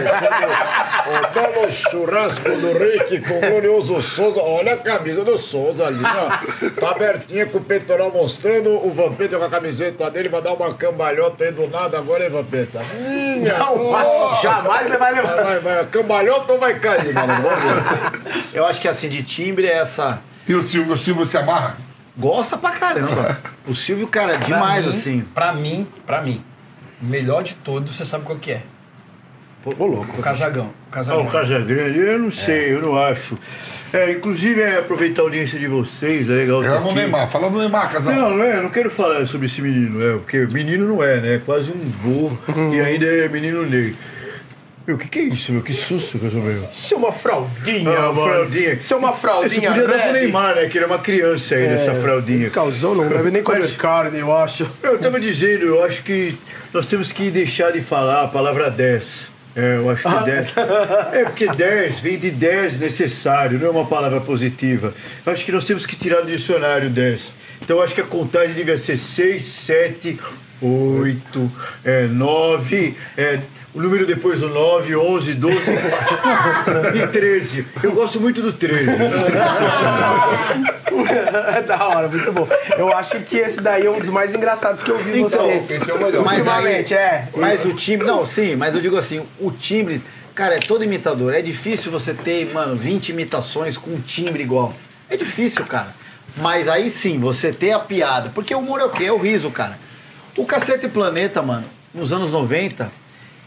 o 1.09 1.35
belo 1.35 1.73
churrasco 1.73 2.49
do 2.51 2.73
Rick 2.79 3.21
com 3.23 3.37
o 3.37 3.41
glorioso 3.41 4.01
Souza. 4.01 4.41
Olha 4.41 4.75
a 4.75 4.77
camisa 4.77 5.25
do 5.25 5.37
Souza 5.37 5.87
ali, 5.87 5.99
ó. 6.05 6.71
Tá 6.81 6.91
abertinha 6.93 7.47
com 7.47 7.59
o 7.59 7.65
peitoral 7.65 8.13
mostrando. 8.13 8.71
O 8.87 8.91
Vampeta 8.91 9.37
com 9.39 9.45
a 9.45 9.51
camiseta 9.51 10.09
dele 10.09 10.29
vai 10.29 10.41
dar 10.41 10.53
uma 10.53 10.73
cambalhota 10.73 11.43
aí 11.45 11.51
do 11.51 11.67
nada 11.69 11.99
agora, 11.99 12.23
hein, 12.25 12.31
Vampeta? 12.31 12.81
Minha 13.01 13.59
Não, 13.59 13.91
vai, 13.91 14.41
jamais 14.41 14.87
ele 14.87 14.97
vai 14.99 15.15
Vai, 15.15 15.23
levar. 15.23 15.43
vai, 15.43 15.59
vai. 15.59 15.85
Cambalhota 15.87 16.53
ou 16.53 16.61
vai 16.61 16.79
cair, 16.79 17.13
mano? 17.13 17.43
Vamos 17.43 17.59
ver. 17.61 18.45
Eu 18.55 18.65
acho 18.67 18.81
que 18.81 18.87
assim, 18.87 19.09
de 19.09 19.25
timbre 19.25 19.67
é 19.67 19.79
essa. 19.79 20.21
E 20.47 20.55
o 20.55 20.63
Silvio, 20.63 20.95
o 20.95 20.99
Silvio 20.99 21.27
se 21.27 21.37
amarra? 21.37 21.88
Gosta 22.19 22.57
pra 22.59 22.71
caramba. 22.73 23.41
O 23.67 23.75
Silvio, 23.75 24.09
cara, 24.09 24.35
é 24.35 24.39
demais 24.39 24.85
mim, 24.85 24.91
assim. 24.91 25.21
Pra 25.35 25.53
mim, 25.53 25.87
pra 26.07 26.21
mim, 26.21 26.43
o 27.01 27.07
melhor 27.07 27.43
de 27.43 27.55
todos, 27.55 27.95
você 27.97 28.05
sabe 28.05 28.25
qual 28.25 28.39
que 28.39 28.51
é? 28.53 28.63
Ô, 29.65 29.85
louco. 29.87 30.19
O 30.19 30.23
Casagão. 30.23 30.67
O 30.67 30.69
Ah, 30.69 30.91
Casagão. 30.91 31.23
o 31.27 31.31
Casagrande, 31.31 31.99
eu 31.99 32.19
não 32.19 32.31
sei, 32.31 32.73
eu 32.73 32.81
não 32.81 32.99
acho. 32.99 33.37
É, 33.93 34.13
inclusive, 34.13 34.61
é, 34.63 34.79
aproveitar 34.79 35.23
a 35.23 35.25
audiência 35.27 35.59
de 35.59 35.67
vocês, 35.67 36.29
é 36.29 36.33
legal. 36.33 36.63
Eu 36.65 36.77
amo 36.79 36.91
o. 36.91 36.95
Neymar. 36.95 37.29
Fala 37.31 37.51
do 37.51 37.59
Neymar, 37.59 37.91
casal. 37.91 38.15
Não, 38.15 38.37
não 38.37 38.45
é, 38.45 38.57
eu 38.57 38.63
não 38.63 38.71
quero 38.71 38.91
falar 38.91 39.27
sobre 39.27 39.47
esse 39.47 39.61
menino, 39.61 40.03
é, 40.03 40.13
porque 40.15 40.47
menino 40.53 40.89
não 40.89 41.03
é, 41.03 41.21
né? 41.21 41.35
É 41.35 41.39
quase 41.39 41.71
um 41.71 41.85
vô 41.85 42.31
e 42.75 42.81
ainda 42.81 43.07
é 43.07 43.29
menino 43.29 43.65
Ney. 43.67 43.95
Meu, 44.89 44.97
o 44.97 44.99
que, 44.99 45.07
que 45.07 45.19
é 45.19 45.23
isso, 45.25 45.53
meu? 45.53 45.61
Que 45.61 45.75
susto 45.75 46.19
que 46.19 46.25
eu 46.25 46.31
sou 46.31 46.41
meu. 46.41 46.63
Isso 46.73 46.95
é 46.95 46.97
uma 46.97 47.13
fraldinha, 47.13 47.91
Ah, 47.91 48.11
uma 48.11 48.13
mano. 48.15 48.33
fraldinha. 48.33 48.73
Isso 48.73 48.95
é 48.95 48.97
uma 48.97 49.13
Você 49.13 49.21
fraldinha 49.21 49.71
podia 49.71 49.87
dar 49.87 50.03
pro. 50.05 50.13
Neymar, 50.15 50.55
né? 50.55 50.67
Que 50.67 50.79
ele 50.79 50.85
é 50.85 50.87
uma 50.87 50.99
criança 50.99 51.55
aí, 51.57 51.67
nessa 51.69 51.95
fraldinha. 51.97 52.49
Causou, 52.49 52.95
não 52.95 53.07
deve 53.07 53.31
nem 53.31 53.43
comer 53.43 53.59
Mas- 53.59 53.77
carne, 53.77 54.19
eu 54.19 54.35
acho. 54.35 54.67
Eu 54.83 54.99
tava 54.99 55.21
dizendo, 55.21 55.67
eu 55.67 55.85
acho 55.85 56.03
que 56.03 56.35
nós 56.73 56.87
temos 56.87 57.13
que 57.13 57.31
deixar 57.31 57.71
de 57.71 57.83
falar 57.83 58.25
a 58.25 58.29
palavra 58.29 58.71
10. 58.71 59.29
É, 59.55 59.77
eu 59.77 59.91
acho 59.91 60.09
que 60.09 60.25
10. 60.25 60.55
É 61.13 61.25
porque 61.25 61.47
10 61.49 62.01
vem 62.01 62.19
de 62.19 62.31
10 62.31 62.79
necessário, 62.79 63.59
não 63.59 63.67
é 63.67 63.71
uma 63.71 63.85
palavra 63.87 64.23
positiva. 64.23 64.95
Eu 65.27 65.31
acho 65.35 65.45
que 65.45 65.53
nós 65.53 65.65
temos 65.65 65.85
que 65.85 65.97
tirar 65.97 66.23
do 66.23 66.29
dicionário 66.33 66.89
10. 66.89 67.31
Então 67.61 67.77
eu 67.77 67.83
acho 67.83 67.95
que 67.95 68.01
a 68.01 68.05
contagem 68.05 68.55
devia 68.55 68.79
ser 68.79 68.97
6, 68.97 69.45
7, 69.45 70.19
8, 70.63 71.53
é, 71.85 72.07
9, 72.07 72.97
é, 73.19 73.39
o 73.75 73.81
número 73.83 74.07
depois 74.07 74.41
do 74.41 74.49
9, 74.49 74.97
11, 74.97 75.35
12 75.35 75.57
e 77.03 77.07
13. 77.07 77.67
Eu 77.83 77.93
gosto 77.93 78.19
muito 78.21 78.41
do 78.43 78.53
13. 78.53 78.91
É 81.55 81.63
da 81.67 81.87
hora, 81.87 82.09
muito 82.09 82.33
bom. 82.33 82.49
Eu 82.77 82.93
acho 82.93 83.21
que 83.21 83.37
esse 83.37 83.61
daí 83.61 83.87
é 83.87 83.91
um 83.91 83.99
dos 83.99 84.09
mais 84.09 84.35
engraçados 84.35 84.83
que 84.83 84.91
eu 84.91 84.99
vi 84.99 85.21
Então, 85.21 85.29
você. 85.29 85.75
Esse 85.75 85.91
é 85.91 85.95
o 85.95 85.99
melhor. 86.03 86.25
Mas 86.25 86.39
Ultimamente, 86.39 86.95
aí- 86.95 87.01
é. 87.01 87.29
Mas 87.37 87.65
o 87.65 87.73
timbre, 87.75 88.07
não, 88.07 88.25
sim, 88.27 88.57
mas 88.57 88.75
eu 88.75 88.81
digo 88.81 88.97
assim, 88.97 89.23
o 89.39 89.51
timbre, 89.51 90.03
cara, 90.35 90.57
é 90.57 90.59
todo 90.59 90.83
imitador. 90.83 91.35
É 91.35 91.43
difícil 91.43 91.93
você 91.93 92.15
ter, 92.15 92.51
mano, 92.53 92.75
20 92.77 93.11
imitações 93.11 93.77
com 93.77 93.91
um 93.91 94.01
timbre 94.01 94.43
igual. 94.43 94.75
É 95.11 95.17
difícil, 95.17 95.65
cara. 95.65 95.95
Mas 96.37 96.69
aí 96.69 96.91
sim, 96.91 97.19
você 97.19 97.53
ter 97.53 97.73
a 97.73 97.79
piada. 97.79 98.31
Porque 98.35 98.55
o 98.55 98.59
humor 98.59 98.81
é 98.81 98.85
o 98.85 98.91
quê? 98.91 99.05
É 99.05 99.13
o 99.13 99.19
riso, 99.19 99.51
cara. 99.51 99.79
O 100.37 100.45
Cacete 100.45 100.89
Planeta, 100.89 101.43
mano, 101.43 101.65
nos 101.93 102.13
anos 102.13 102.31
90, 102.31 102.91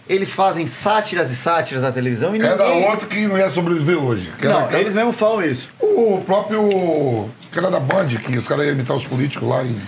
eles 0.09 0.31
fazem 0.33 0.67
sátiras 0.67 1.31
e 1.31 1.35
sátiras 1.35 1.81
da 1.83 1.91
televisão 1.91 2.35
e 2.35 2.41
É 2.41 2.55
da 2.55 2.67
ninguém... 2.67 2.89
outro 2.89 3.07
que 3.07 3.25
não 3.27 3.37
ia 3.37 3.49
sobreviver 3.49 3.97
hoje. 3.97 4.31
Era 4.39 4.49
Não, 4.53 4.65
aquela- 4.65 4.81
eles 4.81 4.93
mesmos 4.93 5.15
falam 5.15 5.41
isso. 5.43 5.69
O 5.79 6.21
próprio. 6.25 7.29
Era 7.55 7.69
da 7.69 7.79
Band, 7.79 8.07
que 8.07 8.37
os 8.37 8.47
caras 8.47 8.65
iam 8.65 8.73
imitar 8.73 8.95
os 8.95 9.05
políticos 9.05 9.47
lá 9.47 9.63
em. 9.63 9.79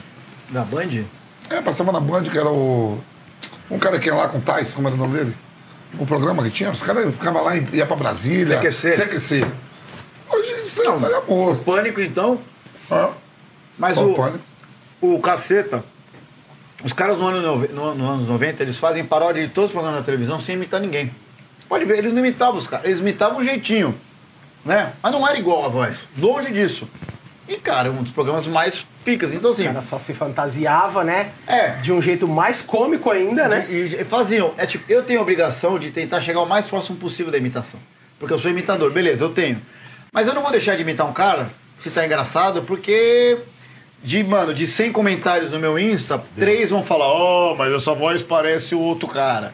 Da 0.50 0.62
Band? 0.64 1.04
É, 1.50 1.62
passava 1.62 1.92
na 1.92 2.00
Band, 2.00 2.24
que 2.24 2.38
era 2.38 2.50
o. 2.50 3.00
Um 3.72 3.80
cara 3.80 3.98
que 4.00 4.08
ia 4.08 4.16
lá 4.16 4.28
com 4.28 4.38
o 4.38 4.42
Tais, 4.42 4.74
como 4.74 4.88
era 4.88 4.96
o 4.96 5.00
nome 5.00 5.18
dele? 5.18 5.36
O 5.98 6.06
programa 6.06 6.44
que 6.44 6.50
tinha, 6.50 6.72
os 6.72 6.82
caras 6.82 7.14
ficavam 7.14 7.44
lá, 7.44 7.56
e 7.56 7.66
ia 7.74 7.86
pra 7.86 7.96
Brasília. 7.96 8.60
CQC. 8.60 8.92
CQC. 8.92 9.46
Hoje 10.30 10.52
isso 10.64 10.82
aí 10.82 11.00
tá 11.00 11.08
de 11.08 11.14
amor. 11.14 11.58
Pânico, 11.58 12.02
então. 12.02 12.40
Ah, 12.90 13.10
Mas 13.78 13.98
o, 13.98 14.14
pode. 14.14 14.38
o 15.02 15.20
Caceta, 15.20 15.84
os 16.84 16.94
caras 16.94 17.18
no 17.18 17.28
ano, 17.28 17.68
no, 17.70 17.96
no 17.96 18.10
anos 18.10 18.28
90, 18.28 18.64
eles 18.64 18.78
fazem 18.78 19.06
paródia 19.06 19.42
de 19.46 19.54
todos 19.54 19.70
os 19.70 19.74
programas 19.74 20.00
da 20.00 20.06
televisão 20.06 20.42
sem 20.42 20.56
imitar 20.56 20.80
ninguém. 20.80 21.12
Pode 21.70 21.86
ver, 21.86 22.00
eles 22.00 22.12
não 22.12 22.20
imitavam 22.20 22.58
os 22.58 22.68
caras, 22.68 22.86
eles 22.86 23.00
imitavam 23.00 23.40
um 23.40 23.44
jeitinho, 23.44 23.96
né? 24.66 24.94
Mas 25.02 25.12
não 25.12 25.28
era 25.28 25.38
igual 25.38 25.66
a 25.66 25.70
voz, 25.70 25.98
longe 26.18 26.52
disso. 26.52 26.88
E, 27.48 27.58
cara, 27.58 27.92
um 27.92 28.04
dos 28.04 28.12
programas 28.12 28.48
mais 28.48 28.86
picas. 29.04 29.34
Então, 29.34 29.52
Os 29.52 29.56
assim, 29.56 29.66
caras 29.66 29.86
só 29.86 30.00
se 30.00 30.14
fantasiava, 30.14 31.04
né? 31.04 31.32
É. 31.46 31.72
De 31.82 31.92
um 31.92 32.02
jeito 32.02 32.28
mais 32.28 32.62
cômico 32.62 33.12
ainda, 33.12 33.48
né? 33.48 33.68
e, 33.70 34.02
e 34.02 34.04
faziam. 34.06 34.54
É 34.58 34.66
tipo, 34.66 34.90
eu 34.90 35.04
tenho 35.04 35.20
a 35.20 35.22
obrigação 35.22 35.78
de 35.78 35.92
tentar 35.92 36.22
chegar 36.22 36.42
o 36.42 36.46
mais 36.46 36.68
próximo 36.68 36.98
possível 36.98 37.32
da 37.32 37.38
imitação. 37.38 37.80
porque 38.18 38.34
eu 38.34 38.40
sou 38.40 38.50
imitador. 38.50 38.92
Beleza, 38.92 39.24
eu 39.24 39.30
tenho. 39.30 39.62
Mas 40.14 40.28
eu 40.28 40.34
não 40.34 40.42
vou 40.42 40.52
deixar 40.52 40.76
de 40.76 40.84
imitar 40.84 41.06
um 41.06 41.12
cara, 41.12 41.50
se 41.80 41.90
tá 41.90 42.06
engraçado, 42.06 42.62
porque 42.64 43.38
de, 44.04 44.24
mano, 44.24 44.54
de 44.54 44.68
100 44.68 44.92
comentários 44.92 45.52
no 45.52 45.60
meu 45.60 45.80
Insta, 45.80 46.22
três 46.36 46.70
vão 46.70 46.84
falar, 46.84 47.08
ó, 47.08 47.56
mas 47.56 47.72
essa 47.74 47.94
voz 47.94 48.22
parece 48.22 48.76
o 48.76 48.80
outro 48.80 49.08
cara. 49.08 49.54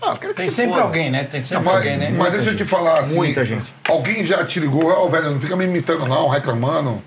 Ah, 0.00 0.16
quero 0.16 0.32
que 0.32 0.42
Tem 0.42 0.48
se 0.48 0.54
sempre 0.54 0.74
foda. 0.74 0.84
alguém, 0.84 1.10
né? 1.10 1.24
Tem 1.24 1.42
sempre 1.42 1.64
Mas, 1.64 1.74
alguém, 1.74 1.96
né? 1.96 2.14
mas 2.16 2.30
deixa 2.32 2.50
eu 2.50 2.56
te 2.56 2.64
falar 2.64 3.00
assim. 3.00 3.16
Muita 3.16 3.44
gente. 3.44 3.64
Alguém 3.88 4.24
já 4.24 4.44
te 4.44 4.60
ligou, 4.60 4.86
ó, 4.86 5.08
velho, 5.08 5.32
não 5.32 5.40
fica 5.40 5.56
me 5.56 5.64
imitando 5.64 6.06
não, 6.06 6.28
reclamando. 6.28 7.02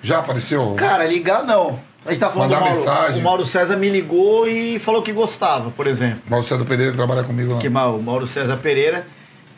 Já 0.00 0.18
apareceu? 0.20 0.74
Cara, 0.76 1.04
ligar 1.04 1.42
não. 1.44 1.80
A 2.06 2.10
gente 2.10 2.20
tá 2.20 2.30
falando 2.30 2.50
do 2.50 2.54
Mandar 2.54 2.60
Mauro. 2.66 2.78
mensagem. 2.78 3.20
O 3.20 3.24
Mauro 3.24 3.44
César 3.44 3.76
me 3.76 3.90
ligou 3.90 4.46
e 4.48 4.78
falou 4.78 5.02
que 5.02 5.12
gostava, 5.12 5.70
por 5.72 5.88
exemplo. 5.88 6.20
Mas 6.28 6.38
o 6.38 6.48
César 6.48 6.64
Pereira 6.64 6.92
trabalha 6.92 7.24
comigo 7.24 7.54
lá. 7.54 7.58
Que 7.58 7.68
mal, 7.68 7.96
o 7.96 8.02
Mauro 8.02 8.24
César 8.26 8.56
Pereira. 8.56 9.04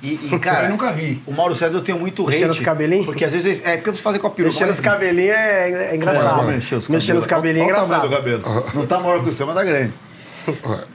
E, 0.02 0.18
e, 0.32 0.38
cara, 0.38 0.64
Eu 0.64 0.70
nunca 0.70 0.90
vi. 0.92 1.20
o 1.26 1.32
Mauro 1.32 1.54
César 1.54 1.76
eu 1.76 1.82
tenho 1.82 1.98
muito 1.98 2.22
hate. 2.22 2.32
Mexendo 2.32 2.50
os 2.50 2.60
cabelinhos? 2.60 3.04
Porque 3.04 3.24
às 3.24 3.32
vezes. 3.32 3.60
É 3.60 3.76
porque 3.76 3.90
eu 3.90 3.92
preciso 3.92 4.02
fazer 4.02 4.18
com 4.18 4.26
a 4.28 4.30
peruca. 4.30 4.52
Mexer 4.54 4.66
nos 4.66 4.80
mas- 4.80 4.92
cabelinhos 4.92 5.36
é, 5.36 5.90
é 5.92 5.96
engraçado. 5.96 6.46
Ué. 6.46 6.60
Mexer 6.88 7.16
os 7.16 7.26
cabelinhos 7.26 7.68
é 7.68 7.72
Olha 7.72 7.82
o 7.82 7.84
engraçado. 7.84 8.08
do 8.08 8.16
cabelo. 8.16 8.42
Não 8.74 8.86
tá 8.86 8.98
maior 8.98 9.22
que 9.22 9.28
o 9.30 9.34
seu, 9.34 9.46
mas 9.46 9.54
tá 9.56 9.62
grande. 9.64 9.92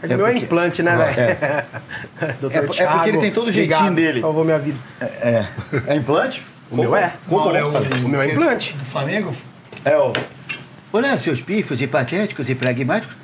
É 0.02 0.08
que 0.08 0.16
meu 0.16 0.26
é 0.26 0.32
porque- 0.32 0.46
implante, 0.46 0.82
né, 0.82 0.98
velho? 0.98 2.36
Doutor 2.42 2.56
É- 2.58 2.84
é 2.84 2.88
porque 2.88 3.10
ele 3.10 3.18
tem 3.20 3.32
todo 3.32 3.48
o 3.50 3.52
jeitinho 3.52 3.78
obrigado, 3.78 3.96
dele. 3.96 4.20
Salvou 4.20 4.44
minha 4.44 4.58
vida. 4.58 4.78
É. 5.00 5.46
É 5.88 5.96
implante? 5.96 6.44
O 6.72 6.76
meu 6.78 6.96
é? 6.96 7.14
Mauro 7.30 7.56
é 7.56 7.64
o, 7.64 7.70
O 7.70 8.10
meu 8.10 8.22
é 8.22 8.32
implante. 8.32 8.74
Do 8.74 8.86
Flamengo? 8.86 9.32
É 9.86 9.96
o. 9.98 10.12
Olá, 10.92 11.16
seus 11.20 11.40
pifos 11.42 11.80
e 11.80 11.86
patéticos 11.86 12.50
e 12.50 12.56
pragmáticos. 12.56 13.16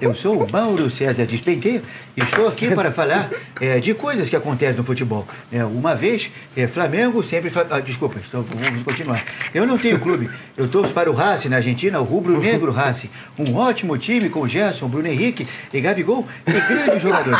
Eu 0.00 0.14
sou 0.14 0.42
o 0.42 0.50
Mauro 0.50 0.90
César 0.90 1.26
Despenteiro 1.26 1.84
e 2.16 2.22
estou 2.22 2.46
aqui 2.46 2.74
para 2.74 2.90
falar 2.90 3.28
é, 3.60 3.78
de 3.78 3.92
coisas 3.92 4.30
que 4.30 4.36
acontecem 4.36 4.76
no 4.76 4.84
futebol. 4.84 5.28
É, 5.52 5.62
uma 5.62 5.94
vez, 5.94 6.30
é, 6.56 6.66
Flamengo 6.66 7.22
sempre... 7.22 7.52
Ah, 7.70 7.80
desculpa, 7.80 8.18
vamos 8.32 8.82
continuar. 8.82 9.22
Eu 9.52 9.66
não 9.66 9.76
tenho 9.76 10.00
clube. 10.00 10.30
Eu 10.56 10.68
torço 10.68 10.94
para 10.94 11.10
o 11.10 11.14
Racing 11.14 11.50
na 11.50 11.56
Argentina, 11.56 12.00
o 12.00 12.04
Rubro 12.04 12.40
Negro 12.40 12.72
Racing. 12.72 13.10
Um 13.38 13.54
ótimo 13.56 13.98
time 13.98 14.30
com 14.30 14.48
Gerson, 14.48 14.88
Bruno 14.88 15.06
Henrique 15.06 15.46
e 15.72 15.80
Gabigol 15.80 16.26
e 16.46 16.52
grandes 16.52 17.02
jogadores. 17.02 17.38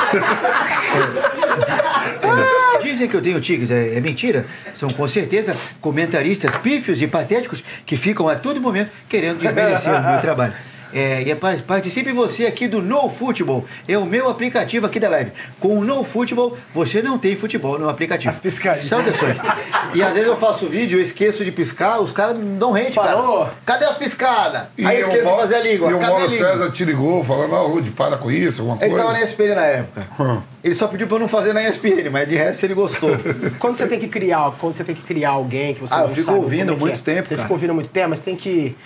É, 2.23 2.81
Dizem 2.83 3.09
que 3.09 3.15
eu 3.15 3.23
tenho 3.23 3.41
tigres, 3.41 3.71
é, 3.71 3.97
é 3.97 4.01
mentira. 4.01 4.47
São 4.75 4.91
com 4.91 5.07
certeza 5.07 5.57
comentaristas 5.81 6.55
pífios 6.57 7.01
e 7.01 7.07
patéticos 7.07 7.63
que 7.87 7.97
ficam 7.97 8.29
a 8.29 8.35
todo 8.35 8.61
momento 8.61 8.91
querendo 9.09 9.39
desmerecer 9.39 9.95
o 9.95 10.03
meu 10.03 10.21
trabalho. 10.21 10.53
É, 10.93 11.23
e 11.23 11.35
pa- 11.35 11.57
participe 11.67 12.13
você 12.13 12.47
aqui 12.47 12.67
do 12.67 12.83
No 12.83 13.09
Futebol. 13.09 13.65
É 13.87 13.97
o 13.97 14.05
meu 14.05 14.29
aplicativo 14.29 14.87
aqui 14.87 14.99
da 14.99 15.09
live. 15.09 15.31
Com 15.59 15.79
o 15.79 15.85
No 15.85 16.03
Futebol, 16.05 16.57
você 16.75 17.01
não 17.03 17.19
tem 17.19 17.37
futebol 17.37 17.79
no 17.79 17.89
aplicativo. 17.89 18.29
As 18.31 18.39
piscadinhas. 18.39 18.89
Saudações. 18.89 19.37
E 19.93 20.05
às 20.05 20.13
vezes 20.13 20.29
eu 20.29 20.37
faço 20.37 20.67
vídeo, 20.69 21.01
eu 21.01 21.03
esqueço 21.03 21.45
de 21.45 21.51
piscar, 21.51 22.01
os 22.01 22.13
caras 22.13 22.39
me 22.39 22.57
dão 22.57 22.71
rente, 22.71 22.93
cara. 22.95 23.09
Falou. 23.11 23.49
Cadê 23.67 23.85
as 23.87 23.97
piscadas? 23.97 24.63
E 24.79 24.87
Aí 24.87 25.01
eu 25.01 25.09
esqueço 25.09 25.29
de 25.29 25.37
fazer 25.37 25.55
a 25.57 25.61
língua. 25.63 25.91
E 25.91 25.95
o 25.95 26.01
Mauro? 26.01 26.29
César 26.31 26.71
te 26.71 26.85
ligou 26.85 27.25
falando, 27.25 27.53
ó, 27.55 27.67
Rude, 27.67 27.91
para 27.91 28.17
com 28.17 28.31
isso, 28.31 28.61
alguma 28.63 28.77
Ele 28.81 28.91
coisa. 28.91 29.05
tava 29.05 29.19
na 29.19 29.25
ESPN 29.25 29.55
na 29.57 29.65
época. 29.67 30.07
Hum. 30.21 30.41
Ele 30.63 30.75
só 30.75 30.87
pediu 30.87 31.09
pra 31.09 31.17
eu 31.17 31.21
não 31.21 31.27
fazer 31.29 31.53
na 31.53 31.69
ESPN, 31.69 32.09
mas 32.13 32.29
de 32.29 32.37
resto 32.37 32.63
ele 32.65 32.75
gostou. 32.75 33.11
Quando 33.59 33.77
você 33.77 33.89
tem 33.89 33.99
que 33.99 34.07
criar, 34.07 34.53
quando 34.61 34.75
você 34.75 34.85
tem 34.85 34.95
que 34.95 35.03
criar 35.03 35.31
alguém 35.31 35.75
que 35.75 35.81
você 35.81 35.93
Ah, 35.93 35.99
não 36.03 36.09
eu 36.11 36.15
fico 36.15 36.31
ouvindo 36.35 36.73
é 36.73 36.77
muito 36.77 36.95
é. 36.95 37.15
tempo, 37.15 37.27
Você 37.29 37.35
cara. 37.35 37.43
fica 37.43 37.53
ouvindo 37.55 37.75
muito 37.75 37.91
tempo, 37.91 38.11
mas 38.11 38.21
tem 38.21 38.37
que 38.37 38.77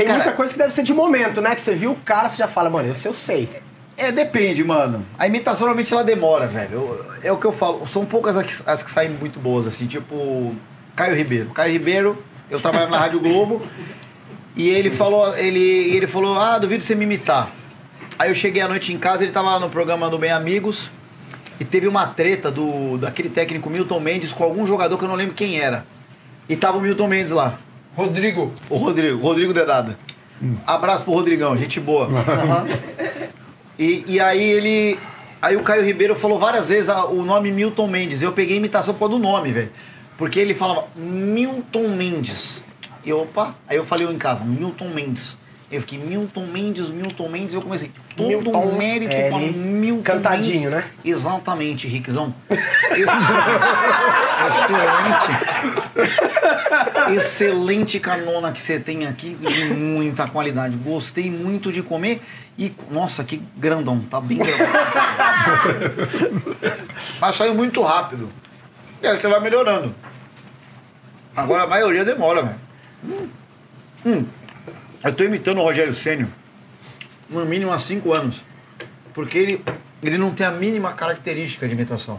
tem 0.00 0.06
Cara, 0.06 0.18
muita 0.18 0.32
coisa 0.34 0.50
que 0.52 0.58
deve 0.58 0.72
ser 0.72 0.82
de 0.82 0.94
momento, 0.94 1.42
né? 1.42 1.54
Que 1.54 1.60
você 1.60 1.74
viu 1.74 1.90
o 1.92 1.96
cara, 1.96 2.26
você 2.26 2.38
já 2.38 2.48
fala, 2.48 2.70
mano, 2.70 2.90
esse 2.90 3.06
eu 3.06 3.12
sei. 3.12 3.50
É, 3.98 4.10
depende, 4.10 4.64
mano. 4.64 5.04
A 5.18 5.26
imitação 5.26 5.60
normalmente 5.66 5.92
ela 5.92 6.02
demora, 6.02 6.46
velho. 6.46 6.72
Eu- 6.72 7.06
é 7.22 7.30
o 7.30 7.36
que 7.36 7.44
eu 7.44 7.52
falo. 7.52 7.86
São 7.86 8.06
poucas 8.06 8.34
as 8.34 8.46
que, 8.46 8.62
as 8.70 8.82
que 8.82 8.90
saem 8.90 9.10
muito 9.10 9.38
boas, 9.38 9.66
assim, 9.66 9.86
tipo 9.86 10.54
Caio 10.96 11.14
Ribeiro. 11.14 11.50
Caio 11.50 11.72
Ribeiro, 11.74 12.24
eu 12.50 12.58
trabalhava 12.58 12.90
na 12.90 12.98
Rádio 12.98 13.20
Globo 13.20 13.60
e 14.56 14.70
ele 14.70 14.90
falou, 14.90 15.36
ele, 15.36 15.60
ele 15.60 16.06
falou, 16.06 16.38
ah, 16.40 16.58
duvido 16.58 16.82
você 16.82 16.94
me 16.94 17.04
imitar. 17.04 17.50
Aí 18.18 18.30
eu 18.30 18.34
cheguei 18.34 18.62
à 18.62 18.68
noite 18.68 18.92
em 18.94 18.98
casa, 18.98 19.22
ele 19.22 19.32
tava 19.32 19.58
no 19.60 19.68
programa 19.68 20.08
do 20.08 20.16
Bem 20.18 20.30
Amigos 20.32 20.90
e 21.58 21.64
teve 21.66 21.86
uma 21.86 22.06
treta 22.06 22.50
do 22.50 22.96
daquele 22.96 23.28
técnico 23.28 23.68
Milton 23.68 24.00
Mendes 24.00 24.32
com 24.32 24.44
algum 24.44 24.66
jogador 24.66 24.96
que 24.96 25.04
eu 25.04 25.08
não 25.08 25.14
lembro 25.14 25.34
quem 25.34 25.58
era. 25.60 25.84
E 26.48 26.56
tava 26.56 26.78
o 26.78 26.80
Milton 26.80 27.06
Mendes 27.06 27.32
lá. 27.32 27.58
Rodrigo. 27.96 28.52
O 28.68 28.76
Rodrigo, 28.76 29.18
Rodrigo 29.20 29.52
Dedada. 29.52 29.98
Abraço 30.66 31.04
pro 31.04 31.12
Rodrigão, 31.12 31.54
gente 31.56 31.78
boa. 31.80 32.08
E, 33.78 34.04
e 34.06 34.20
aí 34.20 34.42
ele. 34.42 34.98
Aí 35.42 35.56
o 35.56 35.62
Caio 35.62 35.84
Ribeiro 35.84 36.14
falou 36.14 36.38
várias 36.38 36.68
vezes 36.68 36.88
a- 36.88 37.06
o 37.06 37.22
nome 37.22 37.50
Milton 37.50 37.86
Mendes. 37.86 38.20
Eu 38.22 38.32
peguei 38.32 38.54
a 38.56 38.58
imitação 38.58 38.92
por 38.94 39.00
causa 39.00 39.14
do 39.14 39.18
nome, 39.22 39.52
velho. 39.52 39.70
Porque 40.18 40.38
ele 40.38 40.52
falava 40.54 40.84
Milton 40.96 41.88
Mendes. 41.88 42.62
E 43.04 43.12
opa, 43.12 43.54
aí 43.66 43.76
eu 43.78 43.84
falei 43.86 44.06
em 44.06 44.18
casa, 44.18 44.44
Milton 44.44 44.88
Mendes. 44.90 45.36
Eu 45.70 45.80
fiquei 45.82 45.98
Milton 46.00 46.46
Mendes, 46.46 46.88
Milton 46.88 47.28
Mendes, 47.28 47.54
eu 47.54 47.62
comecei. 47.62 47.92
Todo 48.16 48.26
Milton, 48.26 48.60
o 48.60 48.76
mérito 48.76 49.12
é, 49.12 49.30
para 49.30 49.38
Milton 49.38 50.02
cantadinho, 50.02 50.68
Mendes. 50.68 50.84
né? 50.84 50.84
Exatamente, 51.04 51.86
Rickzão. 51.86 52.34
Excelente. 54.48 55.30
Excelente 57.14 58.00
canona 58.00 58.50
que 58.50 58.60
você 58.60 58.80
tem 58.80 59.06
aqui, 59.06 59.34
de 59.34 59.66
muita 59.66 60.26
qualidade. 60.26 60.76
Gostei 60.76 61.30
muito 61.30 61.70
de 61.70 61.82
comer 61.82 62.20
e, 62.58 62.74
nossa, 62.90 63.22
que 63.22 63.40
grandão, 63.56 64.00
tá 64.00 64.20
bem 64.20 64.38
grandão. 64.38 64.66
Mas 67.20 67.36
saiu 67.36 67.54
muito 67.54 67.80
rápido. 67.82 68.28
E 69.00 69.06
aí 69.06 69.20
você 69.20 69.28
vai 69.28 69.38
melhorando. 69.40 69.94
Agora 71.36 71.62
a 71.62 71.66
maioria 71.66 72.04
demora, 72.04 72.42
velho. 72.42 72.60
Hum. 73.04 73.28
Hum. 74.04 74.24
Eu 75.02 75.14
tô 75.14 75.24
imitando 75.24 75.58
o 75.58 75.62
Rogério 75.62 75.94
Sênio 75.94 76.28
no 77.28 77.44
mínimo 77.46 77.72
há 77.72 77.78
cinco 77.78 78.12
anos. 78.12 78.42
Porque 79.14 79.38
ele, 79.38 79.64
ele 80.02 80.18
não 80.18 80.32
tem 80.32 80.46
a 80.46 80.50
mínima 80.50 80.92
característica 80.92 81.66
de 81.66 81.74
imitação. 81.74 82.18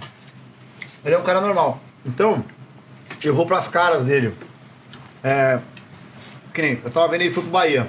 Ele 1.06 1.16
é 1.16 1.18
um 1.18 1.24
cara 1.24 1.40
normal. 1.42 1.82
Então, 2.06 2.44
eu 3.24 3.36
vou 3.36 3.46
pras 3.46 3.68
caras 3.68 4.04
dele. 4.04 4.34
É, 5.24 5.60
que 6.54 6.62
nem, 6.62 6.80
eu 6.84 6.90
tava 6.92 7.08
vendo 7.08 7.22
ele 7.22 7.32
foi 7.32 7.44
pro 7.44 7.52
Bahia. 7.52 7.88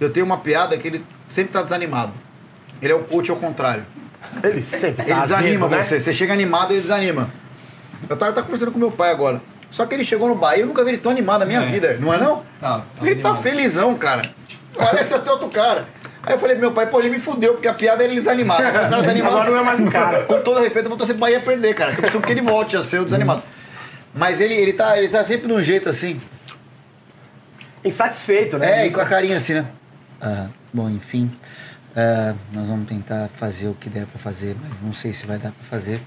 Eu 0.00 0.10
tenho 0.10 0.26
uma 0.26 0.38
piada 0.38 0.76
que 0.76 0.88
ele 0.88 1.04
sempre 1.28 1.52
tá 1.52 1.62
desanimado. 1.62 2.12
Ele 2.80 2.92
é 2.92 2.96
o 2.96 3.04
coach 3.04 3.30
ao 3.30 3.36
contrário. 3.36 3.84
Ele 4.42 4.62
sempre 4.62 5.04
Ele 5.04 5.14
tá 5.14 5.22
desanima 5.22 5.66
azedo, 5.66 5.68
né? 5.68 5.82
você. 5.82 6.00
Você 6.00 6.12
chega 6.12 6.32
animado, 6.32 6.72
ele 6.72 6.80
desanima. 6.80 7.30
Eu 8.08 8.16
tava, 8.16 8.32
tava 8.32 8.46
conversando 8.46 8.72
com 8.72 8.78
meu 8.78 8.90
pai 8.90 9.10
agora. 9.10 9.40
Só 9.72 9.84
que 9.86 9.94
ele 9.94 10.04
chegou 10.04 10.28
no 10.28 10.36
Bahia, 10.36 10.60
eu 10.62 10.66
nunca 10.68 10.84
vi 10.84 10.90
ele 10.90 10.98
tão 10.98 11.10
animado 11.10 11.40
na 11.40 11.46
minha 11.46 11.62
É. 11.62 11.66
vida. 11.66 11.96
Não 11.98 12.14
é 12.14 12.18
não? 12.18 12.44
Tá, 12.60 12.78
tá 12.78 12.84
ele 13.06 13.16
tá 13.16 13.30
animado. 13.30 13.42
felizão, 13.42 13.94
cara. 13.96 14.22
Parece 14.76 15.14
até 15.14 15.30
outro 15.32 15.48
cara. 15.48 15.86
Aí 16.22 16.34
eu 16.34 16.38
falei 16.38 16.54
pro 16.54 16.66
meu 16.66 16.72
pai, 16.72 16.86
pô, 16.86 17.00
ele 17.00 17.08
me 17.10 17.18
fudeu, 17.18 17.54
porque 17.54 17.66
a 17.66 17.74
piada 17.74 18.04
era 18.04 18.12
ele 18.12 18.20
desanimado. 18.20 18.62
O 18.62 18.72
cara 18.72 18.88
desanimado. 19.00 19.34
Agora 19.34 19.50
não 19.50 19.58
é 19.58 19.64
mais 19.64 19.80
um 19.80 19.90
cara. 19.90 20.22
Com 20.24 20.40
todo 20.40 20.60
respeito, 20.60 20.84
eu 20.86 20.90
vou 20.90 20.96
torcer 20.98 21.16
pro 21.16 21.22
Bahia 21.22 21.40
perder, 21.40 21.74
cara. 21.74 21.90
Que 21.92 21.98
eu 21.98 22.02
preciso 22.02 22.22
que 22.22 22.30
ele 22.32 22.42
volte 22.42 22.76
a 22.76 22.82
ser 22.82 23.00
o 23.00 23.04
desanimado. 23.04 23.42
Mas 24.14 24.40
ele, 24.40 24.54
ele, 24.54 24.72
tá, 24.74 24.96
ele 24.98 25.08
tá 25.08 25.24
sempre 25.24 25.48
num 25.48 25.60
jeito 25.60 25.88
assim. 25.88 26.20
Insatisfeito, 27.84 28.58
né? 28.58 28.82
É, 28.82 28.86
e 28.86 28.92
com 28.92 29.00
a 29.00 29.06
carinha 29.06 29.36
assim, 29.38 29.54
né? 29.54 29.66
Ah, 30.20 30.46
bom, 30.72 30.88
enfim, 30.88 31.32
ah, 31.96 32.34
nós 32.52 32.66
vamos 32.68 32.86
tentar 32.88 33.28
fazer 33.34 33.66
o 33.68 33.74
que 33.74 33.88
der 33.88 34.06
pra 34.06 34.18
fazer, 34.20 34.54
mas 34.62 34.80
não 34.80 34.92
sei 34.92 35.12
se 35.12 35.26
vai 35.26 35.38
dar 35.38 35.50
pra 35.50 35.64
fazer. 35.68 36.00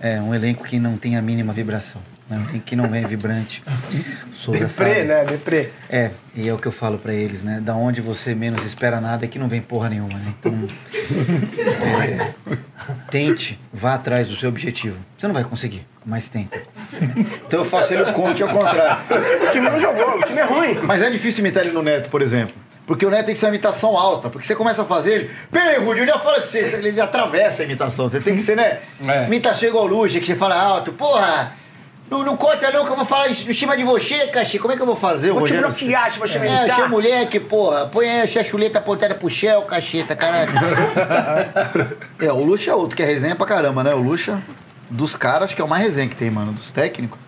É 0.00 0.18
um 0.20 0.34
elenco 0.34 0.64
que 0.64 0.78
não 0.78 0.96
tem 0.96 1.16
a 1.18 1.22
mínima 1.22 1.52
vibração, 1.52 2.00
né? 2.30 2.62
que 2.64 2.76
não 2.76 2.94
é 2.94 3.02
vibrante. 3.02 3.62
Sobre 4.32 4.60
Deprê, 4.60 5.04
né? 5.04 5.24
Deprê. 5.24 5.70
É, 5.88 6.10
e 6.34 6.48
é 6.48 6.54
o 6.54 6.56
que 6.56 6.66
eu 6.66 6.72
falo 6.72 6.96
pra 6.96 7.12
eles, 7.12 7.42
né? 7.42 7.60
Da 7.60 7.74
onde 7.74 8.00
você 8.00 8.34
menos 8.34 8.64
espera 8.64 9.00
nada 9.00 9.24
é 9.24 9.28
que 9.28 9.38
não 9.38 9.48
vem 9.48 9.60
porra 9.60 9.88
nenhuma, 9.88 10.16
né? 10.18 10.32
Então, 10.38 10.68
é, 12.00 12.32
tente, 13.10 13.58
vá 13.72 13.94
atrás 13.94 14.28
do 14.28 14.36
seu 14.36 14.48
objetivo. 14.48 14.96
Você 15.18 15.26
não 15.26 15.34
vai 15.34 15.44
conseguir, 15.44 15.84
mas 16.06 16.28
tenta. 16.28 16.62
Então 17.46 17.60
eu 17.60 17.64
faço 17.64 17.92
ele 17.92 18.02
o 18.02 18.12
conte 18.12 18.42
ao 18.42 18.48
contrário. 18.48 19.02
O 19.46 19.50
time 19.50 19.68
não 19.68 19.78
jogou, 19.78 20.18
o 20.18 20.22
time 20.22 20.40
é 20.40 20.44
ruim. 20.44 20.74
Mas 20.84 21.02
é 21.02 21.10
difícil 21.10 21.40
imitar 21.40 21.64
ele 21.64 21.72
no 21.72 21.82
Neto, 21.82 22.08
por 22.10 22.22
exemplo. 22.22 22.54
Porque 22.86 23.06
o 23.06 23.10
Neto 23.10 23.26
tem 23.26 23.34
que 23.34 23.38
ser 23.38 23.46
uma 23.46 23.54
imitação 23.54 23.96
alta. 23.96 24.28
Porque 24.28 24.46
você 24.46 24.56
começa 24.56 24.82
a 24.82 24.84
fazer 24.84 25.12
ele. 25.12 25.30
Peraí, 25.50 25.78
Rudy, 25.78 26.00
eu 26.00 26.06
já 26.06 26.18
falo 26.18 26.40
que 26.40 26.46
você, 26.46 26.58
ele 26.76 27.00
atravessa 27.00 27.62
a 27.62 27.64
imitação. 27.64 28.08
Você 28.08 28.20
tem 28.20 28.34
que 28.34 28.42
ser, 28.42 28.56
né? 28.56 28.80
É. 29.06 29.26
Imitação 29.26 29.68
igual 29.68 29.86
Luxa, 29.86 30.18
que 30.18 30.26
você 30.26 30.34
fala 30.34 30.60
alto. 30.60 30.92
Porra, 30.92 31.54
não, 32.10 32.24
não 32.24 32.36
conta 32.36 32.70
não 32.72 32.84
que 32.84 32.90
eu 32.90 32.96
vou 32.96 33.04
falar 33.04 33.28
em 33.30 33.34
cima 33.34 33.76
de 33.76 33.84
você, 33.84 34.26
Caxi. 34.26 34.58
Como 34.58 34.72
é 34.72 34.76
que 34.76 34.82
eu 34.82 34.86
vou 34.86 34.96
fazer, 34.96 35.28
Vou 35.30 35.42
te 35.42 35.52
Rogério? 35.54 35.66
bloquear 35.68 36.10
se 36.10 36.18
você 36.18 36.38
me 36.38 36.48
É, 36.48 36.56
imitar. 36.58 36.70
achei 36.76 36.88
moleque, 36.88 37.38
porra. 37.38 37.86
Põe 37.86 38.08
aí 38.08 38.18
essa 38.20 38.42
chuleta 38.42 38.78
apontada 38.80 39.14
pro 39.14 39.30
Shell, 39.30 39.62
cacheta, 39.62 40.16
caralho. 40.16 40.50
é, 42.20 42.32
o 42.32 42.42
Luxa 42.44 42.70
é 42.70 42.74
outro 42.74 42.96
que 42.96 43.02
é 43.02 43.06
resenha 43.06 43.36
pra 43.36 43.46
caramba, 43.46 43.84
né? 43.84 43.94
O 43.94 43.98
Luxa, 44.00 44.42
dos 44.90 45.14
caras, 45.14 45.54
que 45.54 45.60
é 45.60 45.64
o 45.64 45.68
mais 45.68 45.84
resenha 45.84 46.08
que 46.08 46.16
tem, 46.16 46.30
mano. 46.30 46.52
Dos 46.52 46.70
técnicos. 46.70 47.18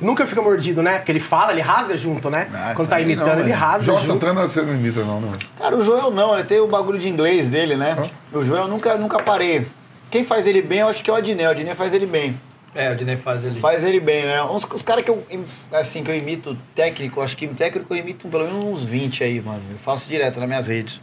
Nunca 0.00 0.26
fica 0.26 0.40
mordido, 0.40 0.82
né? 0.82 0.96
Porque 0.96 1.12
ele 1.12 1.20
fala, 1.20 1.52
ele 1.52 1.60
rasga 1.60 1.94
junto, 1.94 2.30
né? 2.30 2.48
Ah, 2.54 2.72
Quando 2.74 2.88
tá 2.88 2.96
também 2.96 3.12
imitando, 3.12 3.34
não, 3.36 3.40
ele 3.44 3.52
rasga 3.52 3.84
João 3.84 3.98
junto. 4.00 4.12
Santana 4.24 4.48
você 4.48 4.62
não 4.62 4.72
imita, 4.72 5.04
não, 5.04 5.20
né? 5.20 5.36
Cara, 5.58 5.76
o 5.76 5.84
Joel 5.84 6.10
não, 6.10 6.34
ele 6.34 6.44
tem 6.44 6.58
o 6.58 6.66
bagulho 6.66 6.98
de 6.98 7.06
inglês 7.06 7.50
dele, 7.50 7.76
né? 7.76 7.94
O 8.32 8.42
Joel 8.42 8.66
nunca, 8.66 8.96
nunca 8.96 9.18
parei. 9.22 9.66
Quem 10.10 10.24
faz 10.24 10.46
ele 10.46 10.62
bem, 10.62 10.78
eu 10.78 10.88
acho 10.88 11.02
que 11.02 11.10
é 11.10 11.12
o 11.12 11.16
Adnet. 11.16 11.46
O 11.46 11.50
Adnet 11.50 11.76
faz 11.76 11.92
ele 11.92 12.06
bem. 12.06 12.40
É, 12.74 12.90
o 12.92 12.96
Dinei 12.96 13.16
faz 13.16 13.44
ali. 13.44 13.58
Faz 13.58 13.82
ele 13.84 13.98
bem, 13.98 14.24
né? 14.24 14.42
Uns, 14.44 14.64
os 14.64 14.82
caras 14.82 15.04
que 15.04 15.10
eu, 15.10 15.26
im- 15.30 15.44
assim, 15.72 16.04
que 16.04 16.10
eu 16.10 16.14
imito 16.16 16.56
técnico, 16.74 17.20
acho 17.20 17.36
que 17.36 17.48
técnico 17.48 17.92
eu 17.92 17.98
imito 17.98 18.28
pelo 18.28 18.44
menos 18.44 18.64
uns 18.64 18.84
20 18.84 19.24
aí, 19.24 19.40
mano. 19.40 19.62
Eu 19.72 19.78
faço 19.78 20.08
direto 20.08 20.38
nas 20.38 20.48
minhas 20.48 20.66
redes. 20.68 21.00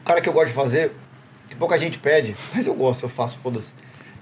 O 0.00 0.04
cara 0.04 0.20
que 0.20 0.28
eu 0.28 0.32
gosto 0.32 0.48
de 0.48 0.54
fazer, 0.54 0.92
que 1.48 1.56
pouca 1.56 1.76
gente 1.78 1.98
pede, 1.98 2.36
mas 2.54 2.66
eu 2.66 2.74
gosto, 2.74 3.02
eu 3.04 3.08
faço, 3.08 3.38
foda-se. 3.42 3.66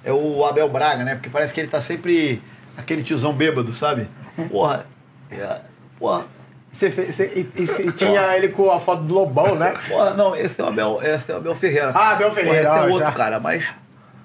É 0.03 0.11
o 0.12 0.45
Abel 0.47 0.68
Braga, 0.70 1.05
né? 1.05 1.14
Porque 1.16 1.28
parece 1.28 1.53
que 1.53 1.61
ele 1.61 1.68
tá 1.68 1.81
sempre 1.83 2.41
aquele 2.76 3.03
tiozão 3.03 3.35
bêbado, 3.35 3.74
sabe? 3.74 4.09
Porra, 4.51 4.87
é, 5.31 5.61
porra, 5.99 6.24
Você 6.72 6.91
fez, 6.91 7.14
você- 7.14 7.47
e, 7.57 7.62
e 7.62 7.93
tinha 7.93 8.35
ele 8.39 8.49
com 8.49 8.70
a 8.70 8.81
foto 8.81 9.03
do 9.03 9.12
Lobão, 9.12 9.55
né? 9.55 9.74
porra, 9.87 10.14
não, 10.14 10.35
esse 10.35 10.59
é 10.59 10.64
o 10.64 10.68
Abel, 10.68 10.99
esse 11.03 11.31
é 11.31 11.35
o 11.35 11.37
Abel 11.37 11.55
Ferreira. 11.57 11.91
Ah, 11.95 12.12
Abel 12.12 12.33
Ferreira, 12.33 12.68
Porra, 12.70 12.78
esse 12.81 12.89
é 12.89 12.93
outro 12.93 13.07
já. 13.09 13.12
cara, 13.12 13.39
mas, 13.39 13.64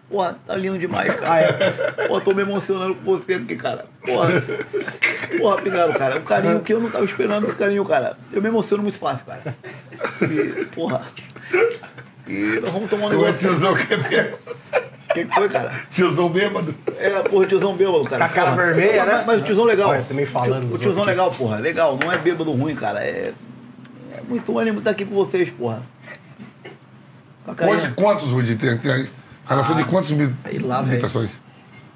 porra, 0.10 0.38
tá 0.46 0.56
lindo 0.56 0.78
demais, 0.78 1.14
cara. 1.16 1.54
Porra, 2.08 2.22
tô 2.22 2.34
me 2.34 2.42
emocionando 2.44 2.96
com 2.96 3.04
você 3.18 3.34
aqui, 3.34 3.56
cara. 3.56 3.86
Porra, 4.06 4.30
porra, 5.38 5.56
obrigado, 5.56 5.98
cara. 5.98 6.18
Um 6.20 6.24
carinho 6.24 6.60
que 6.62 6.74
eu 6.74 6.80
não 6.80 6.90
tava 6.90 7.06
esperando 7.06 7.48
esse 7.48 7.56
carinho, 7.56 7.84
cara. 7.86 8.18
Eu 8.32 8.42
me 8.42 8.48
emociono 8.50 8.84
muito 8.84 8.98
fácil, 8.98 9.26
cara. 9.26 9.56
E, 10.22 10.66
porra. 10.68 11.06
E 12.28 12.60
nós 12.62 12.72
vamos 12.72 12.90
tomar 12.90 13.08
um 13.08 13.10
negócio. 13.10 13.38
tiozão 13.38 13.76
que 13.76 13.94
é 13.94 13.98
bêbado. 13.98 14.38
Quem 15.14 15.28
que 15.28 15.36
foi, 15.36 15.48
cara? 15.50 15.72
Tiozão 15.90 16.30
bêbado. 16.30 16.76
É, 16.98 17.10
porra, 17.22 17.46
tiozão 17.46 17.76
bêbado, 17.76 18.04
cara. 18.04 18.18
Com 18.26 18.32
a 18.32 18.34
cara 18.34 18.52
Porra. 18.52 18.66
vermelha, 18.66 19.06
Mas- 19.06 19.16
né? 19.18 19.24
Mas, 19.26 19.42
o 19.42 19.44
tiozão 19.44 19.64
legal. 19.66 19.90
Olha, 19.90 20.04
também 20.04 20.26
falando 20.26 20.74
O 20.74 20.78
tiozão 20.78 21.04
legal, 21.04 21.32
porra. 21.32 21.58
Legal. 21.58 21.98
Não 22.02 22.12
é 22.12 22.18
bêbado 22.18 22.52
ruim, 22.52 22.76
cara. 22.76 23.04
É, 23.04 23.34
é 24.14 24.22
muito 24.28 24.58
ânimo 24.60 24.80
estar 24.80 24.92
aqui 24.92 25.06
com 25.06 25.16
vocês, 25.16 25.50
porra. 25.52 25.82
Hoje, 27.70 27.92
quantos, 27.96 28.30
Rudi, 28.30 28.56
tem? 28.56 28.76
tem 28.78 28.92
a 28.92 29.06
relação 29.48 29.76
de 29.76 29.84
quantos 29.86 30.12
mi- 30.12 30.34
Sei 30.50 30.60
lá, 30.60 30.82
velho. 30.82 30.94
imitações? 30.94 31.30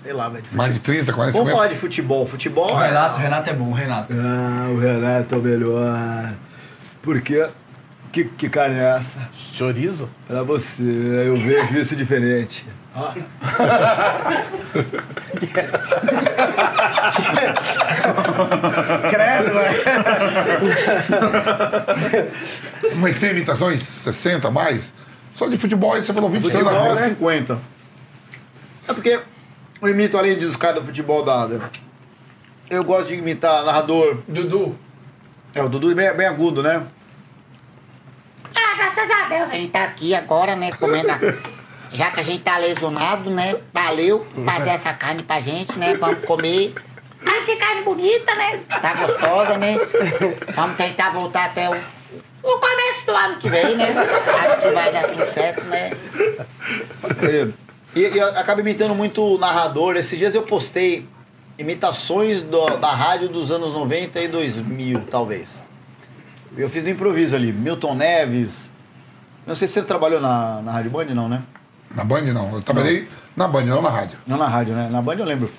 Sei 0.04 0.14
lá, 0.14 0.30
velho. 0.30 0.46
Mais 0.54 0.74
de 0.74 0.80
30, 0.80 1.12
40, 1.12 1.34
Vamos 1.38 1.50
50? 1.50 1.56
falar 1.58 1.68
de 1.68 1.76
futebol. 1.76 2.26
Futebol. 2.26 2.74
O 2.76 2.82
é- 2.82 2.88
Renato, 2.88 3.18
o 3.18 3.22
Renato 3.22 3.50
é 3.50 3.54
bom, 3.54 3.70
o 3.70 3.74
Renato. 3.74 4.14
Ah, 4.14 4.68
o 4.70 4.80
Renato 4.80 5.36
é 5.36 5.38
o 5.38 5.42
melhor. 5.42 6.34
Por 7.02 7.20
quê? 7.22 7.48
Que, 8.12 8.24
que 8.24 8.50
carne 8.50 8.80
é 8.80 8.96
essa? 8.98 9.20
Chorizo? 9.32 10.10
Pra 10.28 10.42
você, 10.42 10.82
eu 10.82 11.36
vejo 11.38 11.78
isso 11.78 11.96
diferente. 11.96 12.66
Credo, 19.10 19.54
velho. 19.54 19.84
Umas 22.94 23.16
100 23.16 23.32
imitações? 23.32 23.82
60, 23.84 24.50
mais? 24.52 24.94
Só 25.40 25.48
de 25.48 25.58
futebol 25.58 25.94
aí 25.94 26.04
você 26.04 26.12
falou 26.14 26.30
20 26.30 26.42
Futebol 26.44 26.70
é 26.70 26.90
anos. 26.90 27.00
50. 27.00 27.58
É 28.90 28.94
porque 28.94 29.22
eu 29.82 29.88
imito, 29.88 30.18
além 30.18 30.38
dos 30.38 30.58
caras 30.58 30.82
do 30.82 30.86
futebol 30.88 31.24
dado. 31.24 31.64
Eu 32.70 32.84
gosto 32.84 33.08
de 33.08 33.16
imitar 33.16 33.64
narrador. 33.64 34.18
Dudu. 34.28 34.78
É, 35.56 35.64
o 35.64 35.70
Dudu 35.70 35.92
é 35.92 35.96
bem, 35.96 36.14
bem 36.14 36.28
agudo, 36.28 36.62
né? 36.62 36.84
Ah, 38.54 38.76
graças 38.76 39.10
a 39.10 39.30
Deus, 39.30 39.50
a 39.50 39.54
gente 39.54 39.72
tá 39.72 39.86
aqui 39.86 40.14
agora, 40.14 40.58
né, 40.58 40.72
comendo. 40.74 41.10
a- 41.10 41.20
Já 41.94 42.12
que 42.12 42.20
a 42.20 42.24
gente 42.24 42.44
tá 42.44 42.58
lesionado, 42.58 43.30
né? 43.30 43.56
Valeu 43.74 44.28
fazer 44.44 44.72
essa 44.72 44.92
carne 44.92 45.24
pra 45.24 45.40
gente, 45.40 45.80
né? 45.80 45.94
Vamos 45.94 46.20
comer. 46.26 46.74
Ai, 47.26 47.46
que 47.46 47.56
carne 47.56 47.82
bonita, 47.84 48.36
né? 48.36 48.60
Tá 48.82 48.94
gostosa, 48.94 49.58
né? 49.58 49.78
Vamos 50.54 50.76
tentar 50.76 51.12
voltar 51.12 51.46
até 51.46 51.70
o, 51.70 51.76
o 52.44 52.60
começo 52.60 53.06
do 53.06 53.16
ano 53.16 53.38
que 53.38 53.50
vem, 53.50 53.76
né? 53.76 53.86
Acho 53.90 54.62
que 54.62 54.70
vai 54.72 54.92
dar 54.92 55.08
tudo 55.10 55.30
certo, 55.32 55.64
né? 55.66 55.92
Entendeu? 57.10 57.54
E, 57.96 58.00
e 58.02 58.18
eu 58.18 58.28
acabo 58.38 58.62
imitando 58.62 58.94
muito 58.96 59.24
o 59.24 59.38
narrador. 59.38 59.96
Esses 59.96 60.18
dias 60.18 60.36
eu 60.36 60.44
postei 60.44 61.08
imitações 61.58 62.42
do- 62.42 62.78
da 62.78 62.92
rádio 62.92 63.28
dos 63.30 63.52
anos 63.52 63.74
90 63.74 64.20
e 64.22 64.28
2000, 64.28 65.02
talvez. 65.10 65.56
Eu 66.58 66.70
fiz 66.70 66.84
no 66.84 66.90
improviso 66.90 67.36
ali. 67.36 67.52
Milton 67.52 67.96
Neves. 67.96 68.70
Não 69.46 69.56
sei 69.56 69.68
se 69.68 69.74
você 69.76 69.84
trabalhou 69.84 70.20
na, 70.22 70.62
na 70.62 70.72
Rádio 70.72 70.92
Band, 70.92 71.06
não, 71.06 71.28
né? 71.28 71.42
Na 71.96 72.04
Band 72.04 72.22
não. 72.34 72.54
Eu 72.54 72.62
trabalhei 72.62 73.08
na 73.36 73.48
Band, 73.48 73.64
não 73.66 73.82
na 73.82 73.90
rádio. 73.90 74.18
Não 74.28 74.38
na 74.38 74.48
rádio, 74.48 74.74
né? 74.76 74.88
Na 74.92 75.02
Band 75.02 75.16
eu 75.16 75.26
lembro. 75.26 75.52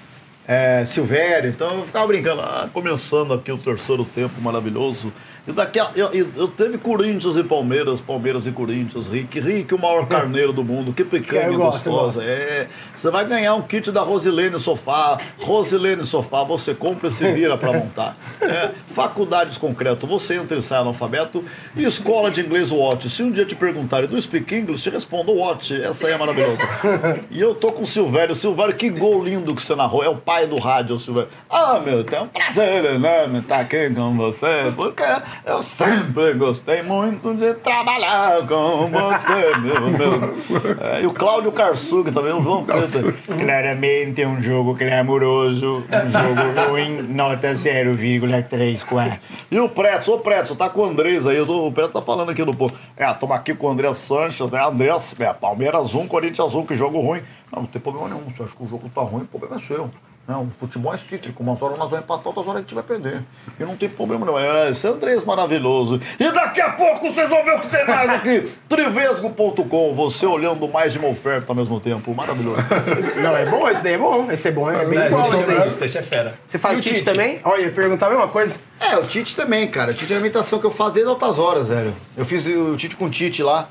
É, 0.47 0.85
Silvério, 0.85 1.49
então 1.51 1.79
eu 1.79 1.87
ficava 1.87 2.07
brincando. 2.07 2.41
Ah, 2.41 2.69
Começando 2.73 3.33
aqui 3.35 3.51
o 3.53 3.59
terceiro 3.59 4.05
tempo 4.05 4.41
maravilhoso. 4.41 5.13
E 5.47 5.53
daqui 5.53 5.81
a, 5.81 5.91
eu, 5.95 6.11
eu, 6.13 6.49
teve 6.49 6.79
Corinthians 6.79 7.37
e 7.37 7.43
Palmeiras, 7.43 8.01
Palmeiras 8.01 8.47
e 8.47 8.53
Corinthians. 8.53 9.09
Rick, 9.09 9.41
Rick, 9.41 9.75
o 9.75 9.79
maior 9.79 10.07
carneiro 10.07 10.53
do 10.53 10.63
mundo. 10.63 10.93
Que 10.93 11.05
picanha 11.05 11.51
gostosa. 11.51 12.23
É, 12.23 12.69
você 12.95 13.11
vai 13.11 13.25
ganhar 13.25 13.55
um 13.55 13.63
kit 13.63 13.91
da 13.91 14.03
Rosilene 14.03 14.59
Sofá. 14.59 15.19
Rosilene 15.39 16.05
Sofá, 16.05 16.45
você 16.45 16.75
compra 16.75 17.09
e 17.09 17.11
se 17.11 17.31
vira 17.33 17.57
pra 17.57 17.73
montar. 17.73 18.17
É, 18.51 18.71
faculdades 18.95 19.59
concreto, 19.59 20.07
você 20.07 20.35
entra 20.35 20.59
e 20.59 20.63
sai 20.63 20.81
analfabeto. 20.81 21.45
E 21.77 21.85
escola 21.85 22.31
de 22.31 22.41
inglês 22.41 22.73
Watch. 22.73 23.09
Se 23.09 23.23
um 23.23 23.31
dia 23.31 23.45
te 23.45 23.55
perguntarem 23.55 24.09
do 24.09 24.21
Speak 24.21 24.53
English, 24.55 24.83
te 24.83 24.91
responda 24.91 25.31
Watch. 25.31 25.81
Essa 25.81 26.07
aí 26.09 26.15
é 26.15 26.19
maravilhosa. 26.19 26.63
E 27.31 27.41
eu 27.41 27.55
tô 27.55 27.71
com 27.71 27.83
o 27.83 27.87
Silvério. 27.87 28.35
Silvério, 28.35 28.75
que 28.75 28.89
gol 28.89 29.23
lindo 29.23 29.55
que 29.55 29.63
você 29.63 29.75
narrou. 29.75 30.03
É 30.03 30.09
o 30.09 30.17
pai 30.17 30.47
do 30.47 30.59
rádio, 30.59 30.97
o 30.97 30.99
Silvério. 30.99 31.29
Ah, 31.49 31.81
meu, 31.85 32.05
é 32.11 32.21
um 32.21 32.29
prazer 32.29 32.85
enorme 32.85 33.39
estar 33.39 33.61
aqui 33.61 33.91
com 33.91 34.17
você, 34.17 34.73
porque 34.75 35.05
eu 35.45 35.63
sempre 35.63 36.35
gostei 36.35 36.83
muito 36.83 37.35
de 37.35 37.55
trabalhar 37.55 38.47
com 38.47 38.89
você, 38.89 39.59
meu, 39.59 39.91
meu. 39.91 40.35
É, 40.81 41.03
e 41.03 41.07
o 41.07 41.13
Cláudio 41.13 41.53
Karsug 41.53 42.11
também, 42.13 42.33
o 42.33 42.43
João 42.43 42.65
Pedro. 42.65 43.13
Claramente 43.25 44.23
é 44.23 44.27
um 44.29 44.41
jogo 44.41 44.77
clamoroso, 44.77 45.77
um 45.79 46.11
jogo 46.11 46.71
ruim, 46.71 47.03
nota 47.03 47.55
0,34. 47.55 49.19
E 49.51 49.59
o 49.59 49.69
Pretz, 49.69 50.09
ô 50.09 50.19
Pretz, 50.19 50.51
tá 50.57 50.69
com 50.69 50.81
o 50.83 50.85
Andrés 50.87 51.27
aí, 51.27 51.45
tô- 51.45 51.67
o 51.67 51.73
Pretz 51.73 51.93
tá 51.93 52.03
falando 52.03 52.31
aqui 52.31 52.45
no 52.45 52.55
povo. 52.57 52.75
É, 52.97 53.13
tamo 53.15 53.33
aqui 53.33 53.55
com 53.55 53.67
o 53.67 53.71
André 53.71 53.93
Sanches, 53.95 54.51
né? 54.51 54.65
Andrés, 54.65 55.15
é, 55.19 55.33
Palmeiras 55.33 55.95
1, 55.95 56.07
Corinthians 56.07 56.55
1, 56.55 56.67
que 56.67 56.75
jogo 56.75 57.01
ruim. 57.01 57.21
Não, 57.53 57.63
não 57.63 57.69
tem 57.69 57.81
problema 57.81 58.09
nenhum, 58.09 58.31
se 58.31 58.43
acha 58.43 58.55
que 58.55 58.63
o 58.63 58.69
jogo 58.69 58.89
tá 58.95 59.01
ruim, 59.03 59.23
o 59.23 59.27
problema 59.27 59.57
é 59.57 59.59
seu. 59.61 59.91
Não, 60.31 60.45
o 60.45 60.51
futebol 60.61 60.95
é 60.95 60.97
cítrico, 60.97 61.43
umas 61.43 61.61
horas 61.61 61.77
nós 61.77 61.91
vamos 61.91 62.05
empatar, 62.05 62.29
outras 62.29 62.47
horas 62.47 62.59
a 62.59 62.61
gente 62.61 62.73
vai 62.73 62.85
perder. 62.85 63.23
E 63.59 63.65
não 63.65 63.75
tem 63.77 63.89
problema 63.89 64.25
não, 64.25 64.39
é 64.39 64.71
esse 64.71 64.87
Andrés 64.87 65.25
maravilhoso. 65.25 66.01
E 66.21 66.31
daqui 66.31 66.61
a 66.61 66.71
pouco 66.71 67.11
vocês 67.11 67.29
vão 67.29 67.45
ver 67.45 67.57
o 67.57 67.61
que 67.61 67.67
tem 67.69 67.85
mais 67.85 68.09
aqui. 68.09 68.53
Trivesgo.com, 68.69 69.93
você 69.93 70.27
olhando 70.27 70.69
mais 70.69 70.93
de 70.93 71.01
uma 71.01 71.09
oferta 71.09 71.51
ao 71.51 71.57
mesmo 71.57 71.81
tempo, 71.81 72.15
maravilhoso. 72.15 72.59
Não, 73.21 73.37
é 73.37 73.45
bom, 73.45 73.69
esse 73.69 73.83
daí 73.83 73.95
é 73.95 73.99
bom. 73.99 74.31
Esse 74.31 74.49
é 74.49 74.53
bom, 74.53 74.71
é 74.71 74.85
bem 74.85 75.11
Não, 75.11 75.23
bom. 75.23 75.35
esse 75.35 75.47
daí. 75.47 75.57
é- 75.59 75.67
esse 75.67 75.99
é 75.99 76.03
fera. 76.03 76.35
Você 76.47 76.59
faz 76.61 76.77
E 76.77 76.79
o 76.79 76.83
Tite 76.83 76.95
Tite? 76.97 77.05
também? 77.07 77.41
Olha, 77.43 77.63
eu 77.63 77.67
ia 77.67 77.73
perguntar 77.73 78.07
a 78.07 78.11
mesma 78.11 78.29
coisa. 78.29 78.59
É, 78.79 78.97
o 78.99 79.03
Tite 79.03 79.35
também, 79.35 79.67
cara. 79.69 79.91
O 79.91 79.95
Tite 79.95 80.13
é 80.13 80.17
uma 80.17 80.21
imitação 80.21 80.61
que 80.61 80.67
eu 80.67 80.71
faço 80.71 80.93
desde 80.93 81.11
altas 81.11 81.41
horas, 81.41 81.67
velho. 81.67 81.93
Eu 82.17 82.25
fiz 82.25 82.47
o 82.47 82.77
Tite 82.77 82.95
com 82.95 83.07
o 83.07 83.11
Tite 83.11 83.43
lá. 83.43 83.69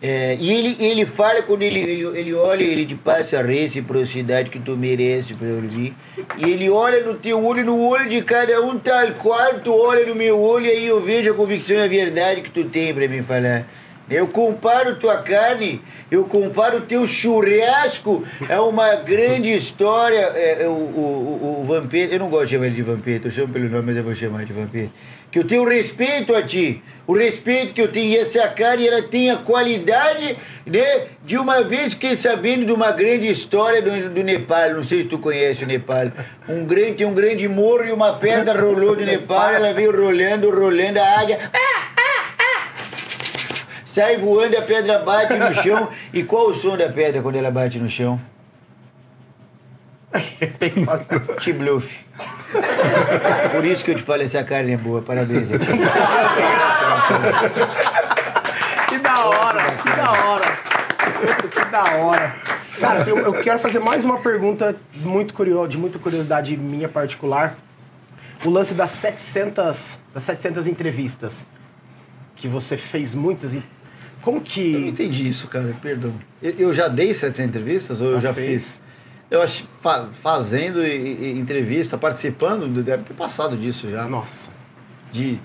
É, 0.00 0.36
e 0.38 0.52
ele, 0.52 0.76
ele 0.78 1.04
fala 1.04 1.42
quando 1.42 1.62
ele, 1.62 1.80
ele, 1.80 2.18
ele 2.18 2.34
olha, 2.34 2.62
ele 2.62 2.86
te 2.86 2.94
passa 2.94 3.40
a 3.40 3.42
reciprocidade 3.42 4.48
que 4.48 4.58
tu 4.58 4.76
merece 4.76 5.34
pra 5.34 5.48
ouvir. 5.48 5.92
E 6.36 6.50
ele 6.50 6.70
olha 6.70 7.04
no 7.04 7.14
teu 7.14 7.44
olho, 7.44 7.64
no 7.64 7.80
olho 7.80 8.08
de 8.08 8.22
cada 8.22 8.64
um, 8.64 8.78
tal 8.78 9.12
qual 9.14 9.54
tu 9.58 9.74
olha 9.74 10.06
no 10.06 10.14
meu 10.14 10.40
olho, 10.40 10.66
e 10.66 10.70
aí 10.70 10.86
eu 10.86 11.00
vejo 11.00 11.32
a 11.32 11.34
convicção 11.34 11.76
e 11.76 11.82
a 11.82 11.88
verdade 11.88 12.42
que 12.42 12.50
tu 12.50 12.64
tem 12.64 12.94
pra 12.94 13.08
me 13.08 13.22
falar. 13.22 13.66
Eu 14.08 14.26
comparo 14.28 14.96
tua 14.96 15.18
carne, 15.18 15.82
eu 16.10 16.24
comparo 16.24 16.80
teu 16.82 17.06
churrasco, 17.06 18.24
é 18.48 18.58
uma 18.58 18.94
grande 18.94 19.52
história. 19.52 20.30
É, 20.34 20.62
é, 20.62 20.66
o, 20.68 20.70
o, 20.70 21.38
o, 21.42 21.60
o 21.60 21.64
Vampeta, 21.64 22.14
eu 22.14 22.20
não 22.20 22.30
gosto 22.30 22.46
de 22.46 22.50
chamar 22.52 22.66
ele 22.66 22.76
de 22.76 22.82
Vampeta, 22.82 23.28
eu 23.28 23.32
chamo 23.32 23.52
pelo 23.52 23.68
nome, 23.68 23.82
mas 23.88 23.96
eu 23.96 24.04
vou 24.04 24.14
chamar 24.14 24.44
de 24.46 24.52
Vampeta. 24.52 24.92
Que 25.30 25.38
eu 25.38 25.44
tenho 25.44 25.64
respeito 25.68 26.34
a 26.34 26.42
ti, 26.42 26.82
o 27.06 27.14
respeito 27.14 27.72
que 27.72 27.80
eu 27.80 27.88
tenho, 27.88 28.10
e 28.10 28.16
essa 28.16 28.48
carne 28.48 28.86
ela 28.86 29.02
tem 29.02 29.30
a 29.30 29.36
qualidade, 29.36 30.38
né? 30.66 31.06
De 31.24 31.36
uma 31.36 31.62
vez 31.62 31.94
fiquei 31.94 32.16
sabendo 32.16 32.64
de 32.64 32.72
uma 32.72 32.90
grande 32.92 33.28
história 33.28 33.82
do, 33.82 34.10
do 34.10 34.22
Nepal, 34.22 34.74
não 34.74 34.84
sei 34.84 35.02
se 35.02 35.08
tu 35.08 35.18
conhece 35.18 35.64
o 35.64 35.66
Nepal. 35.66 36.10
Um 36.48 36.64
grande, 36.64 36.94
tem 36.94 37.06
um 37.06 37.14
grande 37.14 37.46
morro 37.48 37.84
e 37.84 37.92
uma 37.92 38.14
pedra 38.14 38.58
rolou 38.58 38.96
do 38.96 39.04
Nepal, 39.04 39.50
ela 39.50 39.72
veio 39.72 39.90
rolando, 39.90 40.50
rolando, 40.50 40.98
a 41.00 41.20
águia. 41.20 41.38
Sai 43.84 44.16
voando, 44.16 44.56
a 44.56 44.62
pedra 44.62 44.98
bate 44.98 45.34
no 45.34 45.52
chão. 45.52 45.88
E 46.12 46.22
qual 46.22 46.48
o 46.48 46.54
som 46.54 46.76
da 46.76 46.88
pedra 46.88 47.20
quando 47.20 47.36
ela 47.36 47.50
bate 47.50 47.78
no 47.78 47.88
chão? 47.88 48.20
Te 51.40 51.52
bluff. 51.52 51.88
Por 53.52 53.64
isso 53.64 53.84
que 53.84 53.90
eu 53.90 53.94
te 53.94 54.02
falo, 54.02 54.22
essa 54.22 54.42
carne 54.42 54.72
é 54.72 54.76
boa. 54.76 55.02
Parabéns. 55.02 55.48
Que 58.88 58.98
da 58.98 59.26
hora, 59.26 59.62
que 59.76 59.88
da 59.96 60.12
hora. 60.12 60.58
Que 61.50 61.70
da 61.70 61.84
hora. 61.96 62.34
Cara, 62.80 63.08
eu, 63.08 63.18
eu 63.18 63.32
quero 63.34 63.58
fazer 63.58 63.80
mais 63.80 64.04
uma 64.04 64.18
pergunta 64.20 64.76
muito 64.94 65.34
curiosa, 65.34 65.68
de 65.68 65.78
muita 65.78 65.98
curiosidade 65.98 66.56
minha 66.56 66.88
particular. 66.88 67.56
O 68.44 68.50
lance 68.50 68.72
das 68.72 68.90
700, 68.90 69.98
das 70.14 70.22
700 70.22 70.66
entrevistas 70.66 71.46
que 72.36 72.46
você 72.46 72.76
fez 72.76 73.14
muitas 73.14 73.52
e 73.54 73.62
como 74.22 74.36
Eu 74.36 74.40
não 74.40 74.46
que 74.46 74.88
entendi 74.88 75.26
isso, 75.26 75.48
cara. 75.48 75.74
Perdão. 75.82 76.14
Eu, 76.40 76.52
eu 76.52 76.72
já 76.74 76.86
dei 76.86 77.12
700 77.12 77.40
entrevistas 77.40 78.00
ou 78.00 78.12
eu 78.12 78.20
Já 78.20 78.28
já 78.28 78.34
fez? 78.34 78.62
fiz? 78.78 78.80
Eu 79.30 79.42
acho 79.42 79.64
fa- 79.80 80.08
fazendo 80.22 80.82
e- 80.84 80.88
e- 81.34 81.38
entrevista, 81.38 81.98
participando, 81.98 82.66
deve 82.82 83.02
ter 83.02 83.14
passado 83.14 83.56
disso 83.56 83.88
já. 83.90 84.04
Nossa. 84.08 84.50
De 85.12 85.38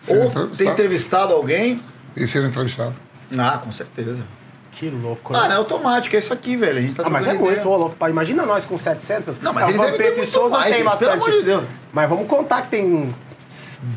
Ser 0.00 0.16
ou 0.18 0.48
ter 0.48 0.66
entrevistado 0.68 1.34
alguém. 1.34 1.82
E 2.16 2.26
sendo 2.26 2.46
entrevistado. 2.48 2.94
Ah, 3.36 3.58
com 3.58 3.70
certeza. 3.72 4.24
Que 4.72 4.88
louco, 4.90 5.34
Ah, 5.34 5.48
né? 5.48 5.54
é 5.54 5.56
automático, 5.58 6.14
é 6.14 6.18
isso 6.18 6.32
aqui, 6.32 6.56
velho. 6.56 6.78
A 6.78 6.82
gente 6.82 6.94
tá 6.94 7.02
Ah, 7.06 7.10
mas 7.10 7.26
é 7.26 7.32
muito, 7.32 7.66
ô 7.68 7.76
louco. 7.76 7.96
pá. 7.96 8.08
Imagina 8.10 8.44
nós 8.44 8.64
com 8.66 8.76
700. 8.76 9.38
Não, 9.40 9.52
mas 9.52 9.66
devem 9.66 9.80
ter 9.80 9.90
Vampeta 9.92 10.22
e 10.22 10.26
Souza 10.26 10.56
mais, 10.58 10.74
tem 10.74 10.84
gente, 10.84 10.98
pelo 10.98 11.10
bastante. 11.10 11.24
amor 11.28 11.38
de 11.38 11.44
Deus. 11.46 11.64
Mas 11.92 12.08
vamos 12.10 12.26
contar 12.28 12.62
que 12.62 12.68
tem 12.68 13.14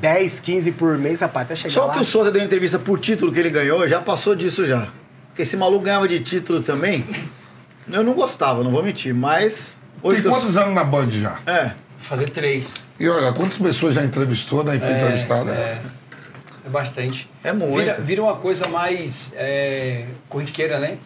10, 0.01 0.39
15 0.39 0.71
por 0.71 0.97
mês, 0.97 1.19
rapaz, 1.19 1.45
até 1.45 1.55
chegar 1.55 1.73
Só 1.73 1.85
lá. 1.85 1.93
que 1.95 2.01
o 2.01 2.05
Souza 2.05 2.31
deu 2.31 2.41
entrevista 2.43 2.79
por 2.79 2.97
título 2.99 3.31
que 3.31 3.39
ele 3.39 3.49
ganhou, 3.49 3.85
já 3.87 3.99
passou 4.01 4.35
disso 4.35 4.65
já. 4.65 4.87
Porque 5.27 5.41
esse 5.43 5.57
maluco 5.57 5.83
ganhava 5.83 6.07
de 6.07 6.19
título 6.21 6.61
também. 6.63 7.05
Eu 7.91 8.03
não 8.03 8.13
gostava, 8.13 8.63
não 8.63 8.71
vou 8.71 8.83
mentir, 8.83 9.13
mas. 9.13 9.77
Hoje 10.01 10.21
Tem 10.21 10.23
que 10.23 10.27
eu- 10.35 10.39
quantos 10.41 10.55
anos 10.57 10.73
na 10.73 10.83
Band 10.83 11.09
já? 11.11 11.39
É. 11.45 11.71
Fazer 11.99 12.29
três. 12.29 12.75
E 12.99 13.07
olha, 13.09 13.33
quantas 13.33 13.57
pessoas 13.57 13.93
já 13.95 14.03
entrevistou, 14.03 14.63
né? 14.63 14.77
E 14.77 14.79
foi 14.79 14.91
entrevistada? 14.91 15.51
É, 15.51 15.81
é 16.65 16.69
bastante. 16.69 17.29
É 17.43 17.51
muito. 17.51 17.75
Vira, 17.75 17.93
vira 17.95 18.23
uma 18.23 18.35
coisa 18.35 18.67
mais 18.67 19.33
é, 19.35 20.05
corriqueira, 20.29 20.79
né? 20.79 20.97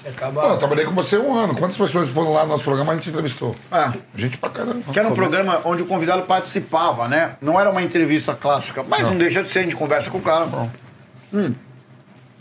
Você 0.00 0.08
acaba. 0.08 0.40
Pô, 0.42 0.48
eu 0.48 0.58
trabalhei 0.58 0.84
com 0.84 0.92
você 0.92 1.18
um 1.18 1.34
ano. 1.34 1.54
Quantas 1.56 1.76
pessoas 1.76 2.08
foram 2.10 2.32
lá 2.32 2.44
no 2.44 2.50
nosso 2.50 2.62
programa 2.64 2.92
e 2.92 2.94
a 2.94 2.96
gente 2.98 3.10
entrevistou? 3.10 3.54
Ah, 3.70 3.92
Gente 4.14 4.38
pra 4.38 4.48
caramba. 4.48 4.80
que 4.92 4.98
era 4.98 5.08
um 5.08 5.14
programa 5.14 5.60
onde 5.64 5.82
o 5.82 5.86
convidado 5.86 6.22
participava, 6.22 7.08
né? 7.08 7.36
Não 7.40 7.58
era 7.60 7.68
uma 7.68 7.82
entrevista 7.82 8.32
clássica, 8.34 8.82
mas 8.86 9.02
não, 9.02 9.10
Não. 9.10 9.18
deixa 9.18 9.42
de 9.42 9.48
ser, 9.48 9.58
a 9.58 9.62
gente 9.62 9.74
conversa 9.76 10.08
com 10.10 10.18
o 10.18 10.22
cara. 10.22 10.46
Hum. 11.34 11.52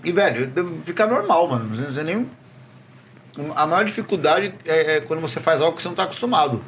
E, 0.03 0.11
velho, 0.11 0.51
fica 0.85 1.05
normal, 1.07 1.49
mano. 1.49 1.65
Não 1.65 1.75
precisa 1.75 2.03
nem. 2.03 2.29
A 3.55 3.67
maior 3.67 3.85
dificuldade 3.85 4.53
é, 4.65 4.97
é 4.97 5.01
quando 5.01 5.21
você 5.21 5.39
faz 5.39 5.61
algo 5.61 5.77
que 5.77 5.83
você 5.83 5.87
não 5.87 5.95
tá 5.95 6.03
acostumado. 6.03 6.63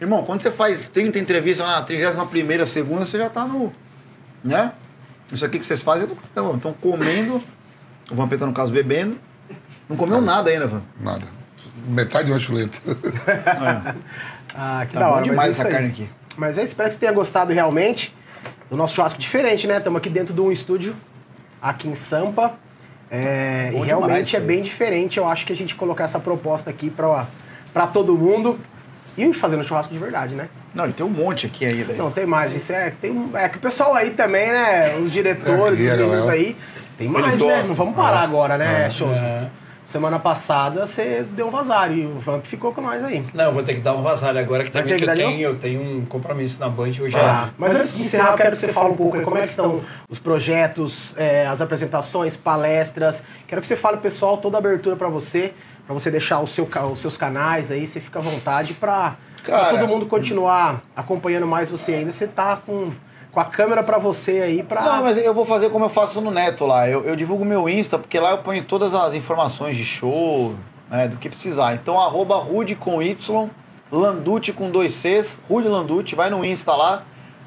Irmão, 0.00 0.24
quando 0.24 0.42
você 0.42 0.50
faz 0.50 0.86
30 0.86 1.18
entrevistas 1.18 1.66
na 1.66 1.82
31 1.82 2.66
segunda, 2.66 3.04
você 3.04 3.18
já 3.18 3.28
tá 3.28 3.44
no. 3.46 3.72
Né? 4.44 4.72
Isso 5.32 5.44
aqui 5.44 5.58
que 5.58 5.66
vocês 5.66 5.82
fazem 5.82 6.04
é 6.04 6.06
do 6.06 6.16
caramba. 6.16 6.56
Estão 6.56 6.72
comendo, 6.72 7.42
o 8.10 8.14
Vampeta, 8.14 8.46
no 8.46 8.52
caso, 8.52 8.72
bebendo. 8.72 9.18
Não 9.88 9.96
comeu 9.96 10.20
nada 10.20 10.50
ainda, 10.50 10.66
Van. 10.66 10.82
Nada. 11.00 11.24
Metade 11.86 12.26
de 12.26 12.32
uma 12.32 12.38
chuleta. 12.38 12.78
Ah, 14.54 14.86
que 14.86 14.94
Tá 14.94 15.00
da 15.00 15.06
bom 15.06 15.12
hora. 15.14 15.24
demais 15.24 15.48
mas 15.48 15.58
é 15.58 15.62
essa 15.62 15.70
carne 15.70 15.88
aqui. 15.88 16.08
Mas 16.36 16.56
eu 16.56 16.64
espero 16.64 16.88
que 16.88 16.94
você 16.94 17.00
tenha 17.00 17.12
gostado 17.12 17.52
realmente 17.52 18.14
do 18.70 18.76
nosso 18.76 18.94
churrasco 18.94 19.18
diferente, 19.18 19.66
né? 19.66 19.78
Estamos 19.78 19.98
aqui 19.98 20.10
dentro 20.10 20.34
de 20.34 20.40
um 20.40 20.50
estúdio 20.50 20.96
aqui 21.60 21.88
em 21.88 21.94
Sampa. 21.94 22.54
É, 23.10 23.68
e 23.68 23.70
demais 23.70 23.86
realmente 23.86 24.26
isso 24.26 24.36
é 24.36 24.40
bem 24.40 24.62
diferente. 24.62 25.18
Eu 25.18 25.26
acho 25.26 25.46
que 25.46 25.52
a 25.52 25.56
gente 25.56 25.74
colocar 25.74 26.04
essa 26.04 26.20
proposta 26.20 26.68
aqui 26.70 26.90
pra, 26.90 27.26
pra 27.72 27.86
todo 27.86 28.14
mundo 28.16 28.58
e 29.16 29.32
fazendo 29.32 29.64
churrasco 29.64 29.92
de 29.92 29.98
verdade, 29.98 30.34
né? 30.34 30.48
Não, 30.74 30.84
ele 30.84 30.92
tem 30.92 31.04
um 31.04 31.08
monte 31.10 31.46
aqui 31.46 31.64
ainda. 31.64 31.94
Não, 31.94 32.10
tem 32.10 32.26
mais. 32.26 32.54
Isso 32.54 32.72
é, 32.72 32.90
tem, 33.00 33.10
um- 33.10 33.36
é 33.36 33.48
que 33.48 33.56
o 33.56 33.60
pessoal 33.60 33.94
aí 33.94 34.10
também, 34.10 34.52
né? 34.52 34.96
Os 34.96 35.10
diretores, 35.10 35.80
É, 35.80 35.84
os 35.84 35.98
meninos 35.98 36.24
galera. 36.26 36.32
aí. 36.32 36.56
Tem 36.98 37.08
mais, 37.08 37.40
né? 37.40 37.64
Não 37.66 37.74
vamos 37.74 37.94
parar 37.96 38.20
agora, 38.20 38.58
né, 38.58 38.86
É. 38.86 38.90
Shows? 38.90 39.18
É. 39.88 39.90
Semana 39.90 40.18
passada 40.18 40.84
você 40.84 41.22
deu 41.22 41.48
um 41.48 41.50
vazar 41.50 41.90
e 41.90 42.04
o 42.04 42.20
Vamp 42.20 42.44
ficou 42.44 42.74
com 42.74 42.82
nós 42.82 43.02
aí. 43.02 43.24
Não, 43.32 43.44
eu 43.46 43.52
vou 43.52 43.62
ter 43.62 43.74
que 43.74 43.80
dar 43.80 43.94
um 43.94 44.02
vazar 44.02 44.36
agora 44.36 44.62
que 44.62 44.70
Vai 44.70 44.82
também 44.82 44.98
que 44.98 45.04
que 45.04 45.10
eu 45.10 45.16
tenho, 45.16 45.40
eu 45.40 45.58
tenho 45.58 45.80
um 45.80 46.04
compromisso 46.04 46.60
na 46.60 46.68
Band 46.68 46.90
hoje. 47.00 47.16
Ah, 47.16 47.48
é- 47.48 47.54
mas 47.56 47.74
antes 47.74 47.96
de 47.96 48.02
encerrar, 48.02 48.32
eu 48.32 48.36
quero 48.36 48.50
que 48.50 48.58
você 48.58 48.72
fale 48.72 48.90
um 48.90 48.96
pouco 48.96 49.16
aí 49.16 49.24
como 49.24 49.38
é 49.38 49.42
que 49.42 49.48
estão 49.48 49.80
os 50.08 50.18
projetos, 50.18 51.14
é, 51.16 51.46
as 51.46 51.62
apresentações, 51.62 52.36
palestras. 52.36 53.24
Quero 53.46 53.62
que 53.62 53.66
você 53.66 53.76
fale, 53.76 53.96
pessoal, 53.96 54.36
toda 54.36 54.58
a 54.58 54.60
abertura 54.60 54.94
pra 54.94 55.08
você, 55.08 55.54
pra 55.86 55.94
você 55.94 56.10
deixar 56.10 56.40
o 56.40 56.46
seu, 56.46 56.68
os 56.92 56.98
seus 56.98 57.16
canais 57.16 57.70
aí, 57.70 57.86
você 57.86 57.98
fica 57.98 58.18
à 58.18 58.22
vontade 58.22 58.74
Cara. 59.42 59.78
todo 59.78 59.88
mundo 59.88 60.04
continuar 60.04 60.82
acompanhando 60.94 61.46
mais 61.46 61.70
você 61.70 61.94
ainda. 61.94 62.12
Você 62.12 62.26
tá 62.26 62.58
com, 62.58 62.92
com 63.32 63.40
a 63.40 63.44
câmera 63.44 63.82
pra 63.82 63.98
você 63.98 64.40
aí 64.40 64.62
pra. 64.62 64.82
Não, 64.82 65.02
mas 65.02 65.18
eu 65.18 65.34
vou 65.34 65.44
fazer 65.44 65.70
como 65.70 65.84
eu 65.84 65.88
faço 65.88 66.20
no 66.20 66.30
Neto 66.30 66.66
lá. 66.66 66.88
Eu, 66.88 67.04
eu 67.04 67.16
divulgo 67.16 67.44
meu 67.44 67.68
Insta, 67.68 67.98
porque 67.98 68.18
lá 68.18 68.30
eu 68.30 68.38
ponho 68.38 68.64
todas 68.64 68.94
as 68.94 69.14
informações 69.14 69.76
de 69.76 69.84
show, 69.84 70.54
né, 70.90 71.08
do 71.08 71.16
que 71.16 71.28
precisar. 71.28 71.74
Então, 71.74 72.00
arroba 72.00 72.36
Rude 72.36 72.74
com 72.74 73.02
Y, 73.02 73.48
Landucci 73.90 74.52
com 74.52 74.70
dois 74.70 74.92
Cs, 74.92 75.38
Rude 75.48 75.68
Landucci, 75.68 76.14
vai 76.14 76.30
no 76.30 76.44
Insta 76.44 76.74
lá. 76.74 77.04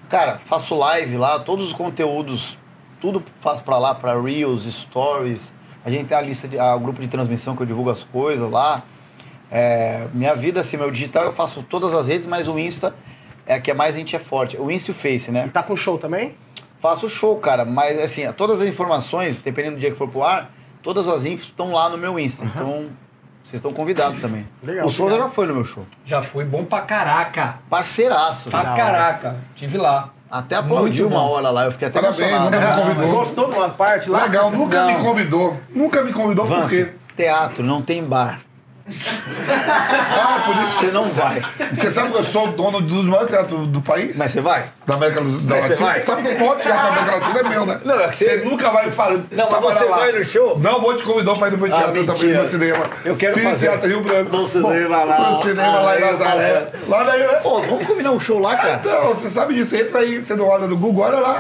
Cara, 0.10 0.40
faço 0.40 0.76
live 0.76 1.18
lá, 1.18 1.40
todos 1.40 1.68
os 1.68 1.74
conteúdos, 1.74 2.58
tudo 3.00 3.24
faço 3.40 3.64
pra 3.64 3.78
lá, 3.78 3.96
pra 3.96 4.20
Reels, 4.20 4.64
Stories. 4.64 5.54
A 5.84 5.90
gente 5.90 6.08
tem 6.08 6.18
a 6.18 6.22
lista, 6.22 6.48
de, 6.48 6.60
a, 6.60 6.76
o 6.76 6.80
grupo 6.80 7.02
de 7.02 7.08
transmissão 7.08 7.56
que 7.56 7.64
eu 7.64 7.66
divulgo 7.66 7.90
as 7.90 8.04
coisas 8.04 8.52
lá. 8.52 8.84
É, 9.50 10.08
minha 10.14 10.36
vida, 10.36 10.62
assim, 10.62 10.78
meu 10.78 10.92
digital 10.92 11.26
eu 11.26 11.34
faço 11.34 11.64
todas 11.64 11.94
as 11.94 12.08
redes, 12.08 12.28
mas 12.28 12.48
o 12.48 12.58
Insta 12.58 12.94
é 13.52 13.56
a 13.56 13.60
que 13.62 13.74
mais 13.74 13.96
a 13.96 13.98
gente 13.98 14.16
é 14.16 14.20
forte. 14.20 14.58
O 14.58 14.72
Insta 14.72 14.92
e 14.92 14.94
o 14.94 14.96
Face, 14.96 15.32
né? 15.32 15.46
E 15.46 15.50
tá 15.50 15.62
com 15.62 15.76
show 15.76 15.98
também? 15.98 16.36
Faço 16.80 17.08
show, 17.10 17.36
cara, 17.38 17.66
mas 17.66 18.00
assim, 18.02 18.30
todas 18.34 18.62
as 18.62 18.68
informações, 18.68 19.40
dependendo 19.40 19.76
do 19.76 19.80
dia 19.80 19.92
que 19.92 19.98
for 19.98 20.08
pro 20.08 20.24
ar, 20.24 20.50
todas 20.82 21.08
as 21.08 21.26
infos 21.26 21.48
estão 21.48 21.72
lá 21.72 21.90
no 21.90 21.98
meu 21.98 22.18
Insta. 22.18 22.44
Então, 22.46 22.88
vocês 23.44 23.56
estão 23.60 23.74
convidados 23.74 24.20
também. 24.22 24.48
Legal, 24.64 24.88
o 24.88 24.92
Souza 24.92 25.14
legal. 25.14 25.28
já 25.30 25.34
foi 25.36 25.46
no 25.48 25.54
meu 25.54 25.64
show. 25.66 25.86
Já 26.06 26.22
foi 26.22 26.46
bom 26.46 26.64
pra 26.66 26.82
caraca. 26.82 27.60
Parceiraço, 27.70 28.50
Pra 28.50 28.64
caraca. 28.74 29.36
Tive 29.56 29.78
lá. 29.78 30.10
Até 30.30 30.56
aplaudiu 30.56 31.10
Muito 31.10 31.18
uma 31.20 31.30
hora 31.30 31.50
lá, 31.50 31.66
eu 31.66 31.72
fiquei 31.74 31.90
até 31.90 32.00
Parabéns, 32.00 32.22
emocionado. 32.32 32.56
nunca 32.56 32.68
me 32.68 32.82
convidou. 32.96 33.20
Gostou 33.20 33.50
de 33.50 33.56
uma 33.58 33.70
parte 33.70 34.10
lá? 34.10 34.24
Legal, 34.24 34.50
nunca 34.50 34.82
Não. 34.82 34.88
me 34.98 35.04
convidou. 35.04 35.58
Nunca 35.76 36.02
me 36.04 36.14
convidou 36.14 36.46
por 36.48 36.62
Van, 36.62 36.68
quê? 36.70 36.94
teatro, 37.18 37.66
não 37.66 37.82
tem 37.82 38.02
bar. 38.02 38.40
Ah, 40.14 40.44
por 40.46 40.56
isso. 40.56 40.80
Você 40.80 40.92
não 40.92 41.10
vai. 41.10 41.42
Você 41.74 41.90
sabe 41.90 42.12
que 42.12 42.18
eu 42.18 42.24
sou 42.24 42.48
o 42.50 42.52
dono 42.52 42.82
dos 42.82 43.06
maiores 43.06 43.30
teatros 43.30 43.68
do 43.68 43.82
país? 43.82 44.18
Mas 44.18 44.32
você 44.32 44.42
vai? 44.42 44.66
Da 44.86 44.96
América 44.96 45.22
do- 45.22 45.40
da 45.42 45.56
Mas 45.56 45.64
você 45.66 45.70
Latina? 45.72 45.90
vai? 45.90 46.00
Sabe 46.00 46.22
que 46.24 46.30
o 46.36 46.40
maior 46.40 46.58
teatro 46.60 46.82
da 46.84 46.88
América 46.90 47.12
Latina 47.18 47.40
é 47.40 47.44
meu, 47.50 47.66
né? 47.66 47.80
Não, 47.86 48.00
é 48.00 48.08
você 48.12 48.26
você- 48.26 48.38
nunca 48.46 48.70
vai 48.72 48.92
falar. 48.92 49.20
Não, 49.32 49.52
mas 49.52 49.62
você 49.62 49.84
lá. 49.86 49.98
vai 49.98 50.12
no 50.12 50.26
show? 50.26 50.60
Não 50.60 50.82
vou 50.82 50.96
te 50.96 51.04
convidar 51.04 51.36
pra 51.36 51.48
ir 51.48 51.52
no 51.52 51.58
meu 51.58 51.74
Ah, 51.74 51.78
teatro 51.78 51.94
também, 52.06 52.06
mentira. 52.14 52.34
no 52.34 52.40
meu 52.42 52.50
cinema. 52.50 52.84
Eu 53.06 53.16
quero 53.16 53.34
Cine 53.34 53.46
fazer. 53.52 53.68
Teatro 53.70 53.88
Rio 53.88 54.02
Branco. 54.02 54.36
No 54.38 54.48
cinema 54.48 55.04
lá. 55.04 55.32
No 55.32 55.44
cinema 55.44 55.80
lá 55.80 56.00
em 56.00 56.04
Ah, 56.04 56.12
Nazaré. 56.12 56.68
Lá 56.88 57.04
daí, 57.04 57.20
né? 57.20 57.28
Pô, 57.42 57.62
vamos 57.62 57.86
combinar 57.88 58.12
um 58.12 58.20
show 58.20 58.40
lá, 58.40 58.56
cara? 58.56 58.82
Não, 58.84 59.10
você 59.14 59.30
sabe 59.30 59.54
disso. 59.54 59.76
Entra 59.76 60.00
aí, 60.00 60.20
você 60.24 60.36
não 60.36 60.48
olha 60.48 60.68
no 60.68 60.78
Google, 60.78 61.04
olha 61.06 61.20
lá. 61.20 61.40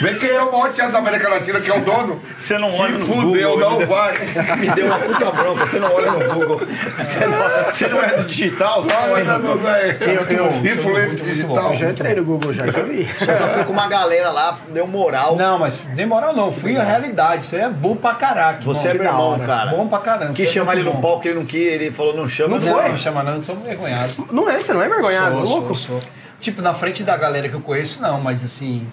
Vê 0.00 0.14
quem 0.14 0.30
é 0.30 0.40
o 0.42 0.50
maior 0.52 0.72
teatro 0.72 0.92
da 0.92 0.98
América 0.98 1.28
Latina, 1.28 1.60
que 1.60 1.70
é 1.70 1.76
o 1.76 1.80
dono. 1.80 2.20
Você 2.36 2.58
não 2.58 2.70
Se 2.70 2.80
olha 2.82 2.92
no 2.98 3.04
fudeu, 3.04 3.50
Google, 3.52 3.70
não 3.70 3.78
me 3.78 3.84
vai. 3.86 4.18
Me 4.58 4.68
deu 4.70 4.86
uma 4.86 4.98
puta 4.98 5.30
bronca, 5.30 5.66
você 5.66 5.78
não 5.78 5.92
olha 5.94 6.10
no 6.10 6.34
Google. 6.34 6.51
Você 6.58 7.26
não, 7.26 7.64
você 7.72 7.88
não 7.88 8.02
é 8.02 8.16
do 8.16 8.24
digital, 8.24 8.82
você 8.84 8.92
Não, 8.92 9.16
é 9.16 9.24
mas 9.24 9.42
não, 9.42 9.56
não 9.56 9.70
é. 9.70 9.96
eu- 10.00 10.72
Influência 10.72 11.24
digital. 11.24 11.70
Eu 11.70 11.74
já 11.76 11.90
entrei 11.90 12.14
no 12.14 12.24
Google, 12.24 12.52
já 12.52 12.66
que 12.70 12.78
eu 12.78 12.86
vi. 12.86 13.02
Eu 13.20 13.48
fui 13.54 13.64
com 13.64 13.72
uma 13.72 13.86
galera 13.88 14.30
lá, 14.30 14.58
deu 14.72 14.86
moral. 14.86 15.36
Não, 15.36 15.58
mas 15.58 15.76
demoral 15.94 16.34
não. 16.34 16.50
Fui 16.52 16.76
a 16.76 16.82
realidade. 16.82 17.44
Isso 17.44 17.54
aí 17.56 17.62
é 17.62 17.68
bom 17.68 17.96
pra 17.96 18.14
caraca. 18.14 18.60
Você 18.62 18.88
é 18.88 18.94
meu 18.94 19.04
irmão, 19.04 19.30
hora. 19.32 19.44
cara. 19.46 19.70
Bom 19.70 19.86
pra 19.88 19.98
caramba. 19.98 20.32
Quis 20.34 20.48
é 20.48 20.52
chamar 20.52 20.74
ele 20.74 20.82
no 20.84 21.00
palco, 21.00 21.26
ele 21.26 21.34
não 21.38 21.44
quis, 21.46 21.60
ele 21.72 21.90
falou, 21.90 22.14
não 22.16 22.28
chama. 22.28 22.58
Não 22.58 22.66
Não, 22.66 22.74
foi? 22.80 22.88
não 22.90 22.96
chama 22.96 23.22
não, 23.22 23.36
eu 23.36 23.42
sou 23.42 23.54
envergonhado. 23.56 24.28
Não 24.30 24.48
é, 24.48 24.56
você 24.56 24.72
não 24.72 24.82
é 24.82 24.86
envergonhado, 24.86 25.36
Sou, 25.36 25.44
louco? 25.58 25.74
sou, 25.74 26.00
sou. 26.00 26.10
Tipo, 26.40 26.60
na 26.62 26.74
frente 26.74 27.02
da 27.02 27.16
galera 27.16 27.48
que 27.48 27.54
eu 27.54 27.60
conheço, 27.60 28.00
não, 28.02 28.20
mas 28.20 28.44
assim. 28.44 28.86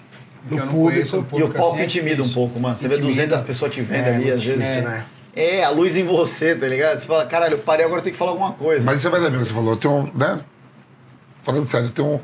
que 0.48 0.54
eu 0.54 0.58
não 0.58 0.66
público. 0.68 0.90
conheço, 0.92 1.16
o 1.32 1.38
E 1.38 1.42
o 1.42 1.48
palco 1.48 1.72
assim, 1.74 1.80
é 1.82 1.84
intimida 1.84 2.22
um 2.22 2.28
pouco, 2.28 2.58
mano. 2.60 2.76
Você 2.76 2.86
vê 2.88 2.94
Intimida. 2.94 3.14
200 3.36 3.40
pessoas 3.40 3.74
te 3.74 3.80
vendo 3.82 4.06
É, 4.06 4.14
ali, 4.14 4.30
às 4.30 4.42
vezes. 4.42 4.58
difícil, 4.58 4.78
é. 4.78 4.82
né? 4.82 5.04
É, 5.34 5.62
a 5.64 5.70
luz 5.70 5.96
em 5.96 6.04
você, 6.04 6.54
tá 6.56 6.66
ligado? 6.66 6.98
Você 7.00 7.06
fala, 7.06 7.24
caralho, 7.26 7.54
eu 7.54 7.58
parei, 7.58 7.84
agora 7.84 8.00
eu 8.00 8.02
tenho 8.04 8.12
que 8.12 8.18
falar 8.18 8.32
alguma 8.32 8.52
coisa. 8.52 8.84
Mas 8.84 9.00
você 9.00 9.08
vai 9.08 9.20
ver 9.20 9.28
o 9.28 9.32
que 9.32 9.38
você 9.38 9.52
falou. 9.52 9.76
Tem 9.76 9.90
um, 9.90 10.10
né? 10.14 10.40
Falando 11.42 11.66
sério, 11.66 11.90
tem 11.90 12.04
um. 12.04 12.16
O 12.16 12.22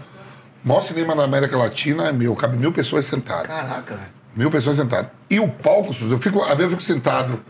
maior 0.69 0.81
cinema 0.83 1.15
na 1.15 1.23
América 1.25 1.57
Latina 1.57 2.09
é 2.09 2.13
meu, 2.13 2.35
cabe 2.35 2.57
mil 2.57 2.73
pessoas 2.73 3.07
sentadas. 3.07 3.47
Caraca, 3.47 3.95
velho. 3.95 4.09
Mil 4.35 4.51
pessoas 4.51 4.77
sentadas. 4.77 5.11
E 5.31 5.39
o 5.39 5.49
palco, 5.49 5.95
eu 6.11 6.19
fico, 6.19 6.43
às 6.43 6.49
vezes 6.49 6.63
eu 6.65 6.71
fico 6.71 6.83
sentado 6.83 7.41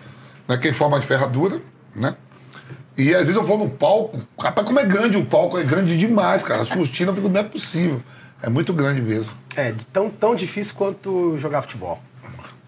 naquele 0.47 0.75
forma 0.75 1.01
de 1.01 1.07
ferradura, 1.07 1.59
né? 1.95 2.15
E 2.97 3.15
às 3.15 3.23
vezes 3.25 3.37
eu 3.37 3.43
vou 3.43 3.59
no 3.59 3.69
palco, 3.71 4.21
rapaz, 4.39 4.67
como 4.67 4.79
é 4.79 4.85
grande 4.85 5.17
o 5.17 5.25
palco, 5.25 5.59
é 5.59 5.65
grande 5.65 5.97
demais, 5.97 6.43
cara. 6.43 6.63
As 6.63 6.69
cortinas 6.69 7.09
eu 7.17 7.23
fico, 7.23 7.29
não 7.29 7.41
é 7.41 7.45
possível. 7.45 8.01
É 8.43 8.49
muito 8.49 8.73
grande 8.73 9.01
mesmo. 9.01 9.33
É, 9.57 9.75
tão, 9.93 10.09
tão 10.11 10.35
difícil 10.35 10.75
quanto 10.77 11.37
jogar 11.39 11.63
futebol. 11.63 12.01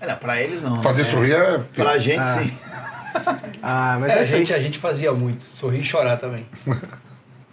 É, 0.01 0.15
pra 0.15 0.40
eles 0.40 0.62
não. 0.62 0.77
Fazer 0.82 1.05
sorrir 1.05 1.32
é. 1.32 1.59
Pra 1.74 1.98
gente, 1.98 2.20
Ah. 2.20 2.43
sim. 2.43 2.52
Ah, 3.62 3.97
mas 4.01 4.12
É, 4.12 4.18
é, 4.18 4.20
a, 4.20 4.24
gente, 4.24 4.55
a 4.55 4.60
gente 4.60 4.78
fazia 4.78 5.12
muito. 5.12 5.44
Sorrir 5.56 5.80
e 5.80 5.85
chorar 5.85 6.16
também. 6.16 6.47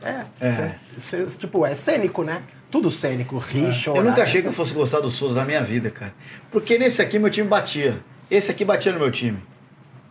É, 0.04 0.24
cê- 0.40 0.76
cê- 1.00 1.26
tipo, 1.40 1.66
é 1.66 1.74
cênico, 1.74 2.24
né? 2.24 2.42
Tudo 2.70 2.92
cênico, 2.92 3.38
rir, 3.38 3.72
chorar. 3.74 4.00
Eu 4.00 4.04
nunca 4.04 4.22
achei 4.24 4.42
que 4.42 4.48
eu 4.48 4.54
fosse 4.54 4.74
gostar 4.74 5.00
do 5.00 5.10
Souza 5.10 5.34
na 5.36 5.46
minha 5.46 5.64
vida, 5.64 5.90
cara. 5.90 6.14
Porque 6.52 6.78
nesse 6.78 7.02
aqui 7.02 7.18
meu 7.18 7.30
time 7.30 7.48
batia. 7.48 7.98
Esse 8.30 8.52
aqui 8.52 8.64
batia 8.66 8.92
no 8.92 9.00
meu 9.00 9.10
time. 9.12 9.40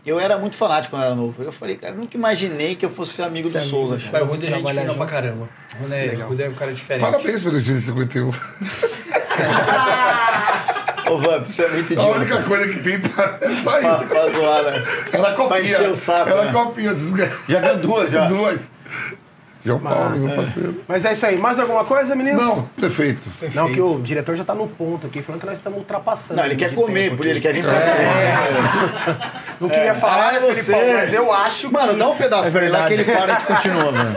Eu 0.04 0.18
era 0.20 0.36
muito 0.36 0.56
fanático 0.56 0.94
quando 0.94 1.02
era 1.04 1.14
novo. 1.14 1.42
Eu 1.42 1.52
falei, 1.52 1.76
cara, 1.76 1.94
eu 1.94 1.98
nunca 1.98 2.16
imaginei 2.16 2.74
que 2.74 2.84
eu 2.84 2.90
fosse 2.90 3.22
amigo 3.22 3.48
Ser 3.48 3.54
do 3.58 3.62
amigo, 3.62 3.76
Souza. 3.76 3.96
cara. 3.98 4.10
cara. 4.10 4.24
Mas 4.24 4.32
o 4.32 4.34
Rude 4.36 4.46
é 4.46 4.50
gente 4.50 4.68
fina 4.68 4.82
junto. 4.82 4.96
pra 4.96 5.06
caramba. 5.06 5.48
O 5.80 5.92
é, 5.94 6.14
Rude 6.24 6.42
é 6.42 6.48
um 6.48 6.54
cara 6.54 6.72
diferente. 6.74 7.04
Parabéns 7.10 7.42
pelo 7.42 7.62
time 7.62 7.80
51. 7.80 8.30
Ô, 11.10 11.18
Vamp, 11.18 11.46
você 11.46 11.62
é 11.62 11.68
muito 11.68 11.90
A 11.90 11.92
idiota. 11.94 12.18
única 12.18 12.42
coisa 12.42 12.68
que 12.72 12.78
tem 12.80 12.98
pra 13.00 13.28
Pra, 13.28 13.56
sair. 13.56 14.06
pra 14.08 14.26
zoar, 14.32 14.62
né? 14.64 14.82
Ela 15.12 15.26
Pra 15.32 15.34
copia. 15.34 15.60
encher 15.60 15.88
o 15.90 15.96
saco, 15.96 16.30
Ela 16.30 16.44
né? 16.46 16.52
copia. 16.52 16.92
Já 17.48 17.60
ganhou 17.60 17.76
duas, 17.78 18.10
já. 18.10 18.26
Duas. 18.26 18.70
João 19.64 19.78
Paulo, 19.78 20.10
meu 20.16 20.36
parceiro. 20.36 20.80
Mas 20.86 21.04
é 21.06 21.12
isso 21.12 21.24
aí. 21.24 21.36
Mais 21.38 21.58
alguma 21.58 21.84
coisa, 21.84 22.14
meninos? 22.14 22.42
Não, 22.44 22.62
perfeito. 22.78 23.22
Não, 23.54 23.72
que 23.72 23.80
o 23.80 23.98
diretor 24.02 24.36
já 24.36 24.44
tá 24.44 24.54
no 24.54 24.68
ponto 24.68 25.06
aqui, 25.06 25.22
falando 25.22 25.40
que 25.40 25.46
nós 25.46 25.56
estamos 25.58 25.78
ultrapassando. 25.78 26.38
Não, 26.38 26.44
ele 26.46 26.56
quer 26.56 26.74
comer, 26.74 27.16
por 27.16 27.24
ele 27.24 27.40
quer 27.40 27.54
vir 27.54 27.64
pra 27.64 27.72
cá. 27.72 29.30
Não 29.60 29.68
queria 29.68 29.94
falar, 29.94 30.28
Ah, 30.28 30.32
né, 30.32 30.40
você. 30.40 30.62
Felipão? 30.64 30.94
Mas 30.94 31.12
eu 31.14 31.32
acho 31.32 31.72
Mano, 31.72 31.92
que... 31.92 31.98
dá 31.98 32.08
um 32.08 32.16
pedaço 32.16 32.50
pra 32.50 32.60
ele 32.62 32.70
lá 32.70 32.86
que 32.88 32.94
ele 32.94 33.04
para 33.04 33.32
e 33.32 33.36
continua, 33.46 33.92
velho. 33.92 34.16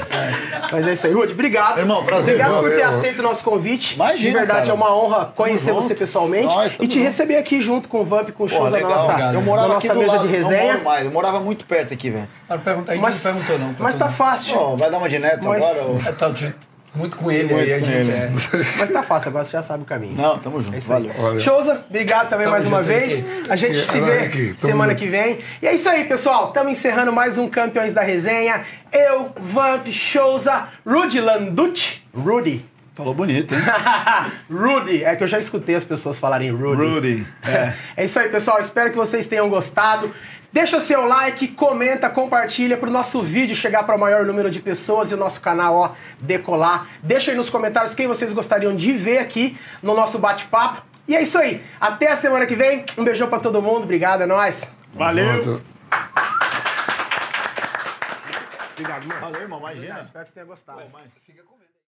Mas 0.72 0.88
é 0.88 0.94
isso 0.94 1.08
aí, 1.08 1.14
Rude. 1.14 1.34
Obrigado. 1.34 1.78
Irmão, 1.80 2.04
prazer. 2.04 2.34
Obrigado 2.36 2.60
por 2.62 2.70
ter 2.72 2.82
Valeu. 2.84 2.98
aceito 3.00 3.20
o 3.20 3.24
nosso 3.24 3.44
convite. 3.44 3.96
Imagina, 3.96 4.20
De 4.30 4.32
verdade, 4.32 4.60
cara. 4.62 4.72
é 4.72 4.74
uma 4.74 4.96
honra 4.96 5.32
conhecer 5.36 5.72
você 5.72 5.94
pessoalmente 5.96 6.54
Nós, 6.54 6.74
e 6.80 6.88
te 6.88 6.96
junto. 6.96 7.04
receber 7.06 7.38
aqui 7.38 7.62
junto 7.62 7.88
com 7.88 8.02
o 8.02 8.06
Vamp, 8.06 8.30
com 8.32 8.44
o 8.44 8.48
shows 8.48 8.72
na 8.74 8.80
nossa, 8.80 9.14
cara. 9.14 9.28
Eu 9.30 9.34
na 9.34 9.42
morava 9.42 9.68
nossa 9.76 9.88
aqui 9.88 9.96
do 9.96 10.00
mesa 10.00 10.12
lado, 10.14 10.28
de 10.28 10.38
Não 10.40 10.50
resenha. 10.50 10.74
moro 10.74 10.84
mais, 10.84 11.06
eu 11.06 11.12
morava 11.12 11.40
muito 11.40 11.66
perto 11.66 11.94
aqui, 11.94 12.10
velho. 12.10 12.28
Cara, 12.48 12.60
pergunta 12.60 12.92
aí, 12.92 13.00
Mas, 13.00 13.24
não 13.24 13.32
perguntou 13.34 13.60
não. 13.60 13.76
mas 13.80 13.96
tá 13.96 14.10
fácil. 14.10 14.76
Vai 14.76 14.90
dar 14.90 14.98
uma 14.98 15.08
de 15.08 15.20
neto 15.20 15.37
Mas- 15.46 15.64
agora? 15.64 15.82
ou- 15.88 15.98
É, 16.06 16.12
tá, 16.12 16.32
muito 16.96 17.16
com 17.18 17.30
ele 17.32 17.54
Muito 17.54 17.60
aí, 17.66 17.74
a 17.74 17.80
com 17.80 17.86
gente 17.86 18.10
ele. 18.10 18.12
é. 18.12 18.30
Mas 18.80 18.90
tá 18.90 19.04
fácil, 19.04 19.30
agora 19.30 19.44
você 19.44 19.52
já 19.52 19.62
sabe 19.62 19.84
o 19.84 19.86
caminho. 19.86 20.16
Não, 20.16 20.40
tamo 20.40 20.60
junto. 20.60 20.74
É 20.74 20.80
isso. 20.80 20.88
Valeu. 20.90 21.14
Valeu. 21.14 21.40
Showza, 21.40 21.86
obrigado 21.88 22.28
também 22.30 22.46
Tamo 22.46 22.52
mais 22.54 22.66
uma 22.66 22.82
vez. 22.82 23.12
Henrique. 23.14 23.52
A 23.52 23.56
gente 23.56 23.78
se 23.78 23.98
É, 24.00 24.02
vê 24.02 24.30
tamo 24.48 24.58
semana 24.58 24.92
junto. 24.94 25.00
que 25.04 25.08
vem. 25.08 25.38
E 25.62 25.68
é 25.68 25.76
isso 25.76 25.88
aí, 25.88 26.06
pessoal. 26.06 26.48
Estamos 26.48 26.72
encerrando 26.72 27.14
mais 27.14 27.38
um 27.38 27.48
Campeões 27.48 27.94
da 27.94 28.02
Resenha. 28.02 28.64
Eu, 28.92 29.32
Vamp, 29.40 29.86
Showza, 29.92 30.70
Rudy 30.86 31.22
Landucci. 31.22 32.02
Rudy. 32.16 32.66
Falou 32.96 33.14
bonito, 33.14 33.54
hein? 33.54 33.62
Rudy. 34.52 35.04
É 35.04 35.16
que 35.16 35.24
eu 35.24 35.28
já 35.28 35.38
escutei 35.38 35.76
as 35.76 35.84
pessoas 35.84 36.18
falarem 36.18 36.50
Rudy. 36.50 36.82
Rudy. 36.94 37.28
É. 37.46 37.74
é 37.96 38.06
isso 38.06 38.18
aí, 38.18 38.28
pessoal. 38.30 38.60
Espero 38.60 38.90
que 38.90 38.98
vocês 38.98 39.28
tenham 39.28 39.48
gostado. 39.50 40.12
Deixa 40.52 40.78
o 40.78 40.82
seu 40.82 41.06
like, 41.06 41.50
comenta, 41.50 42.10
compartilha 42.10 42.78
para 42.78 42.90
o 42.90 42.92
nosso 42.92 43.22
vídeo 43.22 43.56
chegar 43.56 43.84
para 43.84 43.96
o 43.96 44.00
maior 44.00 44.26
número 44.26 44.50
de 44.50 44.60
pessoas 44.60 45.12
e 45.12 45.14
o 45.14 45.18
nosso 45.18 45.42
canal 45.42 45.76
ó, 45.76 45.92
decolar. 46.20 46.88
Deixa 47.04 47.32
aí 47.32 47.38
nos 47.38 47.50
comentários 47.50 47.94
quem 47.94 48.08
vocês 48.08 48.32
gostariam 48.32 48.76
de 48.76 48.94
ver 48.94 49.20
aqui 49.20 49.58
no 49.84 49.94
nosso 49.94 50.18
bate-papo. 50.18 50.82
E 51.08 51.16
é 51.16 51.22
isso 51.22 51.38
aí. 51.38 51.64
Até 51.80 52.12
a 52.12 52.16
semana 52.16 52.46
que 52.46 52.56
vem. 52.56 52.86
Um 52.98 53.04
beijão 53.04 53.30
para 53.30 53.40
todo 53.40 53.62
mundo. 53.62 53.84
Obrigado, 53.84 54.24
é 54.24 54.26
nóis. 54.26 54.72
Valeu. 54.94 55.62
Obrigado, 58.72 59.08
mano. 59.08 59.22
Valeu, 59.22 59.42
irmão, 59.42 59.60
imagina. 59.60 60.00
Espero 60.02 60.24
que 60.24 60.30
você 60.30 60.34
tenha 60.34 60.46
gostado. 60.46 60.82
Fica 61.26 61.44
com 61.44 61.56
medo. 61.56 61.57